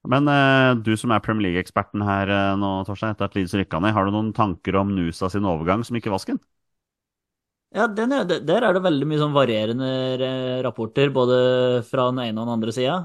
Men 0.04 0.28
eh, 0.28 0.74
du 0.84 0.92
som 1.00 1.14
er 1.16 1.22
Premier 1.24 1.48
League-eksperten 1.48 2.04
her 2.04 2.32
eh, 2.32 2.56
nå, 2.60 2.72
Torstein, 2.88 3.14
etter 3.16 3.30
at 3.30 3.38
Leeds 3.38 3.56
rykka 3.56 3.80
ned, 3.84 3.94
har 3.96 4.08
du 4.08 4.12
noen 4.12 4.34
tanker 4.36 4.76
om 4.82 4.92
Nusa 4.98 5.30
sin 5.32 5.48
overgang 5.48 5.86
som 5.88 5.96
ikke 6.00 6.12
vasken? 6.12 6.42
Ja, 7.74 7.88
er, 7.88 8.26
der 8.30 8.66
er 8.68 8.76
det 8.76 8.84
veldig 8.86 9.08
mye 9.10 9.22
sånn 9.22 9.34
varierende 9.34 9.88
eh, 10.20 10.58
rapporter, 10.66 11.10
både 11.16 11.38
fra 11.88 12.10
den 12.12 12.20
ene 12.28 12.36
og 12.36 12.50
den 12.50 12.56
andre 12.58 12.76
sida. 12.76 12.98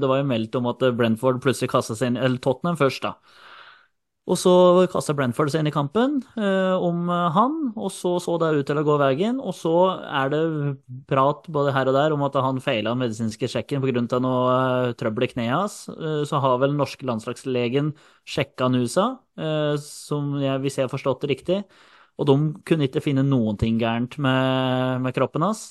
Det 0.00 0.08
var 0.10 0.22
jo 0.22 0.30
meldt 0.32 0.56
om 0.58 0.70
at 0.72 0.82
Brentford 0.98 1.42
plutselig 1.44 1.70
kasta 1.70 1.94
seg 1.94 2.10
inn 2.14 2.18
Eller 2.18 2.40
Tottenham 2.42 2.80
først, 2.80 3.04
da. 3.04 3.44
Og 4.26 4.34
så 4.40 4.52
kasta 4.90 5.14
Brentford 5.14 5.52
seg 5.52 5.62
inn 5.62 5.68
i 5.70 5.74
kampen 5.74 6.16
eh, 6.34 6.74
om 6.82 7.06
eh, 7.14 7.26
han, 7.36 7.52
og 7.78 7.92
så 7.94 8.16
så 8.22 8.34
det 8.42 8.48
ut 8.56 8.66
til 8.66 8.80
å 8.80 8.82
gå 8.86 8.96
veien. 8.98 9.38
Og 9.38 9.54
så 9.54 9.74
er 10.02 10.32
det 10.32 10.40
prat 11.06 11.46
både 11.54 11.74
her 11.76 11.86
og 11.86 11.94
der 11.94 12.14
om 12.16 12.24
at 12.26 12.38
han 12.42 12.58
feila 12.62 12.96
medisinske 12.98 13.46
sjekken 13.52 13.84
pga. 13.84 14.18
noe 14.18 14.56
eh, 14.56 14.94
trøbbel 14.98 15.28
i 15.28 15.30
kneet 15.30 15.54
hans. 15.54 15.78
Eh, 15.94 16.24
så 16.26 16.42
har 16.42 16.58
vel 16.58 16.74
norske 16.74 17.06
landslagslegen 17.06 17.92
sjekka 18.26 18.66
Nusa, 18.74 19.12
eh, 19.38 19.76
som 19.82 20.34
jeg, 20.42 20.58
hvis 20.64 20.80
jeg 20.80 20.88
har 20.88 20.94
forstått 20.96 21.22
det 21.22 21.30
riktig. 21.36 21.62
Og 22.18 22.26
de 22.26 22.36
kunne 22.66 22.90
ikke 22.90 23.04
finne 23.04 23.22
noen 23.22 23.58
ting 23.60 23.78
gærent 23.78 24.18
med, 24.18 25.06
med 25.06 25.14
kroppen 25.14 25.46
hans. 25.46 25.68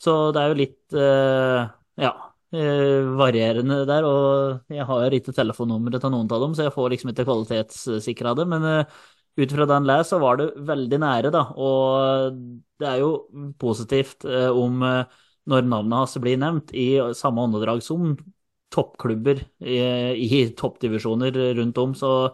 Så 0.00 0.30
det 0.32 0.40
er 0.40 0.48
jo 0.54 0.60
litt 0.62 0.96
eh, 0.96 1.68
ja, 2.00 2.14
varierende 2.52 3.84
der. 3.88 4.06
Og 4.06 4.74
jeg 4.74 4.86
har 4.88 5.16
ikke 5.16 5.34
telefonnummeret 5.36 6.02
til 6.02 6.12
noen 6.14 6.30
av 6.30 6.44
dem, 6.44 6.54
så 6.56 6.66
jeg 6.66 6.74
får 6.74 6.90
liksom 6.94 7.12
ikke 7.12 7.26
kvalitetssikra 7.28 8.34
det. 8.38 8.46
Men 8.50 8.66
eh, 8.68 9.00
ut 9.40 9.54
fra 9.54 9.66
den 9.70 9.86
les, 9.88 10.10
så 10.10 10.18
var 10.22 10.40
det 10.40 10.50
veldig 10.68 11.00
nære, 11.02 11.32
da. 11.34 11.44
Og 11.56 12.38
det 12.80 12.88
er 12.90 13.00
jo 13.02 13.10
positivt 13.60 14.26
eh, 14.28 14.48
om 14.50 14.82
eh, 14.86 15.20
når 15.50 15.66
navnet 15.66 16.02
hans 16.02 16.18
blir 16.22 16.38
nevnt 16.40 16.72
i 16.76 16.92
samme 17.16 17.46
åndedrag 17.46 17.82
som 17.84 18.14
toppklubber 18.70 19.40
i, 19.66 19.78
i 20.14 20.42
toppdivisjoner 20.54 21.34
rundt 21.58 21.78
om. 21.82 21.94
så 21.98 22.30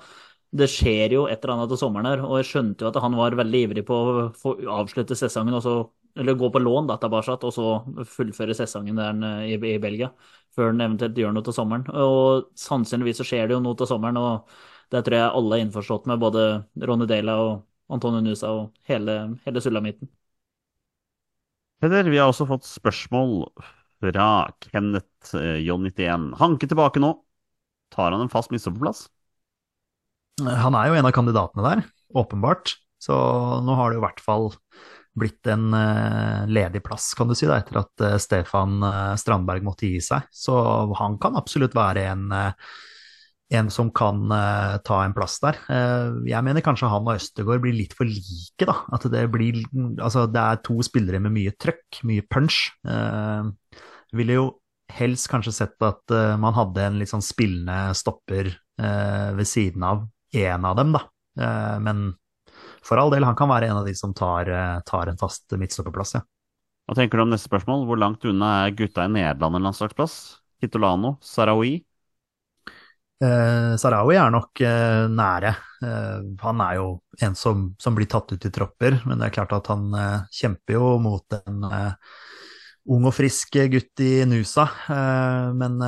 det 0.57 0.69
skjer 0.71 1.15
jo 1.17 1.25
et 1.29 1.43
eller 1.43 1.55
annet 1.57 1.73
til 1.73 1.81
sommeren 1.81 2.09
her, 2.09 2.23
og 2.25 2.39
jeg 2.41 2.49
skjønte 2.51 2.85
jo 2.85 2.91
at 2.91 2.99
han 3.03 3.17
var 3.19 3.37
veldig 3.39 3.63
ivrig 3.67 3.85
på 3.89 3.97
å 3.97 4.27
få 4.39 4.55
avslutte 4.73 5.17
sesongen, 5.19 5.57
og 5.59 5.65
så, 5.65 5.75
eller 6.17 6.39
gå 6.39 6.51
på 6.53 6.63
lån 6.63 6.89
da, 6.89 6.97
tilbake, 7.01 7.37
og 7.37 7.53
så 7.55 7.67
fullføre 8.09 8.57
sesongen 8.57 8.99
der 9.01 9.45
i, 9.45 9.57
i 9.57 9.77
Belgia, 9.83 10.11
før 10.57 10.71
han 10.73 10.85
eventuelt 10.85 11.19
gjør 11.21 11.35
noe 11.37 11.47
til 11.47 11.57
sommeren. 11.57 11.87
Og 11.93 12.51
sannsynligvis 12.59 13.21
så 13.21 13.29
skjer 13.29 13.49
det 13.49 13.57
jo 13.57 13.63
noe 13.65 13.77
til 13.79 13.91
sommeren, 13.91 14.21
og 14.21 14.53
det 14.95 15.03
tror 15.05 15.19
jeg 15.19 15.33
alle 15.41 15.59
er 15.59 15.65
innforstått 15.67 16.07
med, 16.11 16.23
både 16.23 16.47
Ronny 16.89 17.09
Dela 17.11 17.37
og 17.43 17.57
Antonio 17.93 18.23
Nusa 18.25 18.53
og 18.55 18.71
hele, 18.89 19.19
hele 19.47 19.63
sulamitten. 19.63 20.11
Peder, 21.83 22.09
vi 22.09 22.19
har 22.19 22.31
også 22.31 22.47
fått 22.49 22.65
spørsmål 22.65 23.43
fra 24.01 24.29
Kenneth 24.65 25.37
eh, 25.37 25.61
John91. 25.67 26.31
Hanke 26.41 26.69
tilbake 26.71 27.03
nå. 27.03 27.13
Tar 27.93 28.15
han 28.15 28.25
en 28.25 28.33
fast 28.33 28.51
midtstopperplass? 28.53 29.07
Han 30.41 30.77
er 30.77 30.91
jo 30.91 30.97
en 30.99 31.09
av 31.09 31.15
kandidatene 31.17 31.65
der, 31.65 31.85
åpenbart. 32.17 32.77
Så 33.01 33.15
nå 33.65 33.77
har 33.77 33.91
det 33.91 33.99
jo 33.99 34.03
i 34.03 34.07
hvert 34.07 34.23
fall 34.25 34.49
blitt 35.17 35.49
en 35.49 35.75
eh, 35.75 36.47
ledig 36.49 36.83
plass, 36.85 37.13
kan 37.17 37.29
du 37.29 37.35
si, 37.37 37.49
da, 37.49 37.61
etter 37.61 37.81
at 37.81 38.05
eh, 38.05 38.19
Stefan 38.23 38.83
eh, 38.85 39.15
Strandberg 39.21 39.65
måtte 39.67 39.89
gi 39.89 40.01
seg. 40.05 40.29
Så 40.33 40.57
han 40.99 41.17
kan 41.23 41.39
absolutt 41.39 41.77
være 41.77 42.05
en, 42.13 42.27
en 43.57 43.71
som 43.73 43.93
kan 43.95 44.27
ta 44.85 45.01
en 45.05 45.15
plass 45.15 45.39
der. 45.43 45.59
Jeg 46.27 46.43
mener 46.43 46.65
kanskje 46.67 46.91
han 46.91 47.07
og 47.07 47.15
Østegård 47.15 47.63
blir 47.63 47.77
litt 47.79 47.95
for 47.97 48.09
like, 48.11 48.67
da. 48.67 48.81
At 48.93 49.07
det 49.13 49.23
blir 49.31 49.63
Altså, 50.03 50.27
det 50.27 50.43
er 50.43 50.63
to 50.67 50.81
spillere 50.85 51.21
med 51.23 51.35
mye 51.37 51.55
trøkk, 51.55 52.01
mye 52.11 52.25
punch. 52.27 52.65
Jeg 52.83 54.19
ville 54.19 54.39
jo 54.41 54.49
helst 54.97 55.31
kanskje 55.31 55.55
sett 55.55 55.87
at 55.87 56.15
man 56.43 56.55
hadde 56.59 56.83
en 56.83 56.99
litt 56.99 57.11
sånn 57.11 57.25
spillende 57.25 57.95
stopper 57.99 58.51
ved 58.77 59.49
siden 59.49 59.87
av 59.87 60.05
en 60.43 60.67
av 60.67 60.77
dem, 60.83 60.93
da. 60.99 61.07
Men 61.87 62.09
for 62.87 63.03
all 63.03 63.13
del, 63.13 63.27
han 63.27 63.37
kan 63.39 63.51
være 63.51 63.71
en 63.71 63.81
av 63.81 63.89
de 63.89 63.95
som 63.99 64.15
tar, 64.17 64.49
eh, 64.51 64.79
tar 64.87 65.11
en 65.11 65.19
fast 65.21 65.53
midtstopperplass, 65.59 66.17
ja. 66.19 66.23
Hva 66.87 66.95
tenker 66.95 67.19
du 67.19 67.25
om 67.25 67.33
neste 67.35 67.51
spørsmål? 67.51 67.83
Hvor 67.89 67.99
langt 67.99 68.25
unna 68.31 68.53
er 68.63 68.75
gutta 68.79 69.09
i 69.09 69.11
Nederland 69.11 69.59
en 69.59 69.67
landslagsplass? 69.67 70.15
Kitolano? 70.63 71.17
Sarawi? 71.25 71.81
Eh, 73.17 73.73
Sarawi 73.81 74.19
er 74.21 74.31
nok 74.31 74.61
eh, 74.63 75.07
nære. 75.11 75.51
Eh, 75.83 76.29
han 76.45 76.63
er 76.63 76.77
jo 76.79 76.87
en 77.27 77.35
som, 77.35 77.67
som 77.81 77.97
blir 77.97 78.07
tatt 78.13 78.31
ut 78.31 78.47
i 78.47 78.53
tropper, 78.55 79.01
men 79.09 79.19
det 79.19 79.29
er 79.29 79.35
klart 79.35 79.57
at 79.57 79.71
han 79.73 79.89
eh, 79.97 80.29
kjemper 80.39 80.79
jo 80.79 80.93
mot 81.03 81.39
en 81.41 81.67
eh, 81.67 81.91
ung 82.95 83.09
og 83.09 83.17
frisk 83.17 83.59
gutt 83.73 84.05
i 84.05 84.13
Nusa. 84.31 84.69
Eh, 84.95 85.49
men 85.59 85.81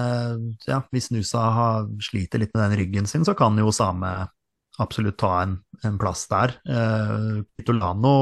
ja, 0.67 0.81
hvis 0.91 1.13
Nusa 1.15 1.45
har, 1.55 1.87
sliter 2.03 2.43
litt 2.43 2.57
med 2.57 2.65
den 2.65 2.81
ryggen 2.83 3.07
sin, 3.07 3.29
så 3.29 3.37
kan 3.39 3.55
jo 3.61 3.71
Same 3.71 4.17
absolutt 4.83 5.19
ta 5.21 5.43
en, 5.43 5.59
en 5.85 5.99
plass 6.01 6.27
der. 6.31 6.57
Eh, 6.69 7.45
Pitolano 7.59 8.15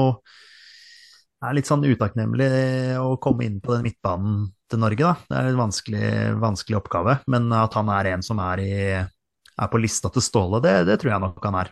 er 1.45 1.53
litt 1.53 1.69
sånn 1.69 1.85
utakknemlig 1.85 2.49
å 2.97 3.17
komme 3.21 3.45
inn 3.45 3.59
på 3.61 3.75
den 3.75 3.85
midtbanen 3.85 4.47
til 4.67 4.81
Norge, 4.81 5.03
da. 5.05 5.27
Det 5.29 5.37
er 5.37 5.51
en 5.51 5.59
vanskelig, 5.61 6.07
vanskelig 6.41 6.79
oppgave. 6.79 7.19
Men 7.29 7.51
at 7.55 7.77
han 7.77 7.91
er 7.93 8.11
en 8.13 8.25
som 8.25 8.41
er, 8.43 8.63
i, 8.63 8.79
er 8.97 9.69
på 9.71 9.81
lista 9.81 10.11
til 10.13 10.25
Ståle, 10.25 10.61
det, 10.65 10.79
det 10.89 10.97
tror 11.01 11.13
jeg 11.13 11.23
nok 11.23 11.45
han 11.45 11.59
er. 11.61 11.71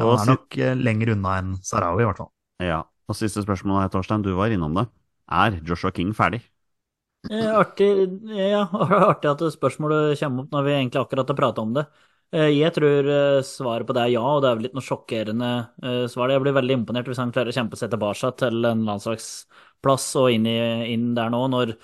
Men 0.00 0.08
han 0.08 0.22
er 0.24 0.32
nok 0.32 0.56
eh, 0.58 0.78
lenger 0.78 1.12
unna 1.16 1.36
enn 1.42 1.52
Sarawi, 1.64 2.04
i 2.04 2.08
hvert 2.08 2.22
fall. 2.24 2.32
Ja. 2.64 2.80
Og 3.10 3.18
siste 3.18 3.44
spørsmål 3.44 3.82
her, 3.82 3.92
Torstein. 3.92 4.24
Du 4.24 4.32
var 4.38 4.54
innom 4.54 4.74
det. 4.78 4.86
Er 5.32 5.60
Joshua 5.68 5.92
King 5.94 6.14
ferdig? 6.16 6.40
Eh, 7.30 7.50
Artig, 7.54 8.08
ja, 8.34 8.64
artig 9.12 9.30
at 9.30 9.44
spørsmålet 9.54 10.16
kommer 10.18 10.42
opp 10.42 10.56
når 10.56 10.64
vi 10.66 10.72
egentlig 10.78 11.02
akkurat 11.02 11.28
har 11.30 11.38
prata 11.38 11.62
om 11.62 11.76
det. 11.76 11.84
Eh, 12.32 12.48
Jeg 12.56 12.72
tror 12.76 13.08
eh, 13.12 13.42
svaret 13.44 13.86
på 13.88 13.92
det 13.96 14.02
er 14.06 14.12
ja, 14.14 14.22
og 14.24 14.40
det 14.42 14.48
er 14.50 14.56
vel 14.58 14.64
litt 14.68 14.76
noe 14.76 14.84
sjokkerende 14.86 15.48
eh, 15.84 16.04
svar. 16.12 16.32
Jeg 16.32 16.40
blir 16.44 16.54
veldig 16.56 16.78
imponert 16.80 17.08
hvis 17.10 17.20
han 17.20 17.32
klarer 17.34 17.52
å 17.52 17.56
kjempe 17.58 17.76
seg 17.80 17.92
tilbake 17.92 18.30
til 18.40 18.64
en 18.70 18.86
landslagsplass 18.88 20.06
og 20.22 20.30
inn, 20.32 20.48
i, 20.48 20.56
inn 20.94 21.10
der 21.18 21.32
nå, 21.34 21.42
når 21.52 21.74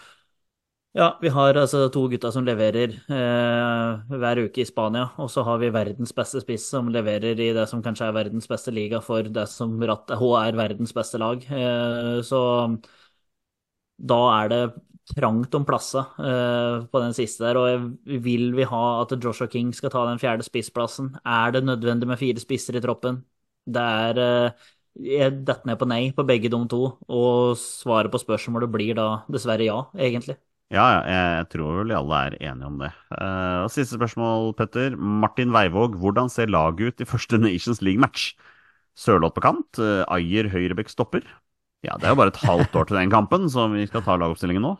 ja, 0.96 1.18
vi 1.22 1.28
har 1.28 1.54
altså 1.60 1.84
to 1.92 2.06
gutter 2.10 2.32
som 2.34 2.46
leverer 2.48 2.94
eh, 3.12 4.14
hver 4.18 4.40
uke 4.48 4.62
i 4.62 4.66
Spania, 4.66 5.04
og 5.20 5.28
så 5.30 5.44
har 5.46 5.60
vi 5.62 5.68
verdens 5.74 6.14
beste 6.16 6.40
spiss 6.42 6.64
som 6.72 6.88
leverer 6.92 7.38
i 7.38 7.50
det 7.54 7.66
som 7.70 7.82
kanskje 7.84 8.08
er 8.08 8.16
verdens 8.16 8.48
beste 8.50 8.72
liga 8.74 9.00
for 9.04 9.28
det 9.28 9.44
som 9.52 9.76
H 9.84 10.30
er 10.42 10.58
verdens 10.58 10.94
beste 10.96 11.20
lag. 11.22 11.44
Eh, 11.52 12.18
så 12.26 12.40
da 14.10 14.18
er 14.42 14.48
det 14.52 14.60
trangt 15.16 15.54
om 15.56 15.66
plasser 15.68 16.06
uh, 16.20 16.84
på 16.90 17.02
den 17.02 17.14
siste 17.16 17.46
der. 17.46 17.58
Og 17.60 18.16
vil 18.24 18.50
vi 18.56 18.66
ha 18.68 18.82
at 19.02 19.14
Joshua 19.16 19.48
King 19.50 19.72
skal 19.76 19.92
ta 19.94 20.04
den 20.08 20.20
fjerde 20.22 20.46
spissplassen? 20.46 21.14
Er 21.24 21.54
det 21.54 21.64
nødvendig 21.66 22.08
med 22.10 22.20
fire 22.20 22.42
spisser 22.42 22.76
i 22.76 22.82
troppen? 22.84 23.22
Det 23.68 23.84
er 23.84 24.20
uh, 24.20 24.66
Jeg 24.98 25.40
detter 25.46 25.68
ned 25.68 25.78
på 25.78 25.88
nei 25.88 26.02
på 26.16 26.26
begge 26.26 26.50
de 26.50 26.60
to, 26.68 26.82
og 27.06 27.56
svaret 27.60 28.10
på 28.10 28.20
spørsmålet 28.20 28.72
blir 28.72 28.96
da 28.98 29.22
dessverre 29.30 29.66
ja, 29.66 29.82
egentlig. 29.94 30.38
Ja, 30.74 31.00
jeg 31.08 31.46
tror 31.54 31.78
vel 31.78 31.94
alle 31.96 32.16
er 32.26 32.34
enige 32.50 32.68
om 32.68 32.76
det. 32.82 32.90
Uh, 33.14 33.64
Siste 33.72 33.96
spørsmål, 33.96 34.52
Petter. 34.58 34.98
Martin 34.98 35.54
Veivåg, 35.54 35.96
hvordan 35.96 36.28
ser 36.28 36.52
laget 36.52 36.92
ut 36.92 37.00
i 37.00 37.08
første 37.08 37.40
Nations 37.40 37.80
League-match? 37.80 38.34
Sørloth 38.98 39.36
på 39.36 39.44
kant, 39.44 39.78
eh, 39.78 40.02
Ayer 40.10 40.48
høyrebekk 40.50 40.90
stopper. 40.90 41.22
Ja, 41.86 41.94
det 41.94 42.08
er 42.08 42.14
jo 42.14 42.18
bare 42.18 42.32
et 42.32 42.40
halvt 42.42 42.74
år 42.74 42.88
til 42.88 42.98
den 42.98 43.12
kampen, 43.12 43.46
så 43.52 43.68
vi 43.70 43.86
skal 43.86 44.02
ta 44.02 44.16
lagoppstillingen 44.18 44.64
nå. 44.66 44.74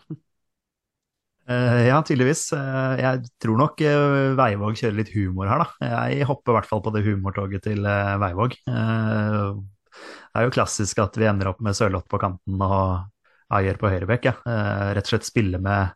Eh, 1.48 1.86
ja, 1.88 1.98
tydeligvis. 2.04 2.50
Eh, 2.52 2.94
jeg 3.00 3.28
tror 3.40 3.56
nok 3.56 3.80
eh, 3.80 4.34
Veivåg 4.36 4.76
kjører 4.76 4.98
litt 4.98 5.12
humor 5.14 5.48
her, 5.48 5.62
da. 5.62 5.92
Jeg 6.12 6.26
hopper 6.28 6.52
i 6.52 6.58
hvert 6.58 6.68
fall 6.68 6.82
på 6.84 6.92
det 6.92 7.06
humortoget 7.06 7.64
til 7.64 7.86
Veivåg. 7.88 8.58
Det 8.68 10.42
er 10.42 10.44
jo 10.44 10.52
klassisk 10.54 11.00
at 11.02 11.16
vi 11.18 11.26
ender 11.30 11.48
opp 11.50 11.62
med 11.64 11.76
Sørloth 11.76 12.10
på 12.10 12.20
kanten 12.20 12.60
og 12.60 13.08
Ayer 13.56 13.78
på 13.80 13.88
høyrebekk. 13.88 14.26
Ja. 14.28 14.34
Rett 14.92 15.06
og 15.08 15.14
slett 15.14 15.24
spille 15.24 15.56
med 15.56 15.94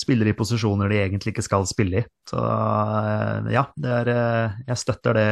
spiller 0.00 0.30
i 0.30 0.32
posisjoner 0.32 0.88
de 0.88 1.02
egentlig 1.02 1.34
ikke 1.34 1.44
skal 1.44 1.66
spille 1.68 2.00
i. 2.00 2.04
Så 2.30 2.40
ja, 3.52 3.66
er, 3.84 4.10
jeg 4.64 4.80
støtter 4.80 5.18
det, 5.20 5.26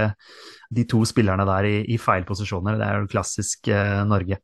de 0.69 0.85
to 0.85 1.01
spillerne 1.09 1.49
der 1.49 1.71
i, 1.71 1.79
i 1.95 1.97
feil 1.97 2.29
posisjoner. 2.29 2.77
Det 2.77 2.91
er 2.91 3.01
jo 3.01 3.11
klassisk 3.15 3.73
Norge. 4.05 4.37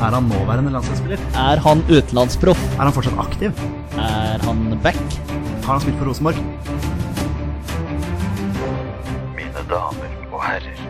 Er 0.00 0.14
han 0.16 0.30
nåværende 0.32 0.70
landslagsspiller? 0.72 1.20
Er 1.36 1.60
han 1.60 1.82
utenlandsproff? 1.90 2.60
Er 2.78 2.86
han 2.86 2.94
fortsatt 2.96 3.18
aktiv? 3.20 3.58
Er 4.00 4.40
han 4.46 4.62
back? 4.80 5.00
Har 5.66 5.74
han 5.74 5.82
spilt 5.82 5.98
for 6.00 6.08
Rosenborg? 6.08 6.38
Mine 9.36 9.64
damer 9.68 10.14
og 10.30 10.40
herrer, 10.40 10.80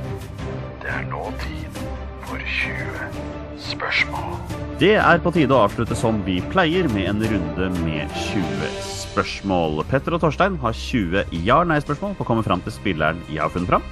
det 0.85 0.93
er 0.95 1.09
nå 1.11 1.25
tid 1.43 1.81
for 2.29 2.39
20 2.39 3.59
spørsmål. 3.65 4.39
Det 4.79 4.93
er 5.03 5.25
på 5.25 5.35
tide 5.35 5.59
å 5.59 5.65
avslutte 5.67 5.99
som 5.99 6.23
vi 6.29 6.39
pleier, 6.55 6.87
med 6.95 7.11
en 7.11 7.27
runde 7.35 7.73
med 7.81 8.15
20 8.31 8.71
spørsmål. 8.87 9.83
Petter 9.91 10.15
og 10.15 10.23
Torstein 10.23 10.55
har 10.63 10.79
20 10.87 11.35
ja-nei-spørsmål 11.51 12.15
på 12.15 12.23
å 12.23 12.31
komme 12.31 12.47
fram 12.47 12.63
til 12.63 12.79
spilleren 12.79 13.19
jeg 13.27 13.43
har 13.43 13.51
funnet 13.51 13.75
fram. 13.75 13.91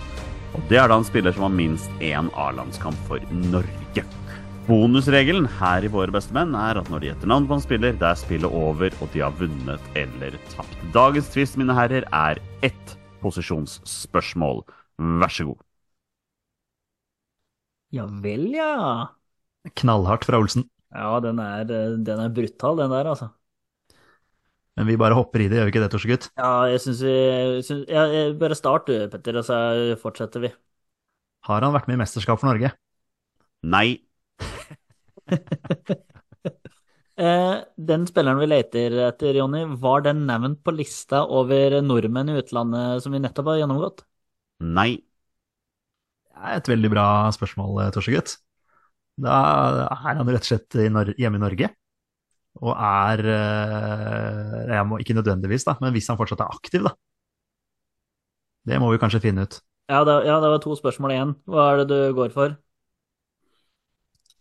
Og 0.54 0.62
det 0.70 0.78
er 0.78 0.86
da 0.88 1.02
en 1.02 1.10
spiller 1.10 1.34
som 1.34 1.48
har 1.48 1.58
minst 1.58 1.90
én 1.98 2.30
A-landskamp 2.38 3.02
for 3.10 3.18
Norge. 3.50 4.06
Bonusregelen 4.68 5.46
her 5.58 5.84
i 5.86 5.90
Våre 5.92 6.12
beste 6.12 6.34
menn 6.36 6.52
er 6.58 6.76
at 6.80 6.90
når 6.92 7.00
de 7.02 7.08
gjetter 7.08 7.30
navn 7.30 7.46
på 7.48 7.56
en 7.56 7.62
spiller, 7.64 7.94
det 7.96 8.04
er 8.10 8.18
spillet 8.20 8.52
over, 8.60 8.92
og 9.00 9.08
de 9.14 9.22
har 9.24 9.32
vunnet 9.38 9.86
eller 9.96 10.36
tapt. 10.52 10.74
Dagens 10.96 11.30
tvist, 11.32 11.56
mine 11.60 11.76
herrer, 11.78 12.04
er 12.12 12.40
ett 12.68 12.92
posisjonsspørsmål. 13.22 14.60
Vær 15.22 15.32
så 15.32 15.48
god. 15.50 15.64
Ja 17.96 18.04
vel, 18.24 18.48
ja. 18.54 18.68
Knallhardt 19.80 20.24
fra 20.28 20.38
Olsen. 20.42 20.68
Ja, 20.92 21.18
den 21.24 21.40
er, 21.44 21.64
den 21.68 22.20
er 22.24 22.28
brutal, 22.32 22.76
den 22.82 22.92
der, 22.92 23.10
altså. 23.14 23.30
Men 24.78 24.86
vi 24.86 24.96
bare 25.00 25.16
hopper 25.18 25.42
i 25.42 25.48
det, 25.50 25.58
gjør 25.58 25.66
vi 25.66 25.72
ikke 25.74 25.80
det, 25.82 25.90
Torsegutt? 25.94 26.28
Ja, 26.38 26.50
jeg 26.70 26.80
syns 26.84 27.00
vi 27.02 27.14
synes, 27.66 27.84
ja, 27.90 28.04
jeg- 28.14 28.38
Bare 28.38 28.54
start 28.54 28.86
du, 28.86 28.94
Petter, 29.10 29.38
og 29.38 29.44
så 29.44 29.58
fortsetter 30.02 30.40
vi. 30.46 30.52
Har 31.48 31.64
han 31.66 31.74
vært 31.74 31.88
med 31.90 31.98
i 31.98 32.02
mesterskap 32.04 32.38
for 32.40 32.46
Norge? 32.52 32.70
Nei. 33.62 33.98
Eh, 37.18 37.56
den 37.74 38.04
spilleren 38.06 38.38
vi 38.38 38.46
leter 38.46 38.94
etter, 39.08 39.34
Jonny, 39.34 39.64
var 39.82 40.04
den 40.06 40.20
nevnt 40.28 40.60
på 40.62 40.70
lista 40.70 41.24
over 41.26 41.80
nordmenn 41.82 42.30
i 42.30 42.36
utlandet 42.38 43.02
som 43.02 43.10
vi 43.10 43.18
nettopp 43.18 43.50
har 43.50 43.58
gjennomgått? 43.58 44.04
Nei. 44.62 45.00
Det 46.28 46.44
er 46.46 46.60
et 46.60 46.70
veldig 46.70 46.90
bra 46.92 47.06
spørsmål, 47.34 47.72
eh, 47.82 47.90
Torsegutt. 47.96 48.36
Da 49.18 49.34
er 49.88 50.20
han 50.20 50.30
rett 50.30 50.46
og 50.46 50.50
slett 50.52 50.78
hjemme 50.78 51.40
i 51.40 51.42
Norge. 51.42 51.72
Og 52.62 52.70
er 52.74 53.24
eh, 53.34 54.54
jeg 54.76 54.86
må, 54.86 55.02
Ikke 55.02 55.18
nødvendigvis, 55.18 55.66
da, 55.66 55.74
men 55.82 55.94
hvis 55.94 56.06
han 56.10 56.18
fortsatt 56.20 56.46
er 56.46 56.54
aktiv, 56.54 56.86
da. 56.86 56.94
Det 58.68 58.78
må 58.78 58.92
vi 58.92 59.02
kanskje 59.02 59.24
finne 59.26 59.46
ut. 59.48 59.58
Ja, 59.90 60.04
det, 60.06 60.20
ja, 60.28 60.38
det 60.38 60.54
var 60.54 60.62
to 60.62 60.78
spørsmål 60.78 61.14
igjen. 61.16 61.36
Hva 61.50 61.72
er 61.72 61.82
det 61.82 61.90
du 61.90 62.14
går 62.14 62.30
for? 62.34 62.54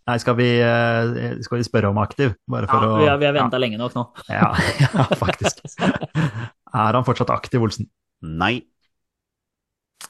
Nei, 0.08 0.16
skal 0.24 0.38
vi, 0.40 0.48
eh, 0.64 1.42
skal 1.44 1.60
vi 1.60 1.66
spørre 1.68 1.90
om 1.92 1.98
aktiv? 2.00 2.32
Bare 2.48 2.70
Ja, 2.70 2.80
å 2.80 3.00
vi 3.02 3.10
har, 3.10 3.18
vi 3.20 3.28
har 3.28 3.36
venta 3.36 3.60
lenge 3.60 3.80
nok 3.80 3.98
nå. 3.98 4.06
Ja, 4.32 4.54
ja, 4.80 5.08
faktisk. 5.20 5.66
Er 6.78 6.96
han 6.96 7.08
fortsatt 7.08 7.32
aktiv, 7.34 7.64
Olsen? 7.64 7.90
Nei. 8.24 8.62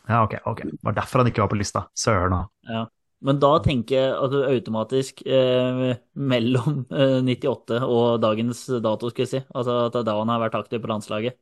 Ja, 0.07 0.22
ok. 0.24 0.38
ok. 0.45 0.61
Det 0.69 0.86
var 0.86 0.95
derfor 0.99 1.24
han 1.24 1.32
ikke 1.32 1.44
var 1.44 1.52
på 1.52 1.60
lista. 1.60 1.88
Søren 1.98 2.36
òg. 2.38 2.48
Ja. 2.69 2.86
Men 3.26 3.40
da 3.41 3.49
tenker 3.65 3.98
jeg 3.98 4.14
at 4.14 4.34
du 4.34 4.38
automatisk 4.45 5.24
eh, 5.26 5.98
mellom 6.14 6.84
eh, 6.94 7.18
98 7.26 7.80
og 7.82 8.22
dagens 8.22 8.61
dato, 8.84 9.10
skulle 9.10 9.26
jeg 9.26 9.34
si. 9.34 9.41
Altså 9.57 9.80
at 9.88 9.95
det 9.95 10.03
er 10.03 10.10
da 10.11 10.18
han 10.19 10.30
har 10.30 10.44
vært 10.45 10.57
aktiv 10.60 10.84
på 10.84 10.91
landslaget. 10.91 11.40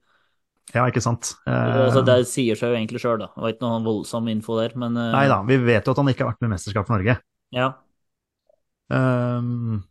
Ja, 0.74 0.86
ikke 0.88 1.04
sant. 1.04 1.34
Eh, 1.46 1.82
Altså, 1.86 2.06
det 2.08 2.22
sier 2.32 2.58
seg 2.58 2.72
jo 2.72 2.80
egentlig 2.80 3.04
sjøl, 3.04 3.20
da. 3.22 3.28
Det 3.36 3.44
var 3.44 3.54
ikke 3.54 3.68
noe 3.68 3.84
voldsom 3.86 4.32
info 4.32 4.56
der, 4.62 4.74
men 4.80 4.96
eh, 4.98 5.12
Nei 5.14 5.26
da, 5.32 5.42
vi 5.46 5.60
vet 5.68 5.86
jo 5.86 5.94
at 5.94 6.02
han 6.02 6.14
ikke 6.14 6.24
har 6.24 6.32
vært 6.32 6.46
med 6.46 6.54
i 6.54 6.56
mesterskap 6.56 6.88
for 6.88 6.96
Norge. 6.96 7.20
Ja. 7.56 7.74
Um, 8.90 9.84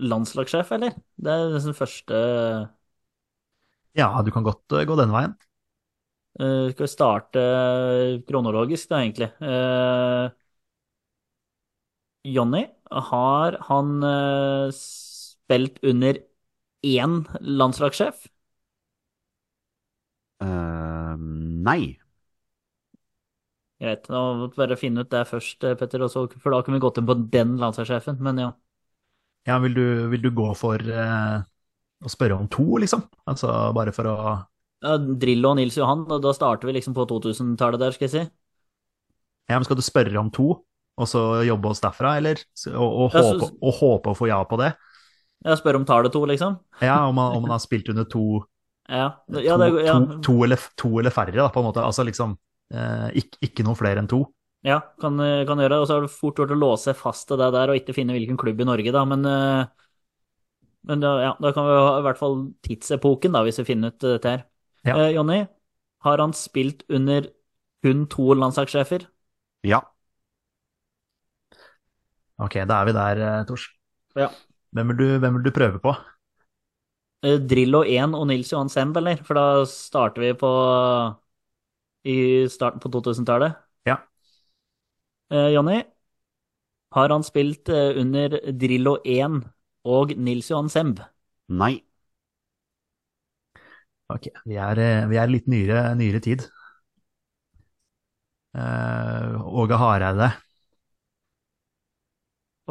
Landslagssjef, 0.00 0.72
eller? 0.72 0.94
Det 1.20 1.32
er 1.32 1.56
den 1.60 1.76
første 1.76 2.20
ja, 3.98 4.10
du 4.22 4.30
kan 4.30 4.46
godt 4.46 4.72
eh, 4.78 4.86
gå 4.86 4.96
den 4.98 5.14
veien. 5.14 5.34
Uh, 6.40 6.70
Skal 6.70 6.86
vi 6.86 6.90
starte 6.92 7.40
kronologisk, 8.28 8.88
da, 8.92 9.00
egentlig? 9.02 9.32
Uh, 9.42 10.30
Jonny, 12.24 12.66
har 12.90 13.56
han 13.68 14.02
uh, 14.04 14.70
spilt 14.76 15.80
under 15.82 16.20
én 16.86 17.24
landslagssjef? 17.40 18.28
Uh, 20.40 21.16
nei. 21.18 21.98
Greit, 23.80 24.04
da 24.10 24.20
må 24.36 24.48
vi 24.50 24.58
bare 24.60 24.76
finne 24.76 25.04
ut 25.04 25.10
det 25.12 25.22
først, 25.28 25.64
eh, 25.64 25.76
Petter, 25.80 26.02
og 26.04 26.10
så, 26.12 26.26
for 26.40 26.52
da 26.52 26.60
kan 26.62 26.74
vi 26.76 26.80
gå 26.82 26.90
til 26.94 27.06
på 27.08 27.16
den 27.32 27.56
landslagssjefen. 27.60 28.18
Men 28.20 28.38
ja. 28.42 28.50
Ja, 29.48 29.56
vil 29.58 29.74
du, 29.74 29.84
vil 30.12 30.22
du 30.22 30.30
gå 30.36 30.50
for 30.58 30.76
eh, 30.84 31.38
å 32.04 32.12
spørre 32.12 32.36
om 32.36 32.48
to, 32.52 32.66
liksom? 32.82 33.06
Altså 33.30 33.48
bare 33.76 33.94
for 33.96 34.10
å 34.10 34.16
ja 34.80 34.94
Drillo 34.96 35.50
og 35.52 35.58
Nils 35.58 35.76
Johan, 35.76 36.06
og 36.08 36.22
da 36.24 36.30
starter 36.32 36.68
vi 36.70 36.72
liksom 36.78 36.94
på 36.96 37.04
2000-tallet 37.08 37.82
der, 37.82 37.92
skal 37.92 38.06
jeg 38.06 38.12
si. 38.14 38.22
Ja, 39.50 39.58
men 39.58 39.66
skal 39.66 39.76
du 39.76 39.84
spørre 39.84 40.16
om 40.20 40.30
to, 40.32 40.46
og 41.00 41.08
så 41.10 41.42
jobbe 41.44 41.72
oss 41.72 41.82
derfra, 41.84 42.14
eller? 42.20 42.40
Og, 42.70 42.86
og, 42.88 43.10
Ja, 43.12 43.20
så- 43.20 43.34
håpe, 43.40 43.50
og 43.60 43.74
håpe 43.80 44.12
å 44.12 44.16
få 44.16 44.28
ja 44.30 44.38
på 44.48 44.56
det? 44.60 44.70
Ja, 45.44 45.56
spørre 45.56 45.76
om 45.80 45.84
tallet 45.84 46.12
to, 46.12 46.24
liksom? 46.28 46.58
Ja, 46.80 47.06
om 47.08 47.16
han, 47.20 47.34
han 47.42 47.50
har 47.50 47.58
spilt 47.60 47.88
under 47.92 48.04
to, 48.04 48.44
Ja, 48.88 49.10
to, 49.30 49.40
ja, 49.44 49.56
det, 49.60 49.68
ja, 49.84 49.98
to, 49.98 50.20
to, 50.24 50.44
eller, 50.44 50.56
to 50.76 50.98
eller 50.98 51.10
færre, 51.10 51.36
da, 51.36 51.48
på 51.52 51.60
en 51.60 51.68
måte. 51.68 51.84
Altså 51.84 52.04
liksom 52.04 52.38
ikke, 52.70 53.40
ikke 53.42 53.64
noe 53.66 53.78
flere 53.78 53.98
enn 54.02 54.08
to. 54.10 54.20
ja 54.66 54.78
kan, 55.00 55.16
kan 55.18 55.58
gjøre 55.58 55.74
det. 55.74 55.80
Og 55.82 55.86
så 55.88 55.96
er 55.96 56.06
det 56.06 56.12
fort 56.14 56.38
gjort 56.38 56.54
å 56.54 56.58
låse 56.58 56.94
fast 56.94 57.28
til 57.30 57.40
det 57.40 57.50
der 57.56 57.72
og 57.72 57.80
ikke 57.80 57.96
finne 57.96 58.14
hvilken 58.16 58.38
klubb 58.40 58.60
i 58.62 58.68
Norge, 58.68 58.92
da. 58.94 59.04
Men, 59.08 59.24
eh, 59.26 59.90
men 60.88 61.02
da, 61.02 61.14
ja, 61.20 61.32
da 61.42 61.52
kan 61.52 61.66
vi 61.68 61.76
ha 61.76 61.96
i 61.98 62.04
hvert 62.06 62.20
fall 62.20 62.36
tidsepoken, 62.64 63.34
da, 63.36 63.42
hvis 63.44 63.60
vi 63.60 63.68
finner 63.68 63.92
ut 63.92 64.00
dette 64.04 64.32
her. 64.32 64.44
Ja. 64.86 64.96
Eh, 64.96 65.10
Jonny, 65.16 65.42
har 66.06 66.22
han 66.22 66.32
spilt 66.36 66.86
under 66.88 67.28
kun 67.84 68.06
to 68.12 68.32
landslagssjefer? 68.36 69.04
Ja. 69.66 69.82
Ok, 72.40 72.56
da 72.64 72.80
er 72.80 72.88
vi 72.88 72.96
der, 72.96 73.20
eh, 73.26 73.44
Tors. 73.48 73.66
Ja. 74.16 74.30
Hvem 74.72 74.92
vil, 74.92 74.96
du, 74.96 75.18
hvem 75.18 75.36
vil 75.36 75.44
du 75.44 75.52
prøve 75.52 75.82
på? 75.82 75.92
Eh, 77.22 77.36
Drillo 77.44 77.82
1 77.84 78.14
og 78.16 78.26
Nils 78.30 78.52
Johan 78.52 78.72
Semb, 78.72 78.96
eller? 78.96 79.20
For 79.26 79.36
da 79.36 79.64
starter 79.68 80.24
vi 80.24 80.32
på 80.40 80.50
i 82.04 82.48
starten 82.48 82.80
på 82.80 82.88
2000-tallet. 82.92 83.56
Ja. 83.86 83.96
Eh, 85.30 85.48
Jonny, 85.54 85.82
har 86.90 87.08
han 87.10 87.24
spilt 87.26 87.68
eh, 87.68 87.98
under 88.02 88.36
Drillo 88.52 88.96
1 89.04 89.40
og 89.84 90.14
Nils 90.18 90.50
Johan 90.50 90.70
Semb? 90.70 91.02
Nei. 91.48 91.74
Ok, 94.10 94.26
vi 94.50 94.56
er, 94.58 94.78
eh, 94.84 95.06
vi 95.10 95.18
er 95.22 95.30
litt 95.30 95.46
nyere, 95.48 95.82
nyere 95.98 96.20
tid. 96.28 96.46
Eh, 98.54 99.40
Åge 99.46 99.74
Hareide. 99.76 100.32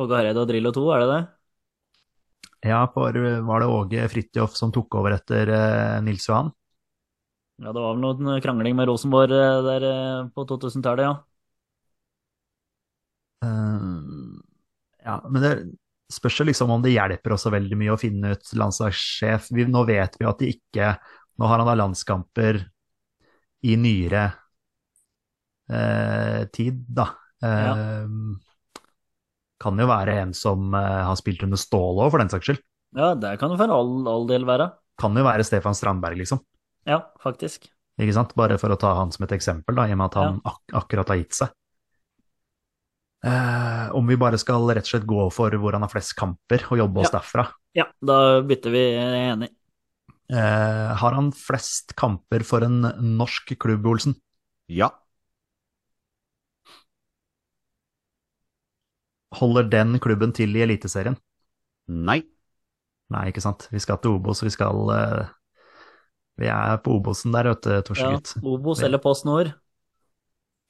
Åge 0.03 0.15
Hareide 0.17 0.41
og 0.45 0.49
Drillo 0.53 0.73
2, 0.79 0.87
er 0.95 1.03
det 1.05 1.09
det? 1.13 1.21
Ja, 2.61 2.85
for 2.93 3.15
eh, 3.15 3.39
var 3.47 3.59
det 3.59 3.67
Åge 3.67 4.07
Fridtjof 4.13 4.55
som 4.55 4.71
tok 4.75 4.95
over 4.99 5.15
etter 5.17 5.51
eh, 5.55 6.01
Nils 6.07 6.27
Johan? 6.29 6.51
Ja, 7.59 7.73
det 7.75 7.81
var 7.83 7.95
vel 7.95 8.03
noen 8.03 8.41
krangling 8.43 8.75
med 8.77 8.87
Rosenborg 8.87 9.35
eh, 9.35 9.59
der 9.65 9.85
eh, 9.89 10.27
på 10.35 10.45
2000-tallet, 10.47 11.09
ja. 11.09 11.15
Eh, 13.43 13.99
ja, 15.05 15.15
men 15.29 15.41
det 15.43 15.53
spørs 16.13 16.39
jo 16.41 16.47
liksom 16.49 16.71
om 16.73 16.83
det 16.83 16.95
hjelper 16.95 17.35
oss 17.35 17.45
så 17.45 17.53
veldig 17.53 17.77
mye 17.79 17.93
å 17.93 17.99
finne 18.01 18.33
ut 18.35 18.53
landslagssjef. 18.57 19.51
Vi, 19.55 19.67
nå 19.69 19.83
vet 19.89 20.17
vi 20.19 20.29
at 20.29 20.43
de 20.43 20.53
ikke 20.55 20.93
Nå 21.39 21.47
har 21.47 21.61
han 21.61 21.69
da 21.69 21.73
landskamper 21.79 22.57
i 23.63 23.75
nyere 23.79 24.25
eh, 25.71 26.41
tid, 26.51 26.81
da. 26.91 27.05
Eh, 27.39 28.09
Kan 29.63 29.79
jo 29.79 29.87
være 29.87 30.17
en 30.19 30.33
som 30.35 30.75
eh, 30.75 30.99
har 31.07 31.15
spilt 31.15 31.45
under 31.47 31.59
Ståle 31.59 32.03
òg, 32.03 32.11
for 32.11 32.19
den 32.19 32.33
saks 32.33 32.49
skyld. 32.49 32.59
Ja, 32.99 33.13
det 33.15 33.37
kan 33.39 33.53
det 33.53 33.61
for 33.61 33.71
all, 33.71 33.93
all 34.11 34.27
del 34.27 34.43
være. 34.49 34.67
Kan 34.99 35.15
jo 35.15 35.23
være 35.23 35.47
Stefan 35.47 35.79
Strandberg, 35.79 36.19
liksom. 36.19 36.43
Ja, 36.87 37.01
faktisk. 37.21 37.67
Ikke 37.99 38.13
sant? 38.15 38.35
Bare 38.39 38.57
for 38.61 38.71
å 38.71 38.77
ta 38.79 38.93
han 38.95 39.11
som 39.11 39.25
et 39.25 39.33
eksempel, 39.35 39.75
da, 39.75 39.87
i 39.89 39.91
og 39.93 39.99
med 39.99 40.05
at 40.11 40.19
han 40.21 40.37
ak 40.47 40.75
akkurat 40.83 41.09
har 41.11 41.19
gitt 41.19 41.35
seg. 41.35 41.51
Eh, 43.27 43.89
om 43.99 44.07
vi 44.07 44.15
bare 44.15 44.37
skal 44.39 44.63
rett 44.71 44.85
og 44.87 44.91
slett 44.93 45.07
gå 45.09 45.25
for 45.35 45.51
hvor 45.59 45.75
han 45.75 45.83
har 45.83 45.91
flest 45.91 46.15
kamper, 46.15 46.63
og 46.71 46.77
jobbe 46.79 47.01
oss 47.03 47.11
Ja. 47.11 47.19
derfra. 47.19 47.47
Ja, 47.75 47.85
da 48.01 48.41
bytter 48.41 48.71
vi, 48.71 48.83
er 48.95 49.17
enig. 49.33 49.49
Eh, 50.31 50.95
har 50.95 51.13
han 51.17 51.31
flest 51.35 51.95
kamper 51.99 52.43
for 52.45 52.63
en 52.63 52.81
norsk 53.17 53.57
klubb, 53.59 53.85
Olsen? 53.85 54.15
Ja. 54.69 54.91
Holder 59.39 59.67
den 59.69 59.99
klubben 60.01 60.31
til 60.33 60.55
i 60.57 60.63
Eliteserien? 60.65 61.17
Nei. 61.89 62.21
Nei, 63.13 63.27
ikke 63.31 63.41
sant. 63.41 63.67
Vi 63.73 63.79
skal 63.81 63.97
til 64.01 64.15
Obos, 64.17 64.41
vi 64.45 64.49
skal 64.53 64.89
eh, 64.93 65.29
Vi 66.39 66.47
er 66.47 66.77
på 66.83 66.95
Obosen 66.95 67.33
der, 67.35 67.49
vet 67.51 67.65
du, 67.65 67.71
Ja, 67.73 67.81
Torsegutt. 67.85 68.35
Obos 68.43 68.83
eller 68.85 69.01
Post 69.03 69.25
Nord. 69.27 69.51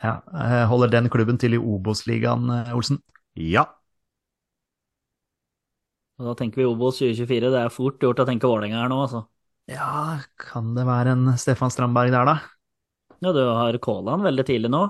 Ja. 0.02 0.22
eh, 0.34 0.64
holder 0.70 0.90
den 0.90 1.10
klubben 1.12 1.38
til 1.38 1.54
i 1.54 1.60
Obos-ligaen, 1.60 2.48
eh, 2.56 2.72
Olsen? 2.76 3.02
Ja. 3.36 3.66
Og 6.20 6.28
da 6.28 6.36
tenker 6.40 6.62
vi 6.64 6.68
Obos 6.68 7.00
2024. 7.00 7.52
Det 7.54 7.60
er 7.62 7.74
fort 7.74 8.00
gjort 8.04 8.24
å 8.24 8.28
tenke 8.28 8.48
Vålerenga 8.50 8.82
her 8.82 8.90
nå, 8.92 9.04
altså. 9.06 9.26
Ja, 9.70 10.20
kan 10.42 10.74
det 10.76 10.88
være 10.88 11.14
en 11.14 11.38
Stefan 11.38 11.72
Strandberg 11.72 12.12
der, 12.16 12.26
da? 12.26 12.40
Ja, 13.22 13.32
du 13.36 13.44
har 13.44 13.78
Kåland 13.84 14.26
veldig 14.26 14.46
tidlig 14.48 14.72
nå. 14.74 14.88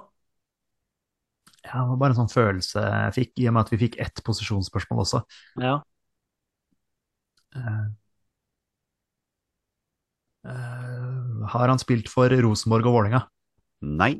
Ja, 1.65 1.81
det 1.83 1.87
var 1.91 1.97
bare 1.99 2.15
en 2.15 2.19
sånn 2.21 2.31
følelse 2.31 2.81
jeg 2.85 3.15
fikk, 3.17 3.31
i 3.43 3.47
og 3.49 3.55
med 3.57 3.65
at 3.67 3.71
vi 3.73 3.81
fikk 3.81 3.97
ett 4.01 4.21
posisjonsspørsmål 4.25 5.03
også. 5.03 5.21
Ja. 5.59 5.75
Eh, 7.55 7.85
eh, 10.47 11.45
har 11.53 11.67
han 11.71 11.79
spilt 11.81 12.09
for 12.11 12.29
Rosenborg 12.29 12.87
og 12.89 12.95
Vålerenga? 12.99 13.23
Nei. 13.81 14.13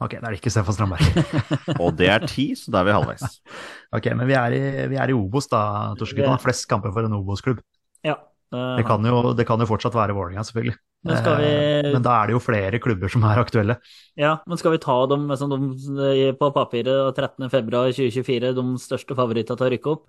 Ok, 0.00 0.14
da 0.16 0.30
er 0.30 0.32
det 0.32 0.38
ikke 0.40 0.50
Stefan 0.54 0.72
Strandberg. 0.72 1.02
Og 1.84 1.92
det 1.98 2.06
er 2.08 2.22
ti, 2.24 2.46
så 2.56 2.72
da 2.72 2.80
er 2.80 2.86
vi 2.88 2.94
halvveis. 2.96 3.34
Ok, 3.96 4.06
men 4.16 4.28
vi 4.30 4.34
er 4.38 4.54
i, 4.54 4.60
vi 4.88 4.96
er 5.02 5.10
i 5.10 5.14
Obos 5.16 5.48
da, 5.50 5.60
Torsegutt. 5.98 6.24
Han 6.24 6.36
har 6.38 6.40
flest 6.44 6.64
kamper 6.70 6.92
for 6.94 7.04
en 7.04 7.16
Obos-klubb. 7.18 7.60
ja. 8.06 8.16
Uh, 8.50 8.74
Det, 8.80 8.82
kan 8.82 9.04
jo- 9.06 9.30
det 9.38 9.44
kan 9.46 9.60
jo 9.62 9.66
fortsatt 9.70 9.94
være 9.94 10.14
Vålerenga, 10.16 10.42
selvfølgelig. 10.42 10.74
Men 11.06 11.18
skal 11.20 11.36
vi- 11.38 11.50
uh, 11.86 11.92
men 11.94 12.02
da 12.02 12.14
er 12.18 12.26
det 12.26 12.32
jo 12.34 12.40
flere 12.42 12.80
klubber 12.82 13.08
som 13.12 13.22
er 13.28 13.38
aktuelle. 13.38 13.76
Ja, 14.18 14.32
men 14.46 14.58
skal 14.58 14.72
vi 14.74 14.80
ta 14.82 14.96
dem 15.06 15.28
liksom, 15.30 15.52
de, 15.54 16.32
på 16.40 16.48
papiret 16.56 17.14
13.2.2024, 17.14 18.50
de 18.56 18.64
største 18.82 19.14
favorittene 19.14 19.54
til 19.60 19.68
å 19.68 19.70
rykke 19.76 19.92
opp? 19.92 20.08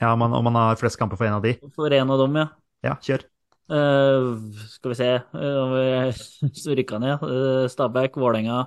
Ja, 0.00 0.14
man, 0.16 0.32
om 0.32 0.44
man 0.48 0.56
har 0.56 0.78
flest 0.80 0.96
kamper 0.96 1.20
for 1.20 1.28
en 1.28 1.36
av 1.36 1.44
de. 1.44 1.58
For 1.76 1.92
en 1.92 2.14
av 2.16 2.22
dem, 2.22 2.38
ja. 2.40 2.46
Ja, 2.86 2.94
kjør. 3.04 3.26
Eh, 3.70 4.28
skal 4.72 4.92
vi 4.92 4.98
se 4.98 5.10
eh, 5.14 5.58
om 5.62 5.74
vi 5.76 6.52
så 6.62 6.74
rykka 6.74 6.98
ned. 7.02 7.26
Stabæk, 7.70 8.18
Vålerenga, 8.18 8.64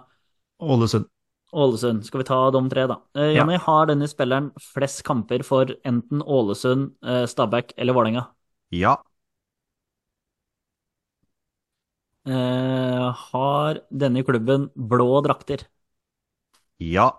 Ålesund. 0.63 1.09
Ålesund. 1.53 2.05
Skal 2.05 2.23
vi 2.23 2.27
ta 2.27 2.37
de 2.51 2.61
tre, 2.69 2.85
da? 2.89 2.99
Ja. 3.13 3.33
Jonny, 3.41 3.57
har 3.61 3.89
denne 3.89 4.07
spilleren 4.09 4.51
flest 4.73 5.03
kamper 5.05 5.43
for 5.45 5.73
enten 5.85 6.23
Ålesund, 6.23 6.93
eh, 7.05 7.25
Stabæk 7.29 7.75
eller 7.77 7.93
Vålerenga? 7.93 8.27
Ja. 8.73 8.97
Uh, 12.23 13.11
har 13.11 13.81
denne 13.91 14.23
klubben 14.23 14.69
blå 14.79 15.19
drakter? 15.25 15.65
Ja. 16.79 17.09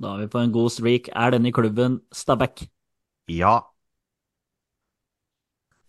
Da 0.00 0.14
er 0.14 0.24
vi 0.24 0.30
på 0.32 0.40
en 0.40 0.54
god 0.54 0.72
streak. 0.72 1.10
Er 1.12 1.34
denne 1.36 1.52
klubben 1.52 2.00
Stabæk? 2.14 2.64
Ja. 3.28 3.58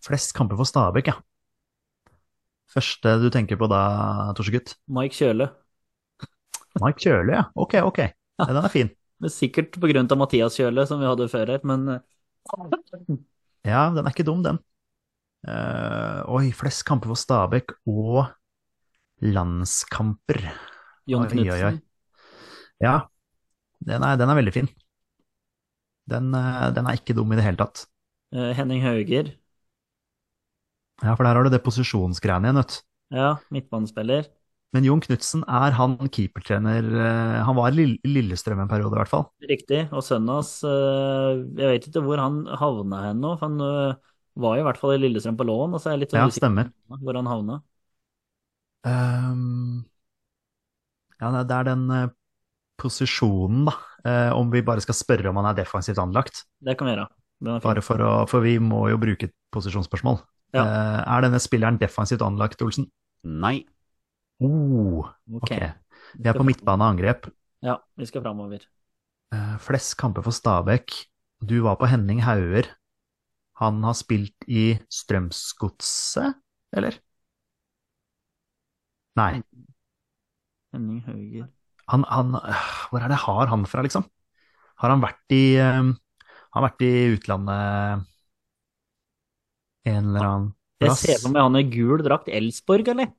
Flest 0.04 0.32
kamper 0.36 0.56
for 0.56 0.68
Stabæk, 0.68 1.10
ja. 1.12 1.18
Første 2.70 3.16
du 3.18 3.26
tenker 3.34 3.58
på 3.58 3.66
da, 3.70 3.80
Torsegutt? 4.38 4.76
Mike 4.90 5.16
Kjøle. 5.16 5.50
Mike 6.80 7.02
Kjøle, 7.02 7.34
ja. 7.34 7.44
Ok, 7.58 7.76
ok. 7.82 7.98
Ja, 8.06 8.46
den 8.46 8.62
er 8.62 8.72
fin. 8.72 8.92
Men 9.20 9.32
sikkert 9.34 9.76
på 9.76 9.90
grunn 9.90 10.08
av 10.08 10.16
Mathias 10.20 10.56
Kjøle, 10.56 10.86
som 10.88 11.02
vi 11.02 11.08
hadde 11.08 11.26
før 11.28 11.50
her, 11.52 11.64
men 11.68 11.82
eh, 11.92 13.18
Ja, 13.68 13.82
den 13.92 14.06
er 14.06 14.14
ikke 14.14 14.24
dum, 14.24 14.40
den. 14.46 14.56
Uh, 15.44 16.24
oi, 16.32 16.46
flest 16.56 16.86
kamper 16.88 17.10
for 17.12 17.20
Stabæk 17.20 17.74
og 17.84 18.30
landskamper. 19.20 20.40
Jon. 21.10 21.28
Knutsen. 21.28 21.82
Ja, 22.80 22.94
den 23.84 24.06
er, 24.06 24.16
den 24.20 24.32
er 24.32 24.40
veldig 24.40 24.54
fin. 24.56 24.72
Den, 26.08 26.32
eh, 26.32 26.70
den 26.76 26.88
er 26.88 26.96
ikke 26.96 27.18
dum 27.18 27.32
i 27.34 27.36
det 27.36 27.44
hele 27.44 27.60
tatt. 27.60 27.84
Henning 28.32 28.80
Hauger. 28.86 29.34
Ja, 31.02 31.14
for 31.16 31.24
der 31.24 31.36
har 31.38 31.46
du 31.46 31.50
det 31.52 31.62
posisjonsgreiene 31.64 32.50
igjen, 32.50 32.60
vet. 32.60 32.80
Ja, 33.10 33.30
midtbanespiller. 33.50 34.28
Men 34.70 34.84
Jon 34.86 35.00
Knutsen, 35.02 35.40
er 35.50 35.74
han 35.74 35.96
keepertrener 36.14 36.86
eh, 36.86 37.38
Han 37.42 37.56
var 37.58 37.72
i 37.72 37.74
Lill- 37.74 37.96
Lillestrøm 38.06 38.60
en 38.62 38.68
periode, 38.70 38.94
i 38.94 39.00
hvert 39.00 39.10
fall. 39.10 39.24
Riktig. 39.50 39.80
Og 39.90 40.04
sønnen 40.06 40.30
hans 40.36 40.52
eh, 40.62 41.40
Jeg 41.58 41.72
vet 41.72 41.88
ikke 41.90 42.04
hvor 42.06 42.22
han 42.22 42.44
havna 42.60 43.00
hen 43.08 43.18
nå, 43.24 43.32
for 43.40 43.48
han 43.48 43.64
eh, 43.66 44.12
var 44.44 44.60
i 44.60 44.62
hvert 44.66 44.78
fall 44.78 44.94
i 44.94 45.00
Lillestrøm 45.02 45.40
på 45.40 45.48
lån, 45.48 45.74
og 45.74 45.82
så 45.82 45.90
er 45.90 45.96
jeg 45.96 46.04
litt 46.04 46.14
sånn 46.14 46.22
Ja, 46.30 46.36
stemmer. 46.38 46.70
hvor 47.02 47.18
han 47.18 47.30
havna. 47.32 47.58
Um, 48.86 49.84
ja, 51.20 51.30
det 51.44 51.50
er- 51.56 51.64
den 51.64 52.10
posisjonen, 52.80 53.66
da. 53.66 54.32
Om 54.32 54.50
vi 54.50 54.62
bare 54.62 54.80
skal 54.80 54.94
spørre 54.94 55.28
om 55.28 55.36
han 55.36 55.50
er 55.50 55.62
defensivt 55.64 55.98
anlagt. 55.98 56.44
Det 56.64 56.78
kan 56.78 56.86
vi 56.88 56.94
gjøre. 56.94 57.08
Bare 57.60 57.82
for 57.82 57.98
å 57.98 58.28
For 58.28 58.40
vi 58.40 58.58
må 58.58 58.88
jo 58.88 58.96
bruke 58.96 59.24
et 59.28 59.34
posisjonsspørsmål. 59.52 60.22
Ja. 60.54 60.64
Eh, 60.64 61.00
er 61.04 61.26
denne 61.26 61.40
spilleren 61.42 61.78
defensivt 61.80 62.24
anlagt, 62.26 62.62
Olsen? 62.64 62.88
Nei. 63.22 63.60
Oh, 64.40 65.06
Ok. 65.36 65.52
Vi 66.16 66.26
er 66.26 66.34
på 66.34 66.46
midtbane 66.46 66.82
av 66.82 66.94
angrep. 66.94 67.28
Ja, 67.62 67.76
vi 67.96 68.08
skal 68.08 68.24
framover. 68.24 68.64
Eh, 69.34 69.56
flest 69.62 69.94
kamper 70.00 70.24
for 70.26 70.34
Stabæk. 70.34 70.96
Du 71.44 71.60
var 71.62 71.76
på 71.80 71.88
Henning 71.90 72.22
Hauger. 72.24 72.66
Han 73.60 73.82
har 73.84 73.94
spilt 73.94 74.48
i 74.48 74.80
Strømsgodset, 74.90 76.34
eller? 76.72 76.96
Nei. 79.20 79.42
Henning 80.72 81.02
Hauger. 81.04 81.48
Han, 81.90 82.04
han 82.08 82.36
Hvor 82.90 83.02
er 83.02 83.10
det 83.10 83.22
har 83.26 83.50
han 83.50 83.66
fra, 83.66 83.82
liksom? 83.84 84.06
Har 84.80 84.94
han 84.94 85.02
vært 85.02 85.34
i 85.34 85.58
um, 85.60 85.92
Han 86.54 86.62
har 86.62 86.70
vært 86.70 86.84
i 86.86 86.92
utlandet 87.16 88.06
en 89.88 90.10
eller 90.10 90.26
annen 90.26 90.48
plass. 90.80 91.04
Jeg 91.06 91.16
ser 91.16 91.22
for 91.24 91.34
meg 91.34 91.46
han 91.46 91.58
i 91.60 91.66
gul 91.72 92.04
drakt. 92.04 92.30
Elsborg, 92.32 92.90
eller? 92.92 93.12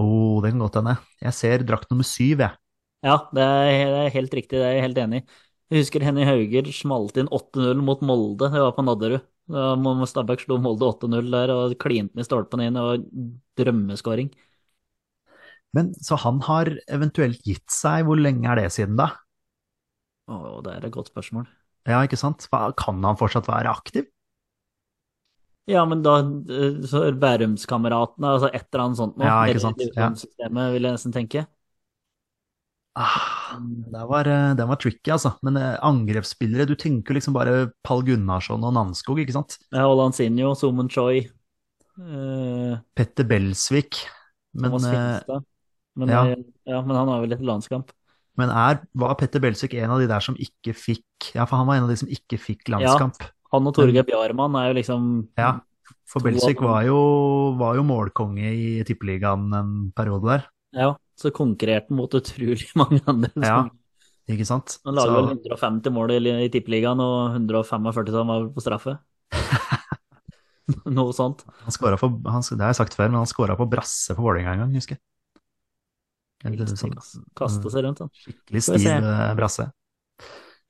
Oh, 0.00 0.40
det 0.44 0.52
kan 0.54 0.62
godt 0.62 0.78
hende. 0.80 0.96
Jeg 1.22 1.36
ser 1.36 1.64
drakt 1.66 1.90
nummer 1.92 2.06
syv, 2.06 2.44
jeg. 2.46 2.56
Ja, 3.04 3.16
det 3.32 3.44
er, 3.44 4.10
helt 4.12 4.34
riktig, 4.36 4.58
det 4.60 4.66
er 4.66 4.74
jeg 4.76 4.84
helt 4.84 4.98
enig 5.00 5.22
i. 5.22 5.24
Jeg 5.70 5.84
husker 5.84 6.04
Henny 6.04 6.26
Hauger 6.26 6.66
smalt 6.74 7.16
inn 7.20 7.30
8-0 7.32 7.80
mot 7.86 8.00
Molde, 8.04 8.50
det 8.52 8.60
var 8.60 8.74
på 8.76 8.84
Nadderud. 8.84 9.22
Stabæk 10.10 10.44
slo 10.44 10.58
Molde 10.62 10.86
8-0 10.86 11.30
der 11.32 11.52
og 11.54 11.74
klinte 11.80 12.14
den 12.14 12.22
i 12.22 12.26
stolpen 12.26 12.62
inn, 12.64 12.76
og 12.78 13.06
drømmeskåring. 13.58 14.28
Men 15.76 15.92
så 16.02 16.18
han 16.18 16.42
har 16.44 16.72
eventuelt 16.90 17.42
gitt 17.46 17.70
seg, 17.70 18.04
hvor 18.06 18.18
lenge 18.18 18.50
er 18.50 18.58
det 18.58 18.68
siden 18.74 18.98
da? 18.98 19.12
Å, 20.30 20.58
det 20.66 20.74
er 20.76 20.86
et 20.88 20.94
godt 20.94 21.12
spørsmål. 21.12 21.46
Ja, 21.88 22.02
ikke 22.04 22.18
sant? 22.20 22.44
Kan 22.50 23.00
han 23.06 23.18
fortsatt 23.18 23.48
være 23.50 23.72
aktiv? 23.72 24.10
Ja, 25.70 25.84
men 25.86 26.02
da 26.02 26.18
eh, 26.20 26.82
så 26.90 27.06
Bærumskameratene, 27.14 28.34
altså 28.36 28.50
et 28.50 28.66
eller 28.66 28.84
annet 28.84 29.00
sånt 29.00 29.16
noe. 29.18 29.28
Ja, 29.28 29.38
ikke 29.46 29.62
sant, 29.62 29.82
Systemet, 30.20 30.74
vil 30.74 30.88
jeg 30.88 30.98
nesten 30.98 31.14
tenke. 31.14 31.46
Ah, 32.98 33.54
det 33.60 34.06
var, 34.10 34.26
eh, 34.26 34.54
den 34.58 34.68
var 34.68 34.78
tricky, 34.82 35.12
altså. 35.14 35.36
Men 35.46 35.56
eh, 35.56 35.76
angrepsspillere, 35.86 36.66
du 36.66 36.74
tenker 36.74 37.14
liksom 37.16 37.36
bare 37.36 37.70
Pall 37.86 38.02
Gunnarsson 38.06 38.64
og 38.66 38.74
Namskog, 38.74 39.22
ikke 39.22 39.36
sant? 39.36 39.56
Ja, 39.70 39.86
Olansinho, 39.86 40.52
Sumen 40.58 40.90
Choi, 40.90 41.22
eh, 42.00 42.74
Petter 42.98 43.28
Belsvik. 43.30 44.02
Men, 44.58 44.74
Men, 46.00 46.10
ja. 46.10 46.20
ja, 46.66 46.78
men 46.86 46.96
han 46.96 47.08
har 47.10 47.22
vel 47.22 47.34
et 47.34 47.42
landskamp. 47.44 47.90
men 48.38 48.50
er, 48.50 48.78
var 48.98 49.16
Petter 49.18 49.42
Belsvik 49.42 49.74
en 49.78 49.90
av 49.94 50.00
de 50.00 50.06
der 50.10 50.22
som 50.24 50.36
ikke 50.38 50.72
fikk 50.74 51.32
Ja, 51.34 51.44
for 51.44 51.60
han 51.60 51.66
var 51.68 51.76
en 51.76 51.84
av 51.84 51.90
de 51.92 51.98
som 52.00 52.10
ikke 52.10 52.38
fikk 52.40 52.70
landskamp. 52.72 53.20
Han 53.50 53.66
og 53.66 53.74
Torgeir 53.74 54.06
Bjarmann 54.06 54.56
er 54.60 54.70
jo 54.70 54.78
liksom 54.78 55.10
Ja, 55.40 55.56
for 56.10 56.22
Belsvik 56.22 56.62
var 56.62 56.86
var 57.58 57.76
jo 57.78 57.84
målkonge 57.86 58.50
i 58.50 58.70
Tippeligaen 58.86 59.50
en 59.54 59.74
periode 59.96 60.26
der. 60.30 60.48
Ja, 60.76 60.94
så 61.18 61.32
konkurrerte 61.34 61.90
han 61.90 61.98
mot 61.98 62.14
utrolig 62.14 62.70
mange 62.80 63.02
andre. 63.10 63.30
Ja, 63.42 63.60
ikke 64.30 64.46
sant? 64.46 64.78
Han 64.86 64.98
lager 64.98 65.16
vel 65.18 65.32
150 65.36 65.94
mål 65.94 66.14
i, 66.16 66.20
i 66.46 66.50
Tippeligaen, 66.52 67.02
og 67.02 67.36
145 67.38 68.14
som 68.14 68.30
var 68.30 68.48
på 68.54 68.64
straffe. 68.64 68.96
Noe 70.86 71.14
sånt. 71.14 71.42
Han 71.64 71.74
for, 71.98 72.18
han, 72.30 72.44
det 72.46 72.62
har 72.62 72.70
jeg 72.70 72.78
sagt 72.78 72.94
før, 72.94 73.10
men 73.10 73.22
han 73.22 73.30
skåra 73.30 73.56
på 73.58 73.66
brasse 73.70 74.14
på 74.14 74.22
Vålerenga 74.22 74.54
en 74.54 74.64
gang, 74.64 74.76
husker 74.78 74.98
jeg. 74.98 75.04
Eller 76.46 76.70
sånn 76.72 76.94
Kaste 77.36 77.70
seg 77.72 77.84
rundt, 77.84 78.00
sånn. 78.00 78.12
skikkelig 78.16 78.62
stiv 78.64 78.86
eh, 78.88 79.32
brasse. 79.36 79.66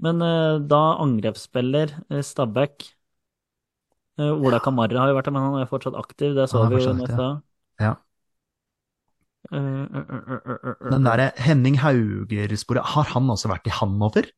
Men 0.01 0.23
eh, 0.25 0.61
da 0.71 0.81
angrepsspiller 1.05 1.93
eh, 2.09 2.23
Stabæk 2.25 2.89
Ola 4.21 4.35
Ola 4.37 4.59
Kamara 4.61 5.01
har 5.01 5.11
jo 5.13 5.17
vært 5.17 5.29
der, 5.31 5.33
men 5.33 5.47
han 5.47 5.63
er 5.63 5.69
fortsatt 5.71 5.97
aktiv. 5.97 6.35
Det 6.37 6.49
så 6.51 6.67
vi 6.69 6.81
jo 6.81 6.93
i 6.93 7.07
stad. 7.09 7.41
Ja. 7.81 7.95
Eh, 9.51 9.57
eh, 9.57 9.97
eh, 9.97 10.19
eh, 10.29 10.41
eh, 10.53 10.59
eh, 10.69 10.91
Den 10.93 11.07
derre 11.09 11.31
Henning 11.41 11.79
Hauger-sporet, 11.81 12.93
har 12.93 13.09
han 13.15 13.33
også 13.33 13.49
vært 13.51 13.71
i 13.71 13.73
Hanover? 13.75 14.29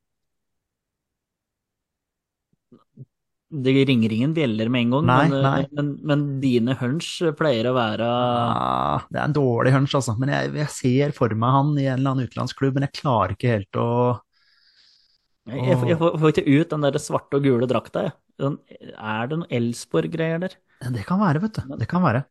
Det 3.53 3.73
ringer 3.85 4.13
ingen 4.15 4.31
bjeller 4.33 4.71
med 4.71 4.87
en 4.87 4.93
gang, 4.95 5.05
Nei, 5.05 5.17
men, 5.29 5.35
eh, 5.37 5.43
nei. 5.43 5.65
Men, 5.77 5.89
men 6.09 6.23
dine 6.41 6.73
hunch 6.79 7.09
pleier 7.37 7.69
å 7.69 7.75
være 7.75 8.07
ja, 8.07 9.03
det 9.11 9.19
er 9.19 9.27
en 9.27 9.35
dårlig 9.35 9.75
hunch, 9.75 9.93
altså. 9.99 10.15
Men 10.17 10.31
jeg, 10.33 10.53
jeg 10.63 10.73
ser 10.73 11.13
for 11.19 11.35
meg 11.37 11.57
han 11.59 11.75
i 11.75 11.85
en 11.85 11.99
eller 11.99 12.15
annen 12.15 12.31
utenlandsklubb, 12.31 12.79
men 12.79 12.87
jeg 12.87 13.03
klarer 13.03 13.35
ikke 13.35 13.57
helt 13.59 13.83
å 13.83 13.89
Jeg, 15.49 15.59
jeg, 15.67 15.97
får- 15.99 16.13
jeg 16.13 16.21
får 16.21 16.31
ikke 16.33 16.45
ut 16.61 16.69
den 16.71 16.85
der 16.85 16.99
svarte 17.03 17.39
og 17.39 17.43
gule 17.43 17.67
drakta, 17.67 18.05
jeg. 18.07 18.15
Sånn, 18.39 18.55
er 18.95 19.27
det 19.29 19.39
noe 19.41 19.49
Elsborg-greier 19.53 20.39
der? 20.45 20.55
Det 20.95 21.03
kan 21.07 21.19
være, 21.21 21.41
vet 21.43 21.59
du. 21.59 21.75
Det 21.79 21.87
kan 21.91 22.03
være. 22.03 22.23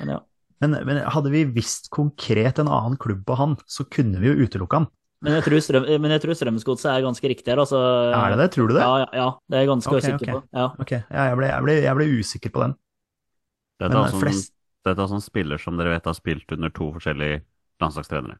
Men 0.00 0.12
ja. 0.16 0.18
Men, 0.62 0.76
men 0.86 1.00
hadde 1.10 1.32
vi 1.32 1.42
visst 1.56 1.88
konkret 1.90 2.60
en 2.62 2.70
annen 2.70 2.98
klubb 3.00 3.24
på 3.26 3.34
han, 3.40 3.56
så 3.66 3.86
kunne 3.90 4.20
vi 4.22 4.30
jo 4.30 4.44
utelukke 4.46 4.78
han. 4.78 4.86
Men 5.22 5.36
jeg 5.38 5.46
tror, 5.46 5.60
strøm, 5.62 5.84
men 6.02 6.12
jeg 6.16 6.22
tror 6.24 6.34
Strømsgodset 6.38 6.88
er 6.90 7.04
ganske 7.04 7.28
riktig 7.30 7.50
her, 7.52 7.60
altså. 7.62 7.78
Er 8.10 8.34
det 8.34 8.40
det? 8.42 8.48
Tror 8.56 8.70
du 8.70 8.74
det? 8.74 8.82
Ja, 8.82 8.94
ja, 9.04 9.08
ja, 9.14 9.26
det 9.46 9.58
er 9.58 9.62
jeg 9.62 9.70
ganske 9.70 9.92
okay, 9.92 10.04
sikker 10.06 10.18
okay. 10.18 10.34
på. 10.34 10.58
Ja. 10.58 10.64
Ok, 10.82 10.92
ja, 10.98 11.26
jeg, 11.30 11.36
ble, 11.38 11.50
jeg, 11.50 11.66
ble, 11.66 11.76
jeg 11.84 11.98
ble 11.98 12.06
usikker 12.18 12.54
på 12.54 12.62
den. 12.64 12.74
Dette 13.82 13.98
er 13.98 14.14
sånn, 14.14 14.22
flest 14.22 14.52
dette 14.82 15.04
er 15.04 15.10
sånn 15.12 15.22
spiller 15.22 15.62
som 15.62 15.78
dere 15.78 15.92
vet 15.94 16.08
har 16.10 16.16
spilt 16.18 16.54
under 16.56 16.72
to 16.74 16.88
forskjellige 16.96 17.42
landslagstrenere. 17.82 18.38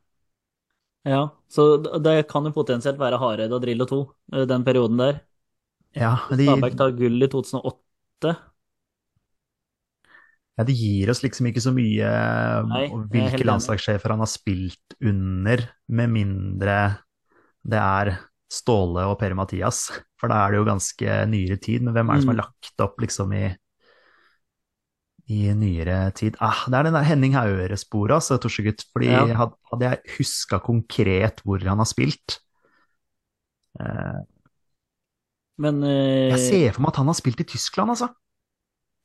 Ja. 1.05 1.21
Så 1.53 1.65
det 2.03 2.15
kan 2.31 2.45
jo 2.49 2.53
potensielt 2.55 2.99
være 3.01 3.19
Hareide 3.21 3.55
og 3.57 3.63
Drillo 3.65 3.87
2, 3.91 4.01
eh, 4.33 4.47
den 4.49 4.65
perioden 4.65 5.01
der. 5.03 5.21
Ja, 5.97 6.15
de, 6.31 6.47
Stabæk 6.49 6.77
tar 6.79 6.95
gull 6.97 7.23
i 7.23 7.29
2008. 7.29 8.37
ja, 10.59 10.65
det 10.69 10.75
gir 10.77 11.11
oss 11.13 11.23
liksom 11.25 11.49
ikke 11.49 11.63
så 11.65 11.73
mye 11.75 12.09
Nei, 12.69 12.85
hvilke 13.13 13.45
landslagssjefer 13.49 14.13
han 14.15 14.23
har 14.23 14.31
spilt 14.31 14.97
under, 15.01 15.65
med 15.89 16.13
mindre 16.13 16.77
det 17.63 17.79
er 17.81 18.13
Ståle 18.53 19.07
og 19.09 19.15
Per-Mathias. 19.21 19.87
For 20.21 20.29
da 20.29 20.43
er 20.45 20.53
det 20.53 20.59
jo 20.61 20.67
ganske 20.69 21.15
nyere 21.31 21.57
tid. 21.63 21.81
Men 21.87 21.95
hvem 21.97 22.11
er 22.11 22.19
det 22.19 22.25
som 22.27 22.33
har 22.35 22.37
Mm. 22.37 22.43
lagt 22.43 22.83
opp 22.85 23.01
liksom 23.01 23.33
i 23.33 23.45
i 25.33 25.53
nyere 25.57 25.99
tid. 26.19 26.37
Ah, 26.45 26.65
det 26.69 26.79
er 26.81 26.89
den 26.89 26.97
der 26.99 27.07
Henning 27.09 27.37
Haure-sporet, 27.39 28.15
altså, 28.19 28.39
Torsegutt. 28.43 28.85
Fordi 28.93 29.11
Ja. 29.13 29.25
hadde 29.71 29.87
jeg 29.89 30.01
huska 30.19 30.61
konkret 30.65 31.41
hvor 31.47 31.63
han 31.65 31.81
har 31.81 31.89
spilt 31.89 32.39
eh, 33.81 34.21
Men 35.63 35.83
eh, 35.87 36.33
Jeg 36.33 36.43
ser 36.49 36.75
for 36.77 36.85
meg 36.85 36.93
at 36.95 37.01
han 37.03 37.11
har 37.13 37.19
spilt 37.19 37.41
i 37.45 37.49
Tyskland, 37.55 37.93
altså. 37.95 38.11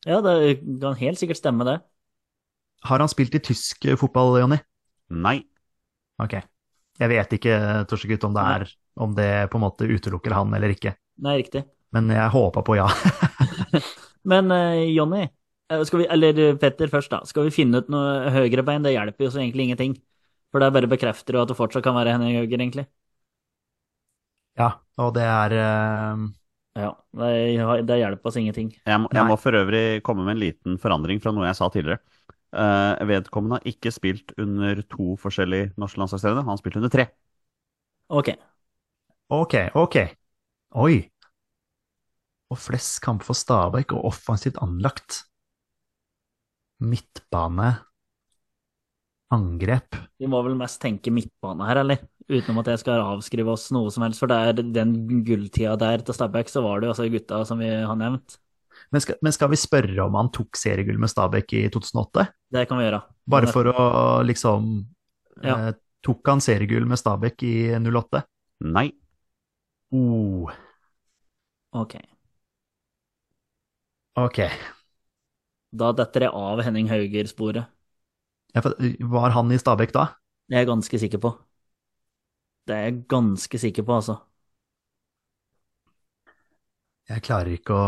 ja, 0.07 0.19
det 0.23 0.59
kan 0.81 0.95
helt 0.99 1.19
sikkert 1.19 1.39
stemme, 1.41 1.65
det. 1.67 1.79
Har 2.87 3.01
han 3.01 3.09
spilt 3.11 3.35
i 3.35 3.41
tysk 3.43 3.85
eh, 3.85 3.97
fotball, 3.99 4.37
Jonny? 4.41 4.59
Nei. 5.09 5.39
Ok. 6.21 6.37
Jeg 6.97 7.09
vet 7.11 7.33
ikke, 7.37 7.55
Torsegutt, 7.89 8.23
om 8.25 8.33
det 8.33 8.43
er 8.43 8.69
om 8.97 9.11
det 9.13 9.27
på 9.51 9.59
en 9.59 9.61
måte 9.61 9.85
utelukker 9.85 10.33
han 10.33 10.53
eller 10.57 10.71
ikke. 10.73 10.95
Nei, 11.21 11.35
riktig. 11.43 11.61
Men 11.93 12.09
jeg 12.09 12.31
håpa 12.33 12.63
på 12.65 12.75
ja. 12.79 12.87
Men 14.31 14.49
eh, 14.51 14.87
Jonny, 14.95 15.27
vi, 15.69 16.07
eller 16.07 16.39
eh, 16.43 16.57
Petter 16.59 16.91
først, 16.91 17.11
da. 17.11 17.21
Skal 17.27 17.47
vi 17.47 17.55
finne 17.55 17.81
ut 17.81 17.89
noe 17.91 18.31
høyrebein? 18.35 18.85
Det 18.85 18.95
hjelper 18.95 19.27
jo 19.27 19.31
så 19.33 19.41
egentlig 19.43 19.67
ingenting. 19.67 19.97
For 20.51 20.63
det 20.63 20.71
bare 20.75 20.89
bekrefter 20.89 21.35
jo 21.35 21.43
at 21.43 21.51
det 21.51 21.57
fortsatt 21.59 21.83
kan 21.83 21.97
være 21.97 22.15
Henning 22.15 22.37
Høger, 22.39 22.61
egentlig. 22.61 22.87
ja. 24.59 24.75
Og 24.97 25.11
det 25.13 25.25
er 25.29 25.53
uh... 25.53 26.27
Ja, 26.77 26.91
det, 27.17 27.33
det 27.89 27.97
hjelper 27.99 28.29
oss 28.29 28.37
ingenting. 28.37 28.71
Jeg 28.85 29.01
må, 29.01 29.09
jeg 29.13 29.25
må 29.25 29.35
for 29.41 29.57
øvrig 29.57 30.01
komme 30.05 30.25
med 30.25 30.35
en 30.35 30.41
liten 30.41 30.77
forandring 30.81 31.21
fra 31.21 31.33
noe 31.33 31.47
jeg 31.49 31.57
sa 31.57 31.69
tidligere. 31.73 32.01
Uh, 32.53 32.97
vedkommende 33.09 33.57
har 33.57 33.69
ikke 33.69 33.91
spilt 33.93 34.31
under 34.39 34.81
to 34.89 35.15
forskjellige 35.21 35.71
norske 35.81 35.99
landslagstrenere, 36.01 36.45
han 36.45 36.53
har 36.53 36.61
spilt 36.61 36.77
under 36.79 36.93
tre. 36.93 37.07
Ok. 38.09 38.29
Ok, 39.33 39.55
ok. 39.75 39.97
Oi. 40.85 40.97
Og 42.53 42.61
flest 42.61 43.01
kamper 43.03 43.27
for 43.27 43.37
Stabæk 43.37 43.97
og 43.97 44.05
offensivt 44.13 44.61
anlagt. 44.63 45.25
Midtbane. 46.79 47.69
Angrep. 49.33 49.95
Vi 50.21 50.27
må 50.31 50.39
vel 50.45 50.55
mest 50.55 50.79
tenke 50.81 51.11
midtbane 51.11 51.65
her, 51.67 51.81
eller? 51.81 52.03
Utenom 52.31 52.61
at 52.61 52.69
jeg 52.71 52.81
skal 52.83 53.01
avskrive 53.03 53.51
oss 53.51 53.67
noe 53.75 53.91
som 53.91 54.05
helst. 54.05 54.21
For 54.23 54.31
det 54.31 54.37
er 54.37 54.59
den 54.61 54.93
gulltida 55.27 55.75
der 55.79 56.03
til 56.05 56.15
Stabæk, 56.15 56.51
så 56.51 56.63
var 56.63 56.79
det 56.79 56.87
jo 56.87 56.93
altså 56.95 57.07
gutta 57.11 57.41
som 57.47 57.59
vi 57.59 57.67
har 57.69 57.97
nevnt. 57.99 58.37
Men 58.93 59.03
skal, 59.03 59.17
men 59.25 59.33
skal 59.35 59.49
vi 59.51 59.59
spørre 59.59 60.05
om 60.05 60.15
han 60.15 60.29
tok 60.31 60.55
seriegull 60.59 60.99
med 61.01 61.11
Stabæk 61.11 61.53
i 61.57 61.63
2008? 61.73 62.27
Det 62.55 62.63
kan 62.69 62.79
vi 62.79 62.85
gjøre. 62.87 63.01
Bare 63.27 63.49
for 63.51 63.71
å 63.73 63.87
liksom 64.27 64.85
Ja. 65.43 65.57
eh, 65.67 65.73
Tok 66.05 66.29
han 66.29 66.39
seriegull 66.39 66.85
med 66.87 66.99
Stabæk 67.01 67.43
i 67.43 67.55
08? 67.75 68.21
Nei. 68.63 68.91
Oh, 69.91 70.51
Ok. 71.73 71.95
ok. 74.15 74.39
Da 75.81 75.91
detter 75.95 76.27
jeg 76.27 76.33
av 76.35 76.61
Henning 76.65 76.87
Hauger-sporet. 76.91 77.67
Ja, 78.55 78.61
var 79.13 79.35
han 79.35 79.51
i 79.51 79.59
Stabæk 79.59 79.93
da? 79.95 80.07
Det 80.47 80.55
er 80.55 80.63
jeg 80.63 80.69
ganske 80.71 80.99
sikker 81.03 81.21
på. 81.25 81.33
Det 82.67 82.75
er 82.75 82.83
jeg 82.87 83.03
ganske 83.11 83.59
sikker 83.59 83.83
på, 83.87 83.95
altså. 83.99 84.17
Jeg 87.07 87.23
klarer 87.23 87.53
ikke 87.55 87.75
å 87.75 87.87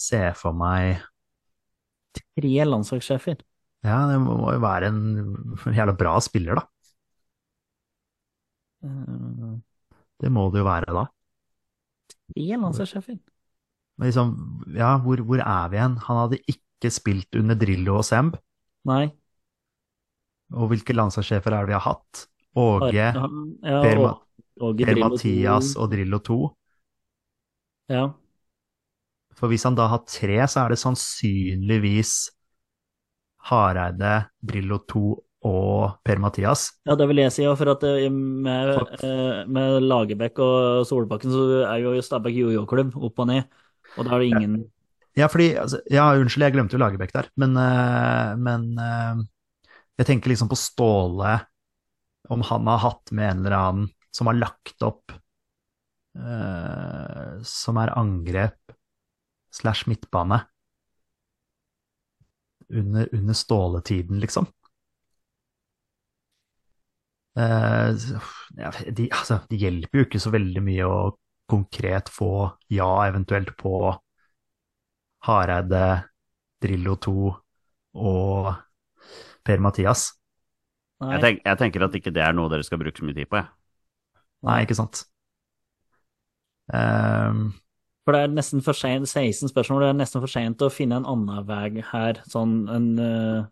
se 0.00 0.20
for 0.36 0.52
meg 0.56 1.00
Tre 2.36 2.64
landslagssjefer. 2.66 3.40
Ja, 3.82 3.98
det 4.10 4.18
må 4.22 4.36
jo 4.54 4.60
være 4.62 4.90
en 4.92 5.00
jævla 5.74 5.94
bra 5.98 6.18
spiller, 6.22 6.60
da. 6.60 6.66
Eh, 8.84 9.58
Det 10.22 10.30
må 10.30 10.50
det 10.52 10.62
jo 10.62 10.66
være 10.68 10.94
da. 10.94 11.06
Tre 12.34 12.56
landslagssjefer? 12.56 13.18
Liksom, 14.02 14.32
ja, 14.76 14.96
hvor, 15.02 15.22
hvor 15.26 15.42
er 15.42 15.70
vi 15.72 15.78
igjen? 15.78 15.96
Han 16.08 16.20
hadde 16.24 16.40
ikke 16.50 16.90
spilt 16.92 17.38
under 17.38 17.58
Drillo 17.58 18.00
og 18.00 18.06
Semb. 18.06 18.36
Nei. 18.88 19.06
Og 20.52 20.72
hvilke 20.72 20.96
landslagssjefer 20.96 21.54
er 21.54 21.64
det 21.64 21.72
vi 21.72 21.78
har 21.78 21.86
hatt? 21.86 22.26
Åge, 22.58 23.06
Ja, 23.16 23.28
Per, 23.62 24.02
Åge 24.60 24.84
per 24.84 24.98
Mathias 25.00 25.72
og 25.80 25.92
Drillo 25.94 26.18
2. 26.20 26.40
Ja. 27.92 28.10
For 29.38 29.48
hvis 29.48 29.64
han 29.64 29.76
da 29.78 29.88
har 29.88 30.04
tre, 30.04 30.42
så 30.50 30.64
er 30.64 30.74
det 30.74 30.80
sannsynligvis 30.82 32.16
Hareide, 33.48 34.26
Drillo 34.44 34.78
2 34.90 35.06
og 35.42 35.96
Per-Mathias. 36.06 36.68
ja, 36.86 36.94
det 36.94 37.08
vil 37.10 37.18
jeg 37.24 37.32
si, 37.34 37.46
for 37.58 37.72
at 37.72 37.82
eh, 37.88 38.06
med, 38.12 38.76
eh, 39.02 39.40
med 39.50 39.82
Lagerbäck 39.82 40.38
og 40.38 40.86
Solbakken 40.86 41.32
så 41.34 41.64
er 41.66 41.82
jo 41.82 41.96
Stabæk 41.98 42.36
jojo-klubb 42.38 42.94
opp 42.94 43.18
og 43.24 43.26
ned, 43.32 43.48
og 43.96 44.06
da 44.06 44.16
er 44.16 44.24
det 44.24 44.30
ingen 44.32 44.56
Ja, 45.18 45.28
fordi 45.28 45.52
altså, 45.60 45.82
Ja, 45.92 46.10
unnskyld, 46.16 46.46
jeg 46.46 46.54
glemte 46.56 46.78
jo 46.78 46.82
Lagerbäck 46.82 47.12
der, 47.14 47.28
men, 47.40 47.56
eh, 47.60 48.30
men 48.40 48.68
eh, 48.80 49.24
jeg 50.00 50.08
tenker 50.08 50.32
liksom 50.32 50.48
på 50.50 50.58
Ståle, 50.58 51.34
om 52.32 52.44
han 52.48 52.70
har 52.70 52.80
hatt 52.86 53.12
med 53.12 53.28
en 53.28 53.42
eller 53.42 53.58
annen 53.58 53.90
som 54.12 54.28
har 54.28 54.36
lagt 54.38 54.82
opp 54.84 55.12
uh, 56.16 57.40
Som 57.48 57.80
er 57.80 57.94
angrep 57.98 58.74
slash 59.52 59.88
midtbane 59.88 60.42
under, 62.72 63.08
under 63.12 63.36
Ståle-tiden, 63.36 64.20
liksom. 64.22 64.46
Uh, 67.36 67.92
ja, 68.56 68.70
de, 68.88 69.10
altså, 69.12 69.42
det 69.50 69.58
hjelper 69.60 70.00
jo 70.00 70.06
ikke 70.06 70.20
så 70.24 70.32
veldig 70.32 70.62
mye 70.64 70.88
å 70.88 70.96
konkret 71.52 72.08
få 72.12 72.32
ja, 72.72 72.90
eventuelt 73.06 73.52
på 73.60 73.92
Hareide, 75.28 75.86
Drillo 76.62 76.96
2 76.96 77.14
og 78.02 78.52
Per-Mathias. 79.46 80.10
Jeg, 81.02 81.22
tenk, 81.22 81.40
jeg 81.42 81.58
tenker 81.58 81.84
at 81.86 81.96
ikke 81.98 82.12
det 82.14 82.22
er 82.24 82.34
noe 82.36 82.50
dere 82.50 82.64
skal 82.66 82.80
bruke 82.80 82.98
så 82.98 83.06
mye 83.06 83.16
tid 83.16 83.28
på, 83.30 83.40
jeg. 83.40 83.50
Nei, 84.46 84.60
ikke 84.64 84.76
sant. 84.78 85.04
Um, 86.72 87.50
For 88.06 88.14
det 88.14 88.22
er 88.22 88.36
nesten 88.36 88.62
for 88.64 88.78
sent, 88.78 89.10
16 89.10 89.50
spørsmål, 89.50 89.82
det 89.82 89.90
er 89.90 89.98
nesten 89.98 90.22
for 90.22 90.30
sent 90.30 90.62
å 90.62 90.70
finne 90.72 91.00
en 91.00 91.08
annen 91.10 91.42
vei 91.46 91.82
her, 91.90 92.22
sånn 92.30 92.62
en 92.70 92.88
uh... 92.98 93.42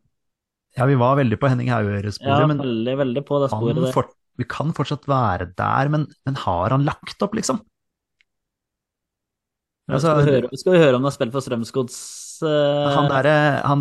ja, 0.79 0.87
vi 0.91 0.97
var 0.99 1.19
veldig 1.21 1.39
på 1.43 1.51
Henning 1.51 1.71
Ja, 1.71 1.81
Hauger-sporet, 1.81 2.49
men 2.53 2.63
veldig, 2.63 2.97
veldig 3.03 3.25
på 3.27 3.43
det 3.43 3.51
sporet 3.53 3.83
der. 3.83 3.95
for, 3.95 4.11
vi 4.41 4.47
kan 4.51 4.73
fortsatt 4.75 5.11
være 5.11 5.51
der, 5.59 5.91
men, 5.93 6.09
men 6.27 6.39
har 6.47 6.75
han 6.75 6.87
lagt 6.87 7.27
opp, 7.27 7.37
liksom? 7.39 7.61
Altså, 9.97 10.13
skal, 10.13 10.25
vi 10.25 10.33
høre, 10.35 10.61
skal 10.61 10.75
vi 10.75 10.81
høre 10.83 10.97
om 10.99 11.05
det 11.05 11.11
er 11.11 11.17
spilt 11.17 11.35
for 11.35 11.45
Strømsgods 11.45 11.99
uh... 12.47 12.91
han 12.95 13.11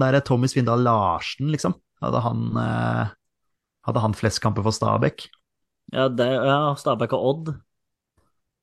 derre 0.02 0.14
der 0.15 0.26
Tommy 0.26 0.49
Svindal 0.52 0.84
Larsen, 0.86 1.49
liksom. 1.53 1.76
Hadde 2.03 2.22
han, 2.23 2.45
uh, 2.56 3.11
hadde 3.88 4.03
han 4.03 4.15
flest 4.15 4.41
kamper 4.44 4.65
for 4.65 4.76
Stabæk? 4.76 5.27
Ja, 5.95 6.07
det, 6.11 6.27
ja 6.27 6.60
Stabæk 6.80 7.15
og 7.18 7.26
Odd. 7.31 7.52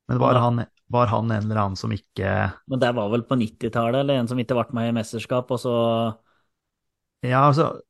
Men 0.08 0.20
var 0.22 0.36
Ja. 0.36 0.44
han, 0.44 0.64
var 0.92 1.10
han 1.10 1.30
en 1.30 1.42
eller 1.42 1.60
annen 1.60 1.76
som 1.76 1.90
ikke 1.92 2.52
Men 2.70 2.82
det 2.82 2.92
var 2.94 3.10
vel 3.10 3.24
på 3.26 3.34
90-tallet, 3.34 4.00
eller 4.04 4.20
en 4.20 4.28
som 4.30 4.38
ikke 4.38 4.54
ble 4.54 4.78
med 4.78 4.92
i 4.92 4.94
mesterskap, 5.00 5.50
og 5.50 5.60
så 5.60 5.74
Ja, 7.26 7.48
altså 7.48 7.80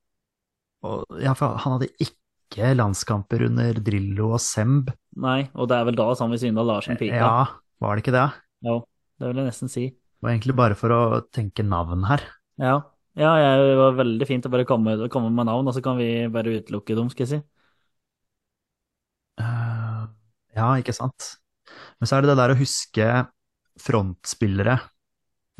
og, 0.86 1.04
ja, 1.20 1.34
for 1.36 1.56
Han 1.60 1.76
hadde 1.76 1.90
ikke 2.00 2.72
landskamper 2.78 3.42
under 3.48 3.78
Drillo 3.82 4.30
og 4.36 4.40
Semb. 4.40 4.92
Nei, 5.18 5.48
og 5.54 5.68
det 5.68 5.76
er 5.76 5.88
vel 5.88 5.98
da 5.98 6.06
Tommy 6.14 6.38
Svindal 6.40 6.68
Larsen 6.68 6.98
pika. 7.00 7.18
Ja, 7.18 7.46
var 7.82 7.96
det 7.96 8.04
ikke 8.04 8.14
det? 8.14 8.28
Jo, 8.64 8.80
det 9.16 9.30
vil 9.30 9.40
jeg 9.40 9.48
nesten 9.48 9.72
si. 9.72 9.86
Det 9.94 10.24
var 10.24 10.34
egentlig 10.34 10.56
bare 10.58 10.76
for 10.78 10.92
å 10.94 11.00
tenke 11.34 11.64
navn 11.66 12.06
her. 12.08 12.24
Ja. 12.60 12.76
Ja, 13.16 13.32
det 13.56 13.76
var 13.78 13.94
veldig 13.96 14.26
fint 14.28 14.44
å 14.44 14.50
bare 14.52 14.66
komme, 14.68 14.96
komme 15.12 15.30
med 15.32 15.48
navn, 15.48 15.68
og 15.70 15.72
så 15.72 15.80
kan 15.84 15.96
vi 15.96 16.26
bare 16.32 16.58
utelukke 16.58 16.96
dem, 16.98 17.08
skal 17.12 17.24
jeg 17.24 17.30
si. 17.30 17.38
Uh, 19.40 20.04
ja, 20.56 20.68
ikke 20.76 20.92
sant. 20.96 21.30
Men 21.96 22.08
så 22.08 22.18
er 22.18 22.24
det 22.24 22.34
det 22.34 22.40
der 22.42 22.52
å 22.52 22.58
huske 22.60 23.06
frontspillere 23.80 24.76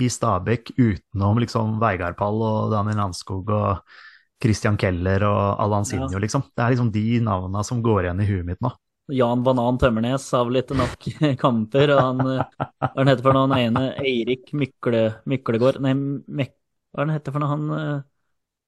i 0.05 0.11
Stabæk 0.13 0.75
utenom 0.77 1.41
liksom 1.41 1.79
Veigard 1.81 2.17
Pall 2.19 2.43
og 2.45 2.75
Daniel 2.75 3.01
Landskog 3.01 3.49
og 3.57 3.97
Christian 4.43 4.77
Keller 4.81 5.25
og 5.25 5.63
Allan 5.65 5.89
Sinjo, 5.89 6.21
liksom. 6.21 6.45
Det 6.53 6.65
er 6.65 6.75
liksom 6.75 6.93
de 6.93 7.07
navna 7.25 7.65
som 7.65 7.81
går 7.85 8.05
igjen 8.05 8.21
i 8.21 8.29
huet 8.29 8.49
mitt 8.49 8.61
nå. 8.65 8.73
Jan 9.15 9.43
Banan 9.47 9.79
Tømmernes 9.79 10.27
har 10.35 10.47
vel 10.49 10.61
ikke 10.63 10.77
nok 10.79 11.09
kamper, 11.43 11.93
og 11.95 12.03
han 12.03 12.23
eh, 12.33 12.67
Hva 12.83 12.93
han 12.99 13.11
heter 13.13 13.25
for 13.27 13.37
noe, 13.37 13.47
han 13.47 13.57
ene 13.61 13.85
Eirik 14.03 14.51
Mykle, 14.57 15.03
Myklegård 15.31 15.79
Nei, 15.85 15.95
Mek, 15.95 16.57
hva 16.95 17.05
han 17.05 17.15
heter 17.15 17.35
for 17.35 17.45
noe, 17.45 17.51
han 17.53 17.67
eh, 17.79 17.97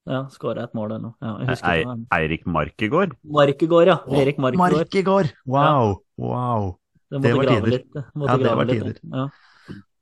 Ja, 0.09 0.23
skåra 0.33 0.69
et 0.69 0.77
mål 0.79 0.95
eller 0.95 1.03
noe. 1.09 1.17
Ja, 1.21 1.91
Eirik 2.17 2.47
Markegård? 2.49 3.19
Markegård, 3.39 3.91
ja. 3.91 3.99
Erik 4.23 4.39
Markegård. 4.41 4.79
Markegård! 4.79 5.35
Wow! 5.45 5.99
Wow! 6.17 6.71
Det 7.09 7.21
det 7.25 7.35
var 7.35 7.51
tider. 7.51 7.71
litt. 7.73 8.01
Måtte 8.15 8.33
Ja, 8.33 8.39
det 8.45 8.55
var 8.57 8.69
litt, 8.69 8.83
tider. 8.85 9.03
Ja. 9.13 9.29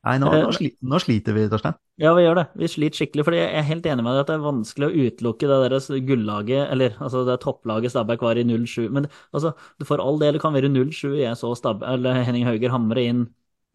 Nei, 0.06 0.20
nå, 0.22 0.28
Eh, 0.30 0.42
nå, 0.44 0.50
sli, 0.54 0.68
nå 0.86 0.98
sliter 1.02 1.34
vi, 1.34 1.44
Torstein. 1.50 1.74
Ja, 1.98 2.12
vi 2.14 2.22
gjør 2.22 2.38
det. 2.38 2.44
Vi 2.60 2.68
sliter 2.70 3.00
skikkelig, 3.00 3.24
fordi 3.26 3.40
jeg 3.40 3.54
er 3.58 3.64
helt 3.66 3.86
enig 3.90 4.04
med 4.06 4.14
deg 4.14 4.22
at 4.22 4.28
det 4.30 4.36
er 4.36 4.44
vanskelig 4.44 4.86
å 4.86 5.06
utelukke 5.06 5.48
det 5.50 5.56
deres 5.64 5.88
gullaget, 6.06 6.62
eller 6.74 6.94
altså 7.02 7.24
det 7.26 7.40
topplaget 7.42 7.90
Stabæk 7.90 8.22
var 8.22 8.38
i 8.38 8.44
07. 8.46 8.86
Men 8.94 9.08
altså, 9.34 9.56
for 9.88 10.02
all 10.04 10.20
del 10.22 10.38
kan 10.42 10.54
være 10.54 10.70
07. 10.70 11.16
Jeg 11.18 11.40
så 11.40 11.50
Stab 11.58 11.82
eller 11.82 12.22
Henning 12.22 12.46
Hauger 12.46 12.74
hamre 12.74 13.02
inn 13.02 13.24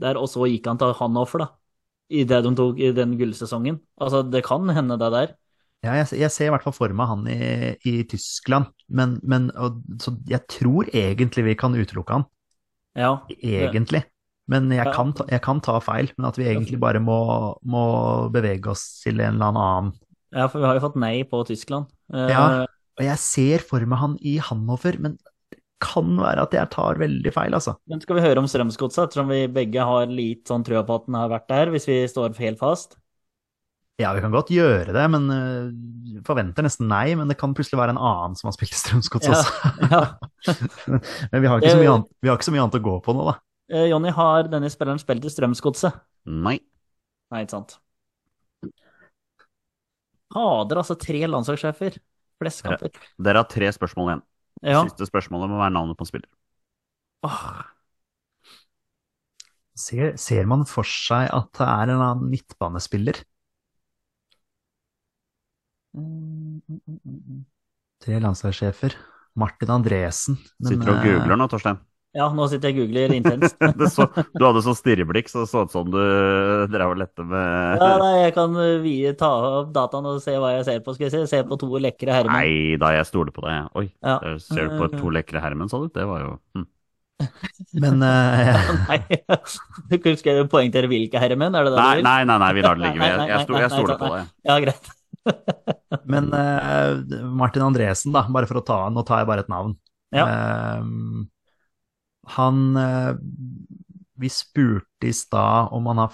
der, 0.02 0.20
og 0.22 0.30
så 0.32 0.48
gikk 0.48 0.72
han 0.72 0.80
til 0.80 0.96
Hanoffer, 1.02 1.44
da. 1.44 1.50
I 2.12 2.24
det 2.28 2.42
de 2.44 2.56
tok 2.56 2.80
i 2.80 2.92
den 2.96 3.18
gullsesongen. 3.20 3.82
Altså, 4.00 4.24
det 4.24 4.44
kan 4.48 4.72
hende 4.72 5.00
det 5.00 5.12
der. 5.12 5.36
Ja, 5.82 5.98
jeg, 5.98 6.12
jeg 6.22 6.32
ser 6.32 6.48
i 6.48 6.54
hvert 6.54 6.64
fall 6.64 6.76
for 6.78 6.94
meg 6.94 7.10
han 7.10 7.28
i, 7.32 7.76
i 7.90 7.94
Tyskland, 8.08 8.70
men, 8.88 9.18
men 9.26 9.50
og, 9.58 9.82
så 10.00 10.14
jeg 10.30 10.46
tror 10.52 10.92
egentlig 10.94 11.48
vi 11.48 11.58
kan 11.58 11.76
utelukke 11.76 12.20
han. 12.20 12.28
Ja. 12.96 13.16
Egentlig. 13.42 14.04
Men 14.52 14.68
jeg 14.74 14.84
Ja. 14.86 14.92
kan, 14.94 15.14
ta, 15.16 15.26
jeg 15.32 15.42
kan 15.46 15.62
ta 15.64 15.78
feil, 15.80 16.12
men 16.18 16.28
at 16.28 16.38
vi 16.40 16.50
egentlig 16.50 16.80
bare 16.82 17.00
må, 17.00 17.18
må 17.64 17.84
bevege 18.34 18.74
oss 18.74 18.84
til 19.04 19.22
en 19.24 19.38
eller 19.40 19.52
annen. 19.56 19.92
ja, 20.36 20.48
for 20.52 20.60
vi 20.60 20.68
har 20.68 20.76
jo 20.78 20.84
fått 20.86 21.00
nei 21.00 21.16
på 21.28 21.42
Tyskland. 21.48 21.88
Eh, 22.14 22.28
Ja. 22.34 22.46
Og 23.00 23.06
jeg 23.08 23.18
ser 23.24 23.64
for 23.64 23.80
meg 23.88 23.98
han 24.02 24.18
i 24.22 24.36
Hannover, 24.44 24.98
men 25.00 25.14
det 25.50 25.60
kan 25.82 26.12
være 26.20 26.44
at 26.44 26.52
jeg 26.54 26.70
tar 26.70 27.00
veldig 27.00 27.32
feil, 27.34 27.56
altså. 27.56 27.78
Men 27.90 28.02
skal 28.04 28.18
vi 28.20 28.22
høre 28.28 28.38
om 28.44 28.50
Strømsgodset, 28.52 29.08
ettersom 29.08 29.32
vi 29.32 29.46
begge 29.48 29.82
har 29.88 30.12
litt 30.12 30.46
sånn 30.52 30.66
trua 30.68 30.84
på 30.86 31.00
at 31.00 31.08
den 31.08 31.16
har 31.18 31.32
vært 31.32 31.48
der, 31.50 31.72
hvis 31.72 31.88
vi 31.88 32.02
står 32.12 32.36
helt 32.38 32.60
fast? 32.60 32.98
Ja, 34.02 34.12
vi 34.18 34.22
kan 34.24 34.34
godt 34.34 34.50
gjøre 34.50 34.94
det, 34.96 35.04
men 35.14 35.28
uh, 35.30 36.22
forventer 36.26 36.66
nesten 36.66 36.88
nei. 36.90 37.14
Men 37.16 37.30
det 37.30 37.38
kan 37.38 37.54
plutselig 37.54 37.78
være 37.80 37.94
en 37.96 38.02
annen 38.02 38.36
som 38.40 38.48
har 38.50 38.56
spilt 38.56 38.74
i 38.74 38.80
Strømsgods 38.80 39.28
Ja, 39.30 39.38
også. 39.38 40.56
men 41.32 41.42
vi 41.44 41.48
har, 41.48 41.60
ikke 41.62 41.76
så 41.76 41.82
mye 41.82 41.96
annet, 41.96 42.10
vi 42.22 42.32
har 42.32 42.38
ikke 42.40 42.48
så 42.50 42.54
mye 42.56 42.64
annet 42.66 42.80
å 42.80 42.86
gå 42.88 42.96
på 43.06 43.16
nå, 43.18 43.26
da. 43.30 43.36
Eh, 43.72 43.88
Jonny, 43.88 44.12
har 44.12 44.50
denne 44.52 44.70
spilleren 44.72 45.00
spilt 45.00 45.26
i 45.26 45.32
Strømsgodset? 45.32 45.96
Nei. 46.28 46.58
Nei, 47.32 47.44
ikke 47.46 47.56
sant. 47.56 47.78
Fader, 50.32 50.82
altså 50.82 50.98
tre 51.00 51.24
landslagssjefer. 51.28 51.98
Flest 52.42 52.64
kamper. 52.66 52.92
Dere 53.22 53.44
har 53.44 53.50
tre 53.52 53.70
spørsmål 53.72 54.10
igjen. 54.12 54.24
Ja. 54.62 54.82
Siste 54.86 55.08
spørsmålet 55.08 55.52
må 55.52 55.60
være 55.62 55.74
navnet 55.76 56.00
på 56.00 56.06
en 56.06 56.12
spiller. 56.12 56.32
Åh, 57.28 57.62
Ser, 59.82 60.18
ser 60.20 60.48
man 60.50 60.66
for 60.68 60.86
seg 60.86 61.30
at 61.32 61.48
det 61.58 61.66
er 61.66 61.92
en 61.94 62.02
annen 62.04 62.28
midtbanespiller? 62.30 63.22
Mm, 65.96 66.60
mm, 66.68 66.82
mm, 66.88 67.00
mm. 67.06 67.40
Tre 68.04 68.20
landslagssjefer. 68.22 68.98
Martin 69.40 69.72
Andresen. 69.72 70.38
Sitter 70.60 70.84
du 70.84 70.92
og 70.92 71.00
eh, 71.00 71.06
googler 71.08 71.40
nå, 71.40 71.48
Torstein? 71.52 71.80
Ja, 72.12 72.26
nå 72.36 72.44
sitter 72.52 72.72
jeg 72.72 72.76
og 72.76 72.82
googler 72.90 73.14
intenst. 73.16 73.56
Så, 73.96 74.08
du 74.36 74.44
hadde 74.44 74.64
sånn 74.66 74.76
stirreblikk, 74.76 75.30
så 75.32 75.46
det 75.46 75.52
så 75.52 75.62
ut 75.64 75.72
som 75.72 75.88
du 75.88 76.00
drev 76.68 76.92
og 76.92 77.00
lette 77.00 77.24
med 77.24 77.80
Ja, 77.80 77.94
nei, 78.02 78.10
jeg 78.26 78.34
kan 78.36 78.58
uh, 78.58 78.82
vie, 78.84 79.14
ta 79.16 79.30
opp 79.62 79.70
dataen 79.76 80.10
og 80.12 80.20
se 80.24 80.36
hva 80.36 80.50
jeg 80.58 80.66
ser 80.68 80.82
på. 80.84 80.98
Skal 80.98 81.08
vi 81.08 81.12
se, 81.14 81.22
se 81.32 81.40
på 81.48 81.58
to 81.62 81.70
lekre 81.80 82.12
herremenn. 82.18 82.36
Nei 82.36 82.76
da, 82.82 82.92
jeg 82.98 83.08
stoler 83.08 83.32
på 83.36 83.46
deg. 83.48 83.72
Oi, 83.80 83.88
Ja. 84.04 84.18
der 84.26 84.38
ser 84.44 84.68
du 84.68 84.76
på 84.82 84.92
to 84.98 85.14
lekre 85.16 85.40
herremenn, 85.44 85.72
sa 85.72 85.80
du? 85.80 85.88
Det 85.96 86.04
var 86.10 86.26
jo 86.26 86.36
hm. 86.58 86.68
Men 87.84 88.02
eh, 88.04 88.72
Nei, 88.90 89.00
du 89.94 90.12
skal 90.20 90.42
jeg 90.42 90.48
poengtere 90.52 90.90
hvilke 90.92 91.22
herremenn, 91.22 91.56
er 91.56 91.68
det 91.70 91.76
det 91.76 91.80
nei, 91.80 91.92
du 91.94 92.02
vil? 92.02 92.08
nei, 92.10 92.22
nei, 92.28 92.40
nei, 92.44 92.52
vi 92.58 92.66
lar 92.66 92.80
det 92.80 92.88
ligge. 92.90 93.00
Nei, 93.00 93.12
Jeg, 93.14 93.20
nei, 93.22 93.28
jeg, 93.32 93.46
sto, 93.46 93.60
jeg 93.62 93.72
stoler 93.76 94.02
på 94.02 94.12
deg. 94.18 94.32
Ja, 94.50 94.60
greit. 94.66 94.92
Men 96.12 96.32
uh, 96.34 97.22
Martin 97.40 97.64
Andresen, 97.70 98.12
da, 98.16 98.26
bare 98.34 98.50
for 98.50 98.60
å 98.60 98.64
ta 98.66 98.78
Nå 98.92 99.04
tar 99.08 99.22
jeg 99.22 99.30
bare 99.30 99.46
et 99.46 99.52
navn. 99.54 99.78
Ja. 100.12 100.26
Eh, 100.28 100.82
han 102.28 102.78
eh, 102.78 103.14
Vi 104.22 104.30
spurte 104.30 105.10
i 105.10 105.14
stad 105.14 105.72
om 105.74 105.86
han 105.90 105.98
har 105.98 106.14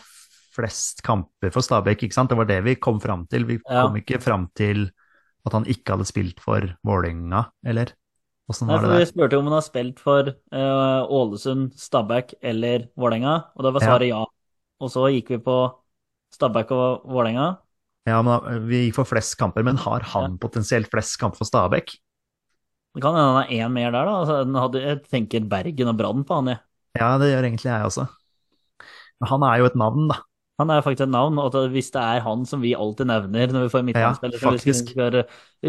flest 0.56 1.04
kamper 1.06 1.52
for 1.54 1.62
Stabæk, 1.62 2.08
ikke 2.08 2.16
sant? 2.16 2.32
Det 2.32 2.38
var 2.40 2.48
det 2.50 2.62
vi 2.66 2.76
kom 2.80 3.02
fram 3.04 3.28
til. 3.30 3.46
Vi 3.46 3.60
Ja. 3.70 3.86
kom 3.86 3.98
ikke 4.00 4.22
fram 4.24 4.48
til 4.56 4.90
at 5.46 5.54
han 5.54 5.68
ikke 5.70 5.96
hadde 5.96 6.08
spilt 6.08 6.40
for 6.44 6.66
Vålerenga, 6.84 7.46
eller? 7.66 7.94
Åssen 8.50 8.68
var 8.68 8.82
det 8.82 8.90
det 8.90 9.02
Vi 9.04 9.12
spurte 9.12 9.38
om 9.38 9.46
han 9.46 9.58
har 9.58 9.66
spilt 9.66 10.00
for 10.00 10.32
uh, 10.56 11.04
Ålesund, 11.12 11.76
Stabæk 11.76 12.34
eller 12.42 12.88
Vålerenga, 12.96 13.52
og 13.56 13.64
da 13.64 13.72
var 13.76 13.84
svaret 13.84 14.10
ja. 14.10 14.24
Og 14.80 14.92
så 14.94 15.08
gikk 15.12 15.30
vi 15.36 15.38
på 15.44 15.58
Stabæk 16.34 16.72
og 16.72 17.08
Vålerenga. 17.10 17.58
Ja, 18.08 18.22
men 18.24 18.68
Vi 18.70 18.86
gikk 18.86 18.96
for 19.02 19.10
flest 19.10 19.36
kamper, 19.40 19.64
men 19.68 19.78
har 19.84 20.06
han 20.14 20.38
potensielt 20.40 20.90
flest 20.92 21.20
kamper 21.20 21.42
for 21.44 21.50
Stabæk? 21.50 21.98
Det 22.98 23.04
kan 23.04 23.14
hende 23.14 23.34
han 23.36 23.44
er 23.44 23.52
én 23.54 23.74
mer 23.76 23.92
der, 23.94 24.08
da. 24.10 24.14
Altså, 24.24 24.80
jeg 24.82 25.02
tenker 25.06 25.44
Bergen 25.46 25.92
og 25.92 26.00
Brann 26.00 26.24
på 26.26 26.40
han, 26.40 26.56
jeg. 26.56 26.64
Ja, 26.98 27.12
det 27.22 27.30
gjør 27.30 27.46
egentlig 27.46 27.70
jeg 27.70 27.92
også. 27.92 28.08
Han 29.30 29.46
er 29.46 29.60
jo 29.62 29.68
et 29.70 29.78
navn, 29.78 30.08
da. 30.10 30.18
Han 30.58 30.72
er 30.74 30.82
faktisk 30.82 31.06
et 31.06 31.14
navn, 31.14 31.38
og 31.38 31.54
hvis 31.70 31.92
det 31.94 32.02
er 32.02 32.24
han 32.26 32.42
som 32.50 32.64
vi 32.66 32.72
alltid 32.74 33.06
nevner 33.06 33.52
når 33.54 33.68
vi 33.68 33.74
får 33.76 33.84
midtbanespillere 33.86 34.42
ja, 34.42 34.48
faktisk. 34.48 34.90
skal 34.90 35.20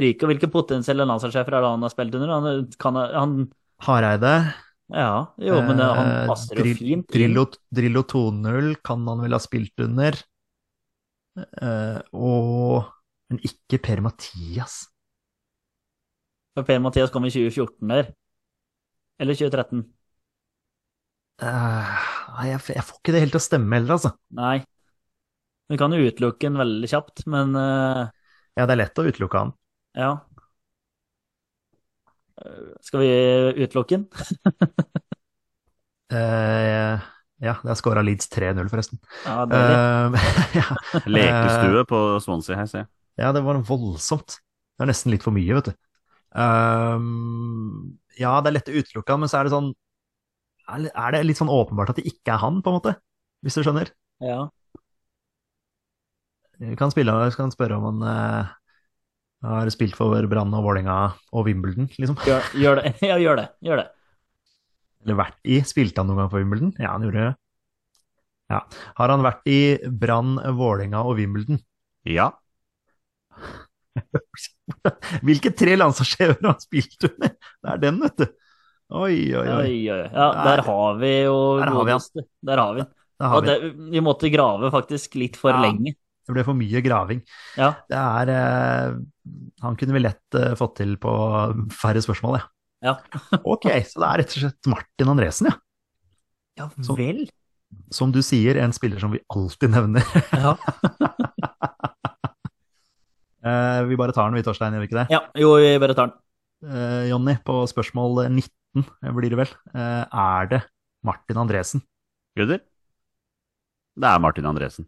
ryke, 0.00 0.24
og 0.24 0.32
hvilke 0.32 0.48
potensielle 0.48 1.04
landslagssjefer 1.04 1.58
er 1.58 1.66
det 1.66 1.72
han 1.74 1.84
har 1.84 1.92
spilt 1.92 2.16
under? 2.16 2.32
Han 2.32 2.64
kan 2.80 2.96
han 2.96 3.36
Hareide. 3.84 4.32
Ja, 4.88 5.34
jo, 5.36 5.58
men 5.60 5.76
det, 5.76 5.90
han 5.98 6.10
eh, 6.14 6.30
passer 6.30 6.62
jo 6.62 6.76
fint 6.78 7.12
Drillo, 7.12 7.44
Drillo, 7.68 8.02
2-0 8.08 8.78
kan 8.80 9.04
han 9.04 9.20
vel 9.20 9.36
ha 9.36 9.42
spilt 9.44 9.84
under. 9.84 10.16
Eh, 11.36 11.98
og 12.16 12.88
Men 13.28 13.42
ikke 13.44 13.76
Per-Mathias. 13.84 14.86
For 16.58 16.66
Per-Mathias 16.66 17.12
kom 17.14 17.22
i 17.22 17.30
2014 17.30 17.86
der. 17.92 18.08
Eller 19.22 19.36
2013. 19.38 19.84
Eh, 21.38 21.92
nei, 22.34 22.46
jeg, 22.48 22.62
jeg 22.74 22.82
får 22.88 22.96
ikke 22.98 23.14
det 23.14 23.20
helt 23.22 23.34
til 23.36 23.38
å 23.38 23.44
stemme 23.44 23.78
heller, 23.78 23.94
altså. 23.94 24.10
Nei. 24.34 24.56
Vi 25.70 25.78
kan 25.78 25.94
jo 25.94 26.02
utelukke 26.02 26.48
den 26.48 26.58
veldig 26.58 26.90
kjapt, 26.90 27.22
men 27.30 27.54
uh... 27.54 28.08
Ja, 28.58 28.66
det 28.66 28.74
er 28.74 28.80
lett 28.80 28.98
å 28.98 29.06
utelukke 29.06 29.44
han. 29.44 29.54
ja. 29.94 30.10
Eh, 32.42 32.74
Skal 32.82 33.04
vi 33.04 33.12
utelukke 33.62 34.00
den? 34.00 34.08
uh, 36.10 36.98
ja, 37.46 37.54
det 37.62 37.70
er 37.70 37.78
scora 37.78 38.02
Leeds 38.02 38.32
3-0, 38.34 38.66
forresten. 38.66 38.98
Ja, 39.28 39.44
det 39.46 39.62
Eh, 39.62 40.30
ja. 40.58 40.68
Lekestue 41.06 41.86
på 41.86 42.06
Swansea 42.26 42.58
her, 42.58 42.66
ser 42.66 42.82
jeg. 42.82 42.90
Ja, 43.22 43.30
det 43.36 43.46
var 43.46 43.62
voldsomt. 43.62 44.40
Det 44.74 44.86
er 44.86 44.90
nesten 44.90 45.14
litt 45.14 45.22
for 45.26 45.38
mye, 45.38 45.54
vet 45.60 45.70
du. 45.70 45.78
Ehm, 46.36 47.98
ja, 48.18 48.34
det 48.42 48.50
er 48.50 48.56
lett 48.58 48.68
å 48.72 48.76
utelukke 48.82 49.14
han, 49.14 49.20
men 49.22 49.30
så 49.32 49.38
er 49.40 49.48
det 49.48 49.54
sånn 49.54 49.70
Er 50.68 50.82
det- 50.84 50.92
er 50.94 51.12
det 51.12 51.24
litt 51.24 51.38
sånn 51.38 51.48
åpenbart 51.48 51.88
at 51.94 51.96
det 51.96 52.04
ikke 52.10 52.34
er 52.34 52.38
han, 52.42 52.60
på 52.60 52.68
en 52.68 52.76
måte? 52.76 52.96
Hvis 53.42 53.54
du 53.56 53.62
skjønner? 53.64 53.88
Ja. 54.20 54.50
Vi 56.58 56.76
kan, 56.76 56.90
spille, 56.90 57.12
vi 57.24 57.30
kan 57.38 57.50
spørre 57.54 57.78
om 57.78 57.84
han 58.00 58.02
eh, 58.10 58.48
har 59.48 59.70
spilt 59.70 59.94
for 59.96 60.26
Brann 60.28 60.52
og 60.52 60.64
Vålerenga 60.66 61.14
og 61.32 61.46
Wimbledon, 61.46 61.88
liksom. 61.96 62.16
Gjør, 62.26 62.42
gjør 62.58 62.80
det. 62.82 62.94
Ja, 63.08 63.16
gjør 63.22 63.36
det. 63.40 63.46
Gjør 63.64 63.76
det. 63.80 63.86
Eller 65.06 65.14
vært 65.22 65.38
i. 65.46 65.60
Spilte 65.64 66.02
han 66.02 66.10
noen 66.10 66.18
gang 66.24 66.30
for 66.32 66.42
Wimbledon? 66.42 66.74
Ja, 66.76 66.92
han 66.96 67.06
gjorde 67.06 67.28
det. 67.28 67.36
Ja. 68.50 68.60
Har 68.98 69.08
han 69.14 69.22
vært 69.24 69.46
i 69.48 69.58
Brann, 69.88 70.36
Vålerenga 70.58 71.04
og 71.06 71.16
Wimbledon? 71.20 71.62
Ja. 72.04 72.32
Hvilke 75.26 75.52
tre 75.56 75.74
landslagssjefer 75.78 76.36
har 76.42 76.52
han 76.52 76.60
spilt 76.62 77.08
under? 77.08 77.32
Det 77.38 77.72
er 77.74 77.80
den, 77.82 78.02
vet 78.04 78.20
du. 78.22 78.26
Oi, 78.88 79.16
oi, 79.36 79.44
oi. 79.44 79.62
Oi, 79.62 79.78
oi. 79.92 80.02
Ja, 80.14 80.28
der 80.46 80.62
har 80.64 81.00
vi 81.00 81.10
jo 81.26 81.38
Der 81.60 81.72
har 81.74 81.84
vi 81.88 81.92
han. 81.96 82.26
Der 82.48 82.62
har 82.62 82.76
vi 82.76 82.84
den. 82.84 82.92
Vi. 83.18 83.40
det, 83.48 83.56
vi 83.96 84.00
måtte 84.04 84.30
grave 84.32 84.70
faktisk 84.72 85.18
litt 85.20 85.36
for 85.36 85.50
Ja. 85.52 85.60
lenge. 85.66 85.96
Det 86.28 86.34
ble 86.36 86.44
for 86.44 86.56
mye 86.56 86.80
graving. 86.84 87.22
Ja. 87.56 87.70
Det 87.88 87.96
er 87.98 88.30
eh, 88.34 88.98
Han 89.64 89.76
kunne 89.80 89.96
vi 89.96 90.02
lett 90.04 90.36
eh, 90.36 90.52
fått 90.60 90.76
til 90.76 90.96
på 91.00 91.12
færre 91.72 92.02
spørsmål, 92.04 92.38
ja. 92.38 92.46
Ja. 92.84 92.94
Ok, 93.44 93.66
så 93.88 94.04
det 94.04 94.08
er 94.08 94.20
rett 94.22 94.36
og 94.36 94.42
slett 94.44 94.70
Martin 94.70 95.12
Andresen, 95.14 95.48
ja. 95.50 95.56
Ja 96.60 96.68
vel. 96.76 97.24
Som, 97.26 97.86
Som 97.92 98.12
du 98.12 98.20
sier, 98.22 98.60
en 98.60 98.72
spiller 98.76 99.00
som 99.02 99.12
vi 99.14 99.20
alltid 99.34 99.72
nevner. 99.74 100.04
Ja. 100.32 100.56
Eh, 103.48 103.82
vi 103.88 103.98
bare 104.00 104.14
tar 104.16 104.28
den, 104.28 104.38
vi, 104.38 104.44
Torstein, 104.46 104.76
gjør 104.76 104.84
vi 104.84 104.90
ikke 104.90 105.00
det? 105.00 105.06
ja. 105.14 105.22
Jo, 105.40 105.54
vi 105.60 105.74
bare 105.82 105.96
tar 105.98 106.10
den. 106.10 106.16
Eh, 106.68 107.04
Jonny, 107.12 107.36
på 107.46 107.60
spørsmål 107.70 108.24
19 108.26 108.82
eh, 108.82 109.12
blir 109.14 109.30
det 109.32 109.38
vel. 109.44 109.52
Eh, 109.74 110.04
er 110.04 110.48
det 110.50 110.62
Martin 111.06 111.38
Andresen? 111.44 111.84
Gutter? 112.38 112.64
Det 113.98 114.08
er 114.08 114.22
Martin 114.22 114.46
Andresen. 114.46 114.86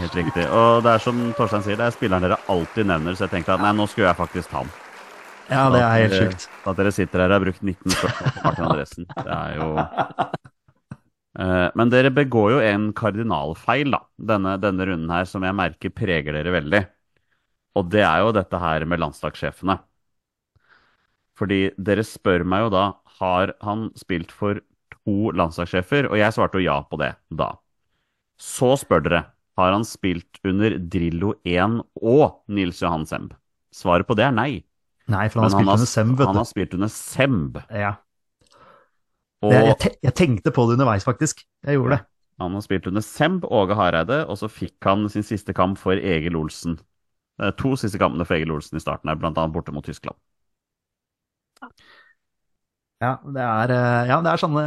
Helt 0.00 0.14
riktig. 0.16 0.44
Og 0.56 0.80
det 0.84 0.94
er 0.94 1.02
som 1.04 1.18
Torstein 1.36 1.64
sier, 1.66 1.76
det 1.76 1.86
er 1.88 1.96
spilleren 1.96 2.24
dere 2.24 2.40
alltid 2.52 2.88
nevner, 2.88 3.16
så 3.16 3.26
jeg 3.26 3.34
tenkte 3.34 3.56
at 3.56 3.64
nei, 3.64 3.74
nå 3.76 3.86
skulle 3.92 4.08
jeg 4.08 4.18
faktisk 4.18 4.52
ta 4.52 4.64
den. 4.64 4.72
Ja, 5.50 5.64
det 5.72 5.80
er 5.82 5.94
helt 5.98 6.14
sjukt. 6.14 6.46
At 6.70 6.78
dere 6.78 6.92
sitter 6.94 7.24
her 7.24 7.32
og 7.32 7.36
har 7.40 7.44
brukt 7.44 7.62
19 7.64 7.96
spørsmål 7.96 8.34
på 8.36 8.44
Martin 8.46 8.68
Andresen. 8.70 9.08
Det 9.10 9.36
er 9.36 9.56
jo 9.58 9.70
Men 11.38 11.92
dere 11.92 12.10
begår 12.10 12.56
jo 12.56 12.62
en 12.66 12.88
kardinalfeil, 12.96 13.92
da, 13.94 14.00
denne, 14.32 14.56
denne 14.58 14.86
runden 14.88 15.12
her, 15.14 15.28
som 15.30 15.44
jeg 15.46 15.54
merker 15.54 15.92
preger 15.94 16.34
dere 16.34 16.54
veldig. 16.56 16.80
Og 17.78 17.86
det 17.92 18.02
er 18.02 18.24
jo 18.24 18.32
dette 18.34 18.58
her 18.58 18.86
med 18.90 18.98
landslagssjefene. 19.02 19.76
Fordi 21.38 21.60
dere 21.80 22.04
spør 22.04 22.44
meg 22.44 22.66
jo 22.66 22.72
da 22.74 22.84
har 23.20 23.54
han 23.64 23.88
spilt 23.98 24.32
for 24.34 24.60
to 24.98 25.30
landslagssjefer, 25.36 26.10
og 26.10 26.18
jeg 26.20 26.34
svarte 26.36 26.60
jo 26.60 26.66
ja 26.66 26.80
på 26.84 26.98
det 27.00 27.14
da. 27.30 27.52
Så 28.40 28.74
spør 28.80 29.04
dere 29.06 29.22
har 29.60 29.74
han 29.76 29.86
spilt 29.86 30.40
under 30.46 30.76
Drillo 30.92 31.34
1 31.44 31.80
og 32.00 32.24
Nils 32.52 32.80
Johan 32.82 33.06
Semb. 33.08 33.32
Svaret 33.74 34.08
på 34.08 34.16
det 34.18 34.26
er 34.28 34.36
nei. 34.36 34.50
Nei, 35.10 35.26
for 35.30 35.42
han 35.44 35.52
har 35.52 35.64
han, 35.76 35.78
spilt 35.78 35.78
under 35.78 35.90
Semb, 35.90 36.14
vet 36.18 36.30
han 36.30 36.40
har 36.40 36.48
spilt 36.48 36.76
under 36.76 36.92
Semb. 36.92 37.60
Ja. 37.70 37.94
Og 39.42 39.52
Det, 39.54 39.60
jeg, 39.64 39.76
te 39.80 39.90
jeg 40.04 40.14
tenkte 40.18 40.52
på 40.52 40.66
det 40.68 40.76
underveis, 40.76 41.06
faktisk. 41.06 41.44
Jeg 41.64 41.78
gjorde 41.78 41.96
det. 41.96 42.04
han 42.40 42.54
har 42.56 42.64
spilt 42.64 42.86
under 42.88 43.04
Semb, 43.04 43.44
Åge 43.44 43.76
Hareide, 43.76 44.22
og 44.28 44.36
så 44.40 44.48
fikk 44.52 44.76
han 44.84 45.08
sin 45.12 45.24
siste 45.24 45.54
kamp 45.56 45.78
for 45.80 45.96
Egil 45.96 46.36
Olsen. 46.36 46.78
Eh, 47.40 47.50
To 47.60 47.74
siste 47.76 48.00
kampene 48.00 48.26
for 48.28 48.36
Egil 48.36 48.52
Olsen 48.52 48.76
i 48.76 48.84
starten 48.84 49.08
her, 49.08 49.16
annet 49.16 49.52
borte 49.54 49.72
mot 49.72 49.84
Tyskland. 49.84 50.16
Ja, 53.00 53.14
det 53.24 53.40
er, 53.40 53.72
eh, 53.72 54.08
ja, 54.12 54.20
det 54.20 54.32
er 54.32 54.40
sånne 54.40 54.64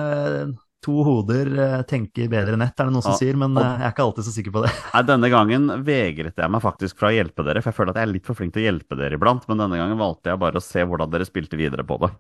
to 0.84 1.04
hoder 1.06 1.48
eh, 1.54 1.82
tenker 1.88 2.28
bedre 2.32 2.58
enn 2.58 2.66
ett, 2.66 2.74
er 2.76 2.90
det 2.90 2.94
noen 2.96 3.06
som 3.06 3.14
Ja, 3.14 3.20
sier, 3.22 3.38
men 3.40 3.54
og- 3.56 3.64
eh, 3.64 3.78
jeg 3.78 3.88
er 3.88 3.94
ikke 3.94 4.06
alltid 4.08 4.26
så 4.26 4.34
sikker 4.36 4.52
på 4.52 4.64
det. 4.66 4.72
Nei, 4.94 5.04
Denne 5.08 5.30
gangen 5.32 5.68
vegret 5.86 6.36
jeg 6.36 6.52
meg 6.52 6.62
faktisk 6.66 6.98
fra 7.00 7.12
å 7.12 7.16
hjelpe 7.16 7.46
dere, 7.46 7.62
for 7.62 7.72
jeg 7.72 7.78
føler 7.78 7.94
at 7.94 8.02
jeg 8.02 8.08
er 8.10 8.14
litt 8.14 8.26
for 8.26 8.36
flink 8.36 8.54
til 8.54 8.64
å 8.66 8.68
hjelpe 8.72 8.98
dere 9.00 9.18
iblant, 9.20 9.48
men 9.48 9.62
denne 9.62 9.78
gangen 9.80 9.98
valgte 10.02 10.34
jeg 10.34 10.42
bare 10.42 10.60
å 10.60 10.66
se 10.66 10.82
hvordan 10.84 11.14
dere 11.14 11.26
spilte 11.30 11.58
videre 11.62 11.86
på 11.88 12.00
det. 12.04 12.12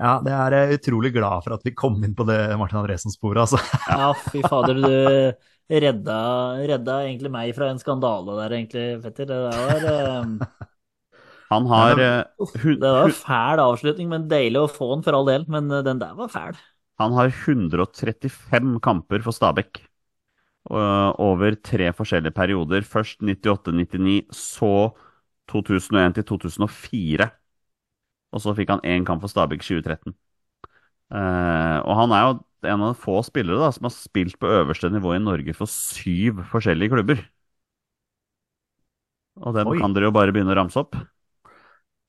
Ja, 0.00 0.14
det 0.24 0.32
er 0.32 0.54
jeg 0.56 0.78
utrolig 0.80 1.12
glad 1.12 1.44
for 1.44 1.54
at 1.58 1.64
vi 1.66 1.74
kom 1.76 1.98
inn 2.06 2.14
på 2.16 2.24
det 2.28 2.38
Martin 2.56 2.80
Andresen-sporet, 2.80 3.42
altså. 3.44 3.60
Ja, 3.90 4.12
fy 4.16 4.40
fader, 4.46 4.80
du 4.80 5.76
redda, 5.84 6.16
redda 6.66 6.96
egentlig 7.04 7.30
meg 7.34 7.52
fra 7.54 7.68
en 7.70 7.80
skandale 7.82 8.38
der, 8.40 8.56
egentlig, 8.56 8.86
Petter. 9.04 9.28
Det 9.28 9.40
der 9.50 9.68
var, 9.68 10.24
um... 10.24 10.38
Han 11.50 11.66
har 11.66 11.98
Ja, 11.98 12.10
eh, 12.22 12.50
hun, 12.62 12.76
det 12.78 12.90
var 12.94 13.08
en 13.08 13.14
fæl 13.16 13.62
avslutning, 13.62 14.08
men 14.10 14.28
deilig 14.30 14.60
å 14.62 14.70
få 14.70 14.92
den 14.94 15.02
for 15.06 15.18
all 15.18 15.26
del. 15.26 15.46
Men 15.50 15.70
eh, 15.70 15.82
den 15.86 15.98
der 16.02 16.14
var 16.18 16.30
fæl. 16.30 16.58
han 17.00 17.14
har 17.16 17.30
135 17.32 18.78
kamper 18.84 19.22
for 19.24 19.32
Stabæk. 19.32 19.80
eh, 20.70 21.10
over 21.18 21.54
tre 21.56 21.90
forskjellige 21.96 22.34
perioder. 22.36 22.82
Først 22.82 23.20
98-99, 23.20 24.26
så 24.32 24.92
2001 25.50 26.14
til 26.20 26.24
2004. 26.24 27.30
Og 28.30 28.42
så 28.42 28.54
fikk 28.54 28.70
han 28.74 28.84
én 28.86 29.06
kamp 29.06 29.24
for 29.24 29.32
Stabæk 29.32 29.64
2013. 29.66 30.14
Uh, 31.10 31.78
og 31.82 31.94
han 31.98 32.14
er 32.14 32.22
jo 32.22 32.34
en 32.70 32.84
av 32.84 32.92
de 32.92 33.00
få 33.02 33.16
spillere 33.26 33.58
da, 33.58 33.70
som 33.74 33.88
har 33.88 33.94
spilt 33.94 34.36
på 34.38 34.50
øverste 34.60 34.90
nivå 34.92 35.16
i 35.16 35.22
Norge 35.22 35.54
for 35.56 35.70
syv 35.70 36.44
forskjellige 36.52 36.92
klubber. 36.92 37.24
Og 39.40 39.56
dem 39.56 39.70
Oi. 39.72 39.78
kan 39.80 39.96
dere 39.96 40.10
jo 40.10 40.14
bare 40.14 40.34
begynne 40.34 40.52
å 40.52 40.58
ramse 40.58 40.78
opp. 40.82 40.98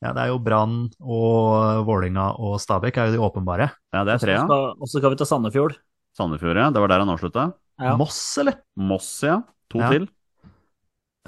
Ja, 0.01 0.11
det 0.17 0.23
er 0.23 0.31
jo 0.31 0.39
Brann 0.41 0.87
og 0.99 1.85
Vålinga 1.85 2.31
og 2.41 2.57
Stabæk 2.61 2.97
er 2.97 3.09
jo 3.09 3.15
de 3.15 3.21
åpenbare. 3.21 3.69
Ja, 3.93 4.01
det 4.05 4.15
er 4.15 4.23
tre, 4.23 4.37
ja. 4.39 4.45
Og 4.49 4.89
så 4.89 4.97
skal 4.97 5.13
vi 5.13 5.19
til 5.21 5.29
Sandefjord. 5.29 5.77
Sandefjord, 6.17 6.57
ja. 6.57 6.71
Det 6.73 6.81
var 6.81 6.91
der 6.91 7.03
han 7.03 7.13
avslutta. 7.13 7.51
Ja. 7.81 7.93
Moss, 7.99 8.19
eller? 8.41 8.57
Moss, 8.75 9.11
ja. 9.25 9.39
To 9.71 9.79
Ja. 9.79 9.91
til. 9.93 10.09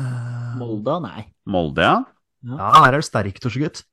Uh... 0.01 0.57
Molde, 0.57 0.97
nei. 1.05 1.27
Molde, 1.45 1.85
ja. 1.85 2.01
ja, 2.49 2.71
her 2.81 2.97
er 2.97 3.03
du 3.03 3.05
sterk, 3.05 3.37
Torsegutt. 3.41 3.85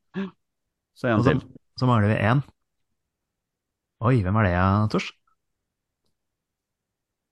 Så 1.00 1.08
en 1.08 1.22
til. 1.24 1.40
så 1.80 1.88
mangler 1.88 2.12
vi 2.12 2.18
én. 2.28 2.42
Oi, 4.04 4.18
hvem 4.24 4.36
er 4.40 4.48
det, 4.48 4.52
ja, 4.52 4.66
Tors? 4.92 5.10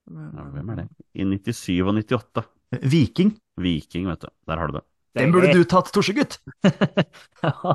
Ja, 0.09 0.45
hvem 0.55 0.73
er 0.73 0.83
det? 0.83 0.87
I 1.17 1.27
97 1.29 1.83
og 1.85 1.93
98. 2.01 2.45
Viking. 2.89 3.35
Viking, 3.61 4.09
vet 4.09 4.25
du. 4.25 4.33
Der 4.49 4.61
har 4.61 4.71
du 4.71 4.79
det. 4.79 4.85
Den 5.19 5.33
burde 5.35 5.53
du 5.53 5.65
tatt, 5.69 5.93
Torsegutt! 5.93 6.39
Ja. 7.43 7.75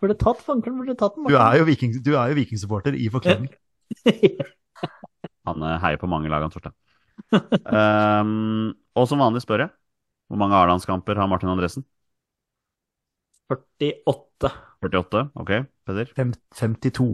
Burde 0.00 0.14
tatt 0.18 0.40
fankeren, 0.44 0.78
burde 0.80 0.94
tatt 0.98 1.16
den. 1.16 1.26
Du 1.30 1.36
er 1.38 1.58
jo 1.58 1.66
viking, 1.66 1.94
du 2.04 2.12
er 2.14 2.32
jo 2.32 2.38
vikingsupporter 2.38 2.96
i 2.98 3.08
forkledning. 3.12 3.52
Han 5.48 5.64
eh, 5.66 5.78
heier 5.82 5.98
på 6.00 6.08
mange 6.10 6.30
lag, 6.30 6.44
han 6.44 6.52
Torstein. 6.54 6.74
um, 7.34 8.72
og 8.98 9.08
som 9.10 9.22
vanlig 9.22 9.42
spør 9.44 9.64
jeg, 9.64 9.72
hvor 10.30 10.38
mange 10.40 10.58
A-landskamper 10.58 11.18
har 11.18 11.30
Martin 11.30 11.50
Andresen? 11.52 11.84
48. 13.50 14.52
48? 14.82 15.26
Ok, 15.38 15.52
Peder? 15.86 16.10
52. 16.58 17.10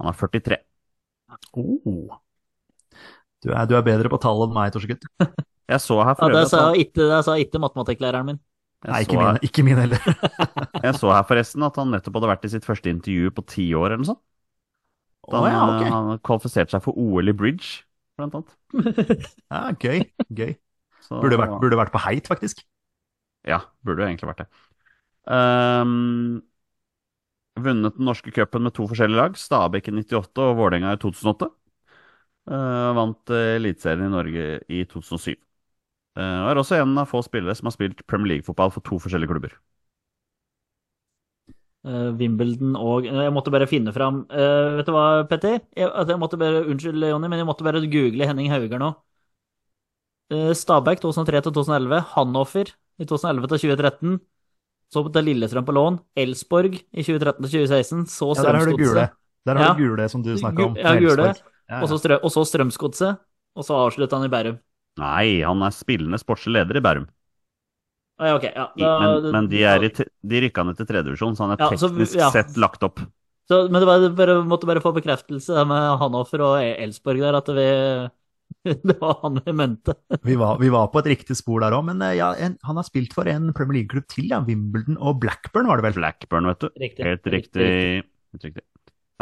Han 0.00 0.10
er 0.10 0.18
43. 0.18 0.58
Oh. 1.56 2.18
Du, 3.42 3.50
er, 3.50 3.66
du 3.66 3.74
er 3.74 3.84
bedre 3.86 4.10
på 4.12 4.20
tall 4.22 4.44
enn 4.46 4.54
meg, 4.54 4.72
Torsegutt. 4.74 5.06
Jeg 5.72 5.80
så 5.82 5.98
her 6.02 6.12
Ja, 6.12 6.18
for 6.18 6.34
det 6.34 6.48
sa 6.50 6.64
ikke, 6.76 7.06
det 7.08 7.20
sa 7.26 7.36
ikke 7.40 7.60
matematikklæreren 7.62 8.28
min. 8.28 8.40
Nei, 8.82 9.04
ikke 9.04 9.18
min, 9.18 9.38
ikke 9.46 9.62
min 9.64 9.78
heller. 9.78 10.02
jeg 10.84 10.96
så 10.98 11.12
her 11.14 11.22
forresten 11.28 11.62
at 11.62 11.76
han 11.78 11.92
nettopp 11.94 12.18
hadde 12.18 12.30
vært 12.32 12.46
i 12.48 12.50
sitt 12.50 12.66
første 12.66 12.90
intervju 12.90 13.30
på 13.36 13.44
ti 13.46 13.66
år, 13.78 13.92
eller 13.92 14.02
noe 14.02 14.10
sånt. 14.10 14.22
Da 15.30 15.38
oh, 15.38 15.46
ja, 15.46 15.60
ok. 15.62 15.84
eh, 15.86 15.92
han 15.94 16.22
kvalifiserte 16.26 16.74
seg 16.74 16.82
for 16.82 16.98
OL 16.98 17.30
i 17.30 17.34
bridge, 17.36 17.84
blant 18.18 18.34
annet. 18.40 19.28
Ja, 19.46 19.62
gøy. 19.78 20.02
Gøy. 20.34 20.56
Så- 21.06 21.20
Burde 21.22 21.38
vært, 21.38 21.54
burde 21.62 21.78
vært 21.78 21.94
på 21.94 22.02
heit, 22.02 22.26
faktisk. 22.30 22.64
Ja, 23.46 23.62
burde 23.86 24.02
jo 24.02 24.10
egentlig 24.10 24.32
vært 24.32 24.42
det. 24.42 24.48
Ehm, 25.30 26.42
vunnet 27.60 27.96
den 27.98 28.06
norske 28.08 28.32
cupen 28.32 28.64
med 28.66 28.74
to 28.76 28.86
forskjellige 28.88 29.20
lag, 29.20 29.36
Stabæk 29.38 29.88
i 29.90 29.96
98 29.98 30.44
og 30.44 30.56
Vålerenga 30.58 30.94
i 30.96 31.00
2008. 31.02 31.50
Uh, 32.42 32.90
vant 32.96 33.30
eh, 33.30 33.56
Eliteserien 33.56 34.08
i 34.08 34.10
Norge 34.10 34.46
i 34.66 34.80
2007. 34.90 35.36
Uh, 36.18 36.38
og 36.42 36.48
er 36.50 36.60
også 36.60 36.80
en 36.80 36.96
av 36.98 37.06
få 37.08 37.20
spillere 37.24 37.54
som 37.54 37.68
har 37.70 37.76
spilt 37.76 38.02
Premier 38.10 38.34
League-fotball 38.34 38.72
for 38.74 38.84
to 38.84 38.98
forskjellige 39.02 39.30
klubber. 39.30 39.54
Uh, 41.82 42.10
Wimbledon 42.14 42.76
og 42.78 43.08
Jeg 43.08 43.30
måtte 43.34 43.50
bare 43.50 43.66
finne 43.66 43.90
fram 43.90 44.20
uh, 44.30 44.76
Vet 44.78 44.86
du 44.86 44.92
hva, 44.94 45.24
Petter? 45.26 45.56
Jeg, 45.74 45.88
altså, 45.88 46.12
jeg 46.12 46.20
måtte 46.22 46.38
bare, 46.38 46.60
Unnskyld, 46.70 47.02
Jonny, 47.10 47.26
men 47.26 47.40
jeg 47.42 47.48
måtte 47.48 47.66
bare 47.66 47.82
google 47.90 48.28
Henning 48.28 48.52
Hauger 48.52 48.78
nå. 48.78 48.92
Uh, 50.32 50.52
Stabæk 50.54 51.02
2003 51.02 51.40
til 51.42 51.54
2011. 51.58 52.00
Hanoffer 52.14 52.70
i 53.02 53.04
2011 53.04 53.48
til 53.50 53.58
2013. 53.66 54.20
Så 54.92 55.02
på 55.08 55.22
Lillestrøm 55.24 55.64
på 55.64 55.72
lån. 55.72 55.98
Elsborg 56.16 56.74
i 56.92 57.02
2013-2016, 57.02 58.04
Så 58.12 58.34
Ja, 58.36 58.42
der 58.42 58.58
har 58.58 58.66
du 58.66 58.76
gule. 58.76 59.08
Der 59.46 59.54
har 59.56 59.64
Ja. 59.64 59.74
du 59.74 59.80
gule, 59.88 60.08
som 60.08 60.22
du 60.22 60.36
snakka 60.36 60.66
om. 60.66 60.76
Ja, 60.76 60.94
gule. 61.00 61.34
Ja, 61.70 61.80
så 61.86 62.08
ja. 62.10 62.18
Og 62.22 62.30
så 62.30 62.44
Strømsgodset. 62.44 63.18
Og 63.56 63.64
så 63.64 63.74
avslutta 63.74 64.16
han 64.16 64.24
i 64.24 64.28
Bærum. 64.32 64.58
Nei, 64.98 65.40
han 65.42 65.62
er 65.62 65.70
spillende 65.70 66.18
sportslig 66.20 66.52
leder 66.60 66.76
i 66.76 66.80
Bærum. 66.84 67.06
Ah, 68.20 68.26
ja, 68.28 68.34
ok. 68.36 68.44
Ja, 68.44 68.66
da- 68.76 69.20
men, 69.20 69.32
men 69.32 69.48
de, 69.48 69.62
er 69.64 69.82
i, 69.82 69.88
de 69.88 70.40
rykka 70.44 70.62
ned 70.64 70.76
til 70.76 70.86
tredjedivisjon, 70.86 71.34
så 71.36 71.46
han 71.48 71.52
er 71.52 71.56
Ja, 71.64 71.70
så- 71.76 71.88
teknisk 71.88 72.14
ja. 72.16 72.30
sett 72.30 72.56
lagt 72.56 72.82
opp. 72.82 73.00
Så, 73.48 73.68
men 73.70 73.80
det 73.80 73.86
var 73.88 74.08
bare, 74.14 74.44
måtte 74.44 74.66
bare 74.66 74.80
få 74.80 74.92
bekreftelse 74.94 75.66
med 75.66 75.98
Hanoffer 75.98 76.40
og 76.40 76.62
Elsborg 76.62 77.18
der, 77.18 77.34
at 77.36 77.46
vi 77.48 78.10
Det 78.88 78.96
var 79.00 79.18
han 79.22 79.40
vi 79.44 79.54
mente. 79.56 79.94
Vi, 80.28 80.36
var, 80.38 80.58
vi 80.62 80.68
var 80.72 80.88
på 80.92 81.00
et 81.02 81.08
riktig 81.14 81.36
spor 81.38 81.62
der 81.64 81.74
òg, 81.76 81.84
men 81.88 82.02
eh, 82.04 82.16
ja, 82.18 82.32
en, 82.38 82.58
han 82.66 82.78
har 82.78 82.86
spilt 82.86 83.14
for 83.16 83.28
en 83.30 83.50
Premier 83.56 83.80
League-klubb 83.80 84.06
til, 84.12 84.28
ja. 84.32 84.42
Wimbledon 84.46 84.98
og 85.00 85.20
Blackburn, 85.24 85.68
var 85.70 85.80
det 85.80 85.88
vel? 85.90 85.96
Blackburn, 86.00 86.50
vet 86.50 86.62
du. 86.64 86.68
Riktig. 86.82 87.06
Helt 87.08 87.32
riktig. 87.34 87.70
Helt 88.34 88.46
riktig. 88.48 88.64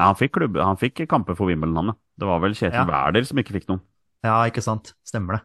Nei, 0.01 0.07
han 0.07 0.16
fikk, 0.19 0.35
klubb, 0.39 0.59
han 0.61 0.81
fikk 0.81 1.05
kamper 1.11 1.36
for 1.39 1.51
Wimbledon, 1.51 1.78
han. 1.82 1.94
ja. 1.94 1.98
Det 2.20 2.28
var 2.28 2.43
vel 2.44 2.52
Kjetil 2.57 2.82
Ja. 2.82 2.89
Wæler 2.89 3.24
som 3.28 3.40
ikke 3.40 3.57
fikk 3.57 3.70
noen. 3.70 3.81
Ja, 4.27 4.36
ikke 4.51 4.61
sant. 4.65 4.93
Stemmer 5.09 5.39
det. 5.39 5.44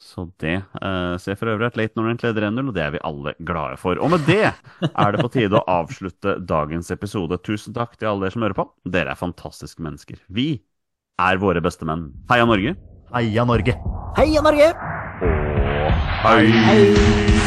Så 0.00 0.22
det 0.40 0.54
uh, 0.80 1.18
ser 1.20 1.36
for 1.36 1.50
øvrig 1.52 1.66
at 1.68 1.76
Leighton 1.76 2.00
Orient 2.00 2.22
leder 2.24 2.46
1-0, 2.48 2.70
og 2.70 2.76
det 2.76 2.84
er 2.86 2.94
vi 2.94 3.02
alle 3.04 3.34
glade 3.44 3.76
for. 3.82 3.98
Og 4.00 4.08
med 4.14 4.22
det 4.24 4.46
er 4.48 5.12
det 5.12 5.20
på 5.20 5.28
tide 5.34 5.58
å 5.58 5.64
avslutte 5.68 6.38
dagens 6.48 6.88
episode. 6.94 7.36
Tusen 7.44 7.76
takk 7.76 7.98
til 8.00 8.08
alle 8.08 8.24
dere 8.24 8.32
som 8.32 8.46
hører 8.46 8.56
på. 8.56 8.64
Dere 8.88 9.12
er 9.12 9.20
fantastiske 9.20 9.84
mennesker. 9.84 10.22
Vi 10.32 10.48
er 11.20 11.42
våre 11.42 11.60
beste 11.60 11.84
menn. 11.84 12.08
Heia 12.32 12.48
Norge! 12.48 12.78
Heia 13.12 13.44
Norge! 13.44 13.74
Heia 14.16 14.40
Norge! 14.40 14.72
Hei! 16.22 16.46
Hei! 16.46 17.39